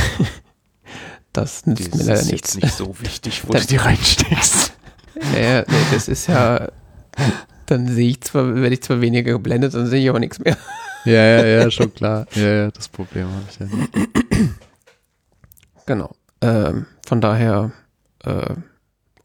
Das 1.35 1.67
nützt 1.67 1.93
das 1.93 2.01
mir 2.01 2.15
leider 2.15 2.27
nichts. 2.27 2.55
nicht 2.55 2.75
so 2.75 2.95
wichtig, 3.01 3.43
wo 3.45 3.53
du 3.53 3.67
die 3.67 3.77
reinsteckst. 3.77 4.73
Ja, 5.35 5.63
nee, 5.63 5.87
das 5.93 6.07
ist 6.07 6.29
ja, 6.29 6.69
dann 7.67 7.89
sehe 7.89 8.11
ich 8.11 8.21
zwar, 8.23 8.55
werde 8.55 8.75
ich 8.75 8.83
zwar 8.83 9.01
weniger 9.01 9.33
geblendet, 9.33 9.75
dann 9.75 9.87
sehe 9.87 10.03
ich 10.03 10.11
auch 10.11 10.19
nichts 10.19 10.39
mehr. 10.39 10.57
Ja, 11.05 11.13
ja, 11.13 11.45
ja, 11.45 11.71
schon 11.71 11.93
klar. 11.93 12.27
Ja, 12.35 12.49
ja, 12.49 12.71
das 12.71 12.89
Problem 12.89 13.27
habe 13.27 13.45
ich 13.51 13.59
ja 13.59 13.67
nicht. 13.67 13.91
Genau. 15.87 16.15
Ähm, 16.41 16.87
von 17.07 17.21
daher, 17.21 17.73
äh, 18.25 18.55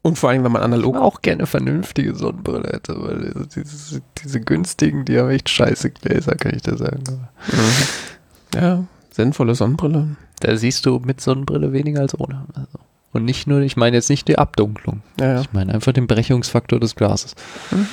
und 0.02 0.18
vor 0.18 0.30
allem, 0.30 0.44
wenn 0.44 0.52
man 0.52 0.62
analog. 0.62 0.94
Ich 0.94 1.00
auch 1.00 1.20
gerne 1.20 1.46
vernünftige 1.46 2.14
Sonnenbrille 2.14 2.68
hätte, 2.70 2.94
weil 3.02 3.46
diese, 3.54 4.00
diese 4.22 4.40
günstigen, 4.40 5.04
die 5.04 5.18
haben 5.18 5.30
echt 5.30 5.48
scheiße 5.48 5.90
Gläser, 5.90 6.34
kann 6.36 6.54
ich 6.54 6.62
dir 6.62 6.76
sagen. 6.76 7.02
Mhm. 7.50 8.54
Ja, 8.54 8.84
sinnvolle 9.10 9.54
Sonnenbrille. 9.54 10.16
Da 10.40 10.56
siehst 10.56 10.86
du 10.86 11.00
mit 11.00 11.20
Sonnenbrille 11.20 11.72
weniger 11.72 12.00
als 12.00 12.18
ohne. 12.18 12.46
Also. 12.54 12.78
Und 13.12 13.24
nicht 13.24 13.46
nur, 13.46 13.60
ich 13.60 13.76
meine 13.76 13.96
jetzt 13.96 14.08
nicht 14.08 14.26
die 14.28 14.38
Abdunklung. 14.38 15.02
Ja, 15.18 15.34
ja. 15.34 15.40
Ich 15.42 15.52
meine 15.52 15.74
einfach 15.74 15.92
den 15.92 16.06
Brechungsfaktor 16.06 16.80
des 16.80 16.96
Glases. 16.96 17.34
Mhm. 17.70 17.86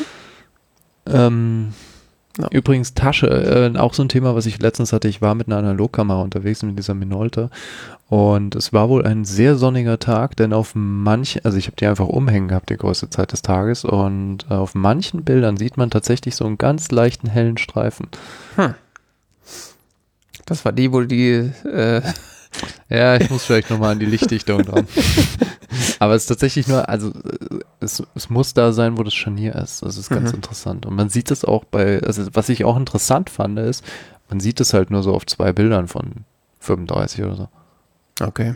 Ähm, 1.11 1.73
ja. 2.38 2.47
Übrigens 2.51 2.93
Tasche, 2.93 3.27
äh, 3.27 3.77
auch 3.77 3.93
so 3.93 4.03
ein 4.03 4.09
Thema, 4.09 4.35
was 4.35 4.45
ich 4.45 4.59
letztens 4.59 4.93
hatte. 4.93 5.07
Ich 5.07 5.21
war 5.21 5.34
mit 5.34 5.47
einer 5.47 5.57
Analogkamera 5.57 6.21
unterwegs 6.21 6.61
mit 6.61 6.77
dieser 6.77 6.93
Minolta 6.93 7.49
und 8.09 8.55
es 8.55 8.73
war 8.73 8.89
wohl 8.89 9.05
ein 9.05 9.25
sehr 9.25 9.55
sonniger 9.55 9.97
Tag, 9.97 10.35
denn 10.35 10.53
auf 10.53 10.73
manchen, 10.75 11.43
also 11.43 11.57
ich 11.57 11.65
habe 11.65 11.77
die 11.77 11.88
einfach 11.88 12.07
umhängen 12.07 12.47
gehabt 12.47 12.69
die 12.69 12.77
größte 12.77 13.09
Zeit 13.09 13.31
des 13.31 13.41
Tages 13.41 13.85
und 13.85 14.45
äh, 14.49 14.53
auf 14.53 14.75
manchen 14.75 15.23
Bildern 15.23 15.57
sieht 15.57 15.77
man 15.77 15.89
tatsächlich 15.89 16.35
so 16.35 16.45
einen 16.45 16.59
ganz 16.59 16.91
leichten 16.91 17.27
hellen 17.27 17.57
Streifen. 17.57 18.07
Hm. 18.55 18.75
Das 20.45 20.63
war 20.63 20.71
die, 20.71 20.93
wo 20.93 21.01
die 21.01 21.51
äh 21.65 22.01
ja, 22.89 23.15
ich 23.17 23.29
muss 23.29 23.45
vielleicht 23.45 23.69
nochmal 23.69 23.93
an 23.93 23.99
die 23.99 24.05
Lichtdichtung 24.05 24.63
dran. 24.63 24.88
Aber 25.99 26.15
es 26.15 26.23
ist 26.23 26.27
tatsächlich 26.27 26.67
nur, 26.67 26.88
also 26.88 27.11
es, 27.79 28.03
es 28.15 28.29
muss 28.29 28.53
da 28.53 28.71
sein, 28.71 28.97
wo 28.97 29.03
das 29.03 29.13
Scharnier 29.13 29.55
ist. 29.55 29.84
Das 29.84 29.97
ist 29.97 30.09
ganz 30.09 30.31
mhm. 30.31 30.38
interessant. 30.38 30.85
Und 30.85 30.95
man 30.95 31.09
sieht 31.09 31.31
es 31.31 31.45
auch 31.45 31.65
bei, 31.65 32.01
also 32.01 32.23
was 32.34 32.49
ich 32.49 32.65
auch 32.65 32.77
interessant 32.77 33.29
fand, 33.29 33.59
ist, 33.59 33.84
man 34.29 34.39
sieht 34.39 34.59
es 34.59 34.73
halt 34.73 34.91
nur 34.91 35.03
so 35.03 35.13
auf 35.13 35.25
zwei 35.25 35.53
Bildern 35.53 35.88
von 35.88 36.25
35 36.59 37.23
oder 37.23 37.35
so. 37.35 37.47
Okay. 38.21 38.55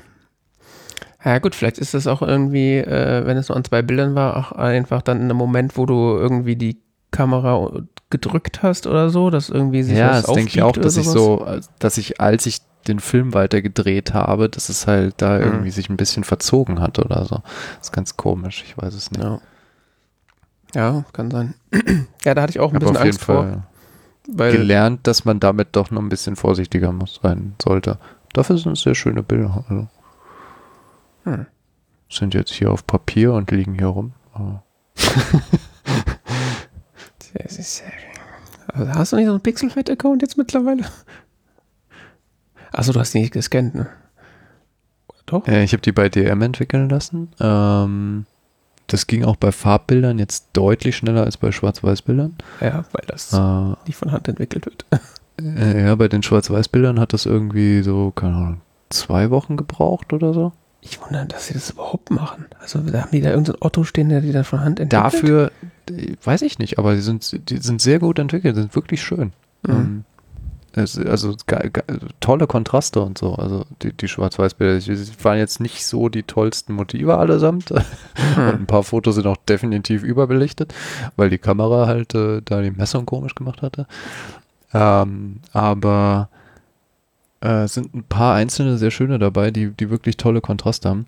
Ja 1.24 1.40
gut, 1.40 1.54
vielleicht 1.54 1.78
ist 1.78 1.94
das 1.94 2.08
auch 2.08 2.22
irgendwie, 2.22 2.78
äh, 2.78 3.26
wenn 3.26 3.38
es 3.38 3.50
nur 3.50 3.56
an 3.56 3.64
zwei 3.64 3.82
Bildern 3.82 4.16
war, 4.16 4.38
auch 4.38 4.52
einfach 4.54 5.02
dann 5.02 5.18
in 5.18 5.26
einem 5.26 5.38
Moment, 5.38 5.78
wo 5.78 5.86
du 5.86 5.94
irgendwie 5.94 6.56
die 6.56 6.82
Kamera 7.12 7.70
gedrückt 8.10 8.64
hast 8.64 8.88
oder 8.88 9.10
so, 9.10 9.30
dass 9.30 9.50
irgendwie 9.50 9.84
sich 9.84 9.98
ja, 9.98 10.12
was 10.12 10.24
das 10.24 10.36
denke 10.36 10.50
ich 10.50 10.62
auch, 10.62 10.72
dass 10.72 10.98
ich 10.98 11.08
so, 11.08 11.46
dass 11.80 11.98
ich, 11.98 12.20
als 12.20 12.46
ich 12.46 12.60
den 12.88 13.00
Film 13.00 13.34
weiter 13.34 13.62
gedreht 13.62 14.14
habe, 14.14 14.50
dass 14.50 14.70
es 14.70 14.88
halt 14.88 15.16
da 15.18 15.38
mhm. 15.38 15.44
irgendwie 15.44 15.72
sich 15.72 15.90
ein 15.90 15.98
bisschen 15.98 16.24
verzogen 16.24 16.80
hat 16.80 17.00
oder 17.00 17.26
so. 17.26 17.42
Das 17.78 17.88
ist 17.88 17.92
ganz 17.92 18.18
komisch, 18.18 18.64
ich 18.66 18.78
weiß 18.78 18.94
es 18.94 19.12
nicht. 19.12 19.24
Ja, 19.24 19.40
ja 20.74 21.06
kann 21.14 21.32
sein. 21.32 21.54
ja, 22.24 22.34
da 22.34 22.42
hatte 22.42 22.52
ich 22.52 22.60
auch 22.60 22.72
ein 22.72 22.78
Aber 22.78 22.92
bisschen 22.92 22.98
auf 22.98 23.04
Angst 23.04 23.20
jeden 23.20 23.26
Fall 23.26 23.64
vor. 24.36 24.48
gelernt, 24.52 25.08
dass 25.08 25.26
man 25.26 25.40
damit 25.40 25.70
doch 25.74 25.92
noch 25.92 26.02
ein 26.02 26.10
bisschen 26.10 26.36
vorsichtiger 26.36 26.92
muss 26.92 27.20
sein 27.22 27.56
sollte. 27.62 27.98
Dafür 28.34 28.58
sind 28.58 28.74
es 28.74 28.82
sehr 28.82 28.96
schöne 28.96 29.24
Bilder. 29.24 29.64
Also. 29.70 29.88
Hm. 31.26 31.46
Sind 32.10 32.34
jetzt 32.34 32.52
hier 32.52 32.72
auf 32.72 32.86
Papier 32.88 33.34
und 33.34 33.52
liegen 33.52 33.76
hier 33.76 33.88
rum. 33.88 34.14
also 38.68 38.94
hast 38.94 39.12
du 39.12 39.16
nicht 39.18 39.26
so 39.26 39.32
einen 39.32 39.42
Pixelfed-Account 39.42 40.22
jetzt 40.22 40.38
mittlerweile? 40.38 40.86
Achso, 42.72 42.94
du 42.94 43.00
hast 43.00 43.14
die 43.14 43.20
nicht 43.20 43.34
gescannt, 43.34 43.76
ne? 43.76 43.88
Doch? 45.26 45.48
Äh, 45.48 45.64
ich 45.64 45.74
habe 45.74 45.82
die 45.82 45.92
bei 45.92 46.10
DM 46.10 46.42
entwickeln 46.42 46.90
lassen. 46.90 47.30
Ähm, 47.40 48.26
das 48.88 49.08
ging 49.08 49.24
auch 49.24 49.38
bei 49.38 49.52
Farbbildern 49.52 50.20
jetzt 50.20 50.50
deutlich 50.54 50.98
schneller 50.98 51.24
als 51.24 51.38
bei 51.38 51.52
Schwarz-Weiß-Bildern. 51.52 52.36
Ja, 52.60 52.84
weil 52.92 53.04
das 53.08 53.32
äh, 53.34 53.88
nicht 53.88 53.96
von 53.96 54.12
Hand 54.12 54.28
entwickelt 54.28 54.66
wird. 54.66 54.86
Äh, 55.42 55.86
ja, 55.86 55.96
bei 55.96 56.08
den 56.08 56.24
Schwarz-Weiß-Bildern 56.24 57.00
hat 57.00 57.14
das 57.14 57.26
irgendwie 57.26 57.82
so, 57.84 58.12
keine 58.12 58.36
Ahnung, 58.36 58.62
zwei 58.90 59.30
Wochen 59.30 59.58
gebraucht 59.58 60.14
oder 60.14 60.34
so. 60.34 60.52
Ich 60.82 61.00
wundere, 61.02 61.26
dass 61.28 61.48
sie 61.48 61.54
das 61.54 61.70
überhaupt 61.70 62.12
machen. 62.12 62.46
Also 62.60 62.80
da 62.80 63.02
haben 63.02 63.12
die 63.12 63.22
da 63.22 63.30
irgendeinen 63.30 63.58
Otto 63.62 63.84
stehen, 63.84 64.10
der 64.10 64.22
die 64.22 64.32
dann 64.32 64.44
von 64.44 64.62
Hand 64.62 64.80
entwickelt? 64.80 65.14
Dafür, 65.14 65.52
weiß 66.24 66.42
ich 66.42 66.60
nicht, 66.60 66.80
aber 66.80 66.96
die 66.96 67.02
sind, 67.02 67.50
die 67.50 67.58
sind 67.58 67.82
sehr 67.82 68.00
gut 68.00 68.20
entwickelt, 68.20 68.56
sind 68.56 68.76
wirklich 68.76 69.02
schön. 69.02 69.32
Mhm. 69.66 70.04
Also 70.74 71.36
tolle 72.22 72.48
Kontraste 72.48 73.02
und 73.02 73.18
so. 73.18 73.36
Also 73.36 73.66
die, 73.82 73.92
die 73.92 74.08
Schwarz-Weiß-Bilder 74.08 74.80
die 74.80 75.24
waren 75.24 75.38
jetzt 75.38 75.60
nicht 75.60 75.86
so 75.86 76.08
die 76.08 76.24
tollsten 76.24 76.74
Motive 76.74 77.18
allesamt. 77.18 77.74
Hm. 78.36 78.48
Und 78.48 78.54
ein 78.62 78.66
paar 78.66 78.84
Fotos 78.84 79.16
sind 79.16 79.28
auch 79.28 79.38
definitiv 79.38 80.04
überbelichtet, 80.04 80.74
weil 81.18 81.30
die 81.30 81.38
Kamera 81.38 81.88
halt 81.88 82.14
äh, 82.14 82.42
da 82.44 82.62
die 82.62 82.72
Messung 82.72 83.06
komisch 83.06 83.36
gemacht 83.36 83.62
hatte. 83.62 83.88
Ähm, 84.74 85.40
aber 85.52 86.30
äh, 87.42 87.68
sind 87.68 87.94
ein 87.94 88.04
paar 88.04 88.36
einzelne 88.36 88.78
sehr 88.78 88.92
schöne 88.92 89.20
dabei, 89.20 89.52
die, 89.52 89.72
die 89.72 89.90
wirklich 89.90 90.18
tolle 90.18 90.40
Kontraste 90.40 90.90
haben 90.90 91.08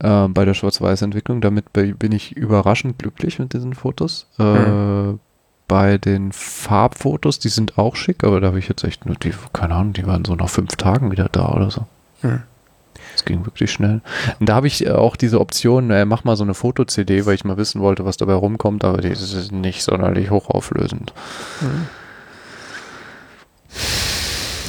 äh, 0.00 0.28
bei 0.28 0.44
der 0.44 0.54
Schwarz-Weiß-Entwicklung. 0.54 1.40
Damit 1.40 1.72
bin 1.72 2.12
ich 2.12 2.36
überraschend 2.36 2.98
glücklich 2.98 3.38
mit 3.38 3.52
diesen 3.52 3.74
Fotos. 3.74 4.26
Hm. 4.36 5.20
Bei 5.68 5.98
den 5.98 6.32
Farbfotos, 6.32 7.38
die 7.38 7.48
sind 7.48 7.76
auch 7.76 7.96
schick, 7.96 8.22
aber 8.22 8.40
da 8.40 8.48
habe 8.48 8.58
ich 8.58 8.68
jetzt 8.68 8.84
echt 8.84 9.04
nur 9.04 9.16
die, 9.16 9.32
keine 9.52 9.74
Ahnung, 9.74 9.92
die 9.94 10.06
waren 10.06 10.24
so 10.24 10.36
nach 10.36 10.48
fünf 10.48 10.76
Tagen 10.76 11.10
wieder 11.10 11.28
da 11.30 11.48
oder 11.48 11.70
so. 11.70 11.86
Hm. 12.20 12.42
Das 13.12 13.24
ging 13.24 13.44
wirklich 13.46 13.72
schnell. 13.72 14.00
Und 14.38 14.48
da 14.48 14.54
habe 14.54 14.66
ich 14.66 14.88
auch 14.90 15.16
diese 15.16 15.40
Option, 15.40 15.90
äh, 15.90 16.04
mach 16.04 16.24
mal 16.24 16.36
so 16.36 16.44
eine 16.44 16.54
Foto-CD, 16.54 17.26
weil 17.26 17.34
ich 17.34 17.44
mal 17.44 17.56
wissen 17.56 17.80
wollte, 17.80 18.04
was 18.04 18.16
dabei 18.16 18.34
rumkommt, 18.34 18.84
aber 18.84 18.98
die 18.98 19.08
ist 19.08 19.52
nicht 19.52 19.82
sonderlich 19.82 20.30
hochauflösend. 20.30 21.12
Hm. 21.60 21.86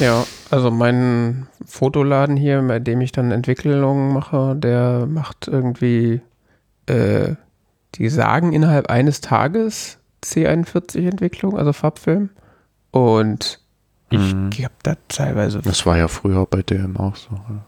Ja, 0.00 0.26
also 0.50 0.70
mein 0.70 1.46
Fotoladen 1.66 2.36
hier, 2.36 2.62
bei 2.62 2.78
dem 2.78 3.00
ich 3.00 3.12
dann 3.12 3.32
Entwicklungen 3.32 4.14
mache, 4.14 4.54
der 4.56 5.06
macht 5.06 5.48
irgendwie, 5.48 6.20
äh, 6.86 7.34
die 7.96 8.08
sagen 8.08 8.52
innerhalb 8.52 8.90
eines 8.90 9.20
Tages 9.20 9.98
C41-Entwicklung, 10.24 11.56
also 11.56 11.72
Farbfilm. 11.72 12.30
Und 12.90 13.60
ich 14.10 14.34
mhm. 14.34 14.50
habe 14.52 14.74
da 14.82 14.94
teilweise. 15.08 15.60
Das 15.60 15.84
war 15.84 15.98
ja 15.98 16.08
früher 16.08 16.46
bei 16.46 16.62
DM 16.62 16.96
auch 16.96 17.16
so. 17.16 17.30
Oder? 17.30 17.64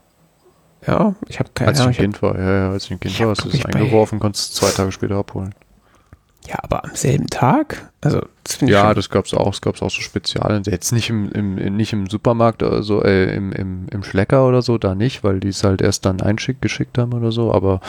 Ja, 0.87 1.15
ich 1.29 1.39
habe 1.39 1.51
keine 1.55 1.71
Ahnung. 1.71 1.89
Als 1.89 1.97
ich 1.97 2.01
ein 2.01 2.05
Kind 2.05 2.23
war, 2.23 2.39
ja, 2.39 2.51
ja, 2.51 2.71
als 2.71 2.85
ich 2.85 2.91
ein 2.93 3.01
Kind 3.01 3.21
war, 3.21 3.29
hast 3.29 3.45
du 3.45 3.49
es 3.51 3.65
eingeworfen, 3.65 4.19
konntest 4.19 4.51
es 4.51 4.57
zwei 4.57 4.71
Tage 4.71 4.93
später 4.93 5.17
abholen. 5.17 5.55
Ja, 6.49 6.57
aber 6.63 6.85
am 6.85 6.95
selben 6.95 7.27
Tag? 7.27 7.91
Also, 8.01 8.23
das 8.45 8.61
Ja, 8.63 8.95
das 8.95 9.11
gab 9.11 9.27
es 9.27 9.35
auch. 9.35 9.53
Es 9.53 9.61
gab 9.61 9.75
auch 9.83 9.91
so 9.91 10.01
Speziale. 10.01 10.63
Jetzt 10.65 10.91
nicht 10.91 11.11
im, 11.11 11.31
im, 11.33 11.77
nicht 11.77 11.93
im 11.93 12.09
Supermarkt 12.09 12.63
oder 12.63 12.83
so, 12.83 13.05
äh, 13.05 13.35
im, 13.35 13.53
im, 13.53 13.89
im 13.91 14.03
Schlecker 14.03 14.47
oder 14.47 14.63
so, 14.63 14.79
da 14.79 14.95
nicht, 14.95 15.23
weil 15.23 15.39
die 15.41 15.49
es 15.49 15.63
halt 15.65 15.83
erst 15.83 16.07
dann 16.07 16.23
einschick 16.23 16.63
geschickt 16.63 16.97
haben 16.97 17.13
oder 17.13 17.31
so, 17.31 17.53
aber 17.53 17.81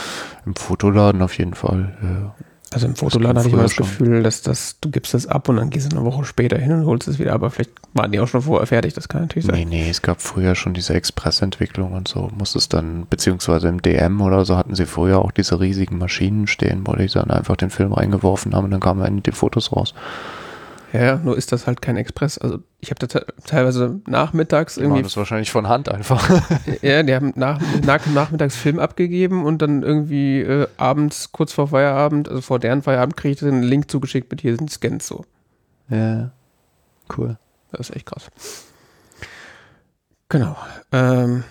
im 0.45 0.55
Fotoladen 0.55 1.21
auf 1.21 1.37
jeden 1.37 1.53
Fall. 1.53 1.97
Ja. 2.03 2.35
Also 2.73 2.87
im 2.87 2.95
Fotoladen 2.95 3.37
hatte 3.37 3.49
ich 3.49 3.53
immer 3.53 3.63
das 3.63 3.75
Gefühl, 3.75 4.23
dass 4.23 4.41
das, 4.43 4.77
du 4.79 4.89
gibst 4.89 5.13
das 5.13 5.27
ab 5.27 5.49
und 5.49 5.57
dann 5.57 5.69
gehst 5.69 5.91
du 5.91 5.97
eine 5.97 6.05
Woche 6.05 6.23
später 6.23 6.57
hin 6.57 6.71
und 6.71 6.85
holst 6.85 7.05
es 7.09 7.19
wieder, 7.19 7.33
aber 7.33 7.49
vielleicht 7.49 7.71
waren 7.93 8.13
die 8.13 8.19
auch 8.21 8.29
schon 8.29 8.43
vorher 8.43 8.65
fertig, 8.65 8.93
das 8.93 9.09
kann 9.09 9.21
natürlich 9.21 9.45
sein. 9.45 9.55
Nee, 9.55 9.65
nee, 9.65 9.89
es 9.89 10.01
gab 10.01 10.21
früher 10.21 10.55
schon 10.55 10.73
diese 10.73 10.93
Expressentwicklung 10.93 11.91
und 11.91 12.07
so, 12.07 12.29
muss 12.37 12.55
es 12.55 12.69
dann, 12.69 13.07
beziehungsweise 13.09 13.67
im 13.67 13.81
DM 13.81 14.21
oder 14.21 14.45
so 14.45 14.55
hatten 14.55 14.73
sie 14.73 14.85
früher 14.85 15.19
auch 15.19 15.31
diese 15.31 15.59
riesigen 15.59 15.97
Maschinen 15.97 16.47
stehen, 16.47 16.83
wo 16.85 16.95
die 16.95 17.07
dann 17.07 17.29
einfach 17.29 17.57
den 17.57 17.71
Film 17.71 17.91
reingeworfen 17.91 18.55
haben 18.55 18.65
und 18.65 18.71
dann 18.71 18.79
kamen 18.79 19.21
die 19.21 19.31
Fotos 19.31 19.75
raus. 19.75 19.93
Ja, 20.93 21.17
nur 21.17 21.37
ist 21.37 21.51
das 21.51 21.67
halt 21.67 21.81
kein 21.81 21.95
Express. 21.95 22.37
Also 22.37 22.59
ich 22.79 22.89
habe 22.91 23.05
da 23.05 23.21
teilweise 23.45 24.01
nachmittags 24.07 24.77
irgendwie. 24.77 24.97
Die 24.97 25.03
das 25.03 25.15
wahrscheinlich 25.15 25.51
von 25.51 25.69
Hand 25.69 25.87
einfach. 25.89 26.29
ja, 26.81 27.01
die 27.03 27.15
haben 27.15 27.31
nach, 27.35 27.61
nach, 27.85 28.05
nachmittags 28.07 28.57
Film 28.57 28.77
abgegeben 28.77 29.45
und 29.45 29.61
dann 29.61 29.83
irgendwie 29.83 30.41
äh, 30.41 30.67
abends, 30.77 31.31
kurz 31.31 31.53
vor 31.53 31.69
Feierabend, 31.69 32.27
also 32.27 32.41
vor 32.41 32.59
deren 32.59 32.81
Feierabend, 32.81 33.15
kriege 33.15 33.33
ich 33.33 33.39
den 33.39 33.63
Link 33.63 33.89
zugeschickt 33.89 34.29
mit 34.31 34.41
hier 34.41 34.55
sind 34.55 34.69
Scans 34.69 35.07
so. 35.07 35.23
Ja, 35.89 36.31
cool. 37.17 37.37
Das 37.71 37.89
ist 37.89 37.95
echt 37.95 38.07
krass. 38.07 38.29
Genau. 40.27 40.57
Ähm, 40.91 41.43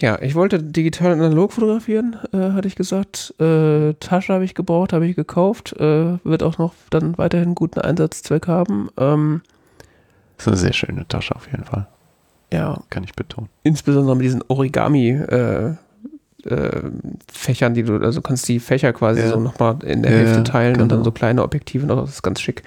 ja, 0.00 0.20
ich 0.20 0.34
wollte 0.34 0.62
digital 0.62 1.12
und 1.12 1.20
analog 1.20 1.52
fotografieren, 1.52 2.16
äh, 2.32 2.52
hatte 2.52 2.68
ich 2.68 2.74
gesagt. 2.74 3.34
Äh, 3.38 3.94
Tasche 3.94 4.32
habe 4.32 4.44
ich 4.44 4.54
gebraucht, 4.54 4.92
habe 4.92 5.06
ich 5.06 5.14
gekauft. 5.14 5.74
Äh, 5.78 6.18
wird 6.24 6.42
auch 6.42 6.58
noch 6.58 6.74
dann 6.90 7.18
weiterhin 7.18 7.48
einen 7.48 7.54
guten 7.54 7.80
Einsatzzweck 7.80 8.46
haben. 8.46 8.88
Ähm, 8.96 9.42
das 10.36 10.46
ist 10.46 10.48
eine 10.48 10.56
sehr 10.56 10.72
schöne 10.72 11.06
Tasche 11.06 11.36
auf 11.36 11.46
jeden 11.50 11.64
Fall. 11.64 11.86
Ja. 12.52 12.80
Kann 12.88 13.04
ich 13.04 13.14
betonen. 13.14 13.48
Insbesondere 13.62 14.16
mit 14.16 14.24
diesen 14.24 14.42
Origami 14.48 15.10
äh, 15.10 15.74
äh, 16.44 16.82
Fächern, 17.30 17.74
die 17.74 17.82
du, 17.82 17.98
also 17.98 18.22
kannst 18.22 18.48
die 18.48 18.58
Fächer 18.58 18.92
quasi 18.92 19.20
ja. 19.20 19.28
so 19.28 19.38
nochmal 19.38 19.76
in 19.84 20.02
der 20.02 20.12
ja, 20.12 20.18
Hälfte 20.18 20.44
teilen 20.44 20.74
genau. 20.74 20.84
und 20.84 20.88
dann 20.92 20.98
genau. 20.98 21.04
so 21.04 21.12
kleine 21.12 21.42
Objektive 21.42 21.86
noch, 21.86 22.00
das 22.00 22.10
ist 22.10 22.22
ganz 22.22 22.40
schick. 22.40 22.62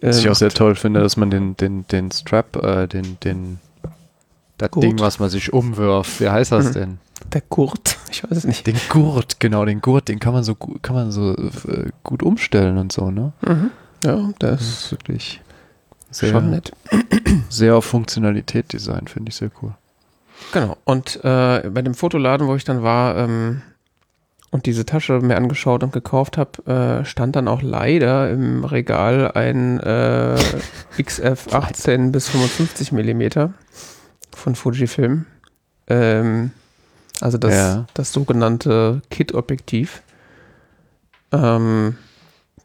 Was 0.00 0.18
ich 0.18 0.28
auch 0.28 0.34
sehr 0.34 0.50
toll 0.50 0.74
finde, 0.74 1.00
dass 1.00 1.16
man 1.16 1.30
den, 1.30 1.56
den, 1.56 1.86
den 1.88 2.10
Strap, 2.10 2.56
äh, 2.56 2.86
den, 2.86 3.18
den 3.24 3.58
das 4.58 4.70
Gurt. 4.70 4.84
Ding, 4.84 4.98
was 4.98 5.18
man 5.18 5.30
sich 5.30 5.52
umwirft. 5.52 6.20
Wie 6.20 6.28
heißt 6.28 6.52
das 6.52 6.66
mhm. 6.66 6.72
denn? 6.72 6.98
Der 7.32 7.42
Gurt. 7.42 7.96
Ich 8.08 8.22
weiß 8.22 8.38
es 8.38 8.44
nicht. 8.44 8.66
Den 8.66 8.76
Gurt, 8.88 9.40
genau, 9.40 9.64
den 9.64 9.80
Gurt, 9.80 10.08
den 10.08 10.20
kann 10.20 10.32
man 10.32 10.44
so 10.44 10.54
kann 10.54 10.94
man 10.94 11.10
so 11.10 11.34
äh, 11.34 11.90
gut 12.04 12.22
umstellen 12.22 12.78
und 12.78 12.92
so, 12.92 13.10
ne? 13.10 13.32
Mhm. 13.46 13.70
Ja, 14.04 14.30
das, 14.38 14.60
das 14.60 14.68
ist 14.68 14.92
wirklich 14.92 15.42
sehr, 16.10 16.30
schon 16.30 16.50
nett. 16.50 16.72
Sehr 17.50 17.76
auf 17.76 17.84
Funktionalität 17.84 18.72
Design, 18.72 19.06
finde 19.08 19.30
ich 19.30 19.36
sehr 19.36 19.50
cool. 19.60 19.74
Genau. 20.52 20.76
Und 20.84 21.16
äh, 21.24 21.68
bei 21.68 21.82
dem 21.82 21.94
Fotoladen, 21.94 22.46
wo 22.46 22.54
ich 22.54 22.64
dann 22.64 22.82
war 22.82 23.16
ähm, 23.16 23.62
und 24.50 24.66
diese 24.66 24.86
Tasche 24.86 25.20
mir 25.20 25.36
angeschaut 25.36 25.82
und 25.82 25.92
gekauft 25.92 26.38
habe, 26.38 27.00
äh, 27.02 27.04
stand 27.04 27.36
dann 27.36 27.48
auch 27.48 27.62
leider 27.62 28.30
im 28.30 28.64
Regal 28.64 29.32
ein 29.32 29.80
äh, 29.80 30.36
XF 31.02 31.52
18 31.52 32.12
bis 32.12 32.28
55 32.28 32.92
Millimeter 32.92 33.52
von 34.36 34.54
Fujifilm. 34.54 35.26
Ähm, 35.88 36.50
also 37.20 37.38
das, 37.38 37.54
ja. 37.54 37.86
das 37.94 38.12
sogenannte 38.12 39.02
Kit-Objektiv. 39.10 40.02
Ähm, 41.32 41.96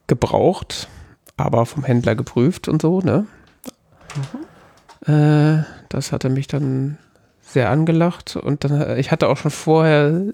gebraucht, 0.08 0.88
aber 1.38 1.66
vom 1.66 1.84
Händler 1.84 2.16
geprüft 2.16 2.68
und 2.68 2.82
so, 2.82 3.00
ne? 3.00 3.26
Mhm. 5.08 5.14
Äh, 5.14 5.64
das 5.90 6.12
hatte 6.12 6.30
mich 6.30 6.48
dann 6.48 6.98
sehr 7.42 7.70
angelacht 7.70 8.36
und 8.36 8.64
dann, 8.64 9.00
ich 9.00 9.12
hatte 9.12 9.30
auch 9.30 9.38
schon 9.38 9.52
vorher 9.52 10.26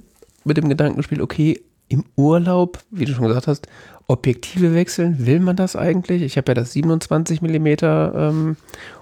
mit 0.44 0.58
dem 0.58 0.68
Gedanken 0.68 0.98
gespielt, 0.98 1.22
okay, 1.22 1.62
im 1.90 2.04
Urlaub, 2.16 2.80
wie 2.92 3.06
du 3.06 3.14
schon 3.14 3.28
gesagt 3.28 3.48
hast, 3.48 3.68
Objektive 4.08 4.74
wechseln, 4.74 5.26
will 5.26 5.40
man 5.40 5.56
das 5.56 5.76
eigentlich? 5.76 6.22
Ich 6.22 6.38
habe 6.38 6.52
ja 6.52 6.56
das 6.56 6.74
27 6.74 7.42
mm 7.42 7.68
ähm, 7.84 8.58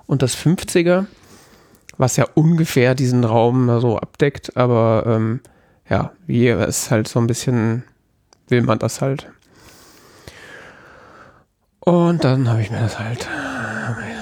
und 0.07 0.21
das 0.21 0.35
50er 0.35 1.05
was 1.97 2.17
ja 2.17 2.25
ungefähr 2.33 2.95
diesen 2.95 3.23
Raum 3.23 3.79
so 3.79 3.97
abdeckt, 3.97 4.55
aber 4.57 5.03
ähm, 5.05 5.41
ja, 5.89 6.11
wie 6.25 6.47
es 6.47 6.91
halt 6.91 7.07
so 7.07 7.19
ein 7.19 7.27
bisschen 7.27 7.83
will 8.47 8.61
man 8.61 8.79
das 8.79 9.01
halt. 9.01 9.31
Und 11.79 12.23
dann 12.23 12.49
habe 12.49 12.61
ich 12.61 12.71
mir 12.71 12.79
das 12.79 12.99
halt 12.99 13.27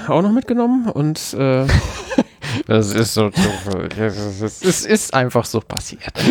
auch 0.08 0.22
noch 0.22 0.32
mitgenommen 0.32 0.90
und 0.90 1.34
äh, 1.34 1.66
das 2.68 2.94
ist 2.94 3.14
so 3.14 3.32
es 3.98 4.86
ist 4.86 5.14
einfach 5.14 5.46
so 5.46 5.60
passiert. 5.62 6.14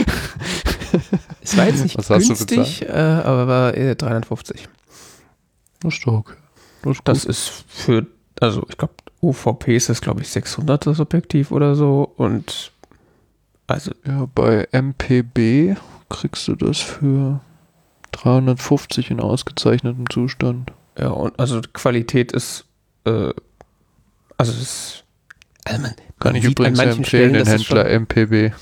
Es 1.40 1.56
war 1.56 1.66
jetzt 1.66 1.82
nicht 1.82 1.96
Was 1.96 2.08
günstig, 2.08 2.82
äh, 2.82 2.92
aber 2.92 3.48
war 3.48 3.74
äh, 3.74 3.96
350. 3.96 4.68
Das 5.80 5.94
ist 5.94 6.06
doch 6.06 6.12
okay. 6.12 6.34
Das 6.82 6.92
ist, 6.92 7.08
das 7.08 7.24
ist 7.24 7.64
für, 7.68 8.06
also 8.40 8.64
ich 8.68 8.76
glaube, 8.76 8.94
UVP 9.22 9.76
ist 9.76 9.88
das, 9.88 10.00
glaube 10.00 10.22
ich, 10.22 10.28
600 10.28 10.86
das 10.86 11.00
Objektiv 11.00 11.52
oder 11.52 11.74
so. 11.74 12.12
Und 12.16 12.72
also. 13.66 13.92
Ja, 14.06 14.28
bei 14.34 14.66
MPB 14.72 15.76
kriegst 16.08 16.48
du 16.48 16.56
das 16.56 16.78
für 16.78 17.40
350 18.12 19.10
in 19.10 19.20
ausgezeichnetem 19.20 20.10
Zustand. 20.10 20.72
Ja, 20.98 21.08
und 21.08 21.38
also 21.38 21.60
Qualität 21.72 22.32
ist, 22.32 22.66
äh, 23.04 23.30
also 24.36 24.52
es 24.52 24.60
ist, 24.60 25.04
also 25.64 25.80
man, 25.80 25.94
Kann 26.18 26.34
ich 26.34 26.44
übrigens 26.44 26.78
empfehlen, 26.78 27.04
Stellen, 27.04 27.32
den 27.32 27.46
Händler 27.46 27.88
MPB. 27.88 28.52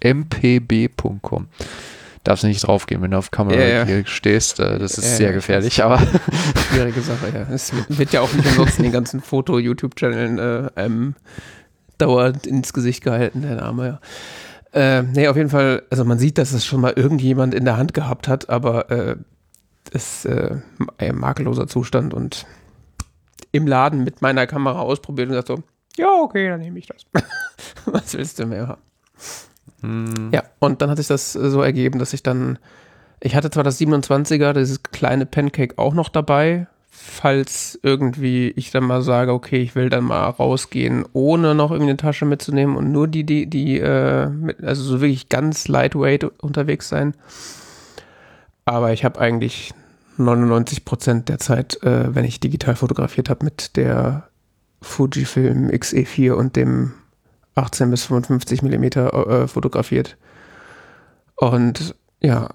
mpb.com 0.00 1.48
darfst 2.24 2.44
nicht 2.44 2.66
draufgehen, 2.66 3.02
wenn 3.02 3.10
du 3.10 3.18
auf 3.18 3.30
Kamera 3.30 3.60
ja, 3.60 3.84
ja. 3.84 4.06
stehst. 4.06 4.60
Äh, 4.60 4.78
das 4.78 4.98
ist 4.98 5.10
ja, 5.12 5.16
sehr 5.16 5.32
gefährlich, 5.32 5.82
aber. 5.82 5.98
Schwierige 6.70 7.00
Sache, 7.00 7.32
ja. 7.34 7.46
Es 7.52 7.72
wird 7.88 8.12
ja 8.12 8.20
auch 8.20 8.32
nicht 8.32 8.46
ansonsten 8.48 8.82
den 8.82 8.92
ganzen 8.92 9.20
Foto-YouTube-Channeln 9.20 10.38
äh, 10.38 10.70
ähm, 10.76 11.14
dauernd 11.98 12.46
ins 12.46 12.72
Gesicht 12.72 13.02
gehalten, 13.02 13.42
der 13.42 13.56
Name, 13.56 13.86
ja. 13.86 14.00
Äh, 14.72 15.02
nee, 15.02 15.28
auf 15.28 15.36
jeden 15.36 15.48
Fall, 15.48 15.82
also 15.90 16.04
man 16.04 16.18
sieht, 16.18 16.38
dass 16.38 16.52
es 16.52 16.66
schon 16.66 16.80
mal 16.80 16.92
irgendjemand 16.94 17.54
in 17.54 17.64
der 17.64 17.76
Hand 17.76 17.94
gehabt 17.94 18.28
hat, 18.28 18.50
aber 18.50 18.90
äh, 18.90 19.16
ist 19.92 20.26
äh, 20.26 20.56
ein 20.98 21.16
makelloser 21.16 21.66
Zustand 21.66 22.12
und 22.12 22.46
im 23.50 23.66
Laden 23.66 24.04
mit 24.04 24.20
meiner 24.20 24.46
Kamera 24.46 24.80
ausprobiert 24.80 25.28
und 25.28 25.32
gesagt 25.32 25.48
so, 25.48 25.62
ja, 25.96 26.08
okay, 26.22 26.48
dann 26.48 26.60
nehme 26.60 26.78
ich 26.78 26.86
das. 26.86 27.06
Was 27.86 28.14
willst 28.14 28.38
du 28.38 28.46
mehr 28.46 28.68
haben? 28.68 28.82
Hm. 29.82 30.30
Ja, 30.32 30.42
und 30.58 30.82
dann 30.82 30.90
hat 30.90 30.98
sich 30.98 31.06
das 31.06 31.34
äh, 31.34 31.50
so 31.50 31.62
ergeben, 31.62 31.98
dass 31.98 32.12
ich 32.12 32.22
dann, 32.22 32.58
ich 33.20 33.34
hatte 33.34 33.50
zwar 33.50 33.64
das 33.64 33.80
27er, 33.80 34.52
dieses 34.52 34.82
kleine 34.82 35.26
Pancake 35.26 35.78
auch 35.78 35.94
noch 35.94 36.08
dabei, 36.08 36.66
falls 36.90 37.78
irgendwie 37.82 38.50
ich 38.50 38.70
dann 38.70 38.84
mal 38.84 39.02
sage, 39.02 39.32
okay, 39.32 39.60
ich 39.60 39.74
will 39.74 39.88
dann 39.88 40.04
mal 40.04 40.24
rausgehen, 40.28 41.04
ohne 41.12 41.54
noch 41.54 41.70
irgendwie 41.70 41.90
eine 41.90 41.96
Tasche 41.96 42.24
mitzunehmen 42.24 42.76
und 42.76 42.92
nur 42.92 43.08
die, 43.08 43.24
die, 43.24 43.46
die, 43.46 43.78
äh, 43.78 44.28
also 44.62 44.82
so 44.82 45.00
wirklich 45.00 45.28
ganz 45.28 45.68
lightweight 45.68 46.24
unterwegs 46.24 46.88
sein. 46.88 47.14
Aber 48.64 48.92
ich 48.92 49.04
habe 49.04 49.20
eigentlich 49.20 49.72
99 50.18 50.84
Prozent 50.84 51.28
der 51.28 51.38
Zeit, 51.38 51.82
äh, 51.82 52.14
wenn 52.14 52.24
ich 52.24 52.40
digital 52.40 52.76
fotografiert 52.76 53.30
habe, 53.30 53.44
mit 53.44 53.76
der 53.76 54.28
Fujifilm 54.82 55.68
XE4 55.70 56.32
und 56.32 56.56
dem 56.56 56.92
18 57.58 57.90
bis 57.90 58.04
55 58.04 58.62
Millimeter 58.62 59.42
äh, 59.42 59.48
fotografiert. 59.48 60.16
Und 61.36 61.94
ja, 62.20 62.48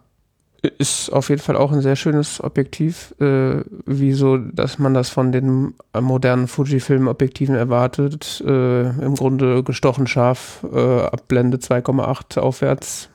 ist 0.62 1.12
auf 1.12 1.30
jeden 1.30 1.42
Fall 1.42 1.58
auch 1.58 1.72
ein 1.74 1.82
sehr 1.82 1.98
schönes 1.98 2.42
Objektiv, 2.42 3.14
äh, 3.20 3.62
wie 3.86 4.14
so, 4.14 4.38
dass 4.38 4.80
man 4.80 4.94
das 4.94 5.10
von 5.10 5.32
den 5.32 5.74
modernen 6.00 6.48
Fujifilm-Objektiven 6.48 7.56
erwartet. 7.56 8.42
Äh, 8.46 8.90
Im 8.90 9.16
Grunde 9.16 9.64
gestochen 9.64 10.08
scharf, 10.08 10.66
äh, 10.72 11.02
ab 11.02 11.28
Blende 11.28 11.58
2,8 11.58 12.40
aufwärts. 12.40 13.10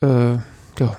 Äh, 0.00 0.34
ja. 0.78 0.96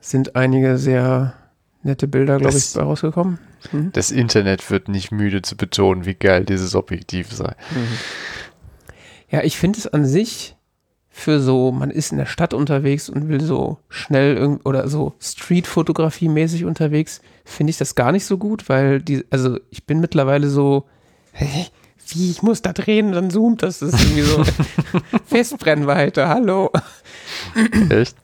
Sind 0.00 0.36
einige 0.36 0.78
sehr 0.78 1.34
nette 1.82 2.06
Bilder, 2.06 2.38
glaube 2.38 2.56
ich, 2.56 2.76
rausgekommen. 2.76 3.38
Mhm. 3.72 3.90
Das 3.92 4.10
Internet 4.10 4.70
wird 4.70 4.88
nicht 4.88 5.10
müde 5.10 5.42
zu 5.42 5.56
betonen, 5.56 6.06
wie 6.06 6.14
geil 6.14 6.44
dieses 6.44 6.74
Objektiv 6.74 7.32
sei. 7.32 7.54
Mhm. 7.70 7.98
Ja, 9.34 9.42
ich 9.42 9.58
finde 9.58 9.80
es 9.80 9.88
an 9.88 10.06
sich 10.06 10.54
für 11.10 11.40
so, 11.40 11.72
man 11.72 11.90
ist 11.90 12.12
in 12.12 12.18
der 12.18 12.26
Stadt 12.26 12.54
unterwegs 12.54 13.08
und 13.08 13.28
will 13.28 13.40
so 13.40 13.78
schnell 13.88 14.60
oder 14.62 14.86
so 14.86 15.14
Street-Fotografie 15.20 16.28
mäßig 16.28 16.64
unterwegs, 16.64 17.20
finde 17.44 17.70
ich 17.70 17.76
das 17.76 17.96
gar 17.96 18.12
nicht 18.12 18.26
so 18.26 18.38
gut, 18.38 18.68
weil 18.68 19.02
die, 19.02 19.24
also 19.30 19.58
ich 19.70 19.86
bin 19.86 19.98
mittlerweile 19.98 20.48
so, 20.48 20.84
hey, 21.32 21.66
wie, 22.10 22.30
ich 22.30 22.42
muss 22.42 22.62
da 22.62 22.72
drehen, 22.72 23.10
dann 23.10 23.28
zoomt 23.28 23.64
das, 23.64 23.80
das 23.80 23.94
ist 23.94 24.02
irgendwie 24.02 24.22
so 24.22 24.44
Festbrennweite, 25.26 26.28
hallo. 26.28 26.70
Echt? 27.90 28.16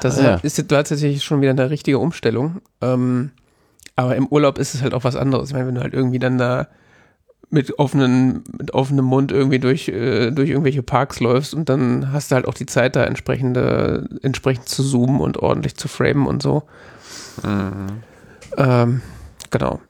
Das 0.00 0.20
ja. 0.20 0.36
ist 0.36 0.58
jetzt 0.58 0.68
tatsächlich 0.68 1.24
schon 1.24 1.40
wieder 1.40 1.50
eine 1.50 1.70
richtige 1.70 1.98
Umstellung. 1.98 2.60
Ähm, 2.80 3.32
aber 3.96 4.14
im 4.14 4.28
Urlaub 4.28 4.58
ist 4.58 4.74
es 4.76 4.82
halt 4.82 4.94
auch 4.94 5.02
was 5.02 5.16
anderes. 5.16 5.48
Ich 5.48 5.54
meine, 5.54 5.66
wenn 5.66 5.74
du 5.74 5.80
halt 5.80 5.94
irgendwie 5.94 6.20
dann 6.20 6.38
da 6.38 6.68
mit 7.50 7.78
offenen, 7.78 8.42
mit 8.58 8.74
offenem 8.74 9.04
Mund 9.04 9.32
irgendwie 9.32 9.58
durch, 9.58 9.88
äh, 9.88 10.30
durch 10.30 10.50
irgendwelche 10.50 10.82
Parks 10.82 11.20
läufst 11.20 11.54
und 11.54 11.68
dann 11.68 12.12
hast 12.12 12.30
du 12.30 12.34
halt 12.34 12.46
auch 12.46 12.54
die 12.54 12.66
Zeit, 12.66 12.96
da 12.96 13.04
entsprechende, 13.04 14.08
entsprechend 14.22 14.68
zu 14.68 14.82
zoomen 14.82 15.20
und 15.20 15.38
ordentlich 15.38 15.76
zu 15.76 15.88
framen 15.88 16.26
und 16.26 16.42
so. 16.42 16.64
Mhm. 17.42 18.02
Ähm, 18.56 19.02
genau. 19.50 19.80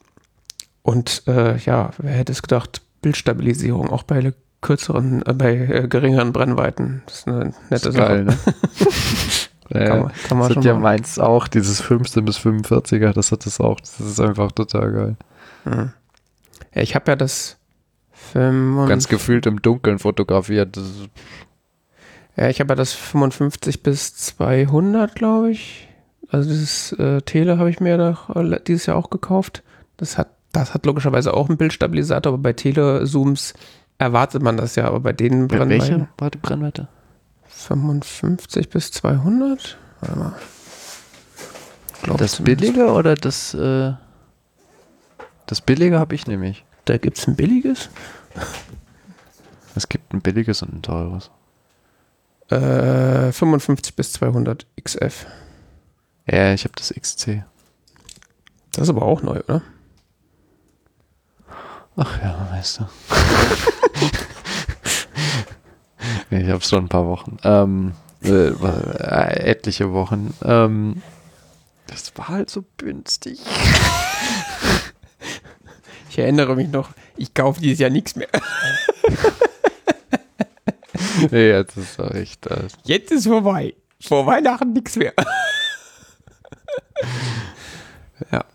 Und 0.83 1.23
äh, 1.27 1.57
ja, 1.59 1.91
wer 1.99 2.13
hätte 2.13 2.33
es 2.33 2.43
gedacht, 2.43 2.83
Bildstabilisierung 3.03 3.91
auch 3.91 4.03
bei 4.03 4.33
kürzeren, 4.61 5.25
äh, 5.27 5.33
bei 5.33 5.57
äh, 5.57 5.89
geringeren 5.89 6.33
Brennweiten. 6.33 7.03
Das 7.07 7.19
ist 7.19 7.29
eine 7.29 7.53
nette 7.71 7.89
ist 7.89 7.97
geil, 7.97 8.27
Sache. 8.27 8.37
Ne? 9.71 9.87
kann 9.87 10.01
man, 10.01 10.13
kann 10.29 10.39
man 10.39 10.49
das 10.49 10.57
hat 10.57 10.65
ja 10.65 10.75
meins 10.75 11.19
auch, 11.19 11.49
dieses 11.49 11.81
15 11.81 12.25
bis 12.25 12.39
45er, 12.39 13.13
das 13.13 13.33
hat 13.33 13.47
es 13.47 13.61
auch. 13.61 13.81
Das 13.81 14.01
ist 14.01 14.21
einfach 14.21 14.53
total 14.53 14.93
geil. 14.93 15.17
Mhm. 15.65 15.93
Ja, 16.77 16.83
ich 16.83 16.95
habe 16.95 17.11
ja 17.11 17.17
das 17.17 17.57
Ganz 18.87 19.09
gefühlt 19.09 19.47
im 19.47 19.63
Dunkeln 19.63 19.99
fotografiert. 19.99 20.79
ja, 22.37 22.51
ich 22.51 22.61
habe 22.61 22.73
ja 22.73 22.75
das 22.75 22.93
55 22.93 23.83
bis 23.83 24.15
200, 24.15 25.15
glaube 25.15 25.53
ich. 25.53 25.89
Also 26.29 26.51
dieses 26.51 26.93
äh, 26.93 27.23
Tele 27.23 27.57
habe 27.57 27.71
ich 27.71 27.81
mir 27.81 27.97
da, 27.97 28.19
äh, 28.35 28.61
dieses 28.67 28.87
Jahr 28.87 28.99
auch 28.99 29.09
gekauft. 29.09 29.63
Das 29.97 30.19
hat, 30.19 30.29
das 30.53 30.75
hat 30.75 30.85
logischerweise 30.85 31.33
auch 31.33 31.49
einen 31.49 31.57
Bildstabilisator, 31.57 32.35
aber 32.35 32.43
bei 32.43 32.53
Telezooms 32.53 33.55
erwartet 33.97 34.43
man 34.43 34.59
das 34.59 34.77
ja, 34.77 34.85
aber 34.87 35.01
bei 35.01 35.15
den 35.15 35.49
Brennweiten. 35.49 35.81
Welche 35.81 36.09
war 36.19 36.31
die 36.31 36.39
Brennweite? 36.39 36.89
55 37.49 38.69
bis 38.69 38.91
200. 38.91 39.79
Warte 40.03 40.19
mal. 40.19 40.35
Glaub 42.03 42.19
das 42.19 42.43
billige 42.43 42.93
oder 42.93 43.15
das, 43.15 43.55
äh, 43.55 43.95
das 45.47 45.63
billige 45.63 45.99
habe 45.99 46.15
ich 46.15 46.27
nämlich. 46.27 46.66
Da 46.87 46.97
gibt 46.99 47.19
es 47.19 47.27
ein 47.27 47.37
billiges? 47.37 47.91
Es 49.75 49.89
gibt 49.89 50.15
ein 50.15 50.23
billiges 50.23 50.63
und 50.63 50.73
ein 50.73 50.83
teures. 50.83 51.31
Äh, 52.49 53.33
55 53.33 53.95
bis 53.97 54.13
200 54.13 54.67
XF. 54.81 55.27
Ja, 56.27 56.55
ich 56.55 56.65
habe 56.65 56.75
das 56.77 56.95
XC. 56.95 57.43
Das 58.73 58.85
ist 58.85 58.89
aber 58.89 59.03
auch 59.03 59.21
neu, 59.23 59.41
oder? 59.41 59.63
Ach 61.97 62.23
ja, 62.23 62.49
weißt 62.53 62.81
du. 62.81 62.87
ich 66.37 66.49
habe 66.49 66.59
es 66.59 66.69
schon 66.69 66.85
ein 66.85 66.89
paar 66.89 67.07
Wochen. 67.07 67.39
Ähm, 67.43 67.95
äh, 68.23 68.51
äh, 68.51 69.51
etliche 69.51 69.93
Wochen. 69.93 70.35
Ähm, 70.45 71.03
das 71.89 72.17
war 72.17 72.29
halt 72.29 72.49
so 72.49 72.65
günstig. 72.77 73.41
Ich 76.17 76.23
erinnere 76.23 76.57
mich 76.57 76.71
noch, 76.71 76.89
ich 77.19 77.35
kaufe 77.35 77.61
dieses 77.61 77.79
Jahr 77.79 77.91
nichts 77.91 78.17
mehr. 78.17 78.29
nee, 81.31 81.51
jetzt 81.51 81.77
ist 81.77 81.99
doch 81.99 82.11
echt 82.11 82.47
das. 82.47 82.73
Jetzt 82.85 83.13
ist 83.13 83.27
vorbei. 83.27 83.75
Vor 84.01 84.25
Weihnachten 84.25 84.73
nichts 84.73 84.97
mehr. 84.97 85.13
ja. 88.33 88.47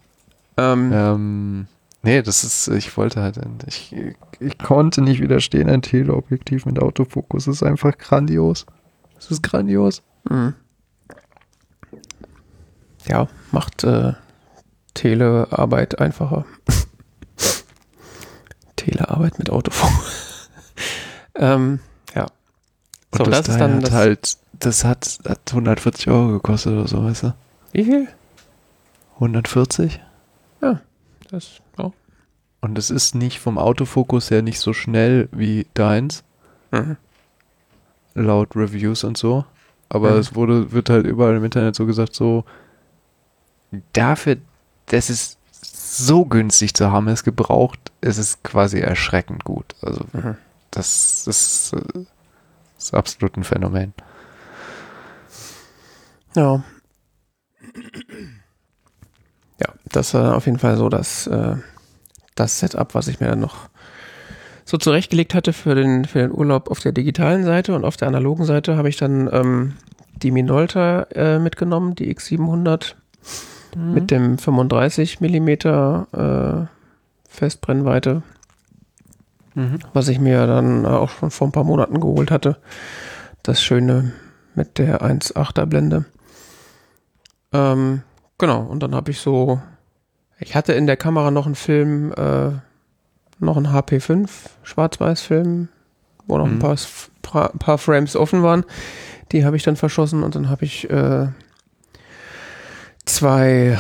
Ähm, 0.58 0.92
ähm, 0.92 1.68
nee, 2.02 2.24
das 2.24 2.44
ist, 2.44 2.68
ich 2.70 2.98
wollte 2.98 3.22
halt, 3.22 3.40
ich, 3.68 3.96
ich 4.40 4.58
konnte 4.58 5.04
nicht 5.04 5.22
widerstehen, 5.22 5.70
ein 5.70 5.84
Teleobjektiv 5.84 6.66
mit 6.66 6.80
Autofokus 6.80 7.46
ist 7.46 7.62
einfach 7.62 7.96
grandios. 7.96 8.66
Es 9.20 9.30
ist 9.30 9.44
grandios. 9.44 10.02
Mhm. 10.28 10.56
Ja, 13.06 13.28
macht 13.52 13.84
äh, 13.84 14.14
Telearbeit 14.96 16.00
einfacher. 16.00 16.44
Telearbeit 18.82 19.38
mit 19.38 19.50
Autofunk. 19.50 19.94
ähm, 21.36 21.80
ja. 22.16 22.28
So, 23.14 23.24
Und 23.24 23.32
das, 23.32 23.44
das 23.44 23.56
ist 23.56 23.62
dann 23.62 23.82
das 23.82 23.92
halt, 23.92 24.38
das 24.54 24.84
hat, 24.84 25.20
hat 25.28 25.42
140 25.50 26.08
Euro 26.10 26.32
gekostet 26.34 26.74
oder 26.74 26.88
so, 26.88 27.04
weißt 27.04 27.24
du? 27.24 27.34
Wie 27.74 27.84
viel? 27.84 28.08
140? 29.16 30.02
Ja, 30.62 30.82
das, 31.30 31.62
ja. 31.78 31.92
Und 32.62 32.78
es 32.78 32.90
ist 32.90 33.16
nicht 33.16 33.40
vom 33.40 33.58
Autofokus 33.58 34.32
her 34.32 34.42
nicht 34.42 34.60
so 34.60 34.74
schnell 34.74 35.30
wie 35.32 35.68
deins. 35.74 36.24
Mhm. 36.72 36.98
Laut 38.14 38.56
Reviews 38.56 39.04
und 39.04 39.18
so. 39.18 39.46
Aber 39.90 40.12
mhm. 40.12 40.20
es 40.20 40.36
wurde, 40.36 40.72
wird 40.72 40.90
halt 40.90 41.06
überall 41.06 41.36
im 41.36 41.44
Internet 41.44 41.76
so 41.76 41.86
gesagt, 41.86 42.14
so 42.16 42.46
dafür, 43.94 44.38
das 44.88 45.10
ist 45.10 45.38
so 45.98 46.26
günstig 46.26 46.74
zu 46.74 46.92
haben 46.92 47.10
ist 47.10 47.24
gebraucht, 47.24 47.92
ist 48.00 48.18
es 48.18 48.42
quasi 48.44 48.80
erschreckend 48.80 49.44
gut. 49.44 49.76
Also 49.82 50.06
mhm. 50.14 50.38
das, 50.72 51.24
das, 51.26 51.72
das 51.72 52.86
ist 52.86 52.94
absolut 52.94 53.36
ein 53.36 53.44
Phänomen. 53.44 53.94
Ja. 56.34 56.64
Ja, 59.60 59.74
das 59.92 60.14
war 60.14 60.36
auf 60.36 60.46
jeden 60.46 60.60
Fall 60.60 60.78
so 60.78 60.88
das, 60.88 61.28
äh, 61.28 61.58
das 62.36 62.60
Setup, 62.60 62.96
was 62.96 63.10
ich 63.10 63.20
mir 63.20 63.28
dann 63.28 63.42
noch 63.42 63.70
so 64.64 64.78
zurechtgelegt 64.78 65.34
hatte 65.34 65.52
für 65.52 65.76
den, 65.76 66.06
für 66.06 66.20
den 66.20 66.32
Urlaub 66.32 66.72
auf 66.72 66.80
der 66.80 66.94
digitalen 66.94 67.44
Seite 67.44 67.76
und 67.76 67.84
auf 67.84 67.98
der 67.98 68.08
analogen 68.08 68.46
Seite 68.46 68.78
habe 68.78 68.88
ich 68.88 68.96
dann 68.96 69.30
ähm, 69.34 69.74
die 70.16 70.32
Minolta 70.32 71.04
äh, 71.14 71.38
mitgenommen, 71.38 71.96
die 71.96 72.16
X700 72.16 72.96
mhm. 73.76 73.94
mit 73.94 74.12
dem 74.12 74.38
35 74.38 75.22
mm 75.22 75.50
äh, 75.50 76.66
Festbrennweite, 77.28 78.24
mhm. 79.56 79.80
was 79.94 80.08
ich 80.08 80.20
mir 80.20 80.48
dann 80.48 80.86
auch 80.86 81.10
schon 81.10 81.32
vor 81.32 81.48
ein 81.48 81.52
paar 81.52 81.64
Monaten 81.64 82.00
geholt 82.00 82.32
hatte. 82.32 82.58
Das 83.44 83.62
Schöne 83.62 84.14
mit 84.56 84.78
der 84.78 85.02
1.8er 85.02 85.66
Blende. 85.66 86.06
Ähm, 87.54 88.02
genau, 88.38 88.62
und 88.62 88.84
dann 88.84 88.96
habe 88.96 89.12
ich 89.12 89.20
so, 89.20 89.62
ich 90.40 90.56
hatte 90.56 90.74
in 90.74 90.88
der 90.88 90.98
Kamera 90.98 91.32
noch 91.32 91.46
einen 91.46 91.56
Film, 91.56 92.14
äh, 92.14 92.52
noch 93.40 93.58
einen 93.58 93.68
HP5 93.68 94.30
Schwarz-Weiß-Film, 94.64 95.70
wo 96.28 96.38
noch 96.38 96.46
mhm. 96.46 96.54
ein 96.54 96.60
paar, 96.60 96.76
paar, 97.22 97.50
paar, 97.50 97.78
Frames 97.78 98.16
offen 98.16 98.44
waren. 98.44 98.66
Die 99.32 99.46
habe 99.46 99.56
ich 99.56 99.64
dann 99.64 99.76
verschossen 99.76 100.24
und 100.24 100.36
dann 100.36 100.50
habe 100.50 100.66
ich 100.66 100.90
äh, 100.90 101.28
zwei 103.12 103.78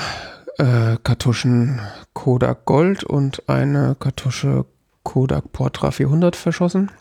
äh, 0.57 0.97
Kartuschen 1.03 1.79
Kodak 2.13 2.65
Gold 2.65 3.03
und 3.03 3.47
eine 3.47 3.95
Kartusche 3.99 4.65
Kodak 5.03 5.51
Portra 5.53 5.91
400 5.91 6.35
verschossen. 6.35 6.91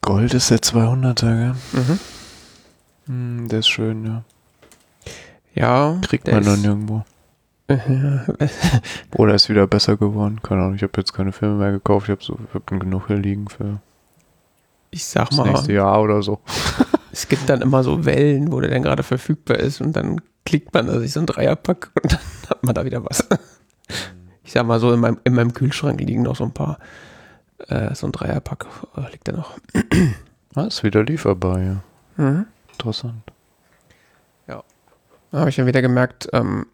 Gold 0.00 0.34
ist 0.34 0.50
der 0.50 0.58
200er, 0.58 1.14
gell? 1.14 1.54
Mhm. 1.72 1.98
Hm, 3.06 3.48
der 3.48 3.58
ist 3.60 3.68
schön, 3.68 4.06
ja. 4.06 4.24
Ja. 5.54 5.98
Kriegt 6.02 6.26
man 6.26 6.44
dann 6.44 6.62
nirgendwo. 6.62 7.04
Oder 9.16 9.34
ist 9.34 9.48
wieder 9.48 9.66
besser 9.66 9.96
geworden? 9.96 10.40
Keine 10.42 10.62
Ahnung, 10.62 10.74
ich 10.74 10.82
habe 10.82 10.92
jetzt 10.96 11.12
keine 11.12 11.32
Filme 11.32 11.56
mehr 11.56 11.72
gekauft. 11.72 12.08
Ich 12.08 12.12
habe 12.12 12.24
so, 12.24 12.38
hab 12.52 12.66
genug 12.66 13.06
hier 13.06 13.16
liegen 13.16 13.48
für 13.48 13.80
ich 14.90 15.04
sag 15.04 15.28
das 15.28 15.38
mal, 15.38 15.48
nächste 15.48 15.72
Jahr 15.72 16.00
oder 16.02 16.22
so. 16.22 16.40
es 17.14 17.28
gibt 17.28 17.48
dann 17.48 17.62
immer 17.62 17.84
so 17.84 18.04
Wellen, 18.04 18.50
wo 18.50 18.60
der 18.60 18.70
dann 18.70 18.82
gerade 18.82 19.04
verfügbar 19.04 19.58
ist 19.58 19.80
und 19.80 19.94
dann 19.94 20.20
klickt 20.44 20.74
man 20.74 20.88
da 20.88 20.98
sich 20.98 21.12
so 21.12 21.20
ein 21.20 21.26
Dreierpack 21.26 21.92
und 22.02 22.12
dann 22.12 22.20
hat 22.50 22.64
man 22.64 22.74
da 22.74 22.84
wieder 22.84 23.04
was. 23.04 23.26
Ich 24.42 24.52
sag 24.52 24.66
mal 24.66 24.80
so, 24.80 24.92
in 24.92 24.98
meinem, 24.98 25.18
in 25.22 25.32
meinem 25.32 25.52
Kühlschrank 25.52 26.00
liegen 26.00 26.22
noch 26.22 26.34
so 26.34 26.44
ein 26.44 26.52
paar, 26.52 26.78
äh, 27.68 27.94
so 27.94 28.06
ein 28.06 28.12
Dreierpack 28.12 28.66
äh, 28.96 29.12
liegt 29.12 29.28
da 29.28 29.32
noch. 29.32 29.56
Ah, 30.56 30.64
ist 30.64 30.82
wieder 30.82 31.04
lieferbar, 31.04 31.60
ja. 31.60 31.82
Mhm. 32.16 32.46
Interessant. 32.72 33.22
Ja. 34.48 34.64
Da 35.30 35.38
habe 35.38 35.50
ich 35.50 35.56
dann 35.56 35.66
wieder 35.66 35.82
gemerkt, 35.82 36.28
ähm, 36.32 36.66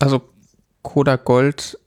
also 0.00 0.22
Kodak 0.82 1.24
Gold 1.24 1.78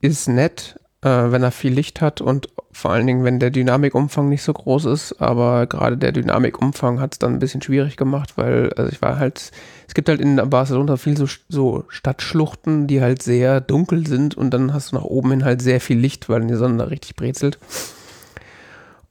ist 0.00 0.28
nett, 0.28 0.80
äh, 1.06 1.30
wenn 1.30 1.44
er 1.44 1.52
viel 1.52 1.72
Licht 1.72 2.00
hat 2.00 2.20
und 2.20 2.48
vor 2.72 2.90
allen 2.90 3.06
Dingen, 3.06 3.22
wenn 3.22 3.38
der 3.38 3.50
Dynamikumfang 3.50 4.28
nicht 4.28 4.42
so 4.42 4.52
groß 4.52 4.86
ist. 4.86 5.22
Aber 5.22 5.66
gerade 5.66 5.96
der 5.96 6.10
Dynamikumfang 6.10 7.00
hat 7.00 7.14
es 7.14 7.18
dann 7.20 7.34
ein 7.34 7.38
bisschen 7.38 7.62
schwierig 7.62 7.96
gemacht, 7.96 8.36
weil 8.36 8.72
also 8.72 8.90
ich 8.90 9.00
war 9.00 9.18
halt, 9.18 9.52
es 9.86 9.94
gibt 9.94 10.08
halt 10.08 10.20
in 10.20 10.36
Barcelona 10.50 10.96
viel 10.96 11.16
so, 11.16 11.26
so 11.48 11.84
Stadtschluchten, 11.88 12.88
die 12.88 13.00
halt 13.00 13.22
sehr 13.22 13.60
dunkel 13.60 14.06
sind 14.06 14.34
und 14.36 14.50
dann 14.50 14.74
hast 14.74 14.90
du 14.90 14.96
nach 14.96 15.04
oben 15.04 15.30
hin 15.30 15.44
halt 15.44 15.62
sehr 15.62 15.80
viel 15.80 15.98
Licht, 15.98 16.28
weil 16.28 16.44
die 16.44 16.54
Sonne 16.54 16.78
da 16.78 16.84
richtig 16.84 17.14
brezelt. 17.14 17.58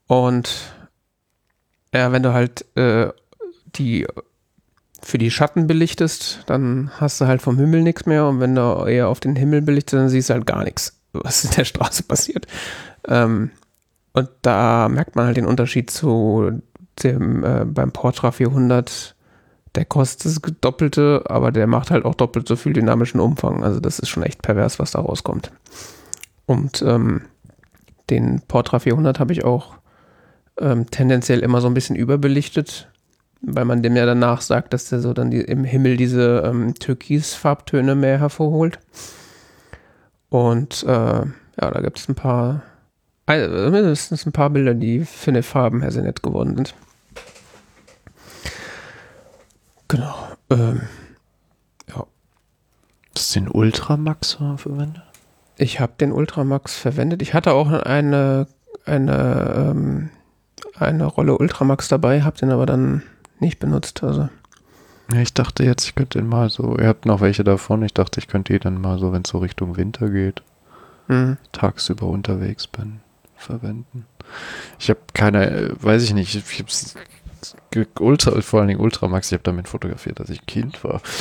Und 0.08 0.76
ja, 1.94 2.12
wenn 2.12 2.24
du 2.24 2.34
halt 2.34 2.66
äh, 2.76 3.08
die 3.76 4.06
für 5.02 5.18
die 5.18 5.32
Schatten 5.32 5.68
belichtest, 5.68 6.42
dann 6.48 6.92
hast 6.98 7.22
du 7.22 7.28
halt 7.28 7.42
vom 7.42 7.58
Himmel 7.58 7.84
nichts 7.84 8.06
mehr 8.06 8.26
und 8.26 8.40
wenn 8.40 8.56
du 8.56 8.86
eher 8.86 9.08
auf 9.08 9.20
den 9.20 9.36
Himmel 9.36 9.62
belichtest, 9.62 9.94
dann 9.94 10.10
siehst 10.10 10.30
du 10.30 10.34
halt 10.34 10.46
gar 10.46 10.64
nichts, 10.64 11.00
was 11.24 11.46
in 11.46 11.52
der 11.52 11.66
Straße 11.66 12.04
passiert. 12.04 12.48
Ähm, 13.08 13.52
und 14.14 14.30
da 14.42 14.88
merkt 14.90 15.16
man 15.16 15.26
halt 15.26 15.38
den 15.38 15.46
Unterschied 15.46 15.90
zu 15.90 16.62
dem 17.04 17.44
äh, 17.44 17.66
beim 17.66 17.92
Portra 17.92 18.32
400. 18.32 19.16
Der 19.76 19.86
kostet 19.86 20.26
das 20.26 20.42
Doppelte, 20.62 21.24
aber 21.28 21.52
der 21.52 21.68
macht 21.68 21.92
halt 21.92 22.06
auch 22.06 22.16
doppelt 22.16 22.48
so 22.48 22.56
viel 22.56 22.72
dynamischen 22.72 23.20
Umfang. 23.20 23.64
Also 23.64 23.82
das 23.82 24.00
ist 24.00 24.08
schon 24.08 24.24
echt 24.24 24.42
pervers, 24.42 24.80
was 24.80 24.92
da 24.92 25.00
rauskommt. 25.02 25.52
Und 26.46 26.82
ähm, 26.82 27.24
den 28.10 28.42
Portra 28.48 28.80
400 28.80 29.20
habe 29.20 29.34
ich 29.34 29.44
auch 29.44 29.76
ähm, 30.60 30.90
tendenziell 30.90 31.40
immer 31.40 31.60
so 31.62 31.68
ein 31.68 31.74
bisschen 31.74 31.96
überbelichtet, 31.96 32.90
weil 33.42 33.66
man 33.66 33.84
dem 33.84 33.96
ja 33.96 34.06
danach 34.06 34.42
sagt, 34.42 34.74
dass 34.74 34.90
der 34.90 35.00
so 35.00 35.14
dann 35.14 35.32
die, 35.32 35.42
im 35.42 35.64
Himmel 35.64 35.98
diese 35.98 36.44
ähm, 36.46 36.76
Türkis-Farbtöne 36.76 37.96
mehr 37.96 38.20
hervorholt. 38.20 38.80
Und 40.30 40.84
äh, 40.84 40.88
ja, 40.88 41.26
da 41.72 41.82
gibt 41.82 42.00
es 42.00 42.10
ein 42.10 42.16
paar, 42.16 42.64
also 43.26 43.72
mindestens 43.72 44.26
ein 44.26 44.32
paar 44.32 44.50
Bilder, 44.50 44.74
die 44.74 45.06
für 45.06 45.32
eine 45.32 45.44
Farben 45.44 45.82
her 45.82 45.92
sehr 45.92 46.04
nett 46.04 46.24
geworden 46.24 46.56
sind. 46.56 46.76
Genau. 49.88 50.16
Ähm, 50.50 50.82
ja. 51.90 52.06
Hast 53.16 53.36
du 53.36 53.40
den 53.40 53.50
Ultramax 53.50 54.38
verwendet? 54.58 55.04
Ich 55.58 55.80
habe 55.80 55.94
den 56.00 56.12
Ultramax 56.12 56.76
verwendet. 56.76 57.22
Ich 57.22 57.34
hatte 57.34 57.54
auch 57.54 57.70
eine, 57.70 58.48
eine, 58.86 59.54
ähm, 59.56 60.10
eine 60.78 61.06
Rolle 61.06 61.38
Ultramax 61.38 61.88
dabei, 61.88 62.24
habe 62.24 62.38
den 62.38 62.52
aber 62.52 62.66
dann 62.66 63.04
nicht 63.40 63.60
benutzt. 63.60 64.04
Also. 64.04 64.30
Ich 65.14 65.34
dachte 65.34 65.64
jetzt, 65.64 65.86
ich 65.86 65.96
könnte 65.96 66.20
den 66.20 66.28
mal 66.28 66.50
so, 66.50 66.78
ihr 66.78 66.88
habt 66.88 67.06
noch 67.06 67.22
welche 67.22 67.44
davon, 67.44 67.84
ich 67.84 67.94
dachte, 67.94 68.20
ich 68.20 68.28
könnte 68.28 68.54
die 68.54 68.60
dann 68.60 68.82
mal 68.82 68.98
so, 68.98 69.14
wenn 69.14 69.22
es 69.22 69.30
so 69.30 69.38
Richtung 69.38 69.78
Winter 69.78 70.10
geht, 70.10 70.42
mhm. 71.08 71.38
tagsüber 71.52 72.08
unterwegs 72.08 72.68
bin, 72.68 73.02
verwenden. 73.36 74.06
Ich 74.80 74.90
habe 74.90 75.00
keine, 75.14 75.76
weiß 75.80 76.04
ich 76.04 76.14
nicht, 76.14 76.36
ich 76.36 76.60
habe 76.60 77.88
Ultra, 78.00 78.42
vor 78.42 78.60
allen 78.60 78.70
Dingen 78.70 78.80
Ultramax, 78.80 79.28
ich 79.28 79.34
habe 79.34 79.44
damit 79.44 79.68
fotografiert, 79.68 80.20
als 80.20 80.32
ich 80.32 80.46
Kind 80.46 80.84
war. 80.84 81.02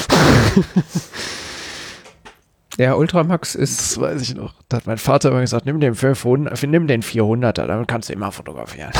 Ja, 2.76 2.94
Ultramax 2.94 3.54
ist. 3.54 3.78
Das 3.78 4.00
weiß 4.00 4.22
ich 4.22 4.34
noch. 4.34 4.54
Da 4.68 4.78
hat 4.78 4.86
mein 4.86 4.98
Vater 4.98 5.30
immer 5.30 5.40
gesagt: 5.40 5.64
Nimm 5.64 5.78
den 5.78 5.94
500, 5.94 6.60
nimm 6.64 6.88
den 6.88 7.02
400er, 7.02 7.66
damit 7.66 7.86
kannst 7.86 8.08
du 8.08 8.12
immer 8.12 8.32
fotografieren. 8.32 8.90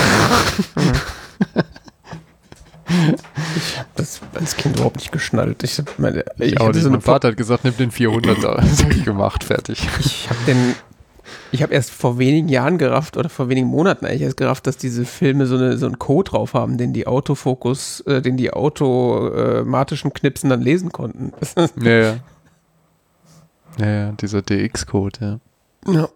habe 4.35 4.41
als 4.41 4.57
Kind 4.57 4.77
überhaupt 4.77 4.97
nicht 4.97 5.13
geschnallt. 5.13 5.63
Ich, 5.63 5.83
meine, 5.99 6.25
ich, 6.39 6.53
ich 6.53 6.61
auch 6.61 6.73
nicht. 6.73 6.83
So 6.83 6.91
mein 6.91 7.01
Vater 7.01 7.29
hat 7.29 7.37
gesagt: 7.37 7.65
Nimm 7.65 7.77
den 7.77 7.91
400er. 7.91 8.57
Das 8.57 8.83
habe 8.83 8.95
ich 8.95 9.05
gemacht, 9.05 9.45
fertig. 9.45 9.87
Ich 10.01 10.29
habe 10.29 10.39
den. 10.47 10.75
Ich 11.53 11.63
habe 11.63 11.73
erst 11.73 11.91
vor 11.91 12.19
wenigen 12.19 12.49
Jahren 12.49 12.79
gerafft 12.79 13.17
oder 13.17 13.29
vor 13.29 13.49
wenigen 13.49 13.69
Monaten 13.69 14.05
eigentlich 14.05 14.23
erst 14.23 14.37
gerafft, 14.37 14.67
dass 14.67 14.77
diese 14.77 15.05
Filme 15.05 15.47
so, 15.47 15.57
eine, 15.57 15.79
so 15.79 15.87
einen 15.87 15.99
Code 15.99 16.31
drauf 16.31 16.53
haben, 16.53 16.77
den 16.77 16.93
die 16.93 17.07
Autofokus, 17.07 18.01
äh, 18.01 18.21
den 18.21 18.37
die 18.37 18.53
automatischen 18.53 20.13
Knipsen 20.13 20.51
dann 20.51 20.61
lesen 20.61 20.93
konnten. 20.93 21.33
ja, 21.81 21.91
ja. 21.91 22.17
Ja, 23.79 23.87
ja 23.87 24.13
dieser 24.13 24.43
DX-Code, 24.43 25.41
ja. 25.87 25.93
Ja. 25.93 26.09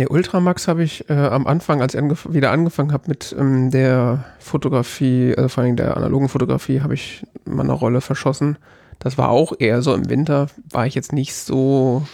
Nee, 0.00 0.06
Ultramax 0.06 0.66
habe 0.66 0.82
ich 0.82 1.10
äh, 1.10 1.12
am 1.12 1.46
Anfang, 1.46 1.82
als 1.82 1.92
ich 1.92 2.00
angef 2.00 2.26
wieder 2.30 2.52
angefangen 2.52 2.90
habe 2.90 3.04
mit 3.06 3.36
ähm, 3.38 3.70
der 3.70 4.24
Fotografie, 4.38 5.34
also 5.36 5.50
vor 5.50 5.62
allem 5.62 5.76
der 5.76 5.94
analogen 5.94 6.30
Fotografie, 6.30 6.80
habe 6.80 6.94
ich 6.94 7.26
meine 7.44 7.72
Rolle 7.72 8.00
verschossen. 8.00 8.56
Das 8.98 9.18
war 9.18 9.28
auch 9.28 9.52
eher 9.58 9.82
so 9.82 9.92
im 9.92 10.08
Winter, 10.08 10.46
war 10.70 10.86
ich 10.86 10.94
jetzt 10.94 11.12
nicht 11.12 11.34
so 11.34 12.06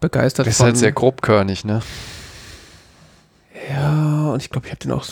begeistert. 0.00 0.46
Das 0.46 0.54
ist 0.54 0.62
halt 0.62 0.78
sehr 0.78 0.92
grobkörnig, 0.92 1.66
ne? 1.66 1.82
Ja, 3.68 4.30
und 4.30 4.40
ich 4.40 4.48
glaube, 4.48 4.66
ich 4.66 4.72
habe 4.72 4.80
den 4.80 4.92
auch 4.92 5.04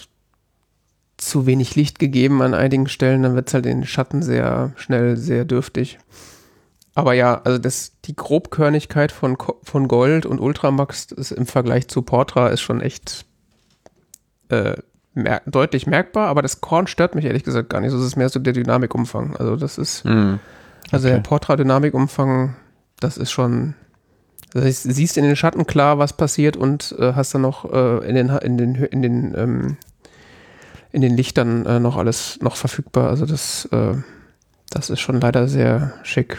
zu 1.18 1.44
wenig 1.44 1.76
Licht 1.76 1.98
gegeben 1.98 2.40
an 2.40 2.54
einigen 2.54 2.88
Stellen, 2.88 3.24
dann 3.24 3.34
wird 3.34 3.48
es 3.48 3.52
halt 3.52 3.66
in 3.66 3.80
den 3.80 3.86
Schatten 3.86 4.22
sehr 4.22 4.72
schnell 4.76 5.18
sehr 5.18 5.44
dürftig. 5.44 5.98
Aber 6.94 7.12
ja, 7.14 7.40
also 7.44 7.58
das, 7.58 7.92
die 8.04 8.14
Grobkörnigkeit 8.14 9.10
von, 9.10 9.36
von 9.62 9.88
Gold 9.88 10.26
und 10.26 10.40
Ultramax 10.40 11.06
ist 11.12 11.32
im 11.32 11.46
Vergleich 11.46 11.88
zu 11.88 12.02
Portra 12.02 12.48
ist 12.48 12.60
schon 12.60 12.80
echt 12.80 13.26
äh, 14.48 14.76
mer 15.14 15.42
deutlich 15.46 15.86
merkbar, 15.86 16.28
aber 16.28 16.42
das 16.42 16.60
Korn 16.60 16.86
stört 16.86 17.14
mich 17.14 17.24
ehrlich 17.24 17.44
gesagt 17.44 17.70
gar 17.70 17.80
nicht. 17.80 17.90
So 17.90 17.98
ist 17.98 18.04
es 18.04 18.16
mehr 18.16 18.28
so 18.28 18.38
der 18.38 18.52
Dynamikumfang. 18.52 19.36
Also 19.36 19.56
das 19.56 19.78
ist, 19.78 20.04
mm, 20.04 20.08
okay. 20.08 20.38
also 20.92 21.08
der 21.08 21.18
Portra-Dynamikumfang, 21.18 22.54
das 23.00 23.16
ist 23.16 23.32
schon, 23.32 23.74
heißt, 24.54 24.84
siehst 24.84 25.16
in 25.16 25.24
den 25.24 25.36
Schatten 25.36 25.66
klar, 25.66 25.98
was 25.98 26.12
passiert 26.12 26.56
und 26.56 26.94
äh, 26.98 27.14
hast 27.14 27.34
dann 27.34 27.42
noch 27.42 27.72
äh, 27.72 28.08
in 28.08 28.14
den, 28.14 28.28
in 28.28 28.56
den, 28.56 28.74
in 28.76 29.02
den, 29.02 29.34
ähm, 29.36 29.76
in 30.92 31.00
den 31.00 31.16
Lichtern 31.16 31.66
äh, 31.66 31.80
noch 31.80 31.96
alles 31.96 32.38
noch 32.40 32.54
verfügbar. 32.54 33.08
Also 33.08 33.26
das, 33.26 33.66
äh, 33.72 33.94
das 34.70 34.90
ist 34.90 35.00
schon 35.00 35.20
leider 35.20 35.48
sehr 35.48 35.94
schick 36.04 36.38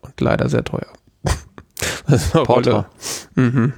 und 0.00 0.20
leider 0.20 0.48
sehr 0.48 0.64
teuer. 0.64 0.92
Portra. 2.44 2.88
Mhm. 3.34 3.72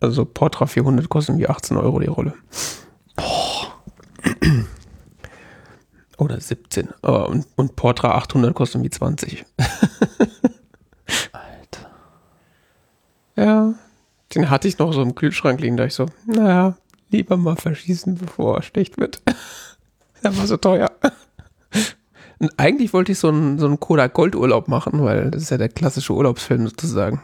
Also 0.00 0.24
Portra 0.24 0.66
400 0.66 1.08
kostet 1.08 1.38
wie 1.38 1.48
18 1.48 1.76
Euro 1.76 1.98
die 2.00 2.06
Rolle. 2.06 2.34
Boah. 3.16 3.74
Oder 6.18 6.40
17. 6.40 6.88
Und, 7.02 7.46
und 7.56 7.76
Portra 7.76 8.12
800 8.12 8.54
kostet 8.54 8.82
wie 8.82 8.90
20. 8.90 9.44
Alter. 11.32 11.90
Ja, 13.36 13.74
den 14.34 14.50
hatte 14.50 14.68
ich 14.68 14.78
noch 14.78 14.92
so 14.92 15.02
im 15.02 15.14
Kühlschrank 15.14 15.60
liegen, 15.60 15.76
da 15.76 15.84
ich 15.84 15.94
so, 15.94 16.06
naja, 16.26 16.76
lieber 17.10 17.36
mal 17.36 17.56
verschießen, 17.56 18.16
bevor 18.16 18.56
er 18.56 18.62
schlecht 18.62 18.98
wird. 18.98 19.22
Der 20.22 20.36
war 20.36 20.46
so 20.46 20.56
teuer. 20.56 20.90
Eigentlich 22.56 22.92
wollte 22.92 23.12
ich 23.12 23.18
so 23.18 23.28
einen, 23.28 23.58
so 23.58 23.66
einen 23.66 23.80
Kodak 23.80 24.14
Goldurlaub 24.14 24.68
machen, 24.68 25.02
weil 25.04 25.30
das 25.30 25.42
ist 25.42 25.50
ja 25.50 25.58
der 25.58 25.68
klassische 25.68 26.12
Urlaubsfilm 26.12 26.66
sozusagen. 26.66 27.22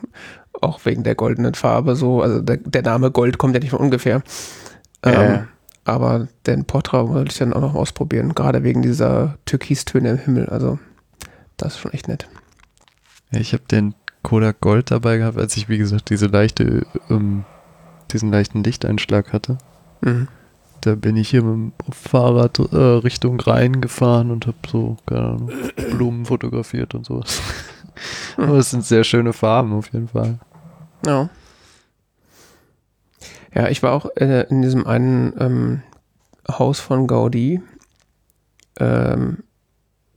Auch 0.61 0.85
wegen 0.85 1.03
der 1.03 1.15
goldenen 1.15 1.55
Farbe 1.55 1.97
so. 1.97 2.23
Also 2.23 2.41
der, 2.41 2.59
der 2.59 2.82
Name 2.82 3.11
Gold 3.11 3.39
kommt 3.39 3.55
ja 3.55 3.61
nicht 3.61 3.70
von 3.70 3.81
ungefähr. 3.81 4.23
Äh. 5.03 5.11
Ähm, 5.11 5.49
aber 5.85 6.28
den 6.47 6.65
Portra 6.65 7.09
wollte 7.09 7.32
ich 7.32 7.39
dann 7.39 7.53
auch 7.53 7.61
noch 7.61 7.74
ausprobieren, 7.74 8.35
gerade 8.35 8.62
wegen 8.62 8.82
dieser 8.82 9.39
Türkistöne 9.47 10.11
im 10.11 10.19
Himmel. 10.19 10.49
Also 10.49 10.78
das 11.57 11.74
ist 11.74 11.81
schon 11.81 11.93
echt 11.93 12.07
nett. 12.07 12.28
Ja, 13.32 13.41
ich 13.41 13.53
habe 13.53 13.65
den 13.70 13.95
Kodak 14.23 14.61
Gold 14.61 14.91
dabei 14.91 15.16
gehabt, 15.16 15.39
als 15.39 15.57
ich, 15.57 15.69
wie 15.69 15.78
gesagt, 15.78 16.11
diese 16.11 16.27
leichte, 16.27 16.87
ähm, 17.09 17.45
diesen 18.12 18.31
leichten 18.31 18.62
Lichteinschlag 18.62 19.32
hatte. 19.32 19.59
Mhm 20.03 20.28
da 20.81 20.94
bin 20.94 21.16
ich 21.16 21.31
hier 21.31 21.43
mit 21.43 21.55
dem 21.55 21.93
Fahrrad 21.93 22.59
äh, 22.59 22.77
Richtung 22.77 23.40
Rhein 23.40 23.81
gefahren 23.81 24.31
und 24.31 24.47
habe 24.47 24.59
so, 24.66 24.97
keine 25.07 25.20
Ahnung, 25.20 25.51
Blumen 25.90 26.24
fotografiert 26.24 26.94
und 26.94 27.07
sowas. 27.07 27.40
Aber 28.36 28.59
es 28.59 28.70
sind 28.70 28.85
sehr 28.85 29.05
schöne 29.05 29.32
Farben 29.32 29.73
auf 29.73 29.93
jeden 29.93 30.09
Fall. 30.09 30.39
Ja. 31.07 31.28
Ja, 33.55 33.69
ich 33.69 33.82
war 33.82 33.93
auch 33.93 34.07
äh, 34.16 34.47
in 34.48 34.62
diesem 34.62 34.86
einen 34.86 35.35
ähm, 35.39 35.82
Haus 36.48 36.81
von 36.81 37.07
Gaudi. 37.07 37.61
Ähm, 38.78 39.39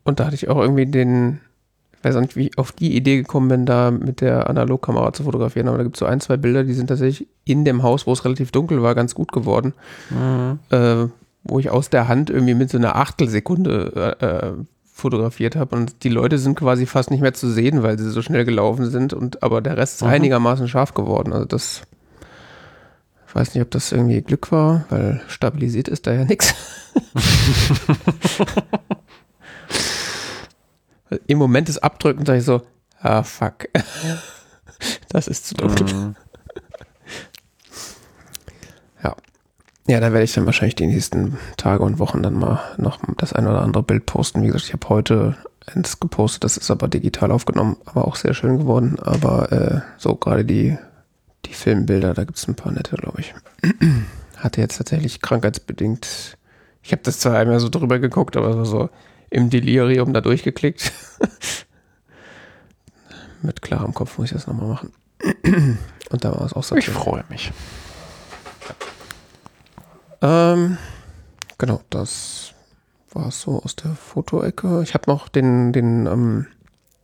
und 0.03 0.19
da 0.19 0.25
hatte 0.25 0.35
ich 0.35 0.49
auch 0.49 0.59
irgendwie 0.59 0.85
den, 0.85 1.41
weiß 2.03 2.15
nicht, 2.17 2.35
wie 2.35 2.47
ich 2.47 2.57
auf 2.57 2.71
die 2.71 2.95
Idee 2.95 3.17
gekommen 3.17 3.47
bin, 3.47 3.65
da 3.65 3.91
mit 3.91 4.21
der 4.21 4.49
Analogkamera 4.49 5.13
zu 5.13 5.23
fotografieren, 5.23 5.67
aber 5.67 5.77
da 5.77 5.83
gibt 5.83 5.95
es 5.95 5.99
so 5.99 6.05
ein, 6.05 6.19
zwei 6.19 6.37
Bilder, 6.37 6.63
die 6.63 6.73
sind 6.73 6.87
tatsächlich 6.87 7.27
in 7.45 7.65
dem 7.65 7.83
Haus, 7.83 8.07
wo 8.07 8.11
es 8.11 8.25
relativ 8.25 8.51
dunkel 8.51 8.81
war, 8.81 8.95
ganz 8.95 9.15
gut 9.15 9.31
geworden. 9.31 9.73
Mhm. 10.09 10.59
Äh, 10.69 11.07
wo 11.43 11.59
ich 11.59 11.69
aus 11.69 11.89
der 11.89 12.07
Hand 12.07 12.29
irgendwie 12.29 12.53
mit 12.53 12.69
so 12.69 12.77
einer 12.77 12.95
Achtelsekunde 12.95 14.15
äh, 14.21 14.25
äh, 14.25 14.53
fotografiert 14.85 15.55
habe 15.55 15.75
und 15.75 16.03
die 16.03 16.09
Leute 16.09 16.37
sind 16.37 16.55
quasi 16.55 16.85
fast 16.85 17.11
nicht 17.11 17.21
mehr 17.21 17.33
zu 17.33 17.49
sehen, 17.49 17.83
weil 17.83 17.99
sie 17.99 18.09
so 18.09 18.21
schnell 18.21 18.45
gelaufen 18.45 18.89
sind 18.89 19.13
und 19.13 19.43
aber 19.43 19.61
der 19.61 19.75
Rest 19.75 19.95
ist 19.95 20.03
mhm. 20.03 20.13
einigermaßen 20.13 20.67
scharf 20.67 20.93
geworden. 20.93 21.33
Also 21.33 21.45
das 21.45 21.81
ich 23.27 23.35
weiß 23.35 23.55
nicht, 23.55 23.63
ob 23.63 23.71
das 23.71 23.91
irgendwie 23.91 24.21
Glück 24.21 24.51
war, 24.51 24.85
weil 24.89 25.21
stabilisiert 25.27 25.87
ist 25.87 26.05
da 26.05 26.13
ja 26.13 26.23
nichts. 26.23 26.53
Im 31.27 31.37
Moment 31.37 31.67
des 31.67 31.77
Abdrückens 31.77 32.27
sage 32.27 32.39
ich 32.39 32.45
so, 32.45 32.61
ah 32.99 33.23
fuck. 33.23 33.69
das 35.09 35.27
ist 35.27 35.47
zu 35.47 35.55
dunkel. 35.55 35.93
Mhm. 35.93 36.15
ja. 39.03 39.15
Ja, 39.87 39.99
da 39.99 40.11
werde 40.11 40.23
ich 40.23 40.33
dann 40.33 40.45
wahrscheinlich 40.45 40.75
die 40.75 40.87
nächsten 40.87 41.37
Tage 41.57 41.83
und 41.83 41.99
Wochen 41.99 42.23
dann 42.23 42.35
mal 42.35 42.61
noch 42.77 42.99
das 43.17 43.33
ein 43.33 43.47
oder 43.47 43.61
andere 43.61 43.83
Bild 43.83 44.05
posten. 44.05 44.41
Wie 44.41 44.47
gesagt, 44.47 44.65
ich 44.65 44.73
habe 44.73 44.89
heute 44.89 45.35
eins 45.65 45.99
gepostet, 45.99 46.43
das 46.43 46.57
ist 46.57 46.71
aber 46.71 46.87
digital 46.87 47.31
aufgenommen, 47.31 47.77
aber 47.85 48.07
auch 48.07 48.15
sehr 48.15 48.33
schön 48.33 48.57
geworden. 48.57 48.97
Aber 49.01 49.51
äh, 49.51 49.81
so 49.97 50.15
gerade 50.15 50.45
die, 50.45 50.77
die 51.45 51.53
Filmbilder, 51.53 52.13
da 52.13 52.23
gibt 52.23 52.37
es 52.37 52.47
ein 52.47 52.55
paar 52.55 52.71
nette, 52.71 52.95
glaube 52.95 53.21
ich. 53.21 53.33
Hatte 54.37 54.61
jetzt 54.61 54.77
tatsächlich 54.77 55.21
krankheitsbedingt, 55.21 56.37
ich 56.83 56.91
habe 56.91 57.01
das 57.03 57.19
zwar 57.19 57.37
einmal 57.37 57.59
so 57.61 57.69
drüber 57.69 57.99
geguckt, 57.99 58.35
aber 58.35 58.65
so 58.65 58.89
im 59.33 59.49
Delirium 59.49 60.13
da 60.13 60.21
durchgeklickt. 60.21 60.91
Mit 63.41 63.61
klarem 63.61 63.93
Kopf 63.93 64.17
muss 64.17 64.27
ich 64.27 64.33
das 64.33 64.47
nochmal 64.47 64.67
machen. 64.67 64.93
Und 66.09 66.23
da 66.23 66.31
war 66.31 66.45
es 66.45 66.53
auch 66.53 66.63
so. 66.63 66.75
Ich 66.75 66.89
freue 66.89 67.25
mich. 67.29 67.51
Ähm, 70.21 70.77
genau, 71.57 71.81
das 71.89 72.53
war 73.11 73.27
es 73.27 73.41
so 73.41 73.61
aus 73.61 73.75
der 73.75 73.91
Fotoecke. 73.91 74.81
Ich 74.83 74.93
habe 74.93 75.11
noch 75.11 75.27
den, 75.27 75.73
den 75.73 76.05
ähm, 76.05 76.47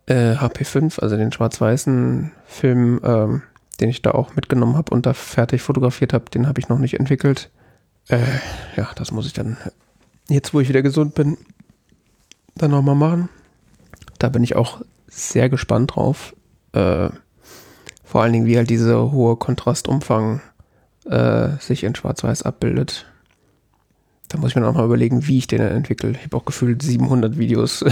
äh, 0.05 0.35
HP5, 0.35 0.99
also 0.99 1.17
den 1.17 1.31
schwarz-weißen 1.31 2.31
Film 2.45 3.01
ähm, 3.03 3.41
den 3.79 3.89
ich 3.89 4.01
da 4.01 4.11
auch 4.11 4.35
mitgenommen 4.35 4.75
habe 4.75 4.93
und 4.93 5.05
da 5.05 5.13
fertig 5.13 5.61
fotografiert 5.61 6.13
habe, 6.13 6.29
den 6.29 6.47
habe 6.47 6.59
ich 6.59 6.69
noch 6.69 6.79
nicht 6.79 6.99
entwickelt. 6.99 7.49
Äh, 8.07 8.19
ja, 8.75 8.89
das 8.95 9.11
muss 9.11 9.25
ich 9.25 9.33
dann 9.33 9.57
jetzt, 10.27 10.53
wo 10.53 10.59
ich 10.59 10.69
wieder 10.69 10.81
gesund 10.81 11.15
bin, 11.15 11.37
dann 12.61 12.71
nochmal 12.71 12.95
machen. 12.95 13.29
Da 14.19 14.29
bin 14.29 14.43
ich 14.43 14.55
auch 14.55 14.81
sehr 15.07 15.49
gespannt 15.49 15.95
drauf. 15.95 16.35
Äh, 16.73 17.09
vor 18.03 18.21
allen 18.21 18.33
Dingen, 18.33 18.45
wie 18.45 18.57
halt 18.57 18.69
dieser 18.69 19.11
hohe 19.11 19.35
Kontrastumfang 19.35 20.41
äh, 21.05 21.49
sich 21.59 21.83
in 21.83 21.95
Schwarz-Weiß 21.95 22.43
abbildet. 22.43 23.05
Da 24.29 24.37
muss 24.37 24.51
ich 24.51 24.55
mir 24.55 24.61
nochmal 24.61 24.85
überlegen, 24.85 25.27
wie 25.27 25.39
ich 25.39 25.47
den 25.47 25.61
entwickle. 25.61 26.11
Ich 26.11 26.23
habe 26.23 26.37
auch 26.37 26.45
gefühlt 26.45 26.81
700 26.81 27.37
Videos 27.37 27.83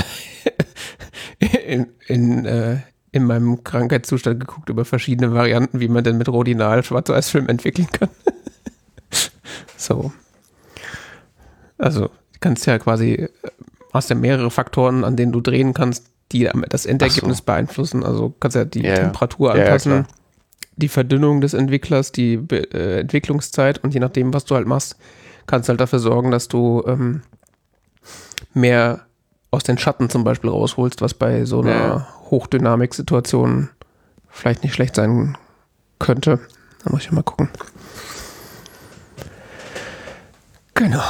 in, 1.39 1.87
in, 2.07 2.45
äh, 2.45 2.77
in 3.11 3.25
meinem 3.25 3.63
Krankheitszustand 3.63 4.39
geguckt 4.39 4.69
über 4.69 4.85
verschiedene 4.85 5.33
Varianten, 5.33 5.79
wie 5.79 5.87
man 5.87 6.03
denn 6.03 6.17
mit 6.17 6.29
Rodinal 6.29 6.83
Schwarz-Weiß-Film 6.83 7.49
entwickeln 7.49 7.87
kann. 7.91 8.09
so. 9.77 10.11
Also, 11.79 12.01
du 12.01 12.39
kannst 12.39 12.65
ja 12.67 12.77
quasi, 12.77 13.13
äh, 13.13 13.29
hast 13.93 14.09
ja 14.09 14.15
mehrere 14.15 14.51
Faktoren, 14.51 15.03
an 15.03 15.15
denen 15.15 15.31
du 15.31 15.41
drehen 15.41 15.73
kannst, 15.73 16.07
die 16.31 16.49
das 16.69 16.85
Endergebnis 16.85 17.37
so. 17.37 17.43
beeinflussen. 17.43 18.03
Also 18.03 18.33
kannst 18.39 18.55
ja 18.55 18.65
die 18.65 18.81
ja, 18.81 18.95
Temperatur 18.95 19.53
anpassen, 19.53 19.91
ja, 19.91 20.05
die 20.75 20.89
Verdünnung 20.89 21.41
des 21.41 21.53
Entwicklers, 21.53 22.11
die 22.11 22.33
äh, 22.33 22.99
Entwicklungszeit 22.99 23.83
und 23.83 23.93
je 23.93 23.99
nachdem, 23.99 24.33
was 24.33 24.45
du 24.45 24.55
halt 24.55 24.67
machst, 24.67 24.95
kannst 25.47 25.67
du 25.67 25.71
halt 25.71 25.81
dafür 25.81 25.99
sorgen, 25.99 26.31
dass 26.31 26.47
du 26.47 26.83
ähm, 26.85 27.21
mehr 28.53 29.05
aus 29.49 29.63
den 29.63 29.77
Schatten 29.77 30.09
zum 30.09 30.23
Beispiel 30.23 30.49
rausholst, 30.49 31.01
was 31.01 31.13
bei 31.13 31.45
so 31.45 31.61
einer 31.61 31.71
ja. 31.71 32.07
Hochdynamik-Situation 32.29 33.69
vielleicht 34.29 34.63
nicht 34.63 34.73
schlecht 34.73 34.95
sein 34.95 35.37
könnte. 35.99 36.39
Da 36.83 36.91
muss 36.91 37.03
ich 37.03 37.11
mal 37.11 37.23
gucken. 37.23 37.49
Genau. 40.73 41.01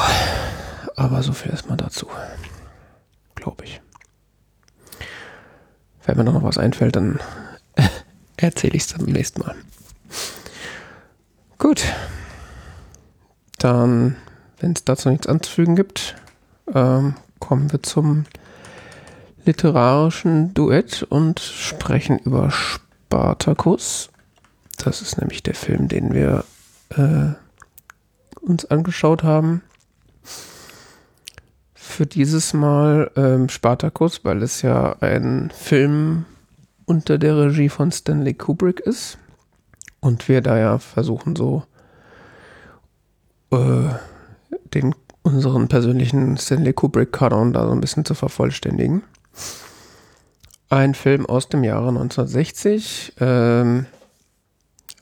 Aber 0.96 1.22
so 1.24 1.34
viel 1.34 1.52
erstmal 1.52 1.78
dazu. 1.78 2.08
Glaube 3.48 3.64
ich. 3.64 3.80
Wenn 6.04 6.18
mir 6.18 6.26
noch 6.26 6.44
was 6.44 6.58
einfällt, 6.58 6.98
dann 6.98 7.22
erzähle 8.36 8.76
ich 8.76 8.82
es 8.82 8.88
dann 8.90 9.06
beim 9.06 9.14
nächsten 9.14 9.40
Mal. 9.40 9.56
Gut. 11.58 11.86
Dann, 13.58 14.18
wenn 14.60 14.74
es 14.74 14.84
dazu 14.84 15.08
nichts 15.08 15.28
anzufügen 15.28 15.78
gibt, 15.78 16.18
ähm, 16.76 17.16
kommen 17.40 17.72
wir 17.72 17.82
zum 17.82 18.26
literarischen 19.46 20.54
Duett 20.54 21.04
und 21.04 21.40
sprechen 21.40 22.20
über 22.20 22.52
Spartacus. 22.52 24.10
Das 24.78 25.02
ist 25.02 25.20
nämlich 25.20 25.42
der 25.42 25.56
Film, 25.56 25.88
den 25.88 26.14
wir 26.14 26.44
äh, 26.90 27.30
uns 28.42 28.66
angeschaut 28.66 29.24
haben. 29.24 29.62
Für 31.88 32.06
dieses 32.06 32.54
Mal 32.54 33.10
ähm, 33.16 33.50
Spartacus, 33.50 34.24
weil 34.24 34.44
es 34.44 34.62
ja 34.62 34.98
ein 35.00 35.50
Film 35.52 36.26
unter 36.86 37.18
der 37.18 37.38
Regie 37.38 37.70
von 37.70 37.92
Stanley 37.92 38.34
Kubrick 38.34 38.82
ist. 38.82 39.18
Und 40.00 40.28
wir 40.28 40.42
da 40.42 40.60
ja 40.60 40.78
versuchen, 40.80 41.36
so 41.36 41.64
äh, 43.52 43.90
den 44.74 44.94
unseren 45.24 45.70
persönlichen 45.70 46.38
Stanley 46.38 46.74
Kubrick-Kanon 46.74 47.54
da 47.54 47.66
so 47.66 47.72
ein 47.72 47.82
bisschen 47.82 48.06
zu 48.06 48.14
vervollständigen. 48.14 49.04
Ein 50.70 50.94
Film 50.94 51.26
aus 51.26 51.50
dem 51.50 51.64
Jahre 51.64 51.88
1960. 51.88 53.14
Ähm, 53.22 53.88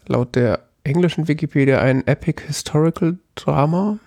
laut 0.06 0.36
der 0.36 0.62
englischen 0.84 1.28
Wikipedia 1.28 1.80
ein 1.80 2.06
Epic 2.07 2.44
Historical 2.45 3.18
Drama. 3.34 3.98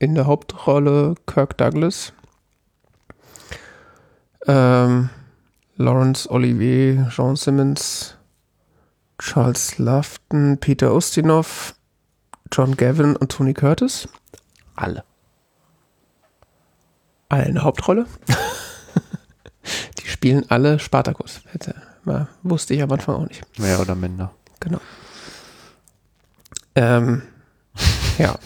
In 0.00 0.14
der 0.14 0.26
Hauptrolle 0.26 1.14
Kirk 1.26 1.58
Douglas. 1.58 2.14
Ähm, 4.46 5.10
Laurence 5.76 6.26
Olivier, 6.30 7.08
Jean 7.10 7.36
Simmons, 7.36 8.16
Charles 9.18 9.76
Lafton, 9.76 10.56
Peter 10.58 10.94
Ustinov, 10.94 11.74
John 12.50 12.78
Gavin 12.78 13.14
und 13.14 13.30
Tony 13.30 13.52
Curtis. 13.52 14.08
Alle. 14.74 15.04
Alle 17.28 17.44
in 17.44 17.54
der 17.54 17.64
Hauptrolle. 17.64 18.06
Die 19.98 20.06
spielen 20.06 20.50
alle 20.50 20.78
Spartacus. 20.78 21.42
Mal, 22.04 22.28
wusste 22.42 22.72
ich 22.72 22.82
am 22.82 22.90
Anfang 22.90 23.16
auch 23.16 23.28
nicht. 23.28 23.42
Mehr 23.58 23.78
oder 23.78 23.94
minder. 23.94 24.32
Genau. 24.60 24.80
Ähm, 26.74 27.22
ja. 28.18 28.38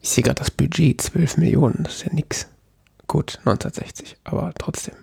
Ich 0.00 0.10
sehe 0.10 0.24
gerade 0.24 0.38
das 0.38 0.50
Budget, 0.50 1.00
12 1.00 1.38
Millionen, 1.38 1.82
das 1.84 1.96
ist 1.96 2.04
ja 2.04 2.12
nix. 2.12 2.48
Gut, 3.06 3.38
1960, 3.38 4.16
aber 4.24 4.52
trotzdem. 4.58 4.94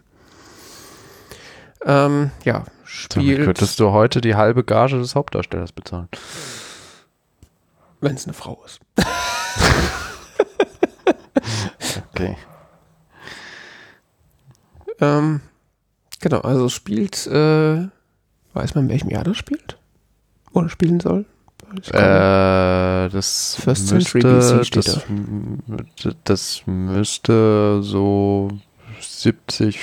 Ähm, 1.85 2.31
ja. 2.43 2.65
Damit 3.09 3.43
könntest 3.43 3.79
du 3.79 3.91
heute 3.91 4.21
die 4.21 4.35
halbe 4.35 4.63
Gage 4.63 4.97
des 4.97 5.15
Hauptdarstellers 5.15 5.71
bezahlen. 5.71 6.07
Wenn 7.99 8.15
es 8.15 8.25
eine 8.25 8.33
Frau 8.33 8.63
ist. 8.65 8.79
okay. 12.13 12.37
Ähm, 14.99 15.41
genau, 16.21 16.39
also 16.41 16.69
spielt, 16.69 17.27
äh, 17.27 17.87
weiß 18.53 18.75
man, 18.75 18.85
in 18.85 18.89
welchem 18.89 19.09
Jahr 19.09 19.23
das 19.23 19.37
spielt? 19.37 19.77
Oder 20.53 20.69
spielen 20.69 20.99
soll? 20.99 21.25
Äh, 21.79 23.09
das 23.09 23.55
First 23.55 23.91
müsste, 23.93 24.19
BC 24.19 24.65
steht 24.65 24.87
das, 24.87 25.05
da. 25.67 26.11
das 26.23 26.63
müsste 26.65 27.81
so 27.81 28.49
70 28.99 29.79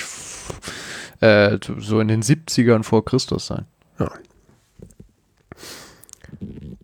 äh, 1.21 1.57
so 1.77 1.99
in 1.99 2.09
den 2.09 2.21
70ern 2.21 2.83
vor 2.83 3.05
Christus 3.05 3.47
sein. 3.47 3.65
Ja. 3.99 4.11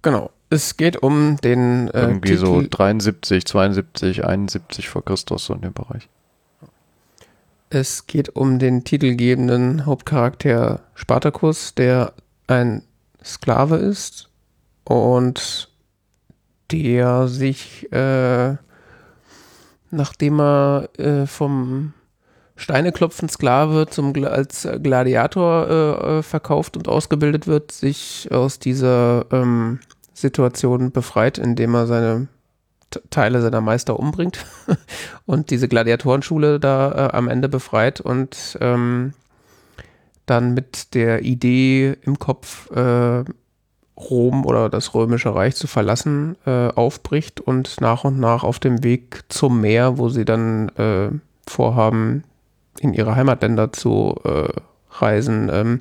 Genau. 0.01 0.31
Es 0.49 0.77
geht 0.77 1.03
um 1.03 1.37
den. 1.37 1.89
Äh, 1.89 2.01
Irgendwie 2.01 2.29
Titel 2.29 2.45
so 2.45 2.61
73, 2.61 3.45
72, 3.45 4.25
71 4.25 4.89
vor 4.89 5.03
Christus, 5.03 5.45
so 5.45 5.53
in 5.53 5.61
dem 5.61 5.73
Bereich. 5.73 6.07
Es 7.69 8.07
geht 8.07 8.35
um 8.35 8.57
den 8.57 8.83
titelgebenden 8.83 9.85
Hauptcharakter 9.85 10.81
Spartacus, 10.95 11.75
der 11.75 12.13
ein 12.47 12.83
Sklave 13.23 13.75
ist 13.75 14.28
und 14.89 15.69
der 16.71 17.27
sich, 17.27 17.91
äh, 17.91 18.55
nachdem 19.91 20.39
er 20.39 20.89
äh, 20.97 21.27
vom 21.27 21.93
Steineklopfen 22.55 23.29
Sklave 23.29 23.87
zum 23.89 24.13
als 24.25 24.67
Gladiator 24.81 25.67
äh, 25.67 26.17
äh, 26.17 26.23
verkauft 26.23 26.75
und 26.75 26.87
ausgebildet 26.87 27.47
wird, 27.47 27.71
sich 27.71 28.29
aus 28.31 28.59
dieser 28.59 29.25
ähm, 29.31 29.79
Situation 30.13 30.91
befreit, 30.91 31.37
indem 31.37 31.75
er 31.75 31.87
seine 31.87 32.27
Teile 33.11 33.41
seiner 33.41 33.61
Meister 33.61 33.99
umbringt 33.99 34.43
und 35.27 35.51
diese 35.51 35.67
Gladiatorenschule 35.67 36.59
da 36.59 36.91
äh, 36.91 37.15
am 37.15 37.27
Ende 37.27 37.47
befreit 37.47 38.01
und 38.01 38.57
ähm, 38.59 39.13
dann 40.25 40.55
mit 40.55 40.95
der 40.95 41.21
Idee 41.21 41.95
im 42.01 42.17
Kopf 42.17 42.69
äh, 42.71 43.23
Rom 43.99 44.45
oder 44.45 44.69
das 44.69 44.93
Römische 44.93 45.35
Reich 45.35 45.55
zu 45.55 45.67
verlassen 45.67 46.37
äh, 46.45 46.69
aufbricht 46.69 47.41
und 47.41 47.81
nach 47.81 48.05
und 48.05 48.19
nach 48.19 48.43
auf 48.43 48.59
dem 48.59 48.83
Weg 48.83 49.23
zum 49.29 49.61
Meer, 49.61 49.97
wo 49.97 50.09
sie 50.09 50.25
dann 50.25 50.69
äh, 50.69 51.09
vorhaben, 51.47 52.23
in 52.79 52.93
ihre 52.93 53.15
Heimatländer 53.15 53.73
zu 53.73 54.15
äh, 54.23 54.47
reisen, 54.91 55.49
ähm, 55.51 55.79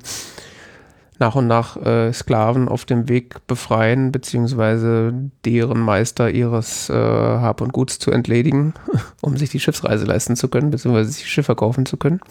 nach 1.17 1.35
und 1.35 1.47
nach 1.47 1.75
äh, 1.77 2.13
Sklaven 2.13 2.67
auf 2.69 2.85
dem 2.85 3.09
Weg 3.09 3.45
befreien, 3.47 4.11
beziehungsweise 4.11 5.13
deren 5.43 5.79
Meister 5.79 6.29
ihres 6.29 6.89
äh, 6.89 6.93
Hab 6.93 7.61
und 7.61 7.73
Guts 7.73 7.99
zu 7.99 8.11
entledigen, 8.11 8.73
um 9.21 9.37
sich 9.37 9.49
die 9.49 9.59
Schiffsreise 9.59 10.05
leisten 10.05 10.35
zu 10.35 10.47
können, 10.47 10.71
beziehungsweise 10.71 11.11
sich 11.11 11.27
Schiffe 11.27 11.55
kaufen 11.55 11.85
zu 11.85 11.97
können. 11.97 12.21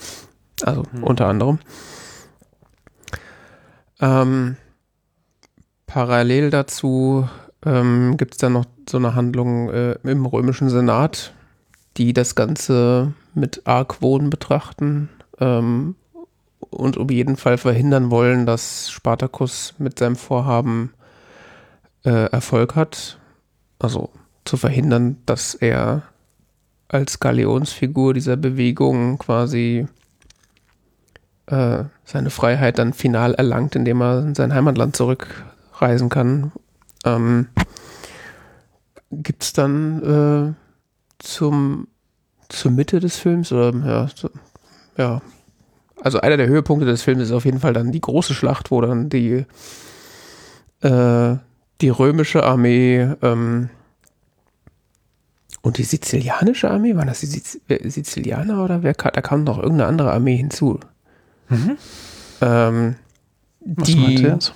Also 0.62 0.85
mhm. 0.93 1.05
unter 1.05 1.27
anderem. 1.27 1.59
Ähm, 4.01 4.56
parallel 5.89 6.51
dazu 6.51 7.28
ähm, 7.65 8.16
gibt 8.16 8.35
es 8.35 8.39
dann 8.39 8.52
noch 8.52 8.66
so 8.89 8.98
eine 8.98 9.16
Handlung 9.16 9.70
äh, 9.70 9.97
im 10.05 10.24
römischen 10.24 10.69
Senat, 10.69 11.32
die 11.97 12.12
das 12.12 12.36
Ganze 12.36 13.15
mit 13.35 13.66
Argwohn 13.66 14.31
betrachten 14.31 15.09
ähm, 15.40 15.97
und 16.60 16.97
um 16.97 17.09
jeden 17.09 17.36
Fall 17.36 17.59
verhindern 17.59 18.10
wollen, 18.10 18.47
dass 18.47 18.90
Spartacus 18.90 19.74
mit 19.78 19.98
seinem 19.98 20.15
Vorhaben 20.15 20.93
äh, 22.05 22.31
Erfolg 22.31 22.77
hat. 22.77 23.19
Also 23.78 24.10
zu 24.44 24.56
verhindern, 24.56 25.16
dass 25.24 25.55
er 25.55 26.02
als 26.89 27.19
Galionsfigur 27.19 28.15
dieser 28.15 28.36
Bewegung 28.36 29.19
quasi 29.19 29.86
äh, 31.47 31.85
seine 32.05 32.31
Freiheit 32.31 32.78
dann 32.78 32.93
final 32.93 33.35
erlangt, 33.35 33.74
indem 33.74 34.02
er 34.02 34.20
in 34.20 34.35
sein 34.35 34.55
Heimatland 34.55 34.94
zurückreist 34.94 35.57
reisen 35.82 36.09
kann. 36.09 36.52
Ähm, 37.05 37.48
Gibt 39.10 39.42
es 39.42 39.52
dann 39.52 40.02
äh, 40.02 40.55
zum, 41.18 41.88
zur 42.48 42.70
Mitte 42.70 43.00
des 43.00 43.16
Films 43.16 43.52
oder 43.52 43.72
ja, 43.86 44.09
so, 44.14 44.30
ja, 44.96 45.22
also 46.00 46.20
einer 46.20 46.36
der 46.36 46.46
Höhepunkte 46.46 46.86
des 46.86 47.02
Films 47.02 47.22
ist 47.22 47.32
auf 47.32 47.44
jeden 47.44 47.60
Fall 47.60 47.72
dann 47.72 47.92
die 47.92 48.00
große 48.00 48.34
Schlacht, 48.34 48.70
wo 48.70 48.80
dann 48.80 49.09
die 49.09 49.44
äh, 50.80 51.36
die 51.80 51.88
römische 51.88 52.44
Armee 52.44 53.09
ähm, 53.22 53.70
und 55.62 55.78
die 55.78 55.84
sizilianische 55.84 56.70
Armee, 56.70 56.94
waren 56.94 57.09
das 57.09 57.20
die 57.20 57.26
Siz 57.26 57.60
Sizilianer 57.68 58.62
oder 58.62 58.82
wer 58.82 58.94
da 58.94 59.20
kam 59.20 59.44
noch 59.44 59.59
irgendeine 59.59 59.86
andere 59.86 60.12
Armee 60.12 60.36
hinzu? 60.36 60.78
Mhm. 61.48 61.76
Ähm, 62.40 62.96
Was 63.60 63.88
die, 63.88 64.22
jetzt? 64.22 64.55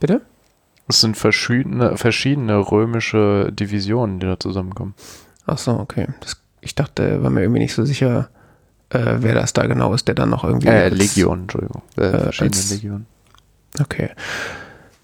Bitte? 0.00 0.22
Es 0.92 1.00
sind 1.00 1.16
verschiedene, 1.16 1.96
verschiedene 1.96 2.58
römische 2.58 3.50
Divisionen, 3.50 4.20
die 4.20 4.26
da 4.26 4.38
zusammenkommen. 4.38 4.94
Ach 5.46 5.56
so, 5.56 5.72
okay. 5.72 6.08
Das, 6.20 6.36
ich 6.60 6.74
dachte, 6.74 7.22
war 7.22 7.30
mir 7.30 7.40
irgendwie 7.40 7.60
nicht 7.60 7.72
so 7.72 7.86
sicher, 7.86 8.28
äh, 8.90 9.16
wer 9.20 9.34
das 9.34 9.54
da 9.54 9.66
genau 9.66 9.94
ist, 9.94 10.06
der 10.06 10.14
dann 10.14 10.28
noch 10.28 10.44
irgendwie. 10.44 10.68
Äh, 10.68 10.90
Legion, 10.90 11.44
Entschuldigung. 11.44 11.80
Äh, 11.96 12.02
äh 12.02 12.18
verschiedene 12.24 12.56
als, 12.56 12.70
Legionen. 12.70 13.06
Okay. 13.80 14.10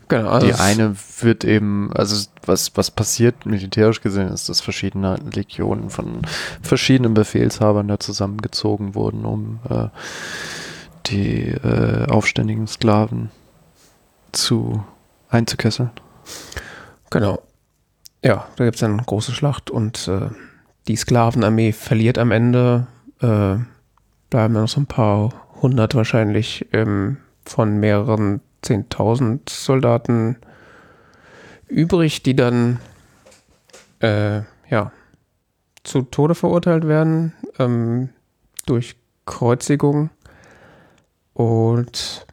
Genau, 0.08 0.28
also 0.28 0.46
die 0.46 0.52
eine 0.52 0.94
wird 1.22 1.44
eben, 1.44 1.90
also 1.94 2.28
was, 2.44 2.72
was 2.76 2.90
passiert 2.90 3.46
militärisch 3.46 4.02
gesehen, 4.02 4.28
ist, 4.28 4.50
dass 4.50 4.60
verschiedene 4.60 5.16
Legionen 5.32 5.88
von 5.88 6.20
verschiedenen 6.60 7.14
Befehlshabern 7.14 7.88
da 7.88 7.98
zusammengezogen 7.98 8.94
wurden, 8.94 9.24
um 9.24 9.60
äh, 9.70 9.88
die 11.06 11.48
äh, 11.48 12.04
aufständigen 12.10 12.66
Sklaven 12.66 13.30
zu 14.32 14.84
einzukesseln. 15.28 15.90
Genau. 17.10 17.42
Ja, 18.24 18.46
da 18.56 18.64
gibt 18.64 18.76
es 18.76 18.82
eine 18.82 19.02
große 19.02 19.32
Schlacht 19.32 19.70
und 19.70 20.08
äh, 20.08 20.28
die 20.88 20.96
Sklavenarmee 20.96 21.72
verliert 21.72 22.18
am 22.18 22.30
Ende. 22.30 22.86
Äh, 23.20 23.56
bleiben 24.30 24.54
noch 24.54 24.68
so 24.68 24.80
ein 24.80 24.86
paar 24.86 25.32
hundert 25.62 25.94
wahrscheinlich 25.94 26.66
ähm, 26.72 27.18
von 27.44 27.78
mehreren 27.78 28.40
10.000 28.64 29.48
Soldaten 29.48 30.36
übrig, 31.68 32.22
die 32.22 32.34
dann 32.34 32.80
äh, 34.00 34.42
ja, 34.68 34.92
zu 35.84 36.02
Tode 36.02 36.34
verurteilt 36.34 36.86
werden 36.86 37.32
ähm, 37.58 38.10
durch 38.66 38.96
Kreuzigung. 39.26 40.10
Und 41.34 42.26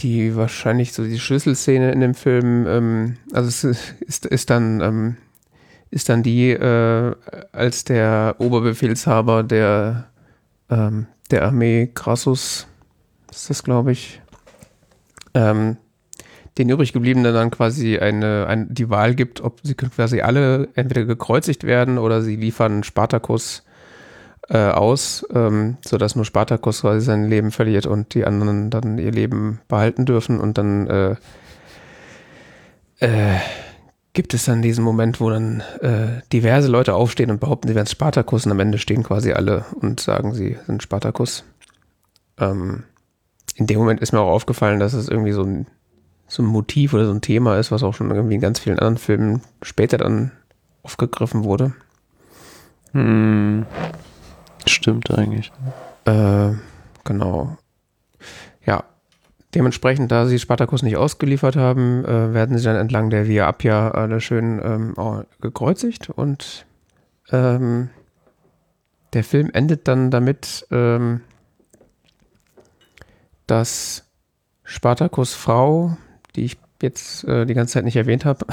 die 0.00 0.36
wahrscheinlich 0.36 0.92
so 0.92 1.04
die 1.04 1.18
Schlüsselszene 1.18 1.92
in 1.92 2.00
dem 2.00 2.14
Film, 2.14 2.66
ähm, 2.66 3.16
also 3.32 3.48
es 3.48 3.64
ist, 4.00 4.26
ist 4.26 4.50
dann 4.50 4.80
ähm, 4.80 5.16
ist 5.90 6.08
dann 6.08 6.22
die, 6.22 6.50
äh, 6.50 7.14
als 7.52 7.84
der 7.84 8.36
Oberbefehlshaber 8.38 9.42
der 9.42 10.08
ähm, 10.70 11.06
der 11.30 11.44
Armee 11.44 11.90
Crassus, 11.92 12.66
ist 13.30 13.50
das 13.50 13.64
glaube 13.64 13.92
ich, 13.92 14.20
ähm, 15.34 15.76
den 16.58 16.68
übrig 16.68 16.92
gebliebenen 16.92 17.32
dann 17.32 17.50
quasi 17.50 17.98
eine, 17.98 18.46
eine, 18.46 18.66
die 18.66 18.90
Wahl 18.90 19.14
gibt, 19.14 19.40
ob 19.40 19.60
sie 19.62 19.74
quasi 19.74 20.20
alle 20.20 20.68
entweder 20.74 21.04
gekreuzigt 21.04 21.64
werden 21.64 21.98
oder 21.98 22.20
sie 22.22 22.36
liefern 22.36 22.82
Spartacus 22.82 23.62
äh, 24.48 24.70
aus, 24.70 25.26
ähm, 25.34 25.76
sodass 25.84 26.16
nur 26.16 26.24
Spartacus 26.24 26.80
quasi 26.80 27.04
sein 27.04 27.28
Leben 27.28 27.50
verliert 27.50 27.86
und 27.86 28.14
die 28.14 28.24
anderen 28.24 28.70
dann 28.70 28.98
ihr 28.98 29.12
Leben 29.12 29.60
behalten 29.68 30.06
dürfen 30.06 30.40
und 30.40 30.58
dann 30.58 30.86
äh, 30.86 31.16
äh, 33.00 33.38
gibt 34.12 34.34
es 34.34 34.46
dann 34.46 34.62
diesen 34.62 34.84
Moment, 34.84 35.20
wo 35.20 35.30
dann 35.30 35.62
äh, 35.80 36.22
diverse 36.32 36.68
Leute 36.68 36.94
aufstehen 36.94 37.30
und 37.30 37.40
behaupten, 37.40 37.68
sie 37.68 37.74
wären 37.74 37.86
Spartacus 37.86 38.46
und 38.46 38.52
am 38.52 38.60
Ende 38.60 38.78
stehen 38.78 39.02
quasi 39.02 39.32
alle 39.32 39.64
und 39.80 40.00
sagen, 40.00 40.34
sie 40.34 40.56
sind 40.66 40.82
Spartacus. 40.82 41.44
Ähm, 42.38 42.84
in 43.54 43.66
dem 43.66 43.78
Moment 43.78 44.00
ist 44.00 44.12
mir 44.12 44.20
auch 44.20 44.32
aufgefallen, 44.32 44.80
dass 44.80 44.94
es 44.94 45.08
irgendwie 45.08 45.32
so 45.32 45.42
ein, 45.42 45.66
so 46.26 46.42
ein 46.42 46.46
Motiv 46.46 46.94
oder 46.94 47.06
so 47.06 47.12
ein 47.12 47.20
Thema 47.20 47.58
ist, 47.58 47.70
was 47.70 47.82
auch 47.82 47.94
schon 47.94 48.10
irgendwie 48.10 48.36
in 48.36 48.40
ganz 48.40 48.58
vielen 48.58 48.78
anderen 48.78 48.98
Filmen 48.98 49.42
später 49.62 49.98
dann 49.98 50.32
aufgegriffen 50.82 51.44
wurde. 51.44 51.74
Hm. 52.92 53.66
Stimmt 54.68 55.10
eigentlich. 55.10 55.52
Äh, 56.04 56.52
genau. 57.04 57.56
Ja, 58.64 58.84
dementsprechend, 59.54 60.12
da 60.12 60.26
sie 60.26 60.38
Spartacus 60.38 60.82
nicht 60.82 60.96
ausgeliefert 60.96 61.56
haben, 61.56 62.04
äh, 62.04 62.34
werden 62.34 62.56
sie 62.58 62.64
dann 62.64 62.76
entlang 62.76 63.10
der 63.10 63.26
Via 63.26 63.48
Appia 63.48 63.90
alle 63.90 64.20
schön 64.20 64.60
ähm, 64.62 64.94
gekreuzigt 65.40 66.10
und 66.10 66.66
ähm, 67.30 67.90
der 69.12 69.24
Film 69.24 69.50
endet 69.52 69.88
dann 69.88 70.10
damit, 70.10 70.66
ähm, 70.70 71.22
dass 73.46 74.04
Spartacus 74.64 75.32
Frau, 75.32 75.96
die 76.36 76.44
ich 76.44 76.58
jetzt 76.82 77.24
äh, 77.24 77.46
die 77.46 77.54
ganze 77.54 77.74
Zeit 77.74 77.84
nicht 77.84 77.96
erwähnt 77.96 78.24
habe, 78.24 78.46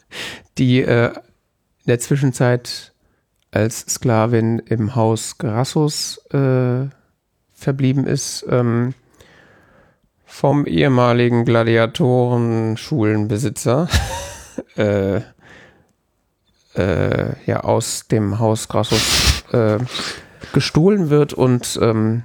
die 0.58 0.80
äh, 0.80 1.08
in 1.08 1.86
der 1.86 1.98
Zwischenzeit 1.98 2.94
als 3.50 3.80
Sklavin 3.80 4.58
im 4.58 4.94
Haus 4.94 5.38
Grassus 5.38 6.18
äh, 6.32 6.86
verblieben 7.52 8.06
ist, 8.06 8.46
ähm, 8.48 8.94
vom 10.26 10.66
ehemaligen 10.66 11.44
Gladiatoren-Schulenbesitzer 11.44 13.88
äh, 14.76 15.22
äh, 16.74 17.32
ja, 17.46 17.60
aus 17.60 18.06
dem 18.08 18.38
Haus 18.38 18.68
Grassus 18.68 19.44
äh, 19.52 19.78
gestohlen 20.52 21.10
wird 21.10 21.32
und 21.32 21.78
ähm, 21.82 22.22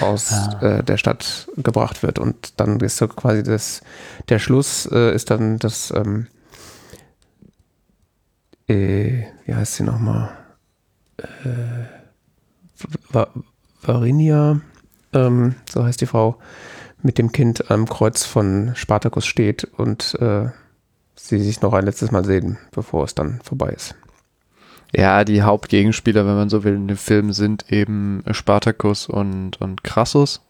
aus 0.00 0.30
ja. 0.30 0.78
äh, 0.78 0.84
der 0.84 0.96
Stadt 0.96 1.48
gebracht 1.56 2.02
wird. 2.02 2.18
Und 2.18 2.60
dann 2.60 2.80
ist 2.80 2.96
so 2.96 3.08
quasi 3.08 3.42
das, 3.42 3.82
der 4.28 4.38
Schluss 4.38 4.86
äh, 4.86 5.14
ist 5.14 5.30
dann 5.30 5.58
das, 5.58 5.92
ähm, 5.94 6.28
äh, 8.68 9.24
wie 9.44 9.54
heißt 9.54 9.74
sie 9.74 9.82
nochmal? 9.82 10.43
Äh, 11.18 11.84
Varinia, 13.82 14.60
ähm, 15.12 15.54
so 15.68 15.84
heißt 15.84 16.00
die 16.00 16.06
Frau, 16.06 16.38
mit 17.02 17.18
dem 17.18 17.32
Kind 17.32 17.70
am 17.70 17.86
Kreuz 17.86 18.24
von 18.24 18.72
Spartacus 18.74 19.26
steht 19.26 19.64
und 19.64 20.16
äh, 20.20 20.48
sie 21.14 21.38
sich 21.38 21.60
noch 21.60 21.74
ein 21.74 21.84
letztes 21.84 22.10
Mal 22.10 22.24
sehen, 22.24 22.58
bevor 22.72 23.04
es 23.04 23.14
dann 23.14 23.40
vorbei 23.42 23.70
ist. 23.70 23.94
Ja, 24.96 25.24
die 25.24 25.42
Hauptgegenspieler, 25.42 26.24
wenn 26.26 26.36
man 26.36 26.48
so 26.48 26.64
will, 26.64 26.74
in 26.74 26.88
dem 26.88 26.96
Film 26.96 27.32
sind 27.32 27.70
eben 27.70 28.22
Spartacus 28.30 29.08
und, 29.08 29.60
und 29.60 29.82
Crassus. 29.82 30.40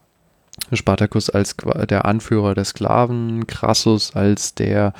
Spartacus 0.71 1.29
als 1.29 1.57
der 1.89 2.05
Anführer 2.05 2.53
der 2.53 2.65
Sklaven, 2.65 3.47
Crassus 3.47 4.15
als 4.15 4.55
der 4.55 4.93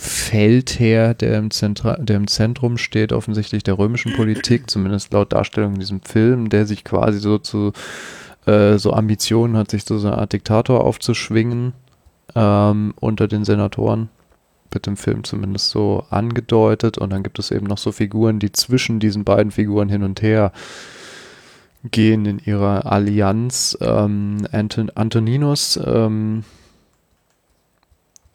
Feldherr, 0.00 1.14
der 1.14 1.38
im, 1.38 1.50
Zentra 1.50 1.96
der 1.96 2.16
im 2.16 2.26
Zentrum 2.26 2.78
steht, 2.78 3.12
offensichtlich 3.12 3.62
der 3.62 3.78
römischen 3.78 4.12
Politik, 4.16 4.70
zumindest 4.70 5.12
laut 5.12 5.32
Darstellung 5.32 5.74
in 5.74 5.80
diesem 5.80 6.00
Film, 6.02 6.48
der 6.48 6.66
sich 6.66 6.84
quasi 6.84 7.18
so 7.18 7.38
zu 7.38 7.72
äh, 8.46 8.78
so 8.78 8.92
Ambitionen 8.92 9.56
hat, 9.56 9.70
sich 9.70 9.86
zu 9.86 9.98
so 9.98 10.08
einer 10.08 10.18
Art 10.18 10.32
Diktator 10.32 10.84
aufzuschwingen 10.84 11.72
ähm, 12.34 12.94
unter 12.98 13.28
den 13.28 13.44
Senatoren 13.44 14.08
wird 14.70 14.86
im 14.86 14.96
Film 14.96 15.22
zumindest 15.24 15.70
so 15.70 16.04
angedeutet. 16.10 16.98
Und 16.98 17.10
dann 17.10 17.22
gibt 17.22 17.38
es 17.38 17.50
eben 17.50 17.66
noch 17.66 17.78
so 17.78 17.92
Figuren, 17.92 18.38
die 18.38 18.52
zwischen 18.52 19.00
diesen 19.00 19.24
beiden 19.24 19.52
Figuren 19.52 19.88
hin 19.88 20.02
und 20.02 20.22
her 20.22 20.52
gehen 21.90 22.26
in 22.26 22.38
ihrer 22.38 22.90
Allianz. 22.90 23.76
Ähm, 23.80 24.46
Anton 24.50 24.90
Antoninus, 24.94 25.78
ähm, 25.84 26.44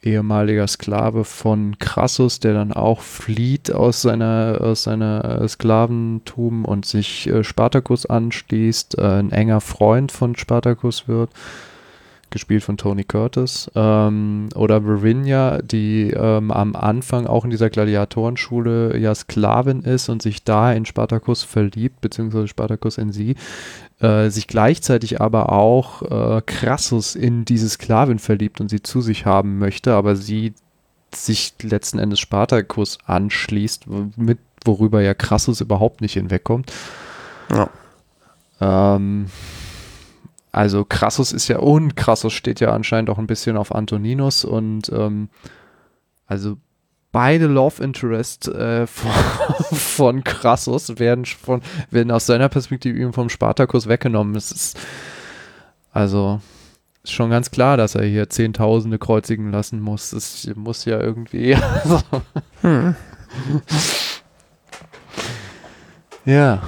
ehemaliger 0.02 0.66
Sklave 0.66 1.24
von 1.24 1.78
Crassus, 1.78 2.40
der 2.40 2.54
dann 2.54 2.72
auch 2.72 3.00
flieht 3.00 3.72
aus 3.72 4.02
seiner, 4.02 4.58
aus 4.60 4.84
seiner 4.84 5.46
Sklaventum 5.48 6.64
und 6.64 6.86
sich 6.86 7.28
äh, 7.28 7.42
Spartacus 7.42 8.06
anschließt, 8.06 8.98
äh, 8.98 9.02
ein 9.02 9.32
enger 9.32 9.60
Freund 9.60 10.12
von 10.12 10.36
Spartacus 10.36 11.08
wird 11.08 11.30
gespielt 12.30 12.62
von 12.62 12.76
Tony 12.76 13.04
Curtis. 13.04 13.70
Ähm, 13.74 14.48
oder 14.54 14.84
Virginia, 14.84 15.62
die 15.62 16.10
ähm, 16.10 16.50
am 16.50 16.76
Anfang 16.76 17.26
auch 17.26 17.44
in 17.44 17.50
dieser 17.50 17.70
Gladiatorenschule 17.70 18.98
ja 18.98 19.14
Sklavin 19.14 19.82
ist 19.82 20.08
und 20.08 20.22
sich 20.22 20.44
da 20.44 20.72
in 20.72 20.84
Spartacus 20.84 21.42
verliebt, 21.42 22.00
beziehungsweise 22.00 22.48
Spartacus 22.48 22.98
in 22.98 23.12
sie, 23.12 23.36
äh, 24.00 24.30
sich 24.30 24.46
gleichzeitig 24.46 25.20
aber 25.20 25.50
auch 25.52 26.02
äh, 26.02 26.42
Crassus 26.42 27.14
in 27.14 27.44
diese 27.44 27.68
Sklavin 27.68 28.18
verliebt 28.18 28.60
und 28.60 28.68
sie 28.68 28.82
zu 28.82 29.00
sich 29.00 29.26
haben 29.26 29.58
möchte, 29.58 29.94
aber 29.94 30.16
sie 30.16 30.54
sich 31.14 31.54
letzten 31.62 31.98
Endes 31.98 32.20
Spartacus 32.20 32.98
anschließt, 33.06 33.86
mit 34.16 34.38
worüber 34.64 35.00
ja 35.00 35.14
Crassus 35.14 35.60
überhaupt 35.60 36.00
nicht 36.00 36.14
hinwegkommt. 36.14 36.72
Ja. 37.50 37.70
Ähm, 38.60 39.26
also 40.52 40.84
Crassus 40.84 41.32
ist 41.32 41.48
ja, 41.48 41.58
und 41.58 41.96
Crassus 41.96 42.32
steht 42.32 42.60
ja 42.60 42.72
anscheinend 42.72 43.10
auch 43.10 43.18
ein 43.18 43.26
bisschen 43.26 43.56
auf 43.56 43.74
Antoninus 43.74 44.44
und 44.44 44.90
ähm, 44.92 45.28
also 46.26 46.56
beide 47.12 47.46
Love 47.46 47.82
Interest 47.82 48.48
äh, 48.48 48.86
von, 48.86 49.10
von 49.76 50.24
Crassus 50.24 50.98
werden, 50.98 51.24
von, 51.24 51.62
werden 51.90 52.10
aus 52.10 52.26
seiner 52.26 52.48
Perspektive 52.48 52.98
ihm 52.98 53.12
vom 53.12 53.28
Spartakus 53.28 53.88
weggenommen. 53.88 54.36
Es 54.36 54.50
ist 54.50 54.78
also 55.92 56.40
ist 57.02 57.12
schon 57.12 57.30
ganz 57.30 57.50
klar, 57.50 57.76
dass 57.76 57.94
er 57.94 58.04
hier 58.04 58.28
Zehntausende 58.28 58.98
kreuzigen 58.98 59.50
lassen 59.50 59.80
muss. 59.80 60.12
Es 60.12 60.48
muss 60.54 60.84
ja 60.84 61.00
irgendwie. 61.00 61.56
Also. 61.84 62.02
Hm. 62.62 62.96
ja. 66.24 66.62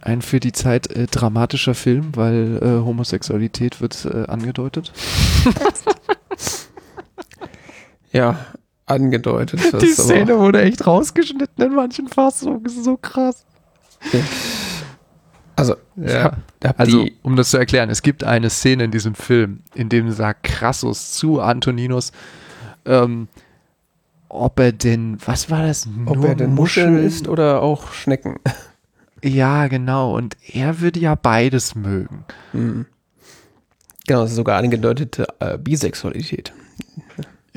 Ein 0.00 0.22
für 0.22 0.40
die 0.40 0.52
Zeit 0.52 0.90
äh, 0.90 1.06
dramatischer 1.06 1.74
Film, 1.74 2.12
weil 2.14 2.58
äh, 2.62 2.84
Homosexualität 2.84 3.80
wird 3.80 4.06
äh, 4.06 4.26
angedeutet. 4.26 4.92
ja, 8.12 8.38
angedeutet. 8.90 9.60
Die 9.82 9.86
Szene 9.86 10.38
wurde 10.38 10.62
echt 10.62 10.86
rausgeschnitten 10.86 11.64
in 11.64 11.74
manchen 11.74 12.08
Fassungen. 12.08 12.62
Das 12.64 12.74
ist 12.74 12.84
so 12.84 12.96
krass. 12.96 13.44
Also, 15.56 15.74
ja. 15.96 16.24
hab, 16.24 16.36
hab 16.64 16.80
also 16.80 17.06
um 17.22 17.36
das 17.36 17.50
zu 17.50 17.58
erklären, 17.58 17.90
es 17.90 18.02
gibt 18.02 18.22
eine 18.22 18.48
Szene 18.48 18.84
in 18.84 18.90
diesem 18.90 19.14
Film, 19.14 19.60
in 19.74 19.88
dem 19.88 20.10
sagt 20.12 20.44
Crassus 20.44 21.12
zu 21.12 21.40
Antoninus, 21.40 22.12
ähm, 22.84 23.28
ob 24.28 24.60
er 24.60 24.72
denn, 24.72 25.18
was 25.24 25.50
war 25.50 25.66
das? 25.66 25.88
Ob 26.06 26.24
er 26.24 26.34
denn 26.34 26.54
Muscheln 26.54 26.98
isst 26.98 27.28
oder 27.28 27.62
auch 27.62 27.92
Schnecken. 27.92 28.36
Ja, 29.24 29.66
genau. 29.66 30.16
Und 30.16 30.36
er 30.52 30.80
würde 30.80 31.00
ja 31.00 31.16
beides 31.16 31.74
mögen. 31.74 32.24
Mhm. 32.52 32.86
Genau, 34.06 34.22
das 34.22 34.30
ist 34.30 34.36
sogar 34.36 34.58
angedeutete 34.58 35.26
äh, 35.40 35.58
Bisexualität. 35.58 36.52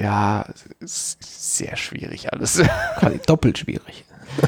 Ja, 0.01 0.45
ist 0.79 1.17
sehr 1.21 1.75
schwierig 1.75 2.31
alles. 2.33 2.61
Quasi 2.99 3.19
doppelt 3.25 3.57
schwierig. 3.57 4.05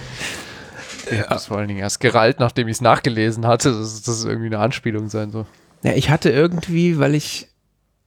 Ja. 1.11 1.27
Das 1.27 1.47
vor 1.47 1.57
allen 1.57 1.67
Dingen 1.67 1.81
erst 1.81 1.99
gerallt, 1.99 2.39
nachdem 2.39 2.69
ich 2.69 2.77
es 2.77 2.81
nachgelesen 2.81 3.45
hatte, 3.45 3.71
dass 3.71 4.01
das 4.03 4.23
irgendwie 4.23 4.47
eine 4.47 4.59
Anspielung 4.59 5.09
sein 5.09 5.31
soll. 5.31 5.45
Ja, 5.84 5.91
ich 5.91 6.09
hatte 6.09 6.30
irgendwie, 6.30 6.97
weil 6.97 7.13
ich, 7.13 7.49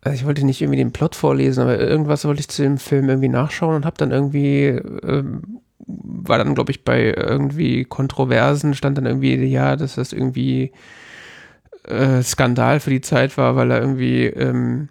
also 0.00 0.14
ich 0.14 0.24
wollte 0.24 0.46
nicht 0.46 0.62
irgendwie 0.62 0.78
den 0.78 0.92
Plot 0.92 1.14
vorlesen, 1.14 1.60
aber 1.62 1.78
irgendwas 1.78 2.24
wollte 2.24 2.40
ich 2.40 2.48
zu 2.48 2.62
dem 2.62 2.78
Film 2.78 3.10
irgendwie 3.10 3.28
nachschauen 3.28 3.76
und 3.76 3.84
habe 3.84 3.98
dann 3.98 4.12
irgendwie, 4.12 4.80
ähm, 5.04 5.60
war 5.86 6.38
dann 6.38 6.54
glaube 6.54 6.72
ich 6.72 6.84
bei 6.84 7.12
irgendwie 7.14 7.84
Kontroversen, 7.84 8.74
stand 8.74 8.96
dann 8.96 9.06
irgendwie, 9.06 9.34
ja, 9.44 9.76
dass 9.76 9.96
das 9.96 10.14
irgendwie 10.14 10.72
äh, 11.84 12.22
Skandal 12.22 12.80
für 12.80 12.90
die 12.90 13.02
Zeit 13.02 13.36
war, 13.36 13.56
weil 13.56 13.70
er 13.70 13.80
irgendwie 13.80 14.24
ähm, 14.24 14.88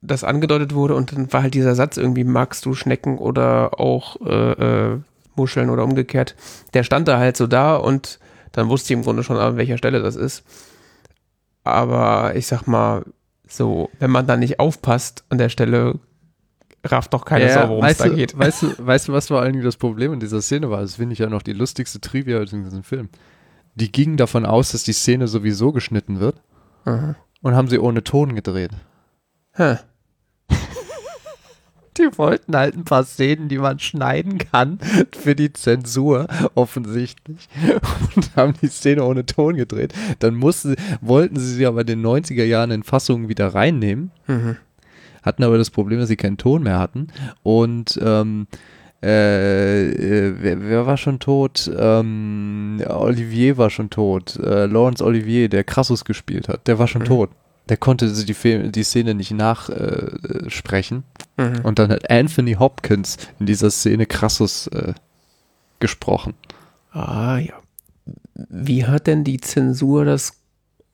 das 0.00 0.24
angedeutet 0.24 0.74
wurde 0.74 0.94
und 0.94 1.12
dann 1.12 1.32
war 1.32 1.42
halt 1.42 1.54
dieser 1.54 1.74
Satz 1.74 1.96
irgendwie, 1.96 2.24
magst 2.24 2.64
du 2.64 2.74
Schnecken 2.74 3.18
oder 3.18 3.80
auch 3.80 4.20
äh, 4.20 4.52
äh, 4.92 4.98
Muscheln 5.34 5.70
oder 5.70 5.84
umgekehrt. 5.84 6.36
Der 6.74 6.82
stand 6.84 7.08
da 7.08 7.18
halt 7.18 7.36
so 7.36 7.46
da 7.46 7.76
und 7.76 8.18
dann 8.52 8.68
wusste 8.68 8.92
ich 8.92 8.98
im 8.98 9.04
Grunde 9.04 9.22
schon, 9.22 9.36
an 9.36 9.56
welcher 9.56 9.78
Stelle 9.78 10.00
das 10.00 10.16
ist. 10.16 10.44
Aber 11.64 12.34
ich 12.36 12.46
sag 12.46 12.66
mal, 12.66 13.04
so, 13.48 13.90
wenn 13.98 14.10
man 14.10 14.26
da 14.26 14.36
nicht 14.36 14.60
aufpasst 14.60 15.24
an 15.28 15.38
der 15.38 15.48
Stelle, 15.48 15.98
rafft 16.84 17.12
doch 17.14 17.24
keine 17.24 17.46
ja, 17.46 17.54
Sau, 17.54 17.68
worum 17.68 17.84
es 17.84 17.98
da 17.98 18.08
geht. 18.08 18.38
Weißt 18.38 18.62
du, 18.62 18.74
weißt 18.78 19.08
du, 19.08 19.12
was 19.12 19.28
vor 19.28 19.40
allen 19.40 19.52
Dingen 19.52 19.64
das 19.64 19.76
Problem 19.76 20.12
in 20.12 20.20
dieser 20.20 20.42
Szene 20.42 20.70
war? 20.70 20.80
Das 20.80 20.96
finde 20.96 21.14
ich 21.14 21.18
ja 21.18 21.28
noch 21.28 21.42
die 21.42 21.52
lustigste 21.52 22.00
Trivia 22.00 22.40
in 22.40 22.64
diesem 22.64 22.82
Film. 22.82 23.08
Die 23.74 23.90
gingen 23.90 24.16
davon 24.16 24.46
aus, 24.46 24.72
dass 24.72 24.82
die 24.82 24.92
Szene 24.92 25.28
sowieso 25.28 25.72
geschnitten 25.72 26.20
wird 26.20 26.40
Aha. 26.84 27.16
und 27.42 27.54
haben 27.54 27.68
sie 27.68 27.78
ohne 27.78 28.02
Ton 28.04 28.34
gedreht. 28.34 28.72
Hä. 29.58 29.78
Die 31.98 32.16
wollten 32.16 32.56
halt 32.56 32.76
ein 32.76 32.84
paar 32.84 33.02
Szenen, 33.02 33.48
die 33.48 33.58
man 33.58 33.80
schneiden 33.80 34.38
kann, 34.38 34.78
für 35.10 35.34
die 35.34 35.52
Zensur, 35.52 36.28
offensichtlich. 36.54 37.48
Und 38.14 38.36
haben 38.36 38.54
die 38.62 38.68
Szene 38.68 39.02
ohne 39.02 39.26
Ton 39.26 39.56
gedreht. 39.56 39.92
Dann 40.20 40.36
mussten, 40.36 40.76
wollten 41.00 41.40
sie 41.40 41.54
sie 41.54 41.66
aber 41.66 41.80
in 41.80 41.88
den 41.88 42.06
90er 42.06 42.44
Jahren 42.44 42.70
in 42.70 42.84
Fassungen 42.84 43.28
wieder 43.28 43.48
reinnehmen. 43.52 44.12
Mhm. 44.28 44.58
Hatten 45.24 45.42
aber 45.42 45.58
das 45.58 45.70
Problem, 45.70 45.98
dass 45.98 46.08
sie 46.08 46.16
keinen 46.16 46.36
Ton 46.36 46.62
mehr 46.62 46.78
hatten. 46.78 47.08
Und 47.42 47.98
ähm, 48.00 48.46
äh, 49.02 49.88
äh, 49.88 50.34
wer, 50.38 50.62
wer, 50.62 50.86
war 50.86 50.96
schon 50.98 51.18
tot? 51.18 51.68
Ähm, 51.76 52.80
Olivier 52.86 53.58
war 53.58 53.70
schon 53.70 53.90
tot. 53.90 54.36
Äh, 54.36 54.66
Lawrence 54.66 55.04
Olivier, 55.04 55.48
der 55.48 55.64
Crassus 55.64 56.04
gespielt 56.04 56.48
hat, 56.48 56.68
der 56.68 56.78
war 56.78 56.86
schon 56.86 57.02
mhm. 57.02 57.06
tot 57.06 57.30
der 57.68 57.76
konnte 57.76 58.12
die, 58.12 58.34
Film, 58.34 58.72
die 58.72 58.82
Szene 58.82 59.14
nicht 59.14 59.30
nachsprechen. 59.30 61.04
Äh, 61.36 61.48
mhm. 61.48 61.60
Und 61.62 61.78
dann 61.78 61.90
hat 61.90 62.10
Anthony 62.10 62.54
Hopkins 62.54 63.16
in 63.38 63.46
dieser 63.46 63.70
Szene 63.70 64.06
Crassus 64.06 64.66
äh, 64.68 64.94
gesprochen. 65.80 66.34
Ah 66.92 67.38
ja. 67.38 67.54
Wie 68.34 68.86
hat 68.86 69.06
denn 69.06 69.24
die 69.24 69.38
Zensur 69.40 70.04
das 70.04 70.34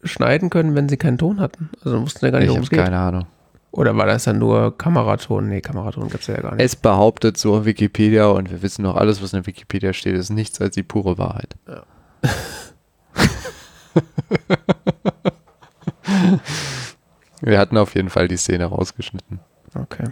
schneiden 0.02 0.50
können, 0.50 0.74
wenn 0.74 0.88
sie 0.88 0.96
keinen 0.96 1.18
Ton 1.18 1.40
hatten? 1.40 1.70
Also 1.84 2.00
mussten 2.00 2.24
ja 2.24 2.30
gar 2.30 2.40
nicht 2.40 2.50
Ich 2.50 2.56
habe 2.56 2.68
keine 2.68 2.98
Ahnung. 2.98 3.26
Oder 3.70 3.96
war 3.96 4.06
das 4.06 4.24
dann 4.24 4.38
nur 4.38 4.76
Kameraton? 4.78 5.48
Nee, 5.48 5.60
Kameraton 5.60 6.08
gibt 6.08 6.22
es 6.22 6.26
ja 6.28 6.40
gar 6.40 6.54
nicht. 6.54 6.64
Es 6.64 6.76
behauptet 6.76 7.36
so 7.36 7.64
Wikipedia 7.64 8.26
und 8.26 8.50
wir 8.50 8.62
wissen 8.62 8.82
noch, 8.82 8.96
alles, 8.96 9.20
was 9.20 9.32
in 9.32 9.38
der 9.40 9.46
Wikipedia 9.46 9.92
steht, 9.92 10.14
ist 10.14 10.30
nichts 10.30 10.60
als 10.60 10.74
die 10.74 10.84
pure 10.84 11.18
Wahrheit. 11.18 11.56
Ja. 11.66 11.82
Wir 17.40 17.58
hatten 17.58 17.76
auf 17.76 17.94
jeden 17.94 18.10
Fall 18.10 18.28
die 18.28 18.36
Szene 18.36 18.66
rausgeschnitten. 18.66 19.40
Okay. 19.74 20.04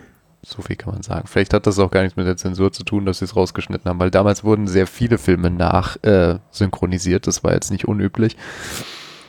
So 0.44 0.60
viel 0.60 0.76
kann 0.76 0.92
man 0.92 1.02
sagen. 1.02 1.28
Vielleicht 1.28 1.54
hat 1.54 1.66
das 1.66 1.78
auch 1.78 1.90
gar 1.90 2.02
nichts 2.02 2.16
mit 2.16 2.26
der 2.26 2.36
Zensur 2.36 2.72
zu 2.72 2.82
tun, 2.82 3.06
dass 3.06 3.20
sie 3.20 3.26
es 3.26 3.36
rausgeschnitten 3.36 3.88
haben, 3.88 4.00
weil 4.00 4.10
damals 4.10 4.42
wurden 4.42 4.66
sehr 4.66 4.88
viele 4.88 5.18
Filme 5.18 5.50
nach 5.50 5.96
äh, 6.02 6.38
synchronisiert. 6.50 7.28
Das 7.28 7.44
war 7.44 7.52
jetzt 7.52 7.70
nicht 7.70 7.86
unüblich. 7.86 8.36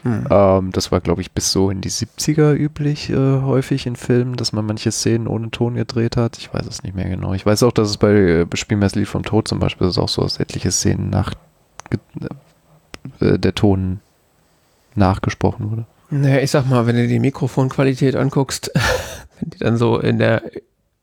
Hm. 0.02 0.28
Ähm, 0.30 0.72
das 0.72 0.92
war, 0.92 1.02
glaube 1.02 1.22
ich, 1.22 1.32
bis 1.32 1.52
so 1.52 1.70
in 1.70 1.82
die 1.82 1.92
70er 1.92 2.54
üblich, 2.54 3.10
äh, 3.10 3.16
häufig 3.16 3.86
in 3.86 3.96
Filmen, 3.96 4.36
dass 4.36 4.54
man 4.54 4.66
manche 4.66 4.92
Szenen 4.92 5.28
ohne 5.28 5.52
Ton 5.52 5.76
gedreht 5.76 6.18
hat. 6.18 6.38
Ich 6.38 6.54
weiß 6.54 6.66
es 6.66 6.84
nicht 6.84 6.96
mehr 6.96 7.08
genau. 7.08 7.34
Ich 7.34 7.46
weiß 7.46 7.64
auch, 7.64 7.72
dass 7.72 7.90
es 7.90 7.98
bei 7.98 8.12
äh, 8.12 8.48
Spielmesslied 8.54 9.08
vom 9.08 9.24
Tod 9.24 9.48
zum 9.48 9.60
Beispiel 9.60 9.88
ist 9.88 10.00
auch 10.00 10.10
so, 10.10 10.24
dass 10.24 10.40
etliche 10.40 10.72
Szenen 10.72 11.10
nach 11.10 11.34
äh, 13.20 13.38
der 13.40 13.56
Ton 13.56 14.02
nachgesprochen 14.96 15.72
wurde. 15.72 15.86
Naja, 16.14 16.42
ich 16.42 16.52
sag 16.52 16.70
mal, 16.70 16.86
wenn 16.86 16.96
du 16.96 17.08
die 17.08 17.20
Mikrofonqualität 17.20 18.16
anguckst, 18.16 18.72
wenn 19.40 19.50
die 19.50 19.58
dann 19.58 19.78
so 19.78 20.00
in 20.00 20.20
der 20.20 20.44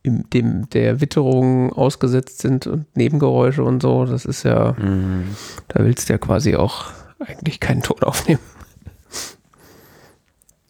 in 0.02 0.24
dem 0.30 0.70
der 0.70 1.00
Witterung 1.00 1.72
ausgesetzt 1.72 2.38
sind 2.38 2.66
und 2.66 2.96
Nebengeräusche 2.96 3.62
und 3.62 3.82
so, 3.82 4.06
das 4.06 4.24
ist 4.24 4.44
ja, 4.44 4.74
mhm. 4.78 5.36
da 5.68 5.84
willst 5.84 6.08
du 6.08 6.14
ja 6.14 6.18
quasi 6.18 6.56
auch 6.56 6.86
eigentlich 7.18 7.60
keinen 7.60 7.82
Ton 7.82 8.02
aufnehmen. 8.02 8.40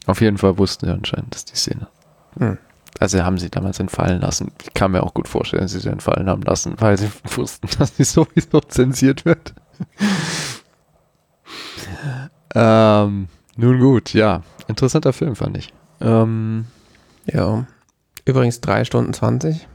Auf 0.07 0.21
jeden 0.21 0.39
Fall 0.39 0.59
wussten 0.59 0.87
sie 0.87 0.93
anscheinend, 0.93 1.35
dass 1.35 1.45
die 1.45 1.55
Szene. 1.55 1.87
Mhm. 2.37 2.59
Also 2.99 3.23
haben 3.23 3.39
sie 3.39 3.51
damals 3.51 3.79
entfallen 3.79 4.21
lassen. 4.21 4.53
Ich 4.63 4.75
kann 4.75 4.91
mir 4.91 5.03
auch 5.03 5.15
gut 5.15 5.29
vorstellen, 5.29 5.63
dass 5.63 5.73
sie 5.73 5.81
sie 5.81 5.91
entfallen 5.91 6.29
haben 6.29 6.43
lassen, 6.43 6.75
weil 6.79 6.99
sie 6.99 7.11
wussten, 7.37 7.69
dass 7.79 7.97
sie 7.97 8.05
sowieso 8.05 8.61
zensiert 8.69 9.27
wird. 9.27 9.55
ähm, 12.55 13.29
nun 13.61 13.79
gut, 13.79 14.15
ja. 14.15 14.43
Interessanter 14.69 15.13
Film, 15.13 15.37
fand 15.37 15.59
ich. 15.59 15.73
Ähm, 16.01 16.65
ja. 17.27 17.67
Übrigens 18.25 18.61
3 18.61 18.85
Stunden 18.85 19.13
20. 19.13 19.69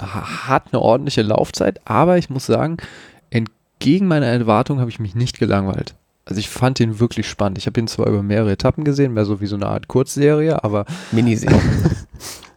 Hat 0.00 0.64
eine 0.72 0.80
ordentliche 0.80 1.22
Laufzeit, 1.22 1.80
aber 1.84 2.18
ich 2.18 2.30
muss 2.30 2.46
sagen, 2.46 2.76
entgegen 3.30 4.06
meiner 4.06 4.26
Erwartung 4.26 4.80
habe 4.80 4.90
ich 4.90 4.98
mich 4.98 5.14
nicht 5.14 5.38
gelangweilt. 5.38 5.94
Also 6.24 6.40
ich 6.40 6.48
fand 6.48 6.80
ihn 6.80 7.00
wirklich 7.00 7.28
spannend. 7.28 7.58
Ich 7.58 7.66
habe 7.66 7.78
ihn 7.78 7.86
zwar 7.86 8.06
über 8.06 8.22
mehrere 8.22 8.52
Etappen 8.52 8.84
gesehen, 8.84 9.14
mehr 9.14 9.24
so 9.24 9.40
wie 9.40 9.46
so 9.46 9.56
eine 9.56 9.66
Art 9.66 9.88
Kurzserie, 9.88 10.64
aber 10.64 10.86
Miniserie. 11.12 11.60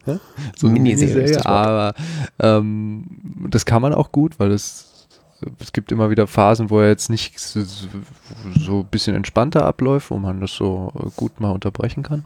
so 0.56 0.70
Miniserie, 0.70 1.16
Miniserie 1.16 1.46
aber 1.46 1.94
ähm, 2.40 3.06
das 3.50 3.66
kann 3.66 3.82
man 3.82 3.94
auch 3.94 4.12
gut, 4.12 4.40
weil 4.40 4.52
es 4.52 4.87
es 5.60 5.72
gibt 5.74 5.92
immer 5.92 6.10
wieder 6.10 6.28
Phasen, 6.28 6.70
wo 6.70 6.80
er 6.80 6.90
jetzt 6.90 7.10
nicht 7.10 7.40
so, 7.40 7.62
so 7.64 8.80
ein 8.80 8.88
bisschen 8.88 9.16
entspannter 9.16 9.66
abläuft, 9.66 10.10
wo 10.12 10.18
man 10.18 10.42
das 10.42 10.54
so 10.54 10.92
gut 11.16 11.40
mal 11.40 11.52
unterbrechen 11.52 12.04
kann. 12.04 12.24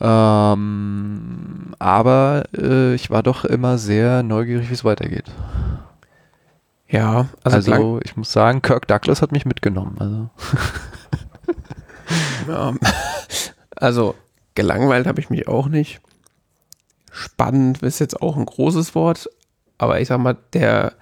Ähm, 0.00 1.74
aber 1.78 2.44
äh, 2.56 2.94
ich 2.94 3.10
war 3.10 3.22
doch 3.22 3.44
immer 3.44 3.78
sehr 3.78 4.22
neugierig, 4.22 4.70
wie 4.70 4.74
es 4.74 4.84
weitergeht. 4.84 5.24
Ja, 6.88 7.28
also, 7.42 7.56
also 7.56 8.00
ich 8.02 8.16
muss 8.16 8.32
sagen, 8.32 8.62
Kirk 8.62 8.86
Douglas 8.86 9.20
hat 9.20 9.32
mich 9.32 9.44
mitgenommen. 9.44 9.96
Also, 9.98 10.30
ja, 12.48 12.74
also 13.76 14.14
gelangweilt 14.54 15.06
habe 15.06 15.20
ich 15.20 15.30
mich 15.30 15.48
auch 15.48 15.68
nicht. 15.68 16.00
Spannend 17.10 17.82
ist 17.82 17.98
jetzt 17.98 18.22
auch 18.22 18.36
ein 18.36 18.46
großes 18.46 18.94
Wort, 18.94 19.28
aber 19.76 20.00
ich 20.00 20.08
sag 20.08 20.18
mal, 20.18 20.36
der 20.52 20.92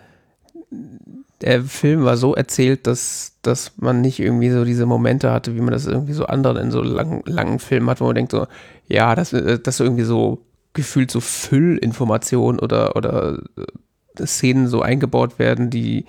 der 1.42 1.62
Film 1.62 2.04
war 2.04 2.16
so 2.16 2.34
erzählt, 2.34 2.86
dass, 2.86 3.36
dass 3.42 3.72
man 3.76 4.00
nicht 4.00 4.18
irgendwie 4.18 4.50
so 4.50 4.64
diese 4.64 4.86
Momente 4.86 5.30
hatte, 5.30 5.54
wie 5.54 5.60
man 5.60 5.72
das 5.72 5.86
irgendwie 5.86 6.14
so 6.14 6.26
anderen 6.26 6.56
in 6.56 6.70
so 6.70 6.82
lang, 6.82 7.22
langen 7.26 7.58
Filmen 7.58 7.90
hat, 7.90 8.00
wo 8.00 8.06
man 8.06 8.14
denkt 8.14 8.32
so, 8.32 8.46
ja, 8.88 9.14
das, 9.14 9.32
äh, 9.32 9.58
das 9.58 9.80
irgendwie 9.80 10.04
so 10.04 10.42
gefühlt 10.72 11.10
so 11.10 11.20
Füllinformationen 11.20 12.60
oder, 12.60 12.96
oder 12.96 13.38
äh, 13.56 14.26
Szenen 14.26 14.66
so 14.68 14.80
eingebaut 14.80 15.38
werden, 15.38 15.70
die, 15.70 16.06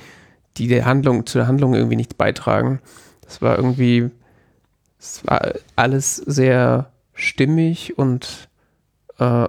die 0.57 0.67
der 0.67 0.85
Handlung, 0.85 1.25
zur 1.25 1.47
Handlung 1.47 1.73
irgendwie 1.73 1.97
nichts 1.97 2.13
beitragen. 2.13 2.79
Das 3.21 3.41
war 3.41 3.57
irgendwie, 3.57 4.09
es 4.99 5.25
war 5.27 5.53
alles 5.75 6.15
sehr 6.15 6.91
stimmig 7.13 7.97
und 7.97 8.47
äh, 9.19 9.47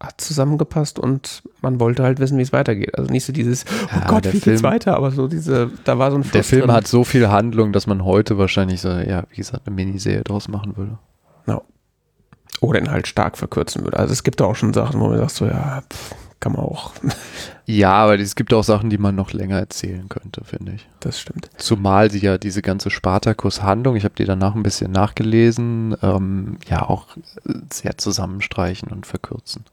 hat 0.00 0.20
zusammengepasst 0.20 0.98
und 0.98 1.42
man 1.62 1.80
wollte 1.80 2.02
halt 2.02 2.18
wissen, 2.20 2.36
wie 2.38 2.42
es 2.42 2.52
weitergeht. 2.52 2.98
Also 2.98 3.10
nicht 3.10 3.24
so 3.24 3.32
dieses, 3.32 3.64
oh 3.84 3.88
Ja, 3.94 4.06
Gott, 4.06 4.24
wie 4.26 4.38
Film- 4.38 4.42
geht's 4.56 4.62
weiter, 4.62 4.96
aber 4.96 5.10
so 5.10 5.28
diese, 5.28 5.70
da 5.84 5.98
war 5.98 6.10
so 6.10 6.16
ein 6.18 6.22
Fluss 6.24 6.32
Der 6.32 6.44
Film 6.44 6.62
drin. 6.66 6.72
hat 6.72 6.86
so 6.86 7.04
viel 7.04 7.28
Handlung, 7.28 7.72
dass 7.72 7.86
man 7.86 8.04
heute 8.04 8.36
wahrscheinlich 8.38 8.80
so, 8.80 8.88
ja, 8.90 9.24
wie 9.30 9.36
gesagt, 9.36 9.66
eine 9.66 9.74
Miniserie 9.74 10.22
draus 10.24 10.48
machen 10.48 10.76
würde. 10.76 10.98
Oder 12.60 12.78
ihn 12.78 12.90
halt 12.90 13.08
stark 13.08 13.36
verkürzen 13.36 13.82
würde. 13.82 13.98
Also 13.98 14.12
es 14.12 14.22
gibt 14.22 14.40
da 14.40 14.44
auch 14.44 14.54
schon 14.54 14.72
Sachen, 14.72 15.00
wo 15.00 15.08
man 15.08 15.18
sagt 15.18 15.32
so, 15.32 15.44
ja, 15.44 15.82
pff, 15.92 16.14
kann 16.40 16.52
man 16.52 16.62
auch. 16.62 16.92
Ja, 17.66 17.92
aber 17.94 18.18
es 18.20 18.36
gibt 18.36 18.52
auch 18.52 18.62
Sachen, 18.62 18.90
die 18.90 18.98
man 18.98 19.14
noch 19.14 19.32
länger 19.32 19.58
erzählen 19.58 20.06
könnte, 20.10 20.44
finde 20.44 20.72
ich. 20.72 20.86
Das 21.00 21.18
stimmt. 21.18 21.48
Zumal 21.56 22.10
sie 22.10 22.18
ja 22.18 22.36
diese 22.36 22.60
ganze 22.60 22.90
Spartakus-Handlung, 22.90 23.96
ich 23.96 24.04
habe 24.04 24.14
die 24.16 24.26
danach 24.26 24.54
ein 24.54 24.62
bisschen 24.62 24.92
nachgelesen, 24.92 25.96
ähm, 26.02 26.58
ja 26.68 26.82
auch 26.88 27.16
äh, 27.16 27.54
sehr 27.72 27.96
zusammenstreichen 27.96 28.88
und 28.92 29.06
verkürzen. 29.06 29.64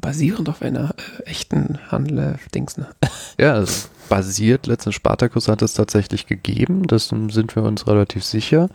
Basierend 0.00 0.48
auf 0.48 0.62
einer 0.62 0.90
äh, 0.90 1.30
echten 1.30 1.78
Handel-Dings, 1.90 2.76
ne? 2.76 2.86
Ja, 3.38 3.58
es 3.58 3.90
basiert, 4.08 4.66
letztens 4.66 4.94
Spartacus 4.94 5.48
hat 5.48 5.62
es 5.62 5.74
tatsächlich 5.74 6.26
gegeben, 6.26 6.86
das 6.86 7.08
sind 7.08 7.56
wir 7.56 7.62
uns 7.62 7.86
relativ 7.86 8.24
sicher. 8.24 8.68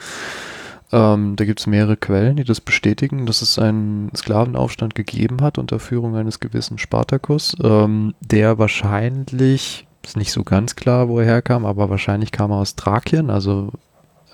Ähm, 0.91 1.35
da 1.35 1.45
gibt 1.45 1.59
es 1.59 1.67
mehrere 1.67 1.97
Quellen, 1.97 2.37
die 2.37 2.43
das 2.43 2.61
bestätigen, 2.61 3.25
dass 3.25 3.41
es 3.41 3.59
einen 3.59 4.11
Sklavenaufstand 4.15 4.95
gegeben 4.95 5.41
hat 5.41 5.57
unter 5.57 5.79
Führung 5.79 6.15
eines 6.15 6.39
gewissen 6.39 6.79
Spartacus, 6.79 7.55
ähm, 7.61 8.15
der 8.21 8.57
wahrscheinlich, 8.57 9.87
ist 10.03 10.17
nicht 10.17 10.31
so 10.31 10.43
ganz 10.43 10.75
klar, 10.75 11.07
wo 11.07 11.19
er 11.19 11.25
herkam, 11.25 11.65
aber 11.65 11.89
wahrscheinlich 11.89 12.31
kam 12.31 12.51
er 12.51 12.57
aus 12.57 12.75
Thrakien, 12.75 13.29
also 13.29 13.71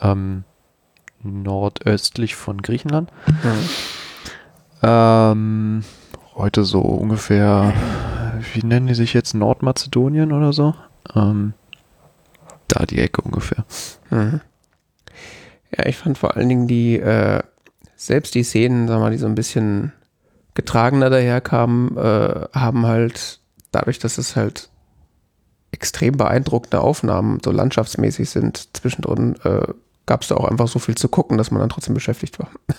ähm, 0.02 0.44
nordöstlich 1.24 2.36
von 2.36 2.62
Griechenland. 2.62 3.12
Ähm, 4.88 5.84
heute 6.36 6.64
so 6.64 6.80
ungefähr, 6.80 7.74
wie 8.54 8.64
nennen 8.64 8.86
die 8.86 8.94
sich 8.94 9.14
jetzt, 9.14 9.34
Nordmazedonien 9.34 10.32
oder 10.32 10.54
so? 10.54 10.76
Ähm, 11.16 11.54
da 12.68 12.86
die 12.86 13.00
Ecke 13.00 13.22
ungefähr. 13.22 13.66
Mhm. 14.12 14.42
Ja, 15.76 15.88
ich 15.88 15.98
fand 15.98 16.20
vor 16.20 16.36
allen 16.36 16.50
Dingen 16.50 16.68
die, 16.68 17.00
äh, 17.00 17.42
selbst 17.96 18.36
die 18.36 18.44
Szenen, 18.44 18.88
sag 18.88 19.00
mal, 19.00 19.10
die 19.10 19.18
so 19.18 19.26
ein 19.26 19.34
bisschen 19.34 19.92
getragener 20.54 21.10
daherkamen, 21.10 21.98
äh, 21.98 22.48
haben 22.54 22.86
halt, 22.86 23.40
dadurch, 23.72 23.98
dass 23.98 24.20
es 24.20 24.36
halt 24.36 24.70
extrem 25.72 26.16
beeindruckende 26.16 26.80
Aufnahmen 26.80 27.40
so 27.44 27.52
landschaftsmäßig 27.52 28.30
sind, 28.30 28.70
zwischendrin 28.78 29.36
äh, 29.44 29.66
gab 30.06 30.22
es 30.22 30.28
da 30.28 30.36
auch 30.36 30.46
einfach 30.46 30.68
so 30.68 30.80
viel 30.80 30.96
zu 30.96 31.10
gucken, 31.10 31.38
dass 31.38 31.52
man 31.52 31.60
dann 31.60 31.70
trotzdem 31.70 31.94
beschäftigt 31.94 32.40
war. 32.40 32.50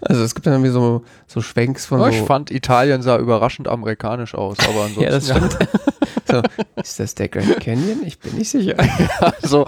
Also 0.00 0.24
es 0.24 0.34
gibt 0.34 0.46
dann 0.46 0.54
irgendwie 0.54 0.72
so, 0.72 1.04
so 1.26 1.40
Schwenks 1.40 1.86
von 1.86 2.00
Oh, 2.00 2.04
so, 2.04 2.10
ich 2.10 2.20
fand 2.22 2.50
Italien 2.50 3.02
sah 3.02 3.16
überraschend 3.18 3.68
amerikanisch 3.68 4.34
aus, 4.34 4.58
aber 4.58 4.86
ansonsten. 4.86 5.02
ja, 5.02 5.10
das 5.10 5.28
stimmt. 5.28 5.56
so, 6.26 6.42
ist 6.76 6.98
das 6.98 7.14
der 7.14 7.28
Grand 7.28 7.60
Canyon? 7.60 8.02
Ich 8.04 8.18
bin 8.18 8.36
nicht 8.36 8.50
sicher. 8.50 8.74
Also, 9.40 9.66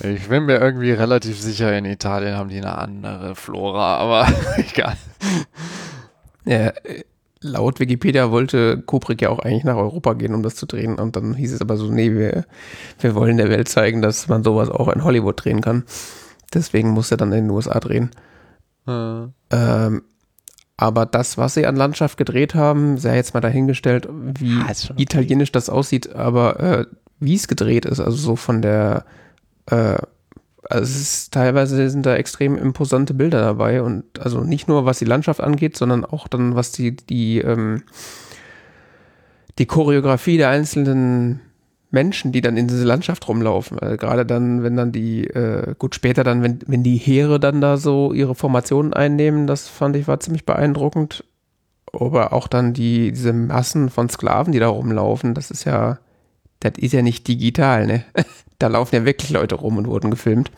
ich 0.00 0.28
bin 0.28 0.44
mir 0.46 0.58
irgendwie 0.58 0.90
relativ 0.90 1.40
sicher, 1.40 1.76
in 1.78 1.84
Italien 1.84 2.36
haben 2.36 2.48
die 2.48 2.58
eine 2.58 2.76
andere 2.76 3.34
Flora, 3.36 3.96
aber 3.96 4.28
egal. 4.56 4.96
Ja, 6.44 6.68
äh, 6.68 7.04
laut 7.40 7.80
Wikipedia 7.80 8.30
wollte 8.30 8.82
Kubrick 8.82 9.22
ja 9.22 9.30
auch 9.30 9.38
eigentlich 9.38 9.64
nach 9.64 9.76
Europa 9.76 10.14
gehen, 10.14 10.34
um 10.34 10.42
das 10.42 10.56
zu 10.56 10.66
drehen. 10.66 10.98
Und 10.98 11.16
dann 11.16 11.34
hieß 11.34 11.52
es 11.52 11.60
aber 11.60 11.76
so, 11.76 11.90
nee, 11.90 12.12
wir, 12.12 12.44
wir 13.00 13.14
wollen 13.14 13.36
der 13.36 13.48
Welt 13.48 13.68
zeigen, 13.68 14.02
dass 14.02 14.28
man 14.28 14.42
sowas 14.42 14.70
auch 14.70 14.88
in 14.88 15.04
Hollywood 15.04 15.44
drehen 15.44 15.60
kann. 15.60 15.84
Deswegen 16.56 16.90
muss 16.90 17.10
er 17.10 17.16
dann 17.16 17.32
in 17.32 17.44
den 17.44 17.50
USA 17.50 17.78
drehen. 17.80 18.10
Äh, 18.88 19.26
Ähm, 19.50 20.02
aber 20.76 21.06
das, 21.06 21.38
was 21.38 21.54
sie 21.54 21.66
an 21.66 21.76
Landschaft 21.76 22.18
gedreht 22.18 22.54
haben, 22.54 22.98
sei 22.98 23.16
jetzt 23.16 23.32
mal 23.34 23.40
dahingestellt, 23.40 24.08
wie 24.10 24.58
Ah, 24.60 24.70
okay. 24.70 25.02
italienisch 25.02 25.52
das 25.52 25.70
aussieht, 25.70 26.14
aber 26.14 26.60
äh, 26.60 26.86
wie 27.18 27.34
es 27.34 27.48
gedreht 27.48 27.86
ist, 27.86 28.00
also 28.00 28.16
so 28.16 28.36
von 28.36 28.60
der, 28.60 29.04
äh, 29.70 29.96
also 30.68 30.82
es 30.82 30.96
ist 31.00 31.32
teilweise 31.32 31.88
sind 31.88 32.04
da 32.04 32.16
extrem 32.16 32.58
imposante 32.58 33.14
Bilder 33.14 33.40
dabei 33.40 33.82
und 33.82 34.04
also 34.18 34.40
nicht 34.40 34.68
nur 34.68 34.84
was 34.84 34.98
die 34.98 35.04
Landschaft 35.06 35.40
angeht, 35.40 35.76
sondern 35.76 36.04
auch 36.04 36.28
dann 36.28 36.54
was 36.56 36.72
die 36.72 36.94
die 36.96 37.38
ähm, 37.38 37.82
die 39.58 39.66
Choreografie 39.66 40.36
der 40.36 40.50
einzelnen 40.50 41.40
Menschen, 41.96 42.30
die 42.30 42.40
dann 42.42 42.56
in 42.56 42.68
diese 42.68 42.84
Landschaft 42.84 43.26
rumlaufen. 43.26 43.78
Also 43.78 43.96
gerade 43.96 44.24
dann, 44.26 44.62
wenn 44.62 44.76
dann 44.76 44.92
die, 44.92 45.24
äh, 45.26 45.74
gut 45.78 45.94
später 45.94 46.22
dann, 46.24 46.42
wenn, 46.42 46.58
wenn 46.66 46.82
die 46.82 46.96
Heere 46.98 47.40
dann 47.40 47.60
da 47.60 47.76
so 47.78 48.12
ihre 48.12 48.34
Formationen 48.34 48.92
einnehmen, 48.92 49.46
das 49.46 49.66
fand 49.68 49.96
ich 49.96 50.06
war 50.06 50.20
ziemlich 50.20 50.44
beeindruckend. 50.44 51.24
Aber 51.92 52.32
auch 52.34 52.46
dann 52.48 52.72
die, 52.74 53.10
diese 53.12 53.32
Massen 53.32 53.88
von 53.88 54.08
Sklaven, 54.10 54.52
die 54.52 54.58
da 54.58 54.68
rumlaufen, 54.68 55.32
das 55.34 55.50
ist 55.50 55.64
ja, 55.64 55.98
das 56.60 56.72
ist 56.76 56.92
ja 56.92 57.00
nicht 57.02 57.26
digital, 57.28 57.86
ne? 57.86 58.04
Da 58.58 58.68
laufen 58.68 58.94
ja 58.96 59.04
wirklich 59.04 59.30
Leute 59.30 59.54
rum 59.54 59.76
und 59.76 59.86
wurden 59.86 60.10
gefilmt. 60.10 60.50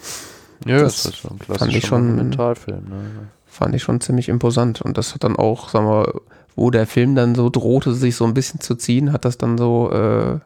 ja, 0.66 0.78
Das 0.80 1.02
das, 1.02 1.12
ist 1.14 1.16
schon 1.18 1.32
ein 1.48 1.56
fand 1.58 1.74
ich 1.74 1.84
schon- 1.86 2.08
Dokumentarfilm. 2.10 2.84
Ne? 2.88 3.00
Fand 3.46 3.74
ich 3.74 3.82
schon 3.82 4.00
ziemlich 4.00 4.28
imposant. 4.28 4.80
Und 4.82 4.96
das 4.98 5.14
hat 5.14 5.24
dann 5.24 5.34
auch, 5.34 5.68
sagen 5.68 5.86
wir, 5.86 6.20
wo 6.54 6.70
der 6.70 6.86
Film 6.86 7.14
dann 7.16 7.34
so 7.34 7.50
drohte, 7.50 7.92
sich 7.94 8.14
so 8.14 8.24
ein 8.24 8.34
bisschen 8.34 8.60
zu 8.60 8.76
ziehen, 8.76 9.12
hat 9.12 9.24
das 9.24 9.36
dann 9.38 9.58
so, 9.58 9.90
äh, 9.92 10.38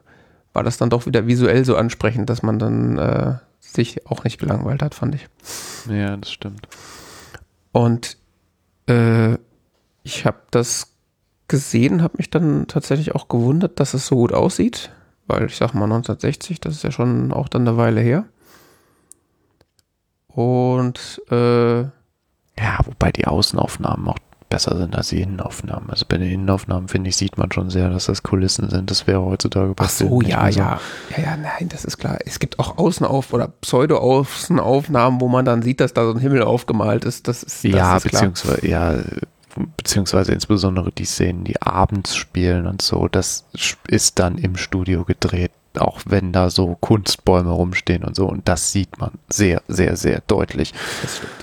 war 0.53 0.63
das 0.63 0.77
dann 0.77 0.89
doch 0.89 1.05
wieder 1.05 1.27
visuell 1.27 1.65
so 1.65 1.75
ansprechend, 1.75 2.29
dass 2.29 2.43
man 2.43 2.59
dann 2.59 2.97
äh, 2.97 3.35
sich 3.59 4.07
auch 4.07 4.23
nicht 4.23 4.39
gelangweilt 4.39 4.81
hat, 4.83 4.95
fand 4.95 5.15
ich. 5.15 5.27
Ja, 5.89 6.15
das 6.17 6.31
stimmt. 6.31 6.67
Und 7.71 8.17
äh, 8.87 9.37
ich 10.03 10.25
habe 10.25 10.39
das 10.51 10.93
gesehen, 11.47 12.01
habe 12.01 12.17
mich 12.17 12.29
dann 12.29 12.67
tatsächlich 12.67 13.15
auch 13.15 13.27
gewundert, 13.27 13.79
dass 13.79 13.93
es 13.93 14.07
so 14.07 14.15
gut 14.15 14.33
aussieht, 14.33 14.91
weil 15.27 15.45
ich 15.45 15.55
sag 15.55 15.73
mal 15.73 15.85
1960, 15.85 16.59
das 16.61 16.75
ist 16.75 16.83
ja 16.83 16.91
schon 16.91 17.31
auch 17.31 17.49
dann 17.49 17.67
eine 17.67 17.77
Weile 17.77 18.01
her. 18.01 18.25
Und 20.27 21.21
äh, 21.29 21.81
Ja, 21.81 22.79
wobei 22.85 23.11
die 23.11 23.27
Außenaufnahmen 23.27 24.07
auch 24.07 24.17
besser 24.53 24.77
sind 24.77 24.95
als 24.95 25.09
die 25.09 25.19
Innenaufnahmen. 25.19 25.89
Also 25.89 26.05
bei 26.07 26.19
den 26.19 26.31
Innenaufnahmen, 26.31 26.87
finde 26.87 27.09
ich, 27.09 27.17
sieht 27.17 27.39
man 27.39 27.51
schon 27.51 27.71
sehr, 27.71 27.89
dass 27.89 28.05
das 28.05 28.21
Kulissen 28.21 28.69
sind. 28.69 28.91
Das 28.91 29.07
wäre 29.07 29.25
heutzutage 29.25 29.73
Ach 29.79 29.89
so, 29.89 30.21
ja, 30.21 30.51
so. 30.51 30.59
ja. 30.59 30.79
Ja, 31.17 31.23
ja, 31.23 31.37
nein, 31.37 31.69
das 31.69 31.85
ist 31.85 31.97
klar. 31.97 32.19
Es 32.23 32.37
gibt 32.37 32.59
auch 32.59 32.77
Außenauf- 32.77 33.33
oder 33.33 33.47
Pseudo-Außenaufnahmen, 33.47 35.19
wo 35.19 35.27
man 35.27 35.43
dann 35.43 35.63
sieht, 35.63 35.79
dass 35.79 35.93
da 35.93 36.05
so 36.05 36.11
ein 36.11 36.19
Himmel 36.19 36.43
aufgemalt 36.43 37.03
ist. 37.03 37.27
Das 37.27 37.41
ist, 37.41 37.63
das 37.63 37.71
ja, 37.71 37.97
ist 37.97 38.03
klar. 38.03 38.21
beziehungsweise, 38.21 38.67
ja, 38.67 38.95
beziehungsweise 39.77 40.33
insbesondere 40.33 40.91
die 40.91 41.05
Szenen, 41.05 41.45
die 41.45 41.59
abends 41.59 42.15
spielen 42.15 42.67
und 42.67 42.83
so, 42.83 43.07
das 43.07 43.45
ist 43.87 44.19
dann 44.19 44.37
im 44.37 44.55
Studio 44.55 45.03
gedreht, 45.03 45.51
auch 45.79 45.99
wenn 46.05 46.31
da 46.31 46.51
so 46.51 46.77
Kunstbäume 46.79 47.49
rumstehen 47.49 48.03
und 48.03 48.15
so. 48.15 48.27
Und 48.27 48.47
das 48.47 48.71
sieht 48.71 48.99
man 48.99 49.13
sehr, 49.29 49.63
sehr, 49.67 49.97
sehr 49.97 50.21
deutlich. 50.27 50.75
Das 51.01 51.17
stimmt. 51.17 51.42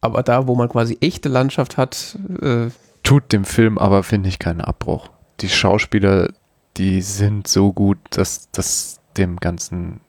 Aber 0.00 0.22
da, 0.22 0.46
wo 0.46 0.54
man 0.54 0.68
quasi 0.68 0.98
echte 1.00 1.28
Landschaft 1.28 1.76
hat, 1.76 2.18
äh, 2.40 2.68
Tut 3.06 3.32
dem 3.32 3.44
Film 3.44 3.78
aber, 3.78 4.02
finde 4.02 4.28
ich, 4.28 4.40
keinen 4.40 4.60
Abbruch. 4.60 5.10
Die 5.40 5.48
Schauspieler, 5.48 6.28
die 6.76 7.02
sind 7.02 7.46
so 7.46 7.72
gut, 7.72 7.98
dass 8.10 8.50
das 8.50 8.98
dem 9.16 9.36
Ganzen 9.36 10.00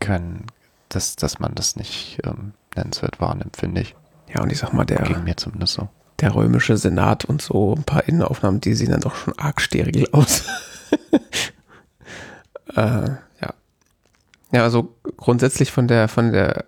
kein, 0.00 0.46
dass, 0.88 1.14
dass 1.14 1.38
man 1.38 1.54
das 1.54 1.76
nicht 1.76 2.18
ähm, 2.24 2.54
nennenswert 2.74 3.20
wahrnimmt, 3.20 3.56
finde 3.56 3.82
ich. 3.82 3.94
ja, 4.34 4.42
und 4.42 4.50
ich 4.50 4.58
sag 4.58 4.72
mal, 4.72 4.84
der, 4.84 5.04
Ging 5.04 5.22
mir 5.22 5.36
zumindest 5.36 5.74
so. 5.74 5.88
der 6.18 6.34
römische 6.34 6.76
Senat 6.76 7.24
und 7.24 7.40
so 7.40 7.76
ein 7.76 7.84
paar 7.84 8.08
Innenaufnahmen, 8.08 8.60
die 8.60 8.74
sehen 8.74 8.90
dann 8.90 9.00
doch 9.00 9.14
schon 9.14 9.38
arg 9.38 9.60
steril 9.60 10.08
aus. 10.10 10.42
äh, 12.74 13.10
ja. 13.10 13.54
Ja, 14.50 14.62
also 14.64 14.96
grundsätzlich 15.16 15.70
von 15.70 15.86
der, 15.86 16.08
von 16.08 16.32
der 16.32 16.64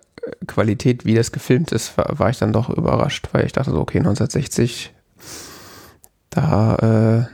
Qualität, 0.47 1.05
wie 1.05 1.15
das 1.15 1.31
gefilmt 1.31 1.71
ist, 1.71 1.97
war, 1.97 2.17
war 2.17 2.29
ich 2.29 2.37
dann 2.37 2.53
doch 2.53 2.69
überrascht, 2.69 3.29
weil 3.31 3.45
ich 3.45 3.51
dachte 3.51 3.71
so, 3.71 3.79
okay, 3.79 3.99
1960, 3.99 4.93
da, 6.29 6.75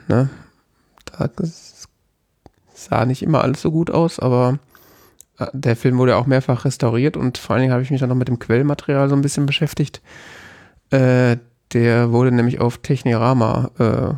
äh, 0.07 0.11
ne, 0.11 0.29
da 1.05 1.29
sah 2.73 3.05
nicht 3.05 3.21
immer 3.23 3.41
alles 3.41 3.61
so 3.61 3.71
gut 3.71 3.91
aus, 3.91 4.19
aber 4.19 4.59
äh, 5.37 5.47
der 5.53 5.75
Film 5.75 5.97
wurde 5.97 6.15
auch 6.15 6.25
mehrfach 6.25 6.65
restauriert 6.65 7.17
und 7.17 7.37
vor 7.37 7.53
allen 7.53 7.61
Dingen 7.61 7.73
habe 7.73 7.83
ich 7.83 7.91
mich 7.91 7.99
dann 7.99 8.09
noch 8.09 8.15
mit 8.15 8.27
dem 8.27 8.39
Quellmaterial 8.39 9.09
so 9.09 9.15
ein 9.15 9.21
bisschen 9.21 9.45
beschäftigt. 9.45 10.01
Äh, 10.91 11.37
der 11.73 12.11
wurde 12.11 12.31
nämlich 12.31 12.59
auf 12.59 12.79
Technirama 12.79 13.71
äh, 13.77 14.13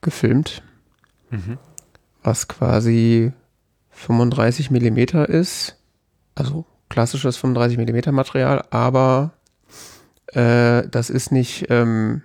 gefilmt, 0.00 0.62
Mhm. 1.30 1.58
was 2.22 2.46
quasi 2.46 3.32
35 3.90 4.70
Millimeter 4.70 5.28
ist, 5.28 5.76
also 6.36 6.64
klassisches 6.88 7.36
35 7.36 7.78
Millimeter 7.78 8.12
Material, 8.12 8.64
aber 8.70 9.32
äh, 10.28 10.88
das 10.88 11.10
ist 11.10 11.32
nicht 11.32 11.66
ähm, 11.70 12.22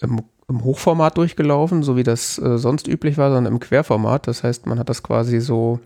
im, 0.00 0.22
im, 0.48 0.64
Hochformat 0.64 1.16
durchgelaufen, 1.16 1.82
so 1.82 1.96
wie 1.96 2.02
das 2.02 2.38
äh, 2.38 2.58
sonst 2.58 2.88
üblich 2.88 3.18
war, 3.18 3.30
sondern 3.30 3.52
im 3.52 3.60
Querformat. 3.60 4.26
Das 4.26 4.42
heißt, 4.42 4.66
man 4.66 4.78
hat 4.78 4.88
das 4.88 5.02
quasi 5.02 5.40
so, 5.40 5.80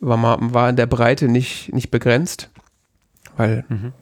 war, 0.00 0.38
war 0.40 0.68
in 0.68 0.76
der 0.76 0.86
Breite 0.86 1.28
nicht, 1.28 1.72
nicht 1.72 1.90
begrenzt, 1.90 2.50
weil, 3.36 3.64
mhm. 3.68 3.92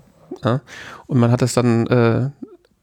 ja, 0.45 0.61
und 1.07 1.19
man 1.19 1.31
hat 1.31 1.43
das 1.43 1.55
dann, 1.55 1.87
äh, 1.87 2.31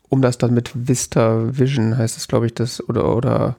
um 0.10 0.22
das 0.22 0.38
dann 0.38 0.54
mit 0.54 0.72
Vista 0.76 1.58
Vision 1.58 1.98
heißt 1.98 2.18
es, 2.18 2.28
glaube 2.28 2.46
ich, 2.46 2.54
das, 2.54 2.88
oder, 2.88 3.16
oder 3.16 3.56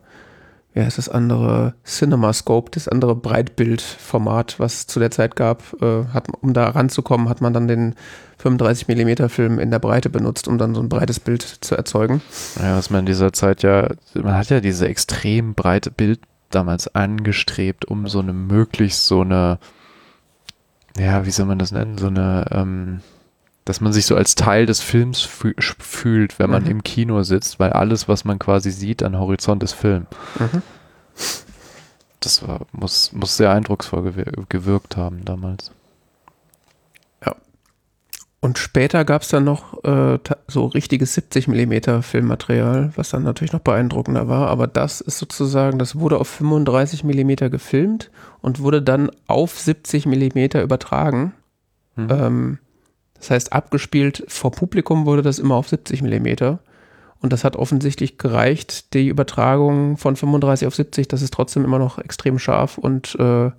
ja, 0.74 0.82
ist 0.82 0.98
das 0.98 1.08
andere 1.08 1.74
CinemaScope, 1.86 2.72
das 2.72 2.88
andere 2.88 3.14
Breitbildformat, 3.14 4.58
was 4.58 4.74
es 4.74 4.86
zu 4.88 4.98
der 4.98 5.12
Zeit 5.12 5.36
gab. 5.36 5.62
Äh, 5.80 6.06
hat, 6.12 6.26
um 6.40 6.52
da 6.52 6.68
ranzukommen, 6.68 7.28
hat 7.28 7.40
man 7.40 7.52
dann 7.52 7.68
den 7.68 7.94
35 8.38 8.88
mm 8.88 9.28
Film 9.28 9.60
in 9.60 9.70
der 9.70 9.78
Breite 9.78 10.10
benutzt, 10.10 10.48
um 10.48 10.58
dann 10.58 10.74
so 10.74 10.80
ein 10.80 10.88
breites 10.88 11.20
Bild 11.20 11.42
zu 11.42 11.76
erzeugen. 11.76 12.22
Ja, 12.60 12.76
was 12.76 12.90
man 12.90 13.00
in 13.00 13.06
dieser 13.06 13.32
Zeit 13.32 13.62
ja, 13.62 13.88
man 14.14 14.34
hat 14.34 14.50
ja 14.50 14.60
diese 14.60 14.88
extrem 14.88 15.54
breite 15.54 15.92
Bild 15.92 16.20
damals 16.50 16.92
angestrebt, 16.92 17.84
um 17.84 18.08
so 18.08 18.18
eine 18.18 18.32
möglichst 18.32 19.06
so 19.06 19.20
eine, 19.20 19.60
ja, 20.98 21.24
wie 21.24 21.30
soll 21.30 21.46
man 21.46 21.60
das 21.60 21.70
nennen, 21.70 21.98
so 21.98 22.08
eine, 22.08 22.46
ähm, 22.50 23.00
dass 23.64 23.80
man 23.80 23.92
sich 23.92 24.06
so 24.06 24.14
als 24.14 24.34
Teil 24.34 24.66
des 24.66 24.80
Films 24.80 25.20
fühlt, 25.20 26.38
wenn 26.38 26.50
man 26.50 26.64
mhm. 26.64 26.70
im 26.70 26.82
Kino 26.82 27.22
sitzt, 27.22 27.58
weil 27.58 27.72
alles, 27.72 28.08
was 28.08 28.24
man 28.24 28.38
quasi 28.38 28.70
sieht 28.70 29.02
an 29.02 29.18
Horizont, 29.18 29.62
ist 29.62 29.72
Film. 29.72 30.06
Mhm. 30.38 30.62
Das 32.20 32.46
war, 32.46 32.60
muss, 32.72 33.12
muss 33.12 33.36
sehr 33.36 33.50
eindrucksvoll 33.52 34.12
gewirkt 34.48 34.96
haben 34.96 35.24
damals. 35.24 35.72
Ja. 37.24 37.36
Und 38.40 38.58
später 38.58 39.04
gab 39.04 39.22
es 39.22 39.28
dann 39.28 39.44
noch 39.44 39.82
äh, 39.84 40.18
so 40.46 40.66
richtiges 40.66 41.14
70 41.14 41.48
mm 41.48 42.00
Filmmaterial, 42.02 42.92
was 42.96 43.10
dann 43.10 43.22
natürlich 43.22 43.52
noch 43.52 43.60
beeindruckender 43.60 44.28
war. 44.28 44.48
Aber 44.48 44.66
das 44.66 45.00
ist 45.00 45.18
sozusagen, 45.18 45.78
das 45.78 45.98
wurde 45.98 46.18
auf 46.18 46.28
35 46.28 47.04
mm 47.04 47.50
gefilmt 47.50 48.10
und 48.42 48.60
wurde 48.60 48.82
dann 48.82 49.10
auf 49.26 49.58
70 49.58 50.06
mm 50.06 50.58
übertragen. 50.58 51.32
Mhm. 51.96 52.08
Ähm, 52.10 52.58
das 53.24 53.30
heißt, 53.30 53.52
abgespielt 53.54 54.22
vor 54.28 54.50
Publikum 54.50 55.06
wurde 55.06 55.22
das 55.22 55.38
immer 55.38 55.54
auf 55.54 55.68
70 55.68 56.02
mm. 56.02 56.58
Und 57.20 57.32
das 57.32 57.42
hat 57.42 57.56
offensichtlich 57.56 58.18
gereicht, 58.18 58.92
die 58.92 59.08
Übertragung 59.08 59.96
von 59.96 60.14
35 60.14 60.68
auf 60.68 60.74
70, 60.74 61.08
das 61.08 61.22
ist 61.22 61.32
trotzdem 61.32 61.64
immer 61.64 61.78
noch 61.78 61.98
extrem 61.98 62.38
scharf 62.38 62.76
und 62.76 63.16
äh, 63.18 63.50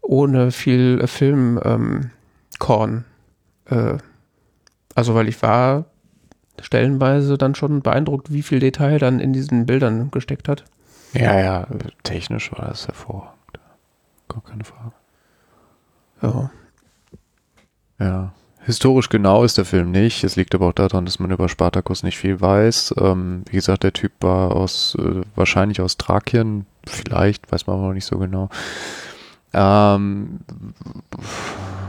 ohne 0.00 0.52
viel 0.52 1.00
äh, 1.02 1.08
Filmkorn. 1.08 2.04
Ähm, 2.60 3.04
äh, 3.66 3.98
also, 4.94 5.16
weil 5.16 5.26
ich 5.26 5.42
war 5.42 5.86
stellenweise 6.62 7.36
dann 7.36 7.56
schon 7.56 7.82
beeindruckt, 7.82 8.32
wie 8.32 8.42
viel 8.42 8.60
Detail 8.60 9.00
dann 9.00 9.18
in 9.18 9.32
diesen 9.32 9.66
Bildern 9.66 10.12
gesteckt 10.12 10.48
hat. 10.48 10.64
Ja, 11.14 11.36
ja, 11.40 11.66
technisch 12.04 12.52
war 12.52 12.68
das 12.68 12.86
hervorragend. 12.86 13.34
Gar 14.28 14.42
keine 14.44 14.62
Frage. 14.62 14.92
Ja. 16.22 16.50
Ja. 17.98 18.32
Historisch 18.70 19.08
genau 19.08 19.42
ist 19.42 19.58
der 19.58 19.64
Film 19.64 19.90
nicht. 19.90 20.22
Es 20.22 20.36
liegt 20.36 20.54
aber 20.54 20.68
auch 20.68 20.72
daran, 20.72 21.04
dass 21.04 21.18
man 21.18 21.32
über 21.32 21.48
Spartacus 21.48 22.04
nicht 22.04 22.16
viel 22.16 22.40
weiß. 22.40 22.94
Ähm, 23.00 23.42
wie 23.50 23.56
gesagt, 23.56 23.82
der 23.82 23.92
Typ 23.92 24.12
war 24.20 24.54
aus, 24.54 24.96
äh, 24.96 25.22
wahrscheinlich 25.34 25.80
aus 25.80 25.96
Thrakien. 25.96 26.66
Vielleicht, 26.86 27.50
weiß 27.50 27.66
man 27.66 27.78
aber 27.78 27.88
noch 27.88 27.94
nicht 27.94 28.04
so 28.04 28.16
genau. 28.18 28.48
Ähm, 29.52 30.38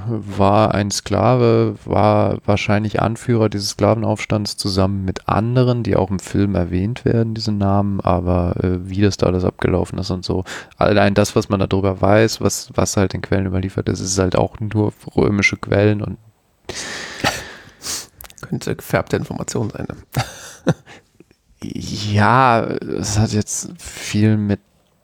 war 0.08 0.74
ein 0.74 0.90
Sklave, 0.90 1.76
war 1.86 2.40
wahrscheinlich 2.48 3.00
Anführer 3.00 3.48
dieses 3.48 3.70
Sklavenaufstands 3.70 4.58
zusammen 4.58 5.06
mit 5.06 5.30
anderen, 5.30 5.84
die 5.84 5.96
auch 5.96 6.10
im 6.10 6.18
Film 6.18 6.56
erwähnt 6.56 7.06
werden, 7.06 7.36
diese 7.36 7.52
Namen, 7.52 8.02
aber 8.02 8.56
äh, 8.64 8.90
wie 8.90 9.02
das 9.02 9.18
da 9.18 9.28
alles 9.28 9.46
abgelaufen 9.46 10.00
ist 10.00 10.10
und 10.10 10.26
so. 10.26 10.46
Allein 10.78 11.14
das, 11.14 11.36
was 11.36 11.48
man 11.48 11.60
darüber 11.60 12.02
weiß, 12.02 12.42
was, 12.42 12.72
was 12.74 12.98
halt 12.98 13.14
in 13.14 13.22
Quellen 13.22 13.46
überliefert 13.46 13.88
ist, 13.88 14.00
ist 14.00 14.18
halt 14.18 14.36
auch 14.36 14.60
nur 14.60 14.94
römische 15.16 15.58
Quellen 15.58 16.02
und 16.02 16.18
könnte 18.42 18.76
gefärbte 18.76 19.16
Information 19.16 19.70
sein. 19.70 19.88
Ne? 19.90 20.76
ja, 21.64 22.64
es 22.64 23.18
hat 23.18 23.32
jetzt 23.32 23.70
viel 23.78 24.38
mit 24.38 24.60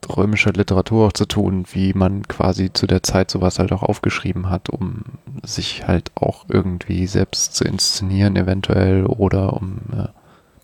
römischer 0.09 0.53
Literatur 0.53 1.07
auch 1.07 1.13
zu 1.13 1.25
tun, 1.25 1.65
wie 1.71 1.93
man 1.93 2.27
quasi 2.27 2.71
zu 2.71 2.87
der 2.87 3.03
Zeit 3.03 3.29
sowas 3.31 3.59
halt 3.59 3.71
auch 3.71 3.83
aufgeschrieben 3.83 4.49
hat, 4.49 4.69
um 4.69 5.03
sich 5.43 5.87
halt 5.87 6.11
auch 6.15 6.45
irgendwie 6.49 7.07
selbst 7.07 7.55
zu 7.55 7.63
inszenieren 7.65 8.35
eventuell 8.35 9.05
oder 9.05 9.53
um 9.53 9.79
äh, 9.93 10.07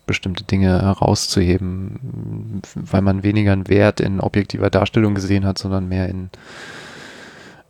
bestimmte 0.06 0.44
Dinge 0.44 0.82
herauszuheben, 0.82 2.62
weil 2.74 3.02
man 3.02 3.22
weniger 3.22 3.52
einen 3.52 3.68
Wert 3.68 4.00
in 4.00 4.20
objektiver 4.20 4.70
Darstellung 4.70 5.14
gesehen 5.14 5.44
hat, 5.44 5.58
sondern 5.58 5.88
mehr 5.88 6.08
in 6.08 6.30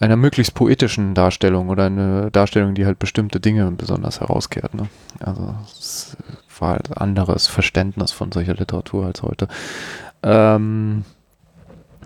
einer 0.00 0.16
möglichst 0.16 0.54
poetischen 0.54 1.14
Darstellung 1.14 1.68
oder 1.68 1.84
eine 1.86 2.30
Darstellung, 2.30 2.74
die 2.74 2.86
halt 2.86 2.98
bestimmte 2.98 3.40
Dinge 3.40 3.70
besonders 3.72 4.20
herauskehrt. 4.20 4.74
Ne? 4.74 4.88
Also 5.20 5.54
es 5.78 6.16
war 6.58 6.72
halt 6.72 6.96
anderes 6.98 7.46
Verständnis 7.46 8.12
von 8.12 8.32
solcher 8.32 8.54
Literatur 8.54 9.06
als 9.06 9.22
heute. 9.22 9.48
Ähm, 10.22 11.04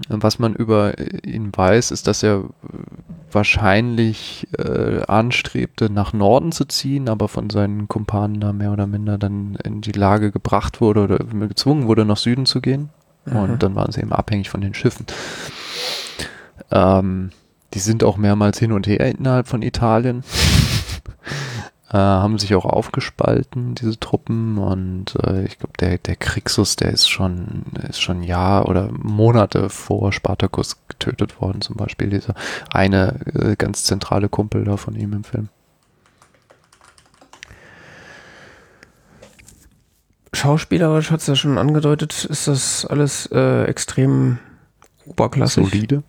was 0.08 0.38
man 0.38 0.54
über 0.54 0.94
ihn 1.24 1.50
weiß, 1.54 1.90
ist, 1.90 2.06
dass 2.06 2.22
er 2.22 2.44
wahrscheinlich 3.32 4.46
äh, 4.56 5.02
anstrebte, 5.06 5.90
nach 5.90 6.12
Norden 6.12 6.52
zu 6.52 6.66
ziehen, 6.66 7.08
aber 7.08 7.28
von 7.28 7.50
seinen 7.50 7.88
Kumpanen 7.88 8.40
da 8.40 8.52
mehr 8.52 8.72
oder 8.72 8.86
minder 8.86 9.18
dann 9.18 9.56
in 9.64 9.80
die 9.80 9.92
Lage 9.92 10.30
gebracht 10.30 10.80
wurde 10.80 11.02
oder 11.02 11.18
gezwungen 11.18 11.86
wurde, 11.86 12.04
nach 12.04 12.16
Süden 12.16 12.46
zu 12.46 12.60
gehen. 12.60 12.90
Mhm. 13.24 13.36
Und 13.36 13.62
dann 13.62 13.74
waren 13.74 13.92
sie 13.92 14.00
eben 14.00 14.12
abhängig 14.12 14.50
von 14.50 14.60
den 14.60 14.74
Schiffen. 14.74 15.06
Ähm, 16.70 17.30
die 17.74 17.78
sind 17.80 18.04
auch 18.04 18.16
mehrmals 18.16 18.58
hin 18.58 18.72
und 18.72 18.86
her 18.86 19.00
innerhalb 19.00 19.48
von 19.48 19.62
Italien. 19.62 20.24
äh, 21.90 21.96
haben 21.96 22.38
sich 22.38 22.54
auch 22.54 22.64
aufgespalten, 22.64 23.74
diese 23.74 23.98
Truppen. 23.98 24.58
Und 24.58 25.16
äh, 25.22 25.44
ich 25.44 25.58
glaube, 25.58 25.74
der, 25.80 25.98
der 25.98 26.16
Krixus, 26.16 26.76
der 26.76 26.90
ist 26.90 27.08
schon, 27.08 27.64
ist 27.88 28.00
schon 28.00 28.22
Jahr 28.22 28.68
oder 28.68 28.90
Monate 28.92 29.70
vor 29.70 30.12
Spartacus 30.12 30.76
getötet 30.88 31.40
worden, 31.40 31.60
zum 31.60 31.76
Beispiel. 31.76 32.10
Dieser 32.10 32.34
eine 32.70 33.20
äh, 33.34 33.56
ganz 33.56 33.84
zentrale 33.84 34.28
Kumpel 34.28 34.64
da 34.64 34.76
von 34.76 34.94
ihm 34.96 35.12
im 35.12 35.24
Film. 35.24 35.48
Schauspielerisch 40.34 41.10
hat 41.10 41.20
es 41.20 41.26
ja 41.26 41.34
schon 41.34 41.56
angedeutet, 41.56 42.24
ist 42.26 42.48
das 42.48 42.84
alles 42.84 43.26
äh, 43.32 43.64
extrem 43.64 44.38
oberklassig. 45.06 45.64
Solide. 45.64 46.02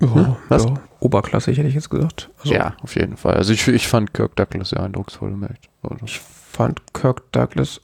Ja, 0.00 0.14
hm? 0.14 0.36
Was? 0.48 0.64
Ja, 0.64 0.74
oberklassig 1.00 1.58
hätte 1.58 1.68
ich 1.68 1.74
jetzt 1.74 1.90
gesagt. 1.90 2.30
Also, 2.38 2.54
ja, 2.54 2.74
auf 2.82 2.94
jeden 2.96 3.16
Fall. 3.16 3.34
Also 3.34 3.52
ich, 3.52 3.66
ich 3.68 3.88
fand 3.88 4.14
Kirk 4.14 4.36
Douglas 4.36 4.70
sehr 4.70 4.82
eindrucksvoll. 4.82 5.36
Also. 5.82 6.04
Ich 6.04 6.20
fand 6.20 6.80
Kirk 6.94 7.30
Douglas 7.32 7.80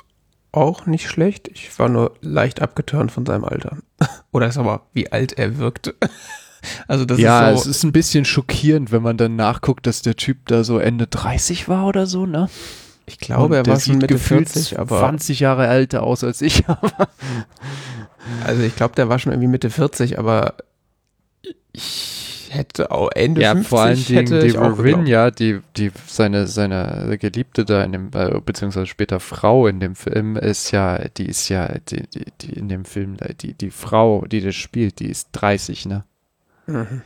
auch 0.53 0.87
nicht 0.87 1.09
schlecht. 1.09 1.49
Ich 1.49 1.79
war 1.79 1.89
nur 1.89 2.15
leicht 2.23 2.63
abgeturnt 2.63 3.13
von 3.13 3.27
seinem 3.27 3.45
Alter. 3.45 3.77
Oder 4.33 4.49
ist 4.49 4.59
aber, 4.59 4.83
wie 4.93 5.13
alt 5.13 5.35
er 5.39 5.59
wirkte. 5.59 5.95
Also 6.89 7.05
das 7.05 7.21
ja, 7.21 7.51
ist 7.51 7.63
so, 7.63 7.71
es 7.71 7.77
ist 7.77 7.85
ein 7.85 7.93
bisschen 7.93 8.25
schockierend, 8.25 8.91
wenn 8.91 9.03
man 9.03 9.17
dann 9.17 9.37
nachguckt, 9.37 9.87
dass 9.87 10.03
der 10.03 10.17
Typ 10.17 10.47
da 10.47 10.65
so 10.65 10.79
Ende 10.79 11.07
30 11.07 11.69
war 11.69 11.87
oder 11.87 12.07
so, 12.07 12.27
ne? 12.27 12.49
Ich 13.05 13.19
glaube, 13.19 13.45
Und 13.45 13.53
er 13.53 13.67
war 13.67 13.79
schon 13.79 13.99
Mitte 13.99 14.19
40, 14.19 14.77
aber 14.77 14.99
20 14.99 15.39
Jahre 15.39 15.69
älter 15.69 16.03
aus 16.03 16.25
als 16.25 16.43
ich. 16.43 16.65
also 18.45 18.63
ich 18.63 18.75
glaube, 18.75 18.97
der 18.97 19.09
war 19.09 19.21
schon 19.21 19.31
irgendwie 19.31 19.49
Mitte 19.49 19.71
40, 19.71 20.19
aber 20.19 20.55
ich 21.77 22.49
hätte 22.51 22.91
auch 22.91 23.11
Ende 23.15 23.43
ja, 23.43 23.53
50 23.53 23.69
vor 23.69 23.83
allen 23.83 24.05
Dingen 24.05 24.41
die 24.41 24.51
Ravinia, 24.51 25.31
die, 25.31 25.61
die 25.77 25.91
seine, 26.07 26.47
seine 26.47 27.19
Geliebte 27.19 27.65
da 27.65 27.85
in 27.85 27.93
dem, 27.93 28.11
äh, 28.15 28.41
beziehungsweise 28.41 28.87
später 28.87 29.21
Frau 29.21 29.67
in 29.67 29.81
dem 29.81 29.95
Film 29.95 30.37
ist 30.37 30.71
ja, 30.71 30.99
die 31.17 31.27
ist 31.27 31.49
ja, 31.49 31.69
die, 31.91 32.03
die, 32.09 32.25
die 32.41 32.53
in 32.55 32.69
dem 32.69 32.85
Film, 32.85 33.17
die, 33.41 33.55
die 33.55 33.71
Frau, 33.71 34.25
die 34.27 34.41
das 34.41 34.55
spielt, 34.55 35.01
die 35.01 35.11
ist 35.11 35.29
30, 35.33 35.87
ne? 35.87 36.05
Mhm. 36.67 37.03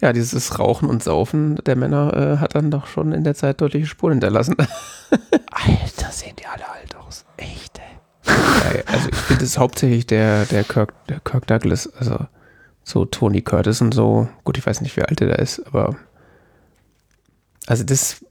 Ja, 0.00 0.14
dieses 0.14 0.58
Rauchen 0.58 0.88
und 0.88 1.02
Saufen 1.02 1.56
der 1.56 1.76
Männer 1.76 2.14
äh, 2.14 2.36
hat 2.38 2.54
dann 2.54 2.70
doch 2.70 2.86
schon 2.86 3.12
in 3.12 3.22
der 3.22 3.34
Zeit 3.34 3.60
deutliche 3.60 3.86
Spuren 3.86 4.14
hinterlassen. 4.14 4.56
Alter, 5.50 6.10
sehen 6.10 6.36
die 6.38 6.46
alle 6.46 6.66
alt 6.66 6.96
aus. 6.96 7.26
Echt, 7.36 7.78
ey. 7.78 8.34
Ja, 8.76 8.82
also 8.86 9.10
ich 9.10 9.16
finde 9.16 9.44
es 9.44 9.58
hauptsächlich 9.58 10.06
der, 10.06 10.46
der 10.46 10.64
Kirk, 10.64 10.94
der 11.08 11.20
Kirk 11.20 11.46
Douglas, 11.46 11.86
also 11.98 12.16
so 12.84 13.04
Tony 13.04 13.42
Curtis 13.42 13.80
und 13.80 13.94
so. 13.94 14.28
Gut, 14.44 14.58
ich 14.58 14.66
weiß 14.66 14.80
nicht, 14.80 14.96
wie 14.96 15.02
alt 15.02 15.20
er 15.20 15.28
da 15.28 15.34
ist, 15.36 15.66
aber 15.66 15.96
also 17.66 17.84
das. 17.84 18.24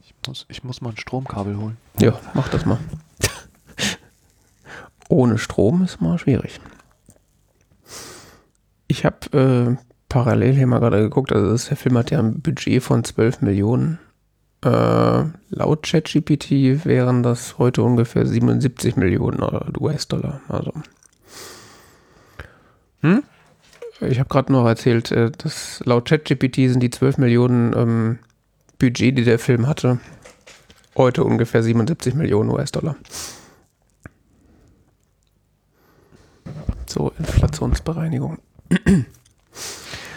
Ich 0.00 0.14
muss, 0.26 0.46
ich 0.48 0.64
muss 0.64 0.80
mal 0.80 0.90
ein 0.90 0.96
Stromkabel 0.96 1.58
holen. 1.58 1.76
Ja, 2.00 2.18
mach 2.34 2.48
das 2.48 2.64
mal. 2.64 2.78
Ohne 5.08 5.38
Strom 5.38 5.82
ist 5.82 6.00
mal 6.00 6.18
schwierig. 6.18 6.60
ich 8.88 9.04
habe 9.04 9.76
äh, 9.78 9.84
parallel 10.08 10.54
hier 10.54 10.66
mal 10.66 10.80
gerade 10.80 11.00
geguckt, 11.00 11.32
also 11.32 11.68
der 11.68 11.76
Film 11.76 11.98
hat 11.98 12.10
ja 12.10 12.18
ein 12.18 12.40
Budget 12.40 12.82
von 12.82 13.04
12 13.04 13.42
Millionen. 13.42 13.98
Äh, 14.64 15.24
laut 15.50 15.82
ChatGPT 15.84 16.84
wären 16.84 17.22
das 17.22 17.58
heute 17.58 17.82
ungefähr 17.82 18.26
77 18.26 18.96
Millionen 18.96 19.40
US-Dollar. 19.78 20.40
Also. 20.48 20.72
Hm? 23.02 23.22
Ich 24.00 24.20
habe 24.20 24.28
gerade 24.28 24.52
noch 24.52 24.66
erzählt, 24.66 25.10
äh, 25.10 25.30
dass 25.30 25.80
laut 25.84 26.08
ChatGPT 26.08 26.56
sind 26.68 26.80
die 26.80 26.90
12 26.90 27.18
Millionen 27.18 27.72
ähm, 27.76 28.18
Budget, 28.78 29.18
die 29.18 29.24
der 29.24 29.38
Film 29.38 29.66
hatte, 29.66 29.98
heute 30.96 31.24
ungefähr 31.24 31.62
77 31.62 32.14
Millionen 32.14 32.50
US-Dollar. 32.50 32.96
So, 36.86 37.12
Inflationsbereinigung. 37.18 38.38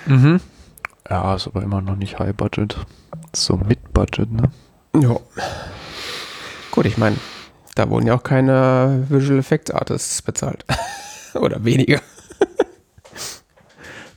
mhm. 0.06 0.40
Ja, 1.10 1.36
ist 1.36 1.48
aber 1.48 1.64
immer 1.64 1.82
noch 1.82 1.96
nicht 1.96 2.20
High 2.20 2.36
Budget. 2.36 2.78
So 3.36 3.58
mit 3.58 3.94
Budget, 3.94 4.32
ne? 4.32 4.52
Ja. 4.94 5.18
Gut, 6.72 6.86
ich 6.86 6.98
meine, 6.98 7.18
da 7.76 7.90
wurden 7.90 8.08
ja 8.08 8.16
auch 8.16 8.24
keine 8.24 9.06
Visual 9.10 9.40
Effects 9.40 9.72
Artists 9.72 10.22
bezahlt. 10.22 10.66
Oder 11.34 11.64
weniger. 11.66 12.00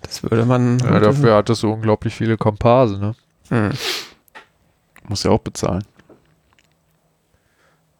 Das 0.03 0.23
würde 0.23 0.45
man. 0.45 0.79
Ja, 0.79 1.01
dafür 1.01 1.37
hat 1.37 1.51
es 1.51 1.61
so 1.61 1.73
unglaublich 1.73 2.15
viele 2.15 2.37
Komparse, 2.37 2.99
ne? 2.99 3.15
Hm. 3.49 3.73
Muss 5.09 5.23
ja 5.23 5.31
auch 5.31 5.41
bezahlen. 5.41 5.85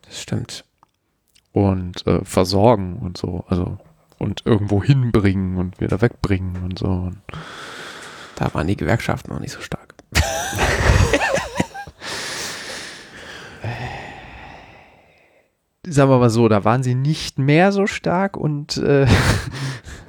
Das 0.03 0.21
stimmt. 0.21 0.65
Und 1.53 2.07
äh, 2.07 2.25
versorgen 2.25 2.99
und 2.99 3.19
so. 3.19 3.45
Also 3.49 3.79
und 4.19 4.43
irgendwo 4.45 4.83
hinbringen 4.83 5.59
und 5.59 5.81
wieder 5.81 6.01
wegbringen 6.01 6.65
und 6.65 6.79
so. 6.79 7.11
Da 8.37 8.53
waren 8.55 8.67
die 8.67 8.77
Gewerkschaften 8.77 9.33
noch 9.33 9.41
nicht 9.41 9.53
so 9.53 9.61
stark. 9.61 9.95
Sagen 15.87 16.11
wir 16.11 16.19
mal 16.19 16.31
so, 16.31 16.49
da 16.49 16.65
waren 16.65 16.83
sie 16.83 16.95
nicht 16.95 17.39
mehr 17.39 17.71
so 17.71 17.87
stark 17.87 18.39
und 18.39 18.79
äh, 18.79 19.07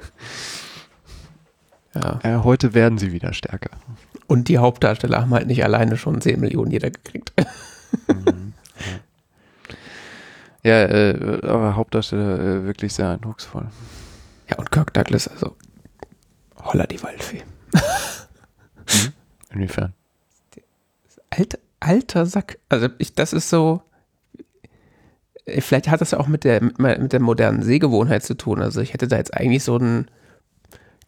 ja. 2.02 2.20
äh, 2.22 2.44
heute 2.44 2.74
werden 2.74 2.98
sie 2.98 3.12
wieder 3.12 3.32
stärker. 3.32 3.70
Und 4.26 4.48
die 4.48 4.58
Hauptdarsteller 4.58 5.20
haben 5.20 5.34
halt 5.34 5.46
nicht 5.46 5.64
alleine 5.64 5.96
schon 5.96 6.20
10 6.20 6.40
Millionen 6.40 6.70
jeder 6.70 6.90
gekriegt. 6.90 7.32
mhm. 8.08 8.52
Ja, 10.62 10.82
äh, 10.82 11.46
aber 11.46 11.76
Hauptdarsteller 11.76 12.40
äh, 12.40 12.64
wirklich 12.64 12.92
sehr 12.92 13.10
eindrucksvoll. 13.10 13.68
Ja, 14.50 14.58
und 14.58 14.72
Kirk 14.72 14.92
Douglas, 14.94 15.28
also 15.28 15.54
holla 16.60 16.88
die 16.88 17.00
Waldfee. 17.02 17.42
Mhm. 17.72 19.12
Inwiefern? 19.50 19.92
Alter, 21.30 21.58
alter 21.78 22.26
Sack. 22.26 22.58
Also 22.68 22.88
ich, 22.98 23.14
das 23.14 23.32
ist 23.32 23.48
so, 23.48 23.82
vielleicht 25.46 25.88
hat 25.88 26.00
das 26.00 26.10
ja 26.12 26.18
auch 26.18 26.26
mit 26.26 26.44
der, 26.44 26.60
mit 26.62 27.12
der 27.12 27.20
modernen 27.20 27.62
Sehgewohnheit 27.62 28.24
zu 28.24 28.36
tun. 28.36 28.60
Also 28.60 28.80
ich 28.80 28.92
hätte 28.92 29.08
da 29.08 29.16
jetzt 29.16 29.34
eigentlich 29.34 29.62
so 29.62 29.76
einen 29.76 30.10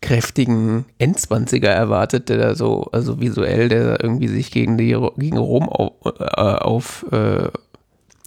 kräftigen 0.00 0.84
Endzwanziger 0.98 1.70
erwartet, 1.70 2.28
der 2.28 2.38
da 2.38 2.54
so, 2.54 2.88
also 2.92 3.20
visuell, 3.20 3.68
der 3.68 4.02
irgendwie 4.02 4.28
sich 4.28 4.50
gegen 4.50 4.78
die 4.78 4.96
gegen 5.16 5.36
Rom 5.36 5.68
auf, 5.68 5.92
äh, 6.04 6.34
auf 6.34 7.04
äh, 7.10 7.48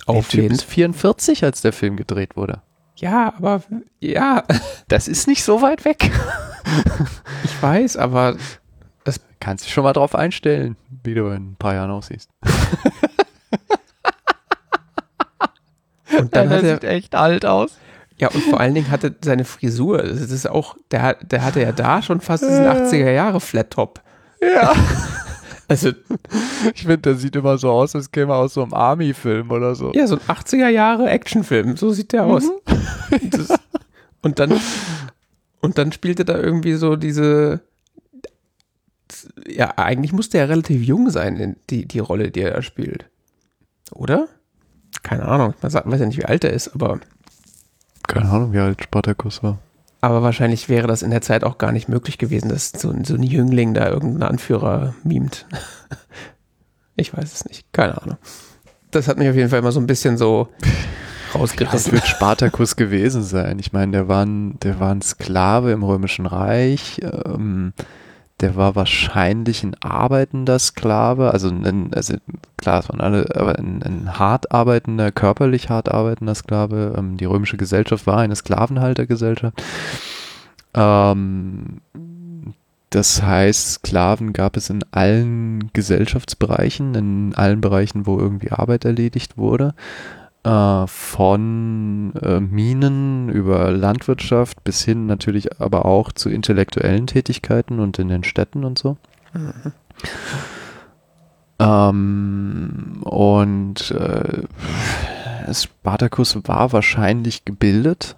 auflehnt. 0.05 0.61
44, 0.61 1.43
als 1.43 1.61
der 1.61 1.73
Film 1.73 1.95
gedreht 1.95 2.35
wurde. 2.35 2.61
Ja, 2.97 3.33
aber 3.37 3.63
ja. 3.99 4.43
Das 4.87 5.07
ist 5.07 5.27
nicht 5.27 5.43
so 5.43 5.61
weit 5.61 5.85
weg. 5.85 6.11
ich 7.43 7.61
weiß, 7.63 7.97
aber 7.97 8.35
das 9.03 9.19
kannst 9.39 9.65
du 9.65 9.69
schon 9.69 9.83
mal 9.83 9.93
drauf 9.93 10.13
einstellen, 10.13 10.75
wie 11.03 11.13
du 11.13 11.27
in 11.27 11.51
ein 11.51 11.55
paar 11.57 11.73
Jahren 11.73 11.91
aussiehst. 11.91 12.29
Und 16.19 16.35
dann 16.35 16.49
ja, 16.49 16.57
hat 16.57 16.63
er, 16.63 16.73
sieht 16.75 16.83
echt 16.83 17.15
alt 17.15 17.45
aus. 17.45 17.77
Ja, 18.21 18.29
und 18.29 18.43
vor 18.43 18.59
allen 18.59 18.75
Dingen 18.75 18.91
hatte 18.91 19.15
seine 19.23 19.45
Frisur, 19.45 19.97
das 20.03 20.29
ist 20.29 20.47
auch, 20.47 20.77
der, 20.91 21.15
der 21.15 21.43
hatte 21.43 21.59
ja 21.59 21.71
da 21.71 22.03
schon 22.03 22.21
fast 22.21 22.43
diesen 22.43 22.65
80er 22.65 23.11
Jahre 23.11 23.41
Flat 23.41 23.71
Top. 23.71 24.01
Ja. 24.41 24.73
Also, 25.67 25.93
ich 26.75 26.81
finde, 26.81 26.97
der 26.97 27.15
sieht 27.15 27.33
immer 27.37 27.57
so 27.57 27.69
aus, 27.69 27.95
als 27.95 28.11
käme 28.11 28.33
er 28.33 28.39
aus 28.39 28.55
so 28.55 28.61
einem 28.61 28.73
Army-Film 28.73 29.51
oder 29.51 29.73
so. 29.73 29.93
Ja, 29.93 30.05
so 30.05 30.15
ein 30.15 30.21
80er 30.21 30.67
Jahre 30.67 31.09
Actionfilm, 31.09 31.77
so 31.77 31.91
sieht 31.91 32.11
der 32.11 32.25
aus. 32.25 32.43
Mhm. 32.43 33.29
Das, 33.29 33.57
und 34.21 34.37
dann 34.39 34.59
und 35.61 35.77
dann 35.77 35.93
spielt 35.93 36.19
er 36.19 36.25
da 36.25 36.37
irgendwie 36.37 36.73
so 36.73 36.97
diese 36.97 37.61
ja, 39.47 39.77
eigentlich 39.77 40.11
musste 40.11 40.37
er 40.37 40.49
relativ 40.49 40.83
jung 40.83 41.09
sein, 41.09 41.37
in 41.37 41.55
die, 41.69 41.85
die 41.85 41.99
Rolle, 41.99 42.31
die 42.31 42.41
er 42.41 42.51
da 42.51 42.61
spielt. 42.61 43.05
Oder? 43.91 44.27
Keine 45.03 45.23
Ahnung. 45.23 45.53
Man 45.61 45.73
weiß 45.73 45.99
ja 45.99 46.05
nicht, 46.05 46.17
wie 46.17 46.25
alt 46.25 46.43
er 46.43 46.51
ist, 46.51 46.73
aber. 46.75 46.99
Keine 48.07 48.29
Ahnung, 48.29 48.53
wie 48.53 48.59
alt 48.59 48.83
Spartacus 48.83 49.43
war. 49.43 49.59
Aber 50.01 50.23
wahrscheinlich 50.23 50.67
wäre 50.67 50.87
das 50.87 51.03
in 51.03 51.11
der 51.11 51.21
Zeit 51.21 51.43
auch 51.43 51.59
gar 51.59 51.71
nicht 51.71 51.87
möglich 51.87 52.17
gewesen, 52.17 52.49
dass 52.49 52.71
so, 52.71 52.93
so 53.03 53.13
ein 53.13 53.23
Jüngling 53.23 53.75
da 53.75 53.87
irgendeinen 53.87 54.23
Anführer 54.23 54.95
mimt. 55.03 55.45
ich 56.95 57.15
weiß 57.15 57.31
es 57.31 57.45
nicht. 57.45 57.71
Keine 57.71 58.01
Ahnung. 58.01 58.17
Das 58.89 59.07
hat 59.07 59.17
mich 59.17 59.29
auf 59.29 59.35
jeden 59.35 59.49
Fall 59.49 59.59
immer 59.59 59.71
so 59.71 59.79
ein 59.79 59.87
bisschen 59.87 60.17
so 60.17 60.49
rausgerissen. 61.35 61.91
Das 61.91 61.91
wird 61.91 62.07
Spartacus 62.07 62.75
gewesen 62.75 63.21
sein. 63.21 63.59
Ich 63.59 63.73
meine, 63.73 63.91
der 63.91 64.07
war 64.07 64.25
ein, 64.25 64.59
der 64.61 64.79
war 64.79 64.91
ein 64.91 65.03
Sklave 65.03 65.71
im 65.71 65.83
Römischen 65.83 66.25
Reich. 66.25 66.99
Ähm, 67.03 67.73
der 68.41 68.55
war 68.55 68.75
wahrscheinlich 68.75 69.63
ein 69.63 69.75
arbeitender 69.81 70.57
Sklave, 70.57 71.31
also, 71.31 71.49
ein, 71.49 71.93
also 71.93 72.15
klar, 72.57 72.79
es 72.79 72.89
waren 72.89 72.99
alle, 72.99 73.27
aber 73.35 73.57
ein, 73.57 73.83
ein, 73.83 74.19
hart 74.19 74.51
arbeitender, 74.51 75.11
körperlich 75.11 75.69
hart 75.69 75.89
arbeitender 75.89 76.35
Sklave. 76.35 76.95
Ähm, 76.97 77.17
die 77.17 77.25
römische 77.25 77.57
Gesellschaft 77.57 78.07
war 78.07 78.17
eine 78.17 78.35
Sklavenhaltergesellschaft. 78.35 79.61
Ähm, 80.73 81.81
das 82.89 83.21
heißt, 83.21 83.73
Sklaven 83.75 84.33
gab 84.33 84.57
es 84.57 84.69
in 84.69 84.83
allen 84.91 85.71
Gesellschaftsbereichen, 85.71 86.95
in 86.95 87.35
allen 87.35 87.61
Bereichen, 87.61 88.05
wo 88.05 88.19
irgendwie 88.19 88.51
Arbeit 88.51 88.83
erledigt 88.85 89.37
wurde 89.37 89.75
äh, 90.43 90.87
von 90.87 92.13
äh, 92.21 92.39
Minen 92.39 93.29
über 93.29 93.71
Landwirtschaft 93.71 94.63
bis 94.63 94.83
hin 94.83 95.05
natürlich 95.05 95.61
aber 95.61 95.85
auch 95.85 96.11
zu 96.11 96.29
intellektuellen 96.29 97.07
Tätigkeiten 97.07 97.79
und 97.79 97.99
in 97.99 98.07
den 98.07 98.23
Städten 98.23 98.63
und 98.63 98.77
so. 98.77 98.97
Mhm. 99.33 99.73
Ähm, 101.61 103.01
und 103.03 103.91
äh, 103.91 104.43
Spartacus 105.53 106.35
war 106.47 106.73
wahrscheinlich 106.73 107.45
gebildet. 107.45 108.15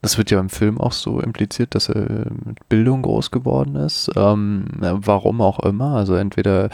Das 0.00 0.16
wird 0.16 0.30
ja 0.30 0.38
im 0.38 0.48
Film 0.48 0.80
auch 0.80 0.92
so 0.92 1.20
impliziert, 1.20 1.74
dass 1.74 1.88
er 1.88 2.30
mit 2.44 2.68
Bildung 2.68 3.02
groß 3.02 3.32
geworden 3.32 3.74
ist. 3.74 4.12
Ähm, 4.14 4.66
warum 4.78 5.40
auch 5.40 5.58
immer. 5.60 5.96
Also 5.96 6.14
entweder 6.14 6.70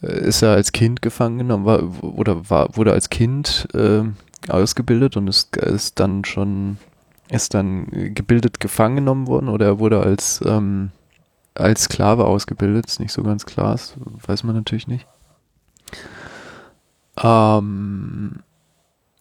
ist 0.00 0.42
er 0.42 0.52
als 0.52 0.72
Kind 0.72 1.02
gefangen 1.02 1.38
genommen 1.38 1.64
war, 1.64 1.82
oder 2.02 2.50
war, 2.50 2.76
wurde 2.76 2.92
als 2.92 3.10
Kind 3.10 3.68
äh, 3.74 4.02
ausgebildet 4.48 5.16
und 5.16 5.28
ist, 5.28 5.56
ist 5.56 5.98
dann 6.00 6.24
schon 6.24 6.78
ist 7.28 7.54
dann 7.54 7.86
gebildet 8.14 8.60
gefangen 8.60 8.96
genommen 8.96 9.26
worden 9.26 9.48
oder 9.48 9.66
er 9.66 9.78
wurde 9.80 10.00
als 10.00 10.40
ähm, 10.46 10.90
als 11.54 11.84
Sklave 11.84 12.26
ausgebildet, 12.26 12.86
ist 12.86 13.00
nicht 13.00 13.12
so 13.12 13.22
ganz 13.22 13.46
klar, 13.46 13.72
das 13.72 13.94
weiß 14.26 14.44
man 14.44 14.54
natürlich 14.54 14.86
nicht. 14.86 15.06
Ähm, 17.22 18.40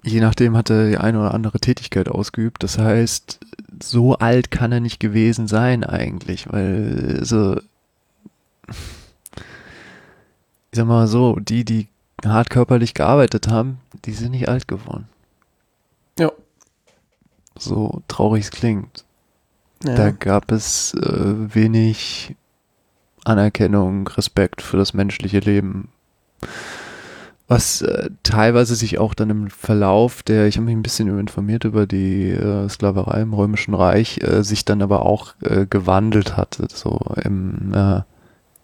je 0.03 0.19
nachdem 0.19 0.55
hat 0.57 0.69
er 0.69 0.89
die 0.89 0.97
eine 0.97 1.19
oder 1.19 1.33
andere 1.33 1.59
Tätigkeit 1.59 2.09
ausgeübt. 2.09 2.61
Das 2.63 2.77
heißt, 2.77 3.39
so 3.81 4.15
alt 4.17 4.51
kann 4.51 4.71
er 4.71 4.79
nicht 4.79 4.99
gewesen 4.99 5.47
sein 5.47 5.83
eigentlich, 5.83 6.51
weil 6.51 7.19
so 7.23 7.57
ich 10.75 10.77
sag 10.77 10.87
mal 10.87 11.07
so, 11.07 11.37
die, 11.39 11.63
die 11.63 11.87
hart 12.25 12.49
körperlich 12.49 12.93
gearbeitet 12.93 13.47
haben, 13.47 13.79
die 14.03 14.11
sind 14.11 14.31
nicht 14.31 14.49
alt 14.49 14.67
geworden. 14.67 15.07
Ja. 16.19 16.33
So 17.57 18.01
traurig 18.09 18.43
es 18.43 18.51
klingt. 18.51 19.05
Ja. 19.85 19.95
Da 19.95 20.11
gab 20.11 20.51
es 20.51 20.93
äh, 20.95 21.55
wenig 21.55 22.35
Anerkennung, 23.23 24.05
Respekt 24.09 24.61
für 24.61 24.75
das 24.75 24.93
menschliche 24.93 25.39
Leben. 25.39 25.87
Was 27.47 27.81
äh, 27.81 28.09
teilweise 28.23 28.75
sich 28.75 28.99
auch 28.99 29.13
dann 29.13 29.29
im 29.29 29.49
Verlauf 29.49 30.23
der, 30.23 30.47
ich 30.47 30.57
habe 30.57 30.65
mich 30.65 30.75
ein 30.75 30.83
bisschen 30.83 31.07
informiert 31.17 31.63
über 31.63 31.87
die 31.87 32.31
äh, 32.31 32.67
Sklaverei 32.67 33.21
im 33.21 33.33
Römischen 33.33 33.75
Reich, 33.75 34.19
äh, 34.21 34.43
sich 34.43 34.65
dann 34.65 34.81
aber 34.81 35.05
auch 35.05 35.35
äh, 35.41 35.67
gewandelt 35.67 36.35
hat, 36.35 36.59
so 36.67 36.99
im, 37.23 37.73
äh, 37.73 38.01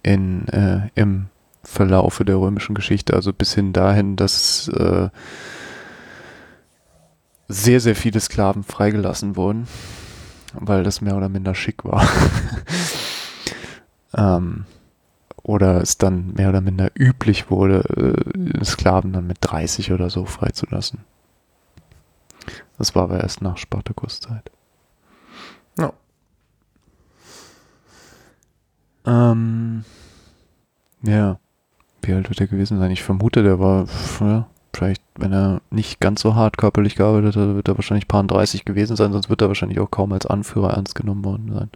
in, 0.03 0.91
im 0.95 1.27
Verlaufe 1.63 2.25
der 2.25 2.37
römischen 2.37 2.75
Geschichte, 2.75 3.13
also 3.13 3.33
bis 3.33 3.53
hin 3.53 3.73
dahin, 3.73 4.15
dass 4.15 4.67
äh, 4.69 5.09
sehr, 7.47 7.79
sehr 7.79 7.95
viele 7.95 8.19
Sklaven 8.19 8.63
freigelassen 8.63 9.35
wurden. 9.35 9.67
weil 10.53 10.83
das 10.83 11.01
mehr 11.01 11.15
oder 11.15 11.29
minder 11.29 11.55
schick 11.55 11.85
war. 11.85 12.05
ähm, 14.13 14.65
oder 15.43 15.81
es 15.81 15.97
dann 15.97 16.33
mehr 16.33 16.49
oder 16.49 16.61
minder 16.61 16.91
üblich 16.95 17.49
wurde, 17.49 17.83
äh, 18.35 18.65
Sklaven 18.65 19.13
dann 19.13 19.27
mit 19.27 19.37
30 19.41 19.91
oder 19.91 20.09
so 20.09 20.25
freizulassen. 20.25 20.99
Das 22.77 22.95
war 22.95 23.03
aber 23.03 23.21
erst 23.21 23.41
nach 23.41 23.57
Spartakuszeit. 23.57 24.51
Ja. 25.77 25.93
Ähm, 29.05 29.85
ja. 31.03 31.39
Wie 32.01 32.13
alt 32.13 32.29
wird 32.29 32.41
er 32.41 32.47
gewesen 32.47 32.79
sein? 32.79 32.91
Ich 32.91 33.03
vermute, 33.03 33.43
der 33.43 33.59
war, 33.59 33.85
ja, 34.21 34.47
vielleicht, 34.73 35.03
wenn 35.17 35.31
er 35.33 35.61
nicht 35.69 35.99
ganz 35.99 36.21
so 36.21 36.35
hart 36.35 36.57
körperlich 36.57 36.95
gearbeitet 36.95 37.35
hat, 37.35 37.55
wird 37.55 37.67
er 37.67 37.77
wahrscheinlich 37.77 38.07
paar 38.07 38.23
30 38.23 38.65
gewesen 38.65 38.95
sein, 38.95 39.11
sonst 39.11 39.29
wird 39.29 39.41
er 39.41 39.47
wahrscheinlich 39.49 39.79
auch 39.79 39.91
kaum 39.91 40.11
als 40.13 40.25
Anführer 40.25 40.71
ernst 40.73 40.95
genommen 40.95 41.23
worden 41.25 41.51
sein. 41.53 41.69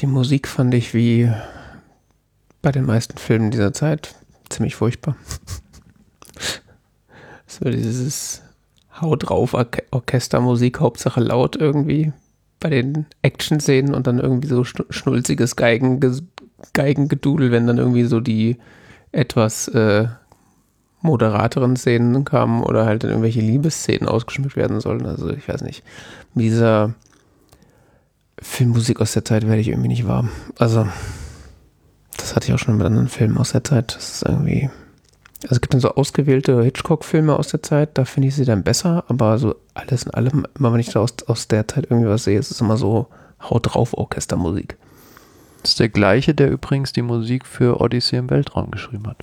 Die 0.00 0.06
Musik 0.06 0.48
fand 0.48 0.74
ich 0.74 0.92
wie 0.94 1.30
bei 2.60 2.72
den 2.72 2.84
meisten 2.84 3.16
Filmen 3.18 3.50
dieser 3.50 3.72
Zeit 3.72 4.14
ziemlich 4.48 4.74
furchtbar. 4.76 5.16
So 7.46 7.66
dieses 7.68 8.42
Hau 9.00 9.14
drauf 9.16 9.52
Orche- 9.54 9.84
Orchestermusik, 9.90 10.80
Hauptsache 10.80 11.20
laut 11.20 11.54
irgendwie 11.56 12.12
bei 12.60 12.70
den 12.70 13.06
Action-Szenen 13.20 13.92
und 13.94 14.06
dann 14.06 14.18
irgendwie 14.18 14.48
so 14.48 14.62
schn- 14.62 14.90
schnulziges 14.90 15.56
Geigen, 15.56 16.00
Geigengedudel, 16.72 17.50
wenn 17.50 17.66
dann 17.66 17.78
irgendwie 17.78 18.04
so 18.04 18.20
die 18.20 18.58
etwas 19.12 19.68
äh, 19.68 20.06
moderateren 21.02 21.76
Szenen 21.76 22.24
kamen 22.24 22.62
oder 22.62 22.86
halt 22.86 23.02
dann 23.02 23.10
irgendwelche 23.10 23.40
Liebesszenen 23.40 24.08
ausgeschmückt 24.08 24.56
werden 24.56 24.80
sollen. 24.80 25.04
Also 25.04 25.30
ich 25.30 25.48
weiß 25.48 25.62
nicht. 25.62 25.82
Mit 26.34 26.46
dieser 26.46 26.94
Filmmusik 28.40 29.00
aus 29.00 29.12
der 29.12 29.24
Zeit 29.24 29.46
werde 29.46 29.60
ich 29.60 29.68
irgendwie 29.68 29.88
nicht 29.88 30.06
warm. 30.06 30.30
Also 30.58 30.86
das 32.16 32.34
hatte 32.34 32.48
ich 32.48 32.54
auch 32.54 32.58
schon 32.58 32.76
mit 32.76 32.86
anderen 32.86 33.08
Filmen 33.08 33.38
aus 33.38 33.52
der 33.52 33.64
Zeit. 33.64 33.94
Das 33.96 34.14
ist 34.14 34.22
irgendwie. 34.22 34.70
Also 35.42 35.56
es 35.56 35.60
gibt 35.60 35.74
dann 35.74 35.80
so 35.80 35.90
ausgewählte 35.96 36.62
Hitchcock-Filme 36.62 37.36
aus 37.36 37.48
der 37.48 37.64
Zeit, 37.64 37.98
da 37.98 38.04
finde 38.04 38.28
ich 38.28 38.36
sie 38.36 38.44
dann 38.44 38.62
besser, 38.62 39.02
aber 39.08 39.38
so 39.38 39.56
alles 39.74 40.04
in 40.04 40.14
allem, 40.14 40.46
immer 40.56 40.72
wenn 40.72 40.78
ich 40.78 40.90
da 40.90 41.00
aus, 41.00 41.16
aus 41.26 41.48
der 41.48 41.66
Zeit 41.66 41.88
irgendwie 41.90 42.08
was 42.08 42.22
sehe, 42.22 42.38
ist 42.38 42.52
es 42.52 42.60
immer 42.60 42.76
so 42.76 43.08
Haut 43.40 43.74
drauf 43.74 43.92
Orchestermusik. 43.92 44.78
Das 45.62 45.70
ist 45.72 45.80
der 45.80 45.88
gleiche, 45.88 46.34
der 46.34 46.50
übrigens 46.50 46.92
die 46.92 47.02
Musik 47.02 47.46
für 47.46 47.80
Odyssey 47.80 48.18
im 48.18 48.28
Weltraum 48.30 48.70
geschrieben 48.70 49.06
hat. 49.06 49.22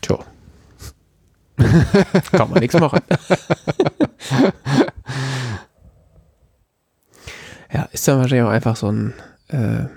Tja. 0.00 0.18
Kann 2.32 2.50
man 2.50 2.60
nichts 2.60 2.78
machen. 2.78 3.00
ja, 7.72 7.82
ist 7.92 8.06
dann 8.06 8.18
wahrscheinlich 8.18 8.46
auch 8.46 8.50
einfach 8.52 8.76
so 8.76 8.88
ein, 8.90 9.14
äh, 9.48 9.82
ja, 9.82 9.88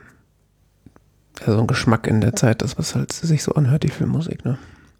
so 1.45 1.59
ein 1.59 1.67
Geschmack 1.67 2.07
in 2.07 2.21
der 2.21 2.35
Zeit, 2.35 2.61
das 2.61 2.77
was 2.77 2.95
halt 2.95 3.11
sich 3.11 3.43
so 3.43 3.53
anhört, 3.53 3.83
die 3.83 3.89
Filmmusik, 3.89 4.43
ne? 4.45 4.57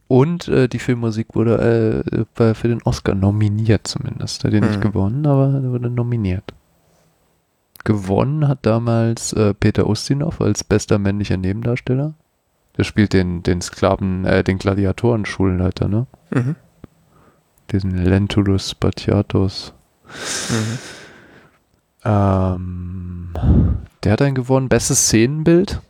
Und 0.07 0.47
äh, 0.47 0.67
die 0.67 0.79
Filmmusik 0.79 1.35
wurde 1.35 2.03
äh, 2.11 2.25
bei- 2.35 2.55
für 2.55 2.67
den 2.67 2.81
Oscar 2.81 3.13
nominiert 3.13 3.85
zumindest. 3.87 4.43
Hat 4.43 4.51
nicht 4.53 4.63
Mhm. 4.77 4.81
gewonnen, 4.81 5.25
aber 5.27 5.53
er 5.53 5.69
wurde 5.69 5.89
nominiert. 5.91 6.43
Gewonnen 7.85 8.47
hat 8.47 8.65
damals 8.65 9.33
äh, 9.33 9.53
Peter 9.53 9.87
Ustinov 9.87 10.41
als 10.41 10.63
bester 10.63 10.99
männlicher 10.99 11.37
Nebendarsteller. 11.37 12.13
Der 12.77 12.83
spielt 12.83 13.13
den, 13.13 13.43
den 13.43 13.61
Sklaven, 13.61 14.25
äh, 14.25 14.43
den 14.43 14.57
Gladiatoren-Schulleiter, 14.57 15.87
ne? 15.87 16.07
Mhm. 16.31 16.55
Diesen 17.71 17.97
Lentulus 17.97 18.75
Batiatus. 18.75 19.73
Mhm. 20.49 20.79
Ähm, 22.05 23.33
der 24.03 24.13
hat 24.13 24.21
einen 24.21 24.35
gewonnen. 24.35 24.69
Bestes 24.69 25.05
Szenenbild. 25.05 25.81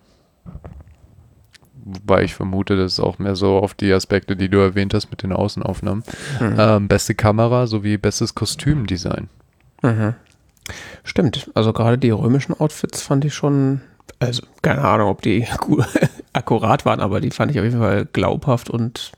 Wobei 1.86 2.24
ich 2.24 2.36
vermute, 2.36 2.76
das 2.76 2.94
ist 2.94 3.00
auch 3.00 3.20
mehr 3.20 3.36
so 3.36 3.58
auf 3.58 3.74
die 3.74 3.92
Aspekte, 3.94 4.36
die 4.36 4.50
du 4.50 4.60
erwähnt 4.60 4.94
hast 4.94 5.10
mit 5.10 5.24
den 5.24 5.32
Außenaufnahmen. 5.32 6.04
Mhm. 6.40 6.56
Ähm, 6.58 6.88
beste 6.88 7.16
Kamera 7.16 7.68
sowie 7.68 7.98
bestes 7.98 8.36
Kostümdesign. 8.36 9.30
Mhm. 9.82 10.14
Stimmt, 11.04 11.50
also 11.54 11.74
gerade 11.74 11.98
die 11.98 12.10
römischen 12.10 12.54
Outfits 12.60 13.02
fand 13.02 13.26
ich 13.26 13.34
schon, 13.34 13.82
also 14.20 14.44
keine 14.62 14.82
Ahnung, 14.82 15.10
ob 15.10 15.22
die 15.22 15.48
akkurat 16.34 16.86
waren, 16.86 17.00
aber 17.00 17.22
die 17.22 17.32
fand 17.32 17.52
ich 17.52 17.60
auf 17.60 17.66
jeden 17.66 17.80
Fall 17.80 18.06
glaubhaft 18.12 18.70
und 18.70 19.12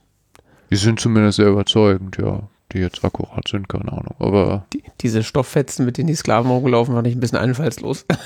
Die 0.70 0.76
sind 0.76 1.00
zumindest 1.00 1.36
sehr 1.36 1.48
überzeugend, 1.48 2.18
ja. 2.18 2.42
Die 2.72 2.78
jetzt 2.78 3.04
akkurat 3.04 3.46
sind, 3.46 3.68
keine 3.68 3.92
Ahnung. 3.92 4.14
Aber 4.18 4.64
die, 4.72 4.82
diese 5.02 5.22
Stofffetzen, 5.22 5.84
mit 5.84 5.98
denen 5.98 6.06
die 6.06 6.14
Sklaven 6.14 6.50
rumgelaufen, 6.50 6.94
fand 6.94 7.06
ich 7.06 7.14
ein 7.14 7.20
bisschen 7.20 7.36
einfallslos. 7.38 8.06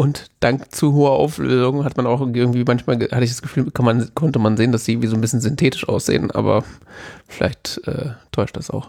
Und 0.00 0.30
dank 0.40 0.74
zu 0.74 0.94
hoher 0.94 1.10
Auflösung 1.10 1.84
hat 1.84 1.98
man 1.98 2.06
auch 2.06 2.22
irgendwie 2.22 2.64
manchmal, 2.64 2.96
hatte 2.96 3.22
ich 3.22 3.28
das 3.28 3.42
Gefühl, 3.42 3.70
man, 3.80 4.14
konnte 4.14 4.38
man 4.38 4.56
sehen, 4.56 4.72
dass 4.72 4.86
sie 4.86 5.02
wie 5.02 5.06
so 5.06 5.14
ein 5.14 5.20
bisschen 5.20 5.42
synthetisch 5.42 5.86
aussehen, 5.86 6.30
aber 6.30 6.64
vielleicht 7.28 7.86
äh, 7.86 8.12
täuscht 8.32 8.56
das 8.56 8.70
auch. 8.70 8.88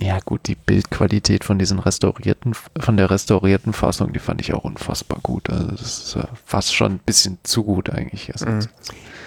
Ja 0.00 0.18
gut, 0.24 0.46
die 0.46 0.54
Bildqualität 0.54 1.42
von 1.44 1.58
diesen 1.58 1.78
restaurierten, 1.78 2.54
von 2.78 2.96
der 2.96 3.10
restaurierten 3.10 3.72
Fassung, 3.72 4.12
die 4.12 4.18
fand 4.18 4.40
ich 4.40 4.52
auch 4.52 4.64
unfassbar 4.64 5.18
gut. 5.22 5.48
Also 5.50 5.68
das 5.68 5.80
ist 5.80 6.18
fast 6.44 6.74
schon 6.74 6.92
ein 6.92 6.98
bisschen 6.98 7.38
zu 7.42 7.64
gut 7.64 7.90
eigentlich. 7.90 8.30
Also, 8.32 8.46
Mhm. 8.46 8.60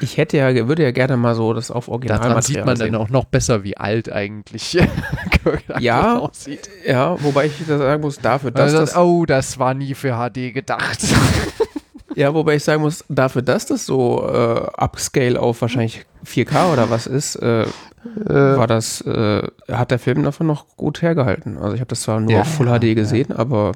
Ich 0.01 0.15
hätte 0.15 0.37
ja, 0.37 0.53
würde 0.69 0.83
ja 0.83 0.91
gerne 0.91 1.17
mal 1.17 1.35
so 1.35 1.53
das 1.53 1.71
auf 1.71 1.89
Originalmaterial 1.89 2.29
Daran 2.29 2.41
sieht 2.43 2.65
man 2.65 2.77
sehen. 2.77 2.93
dann 2.93 3.01
auch 3.01 3.09
noch 3.09 3.25
besser, 3.25 3.65
wie 3.65 3.75
alt 3.75 4.09
eigentlich 4.09 4.73
Ja. 5.79 6.19
aussieht. 6.19 6.69
Ja, 6.85 7.21
wobei 7.21 7.47
ich 7.47 7.53
da 7.67 7.77
sagen 7.77 8.01
muss, 8.01 8.17
dafür, 8.17 8.51
dass 8.51 8.73
Also, 8.73 8.77
das, 8.77 8.95
oh, 8.95 9.25
das 9.25 9.59
war 9.59 9.73
nie 9.73 9.93
für 9.95 10.13
HD 10.15 10.53
gedacht. 10.53 10.99
ja, 12.15 12.33
wobei 12.33 12.55
ich 12.55 12.63
sagen 12.63 12.81
muss, 12.81 13.03
dafür, 13.09 13.41
dass 13.41 13.65
das 13.65 13.85
so 13.85 14.25
äh, 14.25 14.67
upscale 14.81 15.37
auf 15.39 15.61
wahrscheinlich 15.61 16.05
4K 16.25 16.71
oder 16.71 16.89
was 16.89 17.05
ist, 17.07 17.35
äh, 17.35 17.65
war 18.03 18.67
das, 18.67 19.01
äh, 19.01 19.47
hat 19.71 19.91
der 19.91 19.99
Film 19.99 20.23
davon 20.23 20.47
noch 20.47 20.77
gut 20.77 21.01
hergehalten. 21.01 21.57
Also 21.57 21.73
ich 21.73 21.81
habe 21.81 21.89
das 21.89 22.01
zwar 22.01 22.19
nur 22.19 22.31
Ja, 22.31 22.41
auf 22.41 22.53
Full 22.55 22.67
HD 22.67 22.95
gesehen, 22.95 23.31
aber 23.31 23.73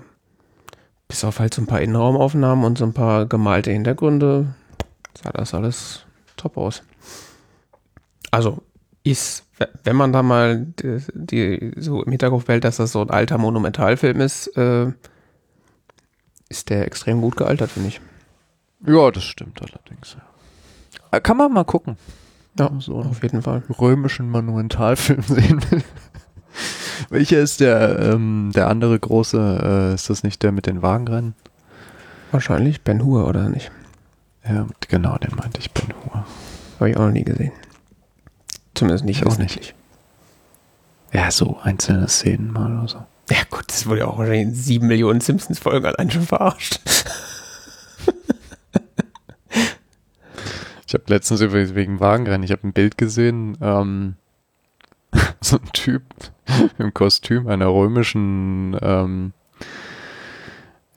bis 1.07 1.23
auf 1.23 1.39
halt 1.39 1.53
so 1.53 1.61
ein 1.61 1.67
paar 1.67 1.81
Innenraumaufnahmen 1.81 2.63
und 2.65 2.77
so 2.77 2.85
ein 2.85 2.93
paar 2.93 3.25
gemalte 3.25 3.71
Hintergründe 3.71 4.55
sah 5.21 5.31
das 5.31 5.53
alles 5.53 6.05
top 6.37 6.57
aus. 6.57 6.83
Also 8.31 8.63
ist, 9.03 9.45
wenn 9.83 9.95
man 9.95 10.13
da 10.13 10.23
mal 10.23 10.65
die, 10.65 10.99
die 11.13 11.73
so 11.77 12.01
im 12.03 12.11
Hinterkopf 12.11 12.45
behält, 12.45 12.63
dass 12.63 12.77
das 12.77 12.93
so 12.93 13.01
ein 13.01 13.09
alter 13.09 13.37
Monumentalfilm 13.37 14.21
ist, 14.21 14.47
äh, 14.57 14.87
ist 16.49 16.69
der 16.69 16.85
extrem 16.87 17.21
gut 17.21 17.35
gealtert, 17.35 17.71
finde 17.71 17.89
ich. 17.89 18.01
ja, 18.85 19.11
das 19.11 19.23
stimmt 19.23 19.61
allerdings. 19.61 20.15
Ja. 21.11 21.17
Äh, 21.17 21.21
Kann 21.21 21.37
man 21.37 21.51
mal 21.51 21.65
gucken. 21.65 21.97
Ja, 22.59 22.71
so 22.79 22.97
auf 22.99 23.23
jeden 23.23 23.41
Fall. 23.41 23.63
römischen 23.79 24.29
Monumentalfilm 24.29 25.21
sehen 25.27 25.61
will. 25.71 25.83
Welcher 27.09 27.39
ist 27.39 27.59
der, 27.59 27.99
ähm, 27.99 28.51
der 28.53 28.67
andere 28.67 28.99
große, 28.99 29.91
äh, 29.91 29.93
ist 29.95 30.09
das 30.09 30.23
nicht 30.23 30.43
der 30.43 30.51
mit 30.51 30.67
den 30.67 30.81
Wagenrennen? 30.81 31.33
Wahrscheinlich 32.31 32.81
Ben 32.81 33.03
Hur 33.03 33.27
oder 33.27 33.49
nicht? 33.49 33.71
Ja, 34.47 34.67
genau, 34.87 35.17
den 35.17 35.35
meinte 35.35 35.59
ich, 35.59 35.71
Ben 35.71 35.93
Hur. 36.03 36.25
Habe 36.79 36.89
ich 36.89 36.97
auch 36.97 37.05
noch 37.05 37.11
nie 37.11 37.23
gesehen. 37.23 37.51
Zumindest 38.75 39.05
nicht 39.05 39.21
Ich 39.21 39.25
auch 39.27 39.31
öffentlich. 39.31 39.73
Ja, 41.11 41.29
so 41.31 41.57
einzelne 41.61 42.07
Szenen 42.07 42.51
mal 42.51 42.77
oder 42.77 42.87
so. 42.87 42.97
Ja 43.29 43.37
gut, 43.49 43.65
das 43.67 43.85
wurde 43.85 44.01
ja 44.01 44.07
auch 44.07 44.17
wahrscheinlich 44.17 44.43
in 44.43 44.55
sieben 44.55 44.87
Millionen 44.87 45.21
Simpsons-Folgen 45.21 45.85
allein 45.85 46.11
schon 46.11 46.23
verarscht. 46.23 46.79
Ich 50.93 50.99
habe 50.99 51.11
letztens 51.11 51.41
übrigens 51.41 51.73
wegen 51.73 51.99
Wagenrennen, 51.99 52.43
ich 52.43 52.51
habe 52.51 52.67
ein 52.67 52.71
Bild 52.73 52.99
gesehen, 52.99 53.57
ähm, 53.61 54.13
so 55.41 55.55
ein 55.57 55.69
Typ 55.73 56.03
im 56.77 56.93
Kostüm 56.93 57.47
einer 57.47 57.65
römischen, 57.67 58.77
ähm, 58.79 59.33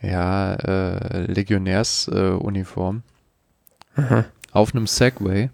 ja, 0.03 0.53
äh, 0.57 1.23
Legionärsuniform 1.33 3.03
äh, 3.97 4.01
Mhm. 4.03 4.25
auf 4.53 4.75
einem 4.75 4.87
Segway. 4.87 5.49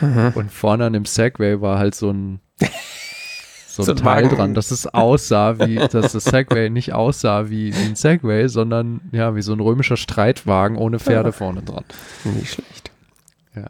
Mhm. 0.00 0.32
Und 0.34 0.50
vorne 0.50 0.86
an 0.86 0.92
dem 0.92 1.04
Segway 1.04 1.60
war 1.60 1.78
halt 1.78 1.94
so 1.94 2.10
ein 2.10 2.40
so 3.68 3.84
So 3.84 3.92
ein 3.92 3.96
Teil 3.98 4.24
Wagen. 4.24 4.36
dran, 4.36 4.54
dass 4.54 4.72
es 4.72 4.88
aussah 4.88 5.60
wie, 5.60 5.76
dass 5.76 6.10
das 6.14 6.24
Segway 6.24 6.68
nicht 6.68 6.92
aussah 6.94 7.48
wie, 7.48 7.72
ein 7.72 7.94
Segway, 7.94 8.48
sondern 8.48 9.02
ja, 9.12 9.36
wie 9.36 9.42
so 9.42 9.52
ein 9.52 9.60
römischer 9.60 9.96
Streitwagen 9.96 10.76
ohne 10.76 10.98
Pferde 10.98 11.30
vorne 11.30 11.62
dran. 11.62 11.84
Nicht 12.24 12.54
schlecht. 12.54 12.89
Ja. 13.54 13.68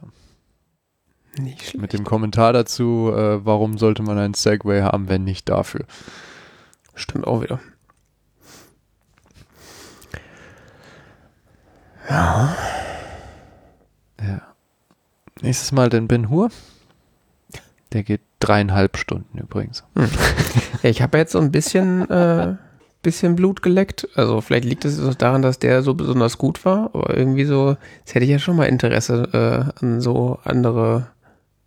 Nicht 1.39 1.63
schlecht. 1.63 1.81
Mit 1.81 1.93
dem 1.93 2.05
Kommentar 2.05 2.53
dazu, 2.53 3.13
äh, 3.15 3.45
warum 3.45 3.79
sollte 3.79 4.03
man 4.03 4.19
einen 4.19 4.35
Segway 4.35 4.83
haben, 4.83 5.09
wenn 5.09 5.25
nicht 5.25 5.49
dafür? 5.49 5.85
Stimmt 6.95 7.27
auch 7.27 7.43
wieder. 7.43 7.61
Ja. 12.09 12.57
Ja. 14.21 14.43
Nächstes 15.41 15.73
Mal 15.73 15.89
den 15.89 16.09
Ben 16.09 16.29
Hur. 16.29 16.51
Der 17.93 18.03
geht 18.03 18.21
dreieinhalb 18.41 18.97
Stunden 18.97 19.39
übrigens. 19.39 19.85
Ja, 19.97 20.09
ich 20.91 21.03
habe 21.03 21.19
jetzt 21.19 21.33
so 21.33 21.39
ein 21.39 21.53
bisschen, 21.53 22.09
äh, 22.11 22.57
bisschen 23.03 23.37
Blut 23.37 23.63
geleckt. 23.63 24.09
Also 24.15 24.41
vielleicht 24.41 24.65
liegt 24.65 24.85
es 24.85 25.03
auch 25.03 25.15
daran, 25.15 25.43
dass 25.43 25.59
der 25.59 25.83
so 25.83 25.95
besonders 25.95 26.39
gut 26.39 26.65
war, 26.65 26.91
aber 26.93 27.17
irgendwie 27.17 27.45
so, 27.45 27.77
jetzt 28.01 28.15
hätte 28.15 28.25
ich 28.25 28.31
ja 28.31 28.39
schon 28.39 28.57
mal 28.57 28.67
Interesse 28.67 29.29
äh, 29.33 29.85
an 29.85 30.01
so 30.01 30.39
andere. 30.45 31.09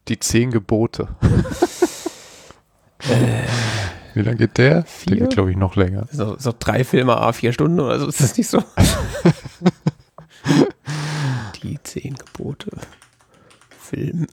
Die 0.08 0.20
zehn 0.20 0.52
Gebote. 0.52 1.08
Wie 4.14 4.22
lange 4.22 4.38
geht 4.38 4.58
der? 4.58 4.74
Der 4.74 4.84
Vier? 4.86 5.18
geht, 5.18 5.32
glaube 5.32 5.52
ich, 5.52 5.58
noch 5.58 5.76
länger. 5.76 6.08
So, 6.12 6.36
so 6.38 6.54
drei 6.58 6.84
Filme, 6.84 7.18
a 7.18 7.32
vier 7.34 7.54
Stunden 7.54 7.80
oder 7.80 8.00
so, 8.00 8.08
ist 8.08 8.22
das 8.22 8.38
nicht 8.38 8.48
so? 8.48 8.64
Die 11.64 11.82
zehn 11.84 12.16
Gebote. 12.16 12.72
Film. 13.80 14.28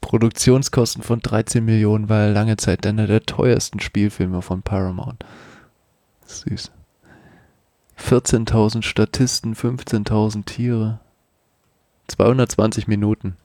Produktionskosten 0.00 1.02
von 1.02 1.20
13 1.20 1.64
Millionen 1.64 2.08
war 2.08 2.28
lange 2.28 2.56
Zeit 2.56 2.86
einer 2.86 3.06
der 3.06 3.22
teuersten 3.22 3.80
Spielfilme 3.80 4.42
von 4.42 4.62
Paramount. 4.62 5.24
Süß. 6.40 6.70
14.000 7.98 8.82
Statisten, 8.82 9.54
15.000 9.54 10.44
Tiere. 10.44 11.00
220 12.08 12.88
Minuten. 12.88 13.36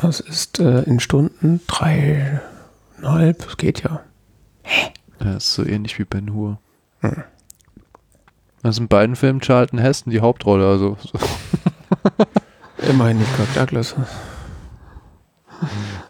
Das 0.00 0.18
ist 0.18 0.58
äh, 0.58 0.80
in 0.84 0.98
Stunden 0.98 1.60
dreieinhalb, 1.66 3.44
das 3.44 3.58
geht 3.58 3.82
ja. 3.82 4.00
Ja, 5.22 5.36
ist 5.36 5.52
so 5.52 5.62
ähnlich 5.62 5.98
wie 5.98 6.04
Ben 6.04 6.32
Hur. 6.32 6.58
Hm. 7.00 7.22
Also 8.62 8.80
in 8.80 8.88
beiden 8.88 9.14
Filmen 9.14 9.42
Charlton 9.42 9.78
Heston 9.78 10.10
die 10.10 10.20
Hauptrolle, 10.20 10.66
also 10.66 10.96
so. 11.02 11.18
Immerhin 12.88 13.18
nicht 13.18 13.36
Kirk 13.36 13.52
Douglas. 13.54 13.94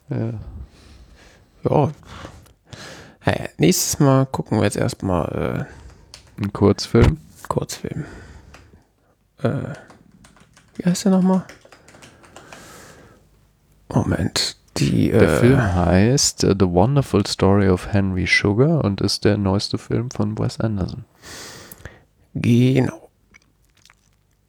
ja. 0.08 0.34
Ja. 1.64 1.90
Hey, 3.22 3.50
nächstes 3.58 3.98
Mal 4.00 4.24
gucken 4.26 4.58
wir 4.58 4.64
jetzt 4.64 4.78
erstmal 4.78 5.66
äh, 6.38 6.42
Ein 6.42 6.52
Kurzfilm. 6.54 7.18
Kurzfilm. 7.48 8.06
Äh, 9.42 9.74
wie 10.76 10.84
heißt 10.86 11.04
der 11.04 11.12
nochmal? 11.12 11.44
Moment. 13.92 14.56
Die, 14.78 15.10
Der 15.10 15.22
äh, 15.22 15.38
Film 15.40 15.62
heißt 15.74 16.44
äh, 16.44 16.54
The 16.58 16.66
Wonderful 16.66 17.26
Story 17.26 17.68
of 17.68 17.92
Henry 17.92 18.26
Sugar 18.26 18.82
und 18.84 19.02
ist 19.02 19.24
der 19.24 19.36
neueste 19.36 19.76
Film 19.76 20.10
von 20.10 20.38
Wes 20.38 20.58
Anderson. 20.58 21.04
Genau. 22.34 23.10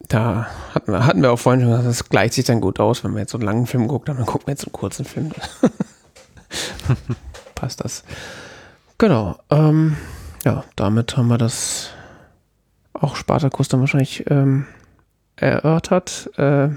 Da 0.08 0.46
hatten 0.74 0.92
wir, 0.92 1.04
hatten 1.04 1.20
wir 1.20 1.32
auch 1.32 1.38
vorhin 1.38 1.60
schon 1.60 1.70
gesagt, 1.70 1.88
das 1.88 2.08
gleicht 2.08 2.34
sich 2.34 2.46
dann 2.46 2.62
gut 2.62 2.80
aus, 2.80 3.04
wenn 3.04 3.12
wir 3.12 3.20
jetzt 3.20 3.32
so 3.32 3.38
einen 3.38 3.44
langen 3.44 3.66
Film 3.66 3.86
guckt, 3.86 4.08
dann 4.08 4.24
gucken 4.24 4.46
wir 4.46 4.52
jetzt 4.52 4.64
einen 4.64 4.72
kurzen 4.72 5.04
Film. 5.04 5.32
Passt 7.54 7.84
das. 7.84 8.04
Genau. 9.02 9.36
Ähm, 9.50 9.96
ja, 10.44 10.62
damit 10.76 11.16
haben 11.16 11.26
wir 11.26 11.36
das 11.36 11.90
auch 12.92 13.16
Spartakus 13.16 13.66
dann 13.66 13.80
wahrscheinlich 13.80 14.30
ähm, 14.30 14.64
erörtert. 15.34 16.30
Äh, 16.36 16.68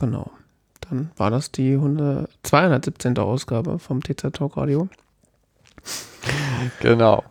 genau. 0.00 0.32
Dann 0.80 1.12
war 1.16 1.30
das 1.30 1.52
die 1.52 1.74
100, 1.74 2.28
217. 2.42 3.16
Ausgabe 3.18 3.78
vom 3.78 4.02
TZ 4.02 4.32
Talk 4.32 4.56
Radio. 4.56 4.88
Genau. 6.80 7.22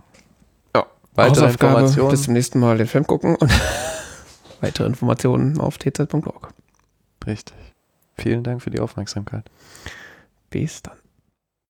Ja. 0.73 0.85
Weitere 1.15 1.47
Informationen? 1.47 2.10
Bis 2.10 2.23
zum 2.23 2.35
nächsten 2.35 2.60
Mal 2.61 2.77
den 2.77 2.88
Film 2.88 3.05
gucken 3.05 3.35
und 3.35 3.51
weitere 4.61 4.88
Informationen 4.88 5.60
auf 5.60 5.77
tz.org. 5.77 6.53
Richtig. 7.27 7.57
Vielen 8.15 8.43
Dank 8.43 8.61
für 8.61 8.69
die 8.69 8.80
Aufmerksamkeit. 8.80 9.43
Bis 10.49 10.81
dann. 10.84 11.02